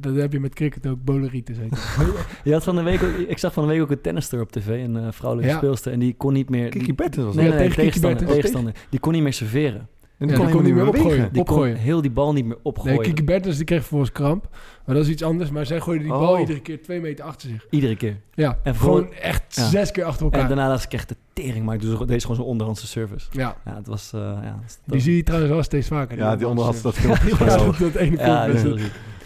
Dat 0.00 0.14
heb 0.16 0.32
je 0.32 0.40
met 0.40 0.54
cricket 0.54 0.86
ook, 0.86 1.04
boleritis 1.04 1.56
heet. 1.62 1.96
Je 2.44 2.52
had 2.52 2.64
van 2.64 2.76
de 2.76 2.82
week 2.82 3.02
ook, 3.02 3.10
ik 3.28 3.38
zag 3.38 3.52
van 3.52 3.62
de 3.66 3.72
week 3.72 3.82
ook 3.82 3.90
een 3.90 4.00
tennister 4.00 4.40
op 4.40 4.52
tv, 4.52 4.84
een 4.84 4.96
eh, 4.96 5.06
vrouwelijke 5.10 5.52
Ja. 5.52 5.58
speelster, 5.58 5.92
en 5.92 5.98
die 5.98 6.14
kon 6.16 6.32
niet 6.32 6.48
meer... 6.50 6.68
Kiki 6.68 6.84
die- 6.84 6.94
Bertens 6.94 7.24
was 7.24 7.34
Nee, 7.34 7.44
nee, 7.48 7.52
tegen 7.58 7.68
Kiki 7.68 7.80
tegenstander, 7.82 8.26
tegenstander. 8.26 8.72
Die 8.88 9.00
kon 9.00 9.12
niet 9.12 9.22
meer 9.22 9.32
serveren. 9.32 9.88
En 10.20 10.26
die 10.26 10.36
kon 10.36 10.50
kon 10.50 10.62
niet 10.62 10.74
meer 10.74 10.84
bewegen. 10.84 11.32
Die 11.32 11.40
Opgooien. 11.40 11.72
kon 11.74 11.82
heel 11.82 12.00
die 12.00 12.10
bal 12.10 12.32
niet 12.32 12.44
meer 12.44 12.56
opgooien. 12.62 12.96
Nee, 12.96 13.06
Kiki 13.06 13.24
Bertens 13.24 13.56
die 13.56 13.64
kreeg 13.64 13.78
vervolgens 13.80 14.12
kramp. 14.12 14.48
Maar 14.86 14.94
dat 14.94 15.04
is 15.04 15.10
iets 15.10 15.22
anders. 15.22 15.50
Maar 15.50 15.66
zij 15.66 15.80
gooide 15.80 16.04
die 16.04 16.12
bal 16.12 16.32
Oh. 16.34 16.40
iedere 16.40 16.60
keer 16.60 16.82
twee 16.82 17.00
meter 17.00 17.24
achter 17.24 17.48
zich. 17.48 17.66
Iedere 17.70 17.96
keer. 17.96 18.16
Ja, 18.34 18.58
En 18.62 18.74
gewoon 18.74 19.06
voor- 19.06 19.14
echt 19.14 19.54
Ja. 19.56 19.68
zes 19.68 19.90
keer 19.90 20.04
achter 20.04 20.24
elkaar. 20.24 20.40
En 20.40 20.46
daarna 20.48 20.68
dacht 20.68 20.84
ik 20.84 20.92
echt 20.92 21.08
de 21.08 21.16
tering, 21.32 21.64
maar 21.64 21.74
ik 21.74 21.80
doe 21.80 21.96
zo- 21.96 22.04
deze 22.04 22.20
gewoon 22.20 22.36
zo'n 22.36 22.46
onderhandse 22.46 22.86
service. 22.86 23.26
ja, 23.30 23.56
Ja, 23.64 23.74
het 23.74 23.86
was... 23.86 24.12
eh 24.12 24.20
ja, 24.20 24.58
die 24.84 25.00
zie 25.00 25.16
je 25.16 25.22
trouwens 25.22 25.52
wel 25.52 25.62
steeds 25.62 25.88
vaker. 25.88 26.16
Ja, 26.18 26.36
die 26.36 26.48
onderhand 26.48 26.76
onderhand 26.76 26.82
dat 26.82 26.94
filmpje 27.20 27.30
is 27.30 27.38
Ja, 27.58 27.64
dat, 27.64 27.78
dat 27.78 27.94
ene 27.94 28.16
Ja, 28.16 28.44
heel. 28.44 28.76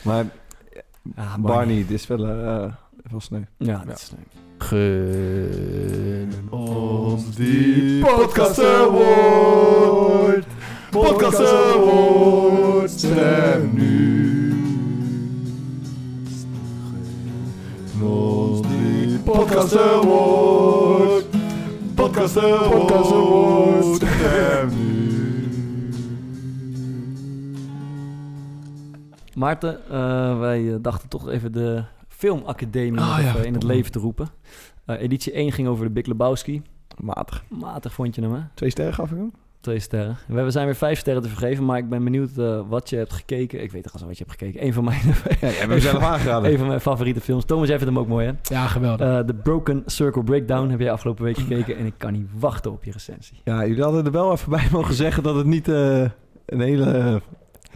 Maar 0.02 0.24
Ja, 1.16 1.38
Barney, 1.38 1.74
dit 1.76 1.90
is 1.90 2.06
wel, 2.06 2.26
eh 2.28 2.72
wel 3.10 3.20
sneu. 3.20 3.40
Ja, 3.58 3.84
dat 3.86 3.98
is 3.98 4.10
leuk. 4.16 4.42
Gun 4.58 6.30
ons 6.50 7.34
die 7.34 8.04
podcast 8.04 8.58
award. 8.64 10.46
Podcast 10.94 11.40
award. 11.40 12.90
Stem 12.90 13.74
nu. 13.74 14.52
Podcast 19.24 19.76
award. 19.76 21.26
Podcast 21.94 22.36
award. 22.36 23.96
Stem 23.96 24.68
nu. 24.68 25.88
Maarten, 29.34 29.90
eh, 29.90 30.38
wij 30.38 30.72
eh, 30.72 30.76
dachten 30.80 31.08
toch 31.08 31.28
even 31.28 31.52
de 31.52 31.84
filmacademie 32.08 33.00
ja. 33.00 33.18
even 33.18 33.46
in 33.46 33.54
het 33.54 33.62
leven 33.62 33.92
te 33.92 33.98
roepen. 33.98 34.28
Eh, 34.84 35.00
editie 35.00 35.32
1 35.32 35.52
ging 35.52 35.68
over 35.68 35.84
de 35.84 35.90
Big 35.90 36.06
Lebowski. 36.06 36.62
Matig. 36.96 37.44
Matig 37.48 37.92
vond 37.92 38.14
je 38.14 38.20
hem, 38.20 38.32
hè? 38.32 38.40
Twee 38.54 38.70
sterren 38.70 38.94
gaf 38.94 39.10
ik 39.10 39.16
hem. 39.16 39.32
Twee 39.64 39.78
sterren. 39.78 40.16
We 40.28 40.42
we 40.42 40.50
zijn 40.50 40.64
weer 40.64 40.74
vijf 40.76 40.98
sterren 40.98 41.22
te 41.22 41.28
vergeven, 41.28 41.64
maar 41.64 41.78
ik 41.78 41.88
ben 41.88 42.04
benieuwd 42.04 42.36
eh, 42.38 42.60
wat 42.68 42.90
je 42.90 42.96
hebt 42.96 43.12
gekeken. 43.12 43.62
Ik 43.62 43.72
weet 43.72 43.82
toch 43.82 43.92
al 43.92 43.98
zo 43.98 44.06
wat 44.06 44.18
je 44.18 44.24
hebt 44.26 44.38
gekeken. 44.40 44.66
Een 44.66 44.72
van 44.72 44.84
mijn, 44.84 45.00
Ja, 45.40 45.50
jij 45.66 45.80
zelf 45.80 46.02
aangeraden. 46.12 46.50
een 46.52 46.58
van 46.58 46.66
mijn 46.66 46.80
favoriete 46.80 47.20
films. 47.20 47.44
Thomas, 47.44 47.68
jij 47.68 47.78
vindt 47.78 47.92
hem 47.92 48.02
ook 48.02 48.08
mooi, 48.08 48.26
hè? 48.26 48.32
Ja, 48.54 48.66
geweldig. 48.66 49.06
Eh, 49.08 49.18
The 49.18 49.34
Broken 49.34 49.82
Circle 49.86 50.24
Breakdown 50.24 50.68
heb 50.70 50.80
jij 50.80 50.92
afgelopen 50.92 51.24
week 51.24 51.36
gekeken 51.38 51.76
en 51.76 51.86
ik 51.86 51.94
kan 51.96 52.12
niet 52.12 52.26
wachten 52.38 52.72
op 52.72 52.84
je 52.84 52.90
recensie. 52.92 53.40
Ja, 53.44 53.66
jullie 53.66 53.82
hadden 53.82 54.04
er 54.04 54.10
wel 54.10 54.32
even 54.32 54.50
bij 54.50 54.68
mogen 54.72 54.94
zeggen 54.94 55.22
dat 55.22 55.34
het 55.34 55.46
niet 55.46 55.68
eh, 55.68 56.00
een 56.46 56.60
hele 56.60 57.20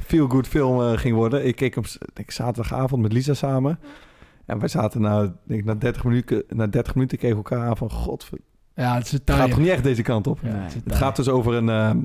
feel-good 0.07 0.47
film 0.47 0.81
eh, 0.83 0.93
ging 0.99 1.15
worden. 1.15 1.47
Ik 1.47 1.57
keek 1.57 1.75
hem 1.75 1.85
s- 1.85 1.99
denk 1.99 2.19
ik, 2.29 2.31
zaterdagavond 2.31 3.03
met 3.03 3.13
Lisa 3.13 3.35
samen. 3.35 3.79
En 4.47 4.59
wij 4.59 4.69
zaten 4.69 5.01
na, 5.01 5.21
denk 5.45 5.61
ik, 5.61 5.65
na, 5.65 5.75
30 5.75 6.05
minuten, 6.05 6.43
na 6.49 6.67
30 6.67 6.95
minuten 6.95 7.19
keken 7.19 7.37
we 7.37 7.43
elkaar 7.51 7.69
aan 7.69 7.77
van... 7.77 7.91
God, 7.91 8.29
ja, 8.83 8.95
het 8.95 9.05
is 9.13 9.19
gaat 9.25 9.51
toch 9.51 9.59
niet 9.59 9.69
echt 9.69 9.83
deze 9.83 10.03
kant 10.03 10.27
op? 10.27 10.39
Ja, 10.43 10.67
het 10.85 10.95
gaat 10.97 11.17
dus 11.17 11.29
over 11.29 11.55
een, 11.55 11.69
ehm, 11.69 11.99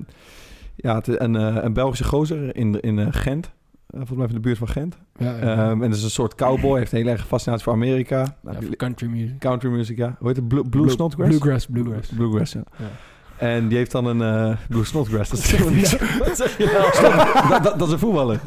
ja, 0.75 0.95
het- 0.95 1.19
een, 1.21 1.35
eh, 1.35 1.57
een 1.63 1.73
Belgische 1.73 2.03
gozer 2.03 2.55
in, 2.55 2.79
in 2.79 2.99
eh, 2.99 3.07
Gent. 3.11 3.45
Eh, 3.45 3.51
volgens 3.97 4.17
mij 4.17 4.27
in 4.27 4.33
de 4.33 4.39
buurt 4.39 4.57
van 4.57 4.67
Gent. 4.67 4.97
Ja, 5.15 5.25
ja. 5.37 5.39
Ehm, 5.39 5.81
en 5.83 5.89
dat 5.89 5.97
is 5.97 6.03
een 6.03 6.09
soort 6.09 6.35
cowboy. 6.35 6.77
Heeft 6.77 6.91
een 6.91 6.97
hele 6.97 7.09
erg 7.11 7.27
fascinatie 7.27 7.63
voor 7.63 7.73
Amerika. 7.73 8.17
Nou, 8.17 8.29
Ja, 8.55 8.59
die- 8.59 8.67
voor 8.67 8.75
country 8.77 9.07
music. 9.07 9.39
country 9.39 9.69
music, 9.69 9.97
ja. 9.97 10.15
Hoe 10.19 10.27
heet 10.27 10.35
het? 10.35 10.47
Blue, 10.47 10.61
Blue 10.61 10.81
Blue- 10.81 10.89
Snodgrass? 10.93 11.29
Bluegrass, 11.37 11.65
bluegrass. 11.67 12.09
Bluegrass, 12.09 12.53
ja. 12.53 12.63
En 13.43 13.67
die 13.67 13.77
heeft 13.77 13.91
dan 13.91 14.05
een... 14.05 14.21
eh 14.21 14.57
Blue 14.69 14.83
Snodgrass, 14.85 15.29
dat 15.29 15.39
is 15.39 15.51
helemaal 15.51 15.73
niet 15.73 15.87
zo. 15.87 15.97
Wat 16.19 16.37
zeg 16.37 16.57
je 16.57 16.65
nou? 16.65 17.49
dat, 17.49 17.63
dat, 17.63 17.79
dat 17.79 17.87
is 17.87 17.93
een 17.93 17.99
voetballer. 17.99 18.39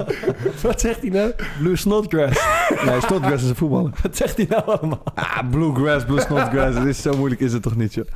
Wat 0.63 0.81
zegt 0.81 1.01
hij 1.01 1.11
nou? 1.11 1.33
Blue 1.59 1.77
Snodgrass. 1.77 2.47
Nee, 2.85 3.01
Snodgrass 3.01 3.43
is 3.43 3.49
een 3.49 3.57
voetballer. 3.57 3.91
Wat 4.03 4.17
zegt 4.17 4.37
hij 4.37 4.47
nou 4.49 4.63
allemaal? 4.65 5.03
Ah, 5.15 5.39
Bluegrass, 5.51 6.05
Blue 6.05 6.21
Snodgrass. 6.21 6.79
Het 6.79 6.87
is 6.87 7.03
zo 7.03 7.17
moeilijk 7.17 7.41
is 7.41 7.53
het 7.53 7.63
toch 7.63 7.77
niet, 7.77 7.95
joh. 7.95 8.07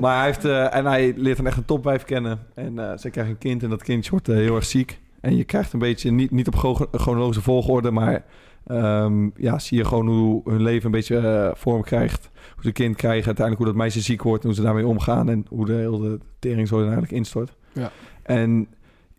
Maar 0.00 0.16
hij 0.16 0.26
heeft... 0.26 0.44
eh, 0.44 0.74
en 0.74 0.84
hij 0.84 1.12
leert 1.16 1.36
dan 1.36 1.46
echt 1.46 1.56
een 1.56 1.64
topwijf 1.64 2.04
kennen. 2.04 2.38
En 2.54 2.78
eh 2.78 2.90
zij 2.96 3.10
krijgen 3.10 3.32
een 3.32 3.38
kind 3.38 3.62
en 3.62 3.70
dat 3.70 3.82
kindje 3.82 4.10
wordt 4.10 4.26
heel 4.26 4.54
erg 4.56 4.64
ziek. 4.64 4.98
En 5.20 5.36
je 5.36 5.44
krijgt 5.44 5.72
een 5.72 5.78
beetje, 5.78 6.10
niet, 6.10 6.30
niet 6.30 6.46
op 6.46 6.56
chro- 6.56 6.88
chronologische 6.92 7.42
volgorde, 7.42 7.90
maar... 7.90 8.24
ehm, 8.66 9.28
ja, 9.36 9.58
zie 9.58 9.78
je 9.78 9.84
gewoon 9.84 10.08
hoe 10.08 10.40
hun 10.50 10.62
leven 10.62 10.84
een 10.86 10.90
beetje 10.90 11.18
eh, 11.18 11.50
vorm 11.54 11.82
krijgt. 11.82 12.30
Hoe 12.54 12.62
ze 12.62 12.72
kind 12.72 12.96
krijgen, 12.96 13.26
uiteindelijk 13.26 13.56
hoe 13.64 13.66
dat 13.74 13.82
meisje 13.82 14.00
ziek 14.00 14.22
wordt... 14.22 14.42
en 14.42 14.48
hoe 14.48 14.56
ze 14.58 14.62
daarmee 14.64 14.86
omgaan 14.86 15.28
en 15.28 15.46
hoe 15.48 15.66
de 15.66 15.72
hele 15.72 16.18
tering 16.38 16.68
zo 16.68 16.80
eigenlijk 16.82 17.12
instort. 17.12 17.56
Ja. 17.72 17.90
En 18.22 18.68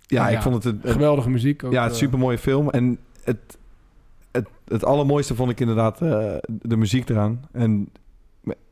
ja, 0.02 0.26
Ah, 0.26 0.32
ik 0.32 0.42
vond 0.42 0.56
het... 0.56 0.66
een- 0.66 0.80
een 0.84 0.92
Geweldige 0.92 1.30
muziek. 1.30 1.64
Ook, 1.64 1.72
ja, 1.72 1.84
het 1.84 1.92
eh, 1.92 1.98
supermooie 1.98 2.38
film. 2.38 2.70
En 2.70 2.98
het, 3.24 3.58
het, 4.32 4.48
het 4.68 4.86
allermooiste 4.86 5.36
vond 5.36 5.52
ik 5.52 5.60
inderdaad 5.60 6.02
eh, 6.02 6.34
de 6.48 6.78
muziek 6.78 7.10
eraan. 7.10 7.42
En, 7.52 7.90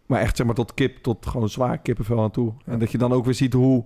maar 0.06 0.20
echt 0.22 0.38
zeg 0.38 0.46
maar 0.46 0.56
tot 0.56 0.74
kip, 0.74 0.98
tot 0.98 1.26
gewoon 1.26 1.50
zwaar 1.50 1.78
kippenvel 1.78 2.22
aan 2.24 2.32
toe. 2.32 2.54
En 2.66 2.80
dat 2.80 2.92
je 2.92 2.98
dan 2.98 3.12
ook 3.14 3.26
weer 3.26 3.34
ziet 3.34 3.54
hoe, 3.54 3.84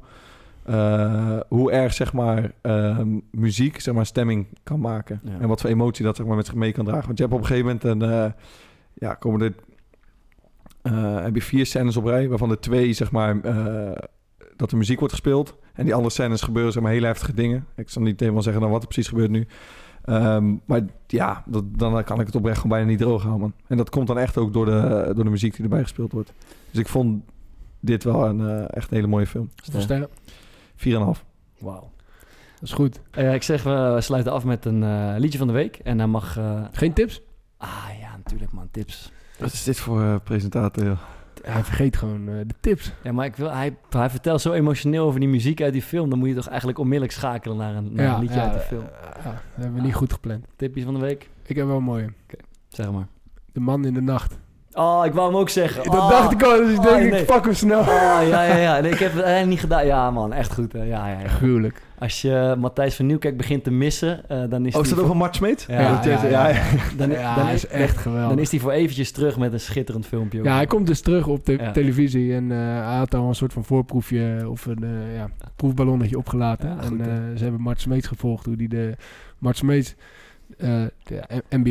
eh, 0.69 1.39
hoe 1.47 1.71
erg 1.71 1.93
zeg 1.93 2.13
maar 2.13 2.51
ehm, 2.61 3.19
muziek 3.31 3.79
zeg 3.79 3.93
maar 3.93 4.05
stemming 4.05 4.47
kan 4.63 4.79
maken. 4.79 5.21
Ja. 5.23 5.39
En 5.39 5.47
wat 5.47 5.61
voor 5.61 5.69
emotie 5.69 6.05
dat 6.05 6.15
zeg 6.15 6.25
maar 6.25 6.35
met 6.35 6.45
zich 6.45 6.55
mee 6.55 6.71
kan 6.71 6.85
dragen. 6.85 7.05
Want 7.05 7.17
je 7.17 7.23
hebt 7.23 7.35
op 7.35 7.41
een 7.41 7.47
gegeven 7.47 7.79
moment 7.83 7.83
een... 7.83 8.11
eh, 8.11 8.31
ja, 8.93 9.13
komen 9.13 9.41
er... 9.41 9.53
eh, 10.81 11.23
heb 11.23 11.35
je 11.35 11.41
vier 11.41 11.65
scènes 11.65 11.97
op 11.97 12.05
rij, 12.05 12.29
waarvan 12.29 12.49
er 12.49 12.59
twee 12.59 12.93
zeg 12.93 13.11
maar... 13.11 13.41
eh, 13.41 13.97
dat 14.55 14.69
de 14.69 14.75
muziek 14.75 14.99
wordt 14.99 15.13
gespeeld. 15.13 15.55
En 15.73 15.83
die 15.85 15.93
andere 15.93 16.13
scènes 16.13 16.41
gebeuren 16.41 16.71
zeg 16.71 16.83
maar 16.83 16.91
hele 16.91 17.05
heftige 17.05 17.33
dingen. 17.33 17.65
Ik 17.75 17.89
zal 17.89 18.01
niet 18.01 18.19
helemaal 18.19 18.41
zeggen 18.41 18.61
dan 18.61 18.71
wat 18.71 18.81
er 18.81 18.87
precies 18.87 19.07
gebeurt 19.07 19.29
nu. 19.31 19.47
Ehm, 20.05 20.55
maar 20.65 20.81
ja, 21.07 21.43
dat, 21.45 21.63
dan 21.77 22.03
kan 22.03 22.19
ik 22.19 22.25
het 22.25 22.35
oprecht 22.35 22.55
gewoon 22.55 22.77
bijna 22.77 22.89
niet 22.91 22.99
droog 22.99 23.21
houden. 23.21 23.41
Man. 23.41 23.53
En 23.67 23.77
dat 23.77 23.89
komt 23.89 24.07
dan 24.07 24.17
echt 24.17 24.37
ook 24.37 24.53
door 24.53 24.65
de, 24.65 25.11
door 25.15 25.23
de 25.23 25.29
muziek 25.29 25.53
die 25.55 25.63
erbij 25.63 25.81
gespeeld 25.81 26.11
wordt. 26.11 26.33
Dus 26.71 26.79
ik 26.79 26.87
vond 26.87 27.23
dit 27.79 28.03
wel 28.03 28.25
een, 28.25 28.39
eh, 28.49 28.65
echt 28.69 28.89
een 28.89 28.95
hele 28.95 29.07
mooie 29.07 29.27
film. 29.27 29.49
Sterren? 29.61 30.07
4,5. 30.85 31.23
Wauw. 31.59 31.91
Dat 32.59 32.69
is 32.69 32.71
goed. 32.71 32.99
Eh, 33.11 33.33
ik 33.33 33.43
zeg, 33.43 33.63
we 33.63 33.97
sluiten 33.99 34.31
af 34.31 34.43
met 34.45 34.65
een 34.65 34.83
eh, 34.83 35.13
liedje 35.17 35.37
van 35.37 35.47
de 35.47 35.53
week. 35.53 35.75
En 35.77 35.97
dan 35.97 36.09
mag... 36.09 36.37
eh, 36.37 36.63
Geen 36.71 36.93
tips? 36.93 37.21
Ah 37.57 37.85
ja, 38.01 38.17
natuurlijk 38.17 38.51
man, 38.51 38.67
tips. 38.71 39.11
Wat 39.39 39.53
is 39.53 39.63
dit 39.63 39.79
voor 39.79 40.19
presentator, 40.23 40.83
joh? 40.85 40.99
Hij 41.41 41.63
vergeet 41.63 41.97
gewoon 41.97 42.27
eh, 42.29 42.35
de 42.47 42.53
tips. 42.59 42.91
Ja, 43.03 43.11
maar 43.11 43.25
ik 43.25 43.35
wil, 43.35 43.51
hij, 43.51 43.77
hij 43.89 44.09
vertelt 44.09 44.41
zo 44.41 44.51
emotioneel 44.51 45.05
over 45.05 45.19
die 45.19 45.29
muziek 45.29 45.61
uit 45.61 45.73
die 45.73 45.81
film. 45.81 46.09
Dan 46.09 46.19
moet 46.19 46.27
je 46.29 46.35
toch 46.35 46.47
eigenlijk 46.47 46.79
onmiddellijk 46.79 47.13
schakelen 47.17 47.57
naar 47.57 47.75
een, 47.75 47.93
naar 47.93 48.13
een 48.15 48.19
liedje 48.21 48.39
uit 48.41 48.53
de 48.53 48.59
film. 48.59 48.83
ja, 48.83 49.23
dat 49.23 49.33
hebben 49.53 49.73
we 49.73 49.81
niet 49.81 49.93
goed 49.95 50.13
gepland. 50.13 50.45
Tipjes 50.55 50.83
van 50.83 50.93
de 50.93 50.99
week? 50.99 51.29
Ik 51.45 51.55
heb 51.55 51.65
wel 51.65 51.77
een 51.77 51.83
mooie. 51.83 52.13
Zeg 52.67 52.91
maar. 52.91 53.07
De 53.51 53.59
man 53.59 53.85
in 53.85 53.93
de 53.93 54.01
nacht. 54.01 54.39
Oh, 54.73 55.01
ik 55.05 55.13
wou 55.13 55.27
hem 55.31 55.39
ook 55.39 55.49
zeggen. 55.49 55.83
Dat 55.83 55.93
Oh. 55.93 56.09
dacht 56.09 56.31
ik 56.31 56.43
al, 56.43 56.57
dus 56.57 56.71
ik 56.71 56.77
Oh, 56.79 56.83
denk, 56.83 57.11
nee. 57.11 57.19
ik 57.19 57.25
pak 57.25 57.45
hem 57.45 57.53
snel. 57.53 57.79
Oh, 57.79 57.87
ja, 58.29 58.43
ja, 58.43 58.55
ja. 58.55 58.79
Nee, 58.79 58.91
ik 58.91 58.99
heb 58.99 59.11
het 59.13 59.21
eigenlijk 59.21 59.49
niet 59.49 59.59
gedaan. 59.59 59.85
Ja, 59.85 60.11
man, 60.11 60.33
echt 60.33 60.53
goed. 60.53 60.73
hè. 60.73 60.83
Ja, 60.83 61.07
ja, 61.07 61.19
ja. 61.19 61.27
Gruwelijk. 61.27 61.81
Als 61.99 62.21
je 62.21 62.55
Matthijs 62.59 62.95
van 62.95 63.05
Nieuwkerk 63.05 63.37
begint 63.37 63.63
te 63.63 63.71
missen, 63.71 64.29
eh, 64.29 64.43
dan 64.49 64.65
is 64.65 64.75
Oh, 64.75 64.81
is 64.81 64.87
dat 64.87 64.97
voor- 64.97 65.03
over 65.07 65.17
Mart 65.17 65.35
Smeet? 65.35 65.65
Ja, 65.67 65.81
Ja, 65.81 65.99
ja, 66.03 66.25
ja. 66.25 66.47
ja. 66.47 66.61
Dan, 66.97 67.09
dan 67.43 67.47
is 67.47 67.67
echt 67.67 67.97
geweldig. 67.97 68.29
Dan 68.29 68.39
is 68.39 68.51
hij 68.51 68.59
voor 68.59 68.71
eventjes 68.71 69.11
terug 69.11 69.37
met 69.37 69.53
een 69.53 69.59
schitterend 69.59 70.05
filmpje. 70.05 70.39
ook. 70.39 70.45
Ja, 70.45 70.55
hij 70.55 70.65
komt 70.65 70.87
dus 70.87 71.01
terug 71.01 71.27
op 71.27 71.45
de 71.45 71.69
televisie 71.73 72.33
en 72.35 72.51
eh, 72.51 72.57
hij 72.57 72.97
had 72.97 73.13
al 73.13 73.27
een 73.27 73.35
soort 73.35 73.53
van 73.53 73.63
voorproefje 73.63 74.45
of 74.49 74.65
een 74.65 74.83
eh, 74.83 75.15
ja, 75.15 75.29
proefballonnetje 75.55 76.17
opgelaten. 76.17 76.69
En 76.69 76.87
goed, 76.87 76.99
hè? 77.05 77.37
ze 77.37 77.43
hebben 77.43 77.61
Mart 77.61 77.81
Smeets 77.81 78.07
gevolgd 78.07 78.45
hoe 78.45 78.55
die 78.55 78.69
de 78.69 78.95
Mart 79.37 79.57
Smeets 79.57 79.95
eh, 80.59 80.83
de 81.03 81.23
NBA 81.49 81.69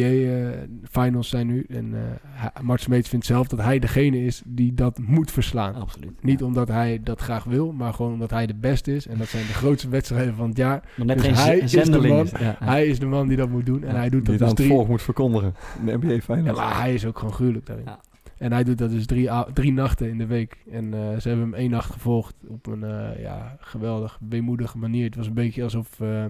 eh, 0.53 0.59
finals 0.91 1.29
zijn 1.29 1.47
nu 1.47 1.67
en 1.69 1.95
eh, 1.95 2.63
Mart 2.63 2.81
Smeets 2.81 3.09
vindt 3.09 3.27
zelf 3.27 3.47
dat 3.49 3.61
hij 3.63 3.79
degene 3.79 4.25
is 4.25 4.43
die 4.47 4.75
dat 4.75 4.99
moet 5.07 5.31
verslaan. 5.31 5.75
Absoluut. 5.75 6.23
Niet 6.23 6.41
Ja. 6.41 6.47
omdat 6.47 6.69
hij 6.69 7.01
dat 7.03 7.21
graag 7.21 7.45
wil, 7.45 7.73
maar 7.73 7.93
gewoon 7.95 8.13
omdat 8.13 8.31
hij 8.31 8.47
de 8.47 8.55
beste 8.55 8.95
is. 8.95 9.07
En 9.07 9.19
dat 9.19 9.29
zijn 9.29 9.47
de 9.47 9.53
grootste 9.53 9.89
wedstrijden 9.89 10.35
van 10.35 10.49
het 10.49 10.57
jaar. 10.57 10.83
Maar 10.97 11.07
net 11.07 11.17
Dus 11.17 11.27
geen 11.27 11.35
hij 11.35 11.59
is 11.59 11.71
de 11.71 11.83
zendeling. 11.83 12.15
man. 12.15 12.25
is- 12.25 12.31
ja, 12.31 12.39
ja. 12.41 12.57
Hij 12.65 12.87
is 12.87 12.99
de 12.99 13.07
man 13.07 13.29
die 13.29 13.37
dat 13.37 13.49
moet 13.49 13.67
doen. 13.67 13.83
En 13.85 13.93
Ja, 13.93 13.99
hij 13.99 14.09
doet 14.09 14.27
Die 14.27 14.37
dat 14.37 14.49
dus 14.49 14.57
drie, 14.57 14.69
volk 14.71 14.89
moet 14.89 15.03
verkondigen. 15.03 15.55
De 15.85 15.97
NBA 16.01 16.13
Ja, 16.13 16.21
Finals. 16.21 16.59
maar 16.59 16.81
hij 16.81 16.95
is 16.95 17.07
ook 17.07 17.19
gewoon 17.19 17.35
gruwelijk 17.35 17.67
daarin. 17.67 17.85
Ja. 17.85 18.01
En 18.39 18.53
hij 18.53 18.65
doet 18.65 18.79
dat 18.79 18.91
dus 18.91 19.07
drie, 19.07 19.29
drie 19.53 19.73
nachten 19.73 20.09
in 20.09 20.19
de 20.19 20.27
week. 20.27 20.57
En 20.71 20.95
eh, 20.95 21.01
ze 21.21 21.29
hebben 21.29 21.47
hem 21.47 21.55
één 21.55 21.71
nacht 21.71 21.91
gevolgd 21.93 22.35
op 22.49 22.67
een 22.67 22.85
eh, 22.85 23.21
ja, 23.23 23.57
geweldig, 23.61 24.19
weemoedige 24.29 24.79
manier. 24.79 25.05
Het 25.05 25.17
was 25.17 25.27
een 25.27 25.35
beetje 25.35 25.63
alsof 25.63 26.01
eh, 26.01 26.25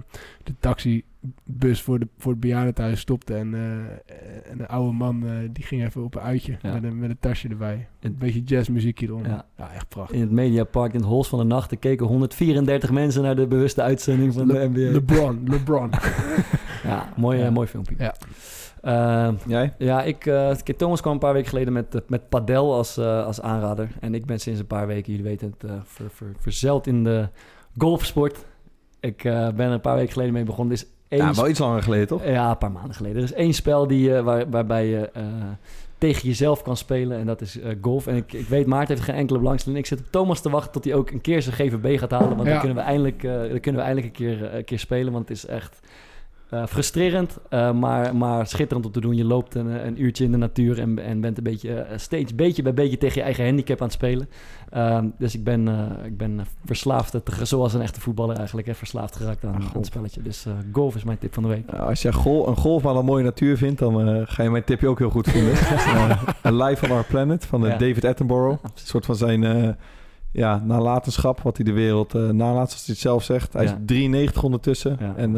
de 0.44 0.52
taxibus 0.60 1.82
voor, 1.82 1.98
de, 1.98 2.08
voor 2.18 2.32
het 2.32 2.40
bejaardentehuis 2.40 3.00
stopte. 3.00 3.34
En, 3.34 3.54
en 3.54 4.60
een 4.60 4.66
oude 4.66 4.92
man 4.92 5.24
die 5.52 5.64
ging 5.64 5.84
even 5.84 6.04
op 6.04 6.14
een 6.14 6.20
uitje 6.20 6.56
Ja. 6.62 6.72
met, 6.72 6.82
een, 6.82 6.98
met 6.98 7.10
een 7.10 7.18
tasje 7.20 7.48
erbij. 7.48 7.74
En- 8.00 8.10
Een 8.10 8.16
beetje 8.18 8.42
jazzmuziek 8.42 8.98
hieronder. 8.98 9.30
Ja. 9.30 9.44
Ja. 9.56 9.72
echt 9.72 9.88
prachtig. 9.88 10.14
In 10.16 10.22
het 10.22 10.30
Mediapark 10.30 10.92
in 10.92 11.00
het 11.00 11.08
Hols 11.08 11.28
van 11.28 11.38
de 11.38 11.44
Nacht 11.44 11.70
er 11.70 11.76
keken 11.78 12.06
134 12.06 12.90
mensen 12.90 13.22
naar 13.22 13.36
de 13.36 13.46
bewuste 13.46 13.82
uitzending 13.82 14.32
van 14.32 14.48
de 14.48 14.68
NBA. 14.72 14.92
LeBron, 14.92 15.40
LeBron. 15.44 15.90
ja, 16.84 17.12
mooi, 17.16 17.50
mooi 17.50 17.66
filmpje. 17.66 17.94
Ja. 17.98 18.14
Jij? 19.46 19.74
ja, 19.78 20.02
ik, 20.02 20.26
eh, 20.26 20.56
kijk, 20.64 20.78
Thomas 20.78 21.00
kwam 21.00 21.12
een 21.12 21.18
paar 21.18 21.32
weken 21.32 21.48
geleden 21.48 21.72
met, 21.72 22.02
met 22.08 22.28
padel 22.28 22.74
als, 22.74 22.96
eh, 22.96 23.24
als 23.26 23.40
aanrader. 23.40 23.88
En 24.00 24.14
ik 24.14 24.26
ben 24.26 24.38
sinds 24.40 24.60
een 24.60 24.66
paar 24.66 24.86
weken, 24.86 25.10
jullie 25.12 25.26
weten 25.28 25.54
het, 25.58 25.70
eh, 25.70 25.76
ver, 25.84 26.10
ver- 26.10 26.34
verzeld 26.38 26.86
in 26.86 27.04
de 27.04 27.28
golfsport. 27.78 28.44
Ik 29.00 29.24
eh, 29.24 29.48
ben 29.48 29.66
er 29.66 29.72
een 29.72 29.80
paar 29.80 29.96
weken 29.96 30.12
geleden 30.12 30.32
mee 30.32 30.44
begonnen. 30.44 30.74
Er 30.76 30.82
is 30.82 30.88
één 31.08 31.24
Ja, 31.26 31.34
wel 31.34 31.48
iets 31.48 31.58
langer 31.58 31.82
geleden, 31.82 32.06
toch? 32.06 32.24
Ja, 32.24 32.50
een 32.50 32.58
paar 32.58 32.72
maanden 32.72 32.94
geleden. 32.94 33.16
Er 33.16 33.22
is 33.22 33.32
één 33.32 33.54
spel 33.54 33.86
die, 33.86 34.14
eh, 34.16 34.22
waar, 34.22 34.50
waarbij 34.50 34.86
je 34.86 35.10
eh, 35.12 35.22
tegen 35.98 36.28
jezelf 36.28 36.62
kan 36.62 36.76
spelen. 36.76 37.18
En 37.18 37.26
dat 37.26 37.40
is 37.40 37.60
eh, 37.60 37.74
golf. 37.80 38.06
En 38.06 38.16
ik, 38.16 38.32
ik 38.32 38.46
weet, 38.48 38.66
Maarten 38.66 38.94
heeft 38.94 39.06
geen 39.08 39.14
enkele 39.18 39.38
belangstelling. 39.38 39.80
Ik 39.80 39.86
zit 39.86 39.98
op 40.00 40.06
Thomas 40.10 40.40
te 40.40 40.50
wachten 40.50 40.72
tot 40.72 40.84
hij 40.84 40.94
ook 40.94 41.10
een 41.10 41.20
keer 41.20 41.42
zijn 41.42 41.54
GVB 41.54 41.98
gaat 41.98 42.10
halen. 42.10 42.28
Want 42.36 42.42
Ja. 42.42 42.48
dan, 42.48 42.58
kunnen 42.58 42.76
we 42.76 42.82
eindelijk, 42.82 43.24
eh, 43.24 43.32
dan 43.32 43.60
kunnen 43.60 43.80
we 43.80 43.86
eindelijk 43.86 44.06
een 44.06 44.26
keer, 44.26 44.54
een 44.54 44.64
keer 44.64 44.78
spelen. 44.78 45.12
Want 45.12 45.28
het 45.28 45.36
is 45.36 45.46
echt 45.46 45.80
eh, 46.50 46.66
frustrerend, 46.66 47.38
eh, 47.48 47.72
maar, 47.72 48.16
maar 48.16 48.46
schitterend 48.46 48.86
om 48.86 48.92
te 48.92 49.00
doen. 49.00 49.16
Je 49.16 49.24
loopt 49.24 49.54
een, 49.54 49.86
een 49.86 50.02
uurtje 50.02 50.24
in 50.24 50.30
de 50.30 50.36
natuur 50.36 50.78
en, 50.80 50.98
en 50.98 51.20
bent 51.20 51.38
een 51.38 51.44
beetje, 51.44 51.74
eh, 51.74 51.98
steeds 51.98 52.34
beetje 52.34 52.62
bij 52.62 52.74
beetje 52.74 52.98
tegen 52.98 53.16
je 53.16 53.22
eigen 53.22 53.44
handicap 53.44 53.78
aan 53.80 53.86
het 53.86 53.96
spelen. 53.96 54.28
Ehm, 54.70 55.06
dus 55.18 55.34
ik 55.34 55.44
ben, 55.44 55.68
ik 56.04 56.16
ben 56.16 56.40
verslaafd, 56.64 57.10
te- 57.12 57.22
zoals 57.46 57.74
een 57.74 57.80
echte 57.80 58.00
voetballer 58.00 58.36
eigenlijk, 58.36 58.66
hè, 58.66 58.74
verslaafd 58.74 59.16
geraakt 59.16 59.44
aan, 59.44 59.54
aan 59.54 59.62
het 59.72 59.86
spelletje. 59.86 60.22
Dus 60.22 60.46
golf 60.72 60.94
is 60.94 61.04
mijn 61.04 61.18
tip 61.18 61.34
van 61.34 61.42
de 61.42 61.48
week. 61.48 61.70
Als 61.70 62.02
je 62.02 62.12
gol, 62.12 62.48
een 62.48 62.56
golfbaan 62.56 62.96
een 62.96 63.04
mooie 63.04 63.24
natuur 63.24 63.56
vindt, 63.56 63.78
dan 63.78 64.26
ga 64.26 64.42
je 64.42 64.50
mijn 64.50 64.64
tipje 64.64 64.88
ook 64.88 64.98
heel 64.98 65.10
goed 65.10 65.28
vinden. 65.28 65.52
uh, 65.52 66.10
A 66.46 66.50
Life 66.50 66.84
on 66.84 66.90
Our 66.90 67.04
Planet 67.04 67.46
van 67.46 67.62
Ja. 67.62 67.68
David 67.76 68.04
Attenborough. 68.04 68.64
Een 68.64 68.70
soort 68.74 69.06
van 69.06 69.16
zijn 69.16 69.76
ja, 70.32 70.62
nalatenschap, 70.64 71.40
wat 71.40 71.56
hij 71.56 71.64
de 71.66 71.72
wereld 71.72 72.14
eh, 72.14 72.20
nalaat, 72.28 72.68
zoals 72.70 72.84
hij 72.86 72.94
het 72.94 72.98
zelf 72.98 73.22
zegt. 73.24 73.52
Hij 73.52 73.64
Ja. 73.64 73.70
is 73.70 73.76
93 73.86 74.42
ondertussen. 74.42 74.96
Ja. 75.00 75.12
En 75.16 75.36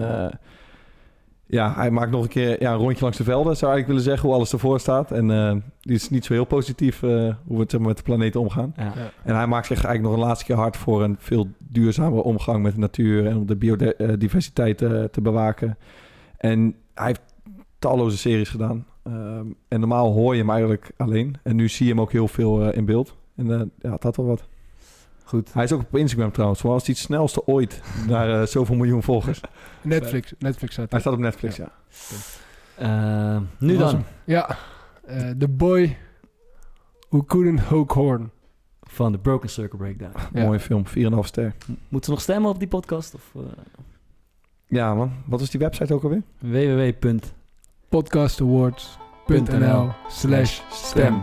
ja, 1.51 1.75
hij 1.75 1.91
maakt 1.91 2.11
nog 2.11 2.23
een 2.23 2.29
keer 2.29 2.63
ja, 2.63 2.73
een 2.73 2.79
rondje 2.79 3.03
langs 3.03 3.19
de 3.19 3.25
velden, 3.25 3.57
zou 3.57 3.79
ik 3.79 3.87
willen 3.87 4.03
zeggen, 4.03 4.29
hoe 4.29 4.37
alles 4.37 4.53
ervoor 4.53 4.81
staat. 4.81 5.11
En 5.11 5.31
eh, 5.31 5.57
die 5.81 5.95
is 5.95 6.11
niet 6.11 6.25
zo 6.25 6.33
heel 6.33 6.45
positief 6.45 7.03
eh, 7.03 7.11
hoe 7.11 7.57
we 7.57 7.61
het, 7.61 7.71
zeg 7.71 7.81
maar, 7.81 7.89
met 7.89 7.97
de 7.97 8.03
planeet 8.03 8.37
omgaan. 8.37 8.73
Ja. 8.77 8.85
Ja. 8.85 9.11
En 9.25 9.35
hij 9.35 9.47
maakt 9.47 9.67
zich 9.67 9.85
eigenlijk 9.85 10.03
nog 10.03 10.13
een 10.13 10.29
laatste 10.29 10.45
keer 10.45 10.57
hard 10.57 10.77
voor 10.77 11.03
een 11.03 11.17
veel 11.19 11.49
duurzamere 11.59 12.23
omgang 12.23 12.63
met 12.63 12.75
de 12.75 12.81
natuur 12.81 13.27
en 13.27 13.37
om 13.37 13.47
de 13.47 13.57
biodiversiteit 13.57 14.83
eh, 14.83 15.05
te 15.05 15.21
bewaken. 15.21 15.79
En 16.37 16.75
hij 16.95 17.07
heeft 17.07 17.23
talloze 17.79 18.19
series 18.19 18.49
gedaan. 18.49 18.87
Ehm, 19.03 19.47
en 19.69 19.81
normaal 19.81 20.13
hoor 20.13 20.35
je 20.35 20.41
hem 20.41 20.51
eigenlijk 20.51 20.91
alleen. 20.97 21.37
En 21.43 21.57
nu 21.57 21.69
zie 21.69 21.87
je 21.87 21.93
hem 21.93 22.01
ook 22.01 22.13
heel 22.13 22.29
veel 22.29 22.63
eh, 22.63 22.77
in 22.77 22.85
beeld. 22.85 23.17
En 23.37 23.53
eh, 23.53 23.61
ja, 23.79 23.93
het 23.93 24.03
had 24.03 24.17
wel 24.17 24.27
wat. 24.27 24.49
Goed. 25.31 25.53
Hij 25.53 25.65
is 25.65 25.73
ook 25.73 25.81
op 25.81 25.97
Instagram 25.97 26.33
trouwens. 26.33 26.61
Zoals 26.61 26.87
hij 26.87 26.95
het 26.95 27.03
snelste 27.05 27.47
ooit 27.47 27.81
naar 28.07 28.41
eh, 28.41 28.47
zoveel 28.47 28.77
miljoen 28.77 29.03
volgers. 29.03 29.41
Netflix, 29.83 30.33
Netflix 30.39 30.73
staat 30.73 30.91
Hij 30.91 31.01
staat 31.01 31.13
op 31.13 31.19
Netflix, 31.19 31.57
ja. 31.57 31.73
Eh, 32.77 33.41
nu 33.59 33.79
was 33.79 33.91
dan, 33.91 34.01
hem. 34.01 34.05
Ja. 34.25 34.57
Eh, 35.07 35.31
The 35.39 35.49
Boy 35.49 35.97
Who 37.09 37.23
Couldn't 37.23 37.61
Hook 37.61 37.93
Horn. 37.93 38.31
van 38.81 39.13
de 39.13 39.19
Broken 39.19 39.49
Circle 39.51 39.79
Breakdown. 39.79 40.13
Ja. 40.33 40.45
Mooie 40.45 40.61
film, 40.61 40.85
4,5 40.87 40.93
ster. 41.21 41.55
Moeten 41.67 42.05
ze 42.05 42.11
nog 42.11 42.21
stemmen 42.21 42.51
op 42.51 42.59
die 42.59 42.69
podcast? 42.69 43.15
Of, 43.15 43.31
eh, 43.35 43.41
Ja 44.67 44.95
man, 44.95 45.13
wat 45.27 45.41
is 45.41 45.51
die 45.51 45.61
website 45.61 45.95
ook 45.95 46.03
alweer? 46.03 46.23
www. 46.39 47.19
Podcastawards.nl 47.89 49.91
slash 50.09 50.61
stem. 50.71 51.23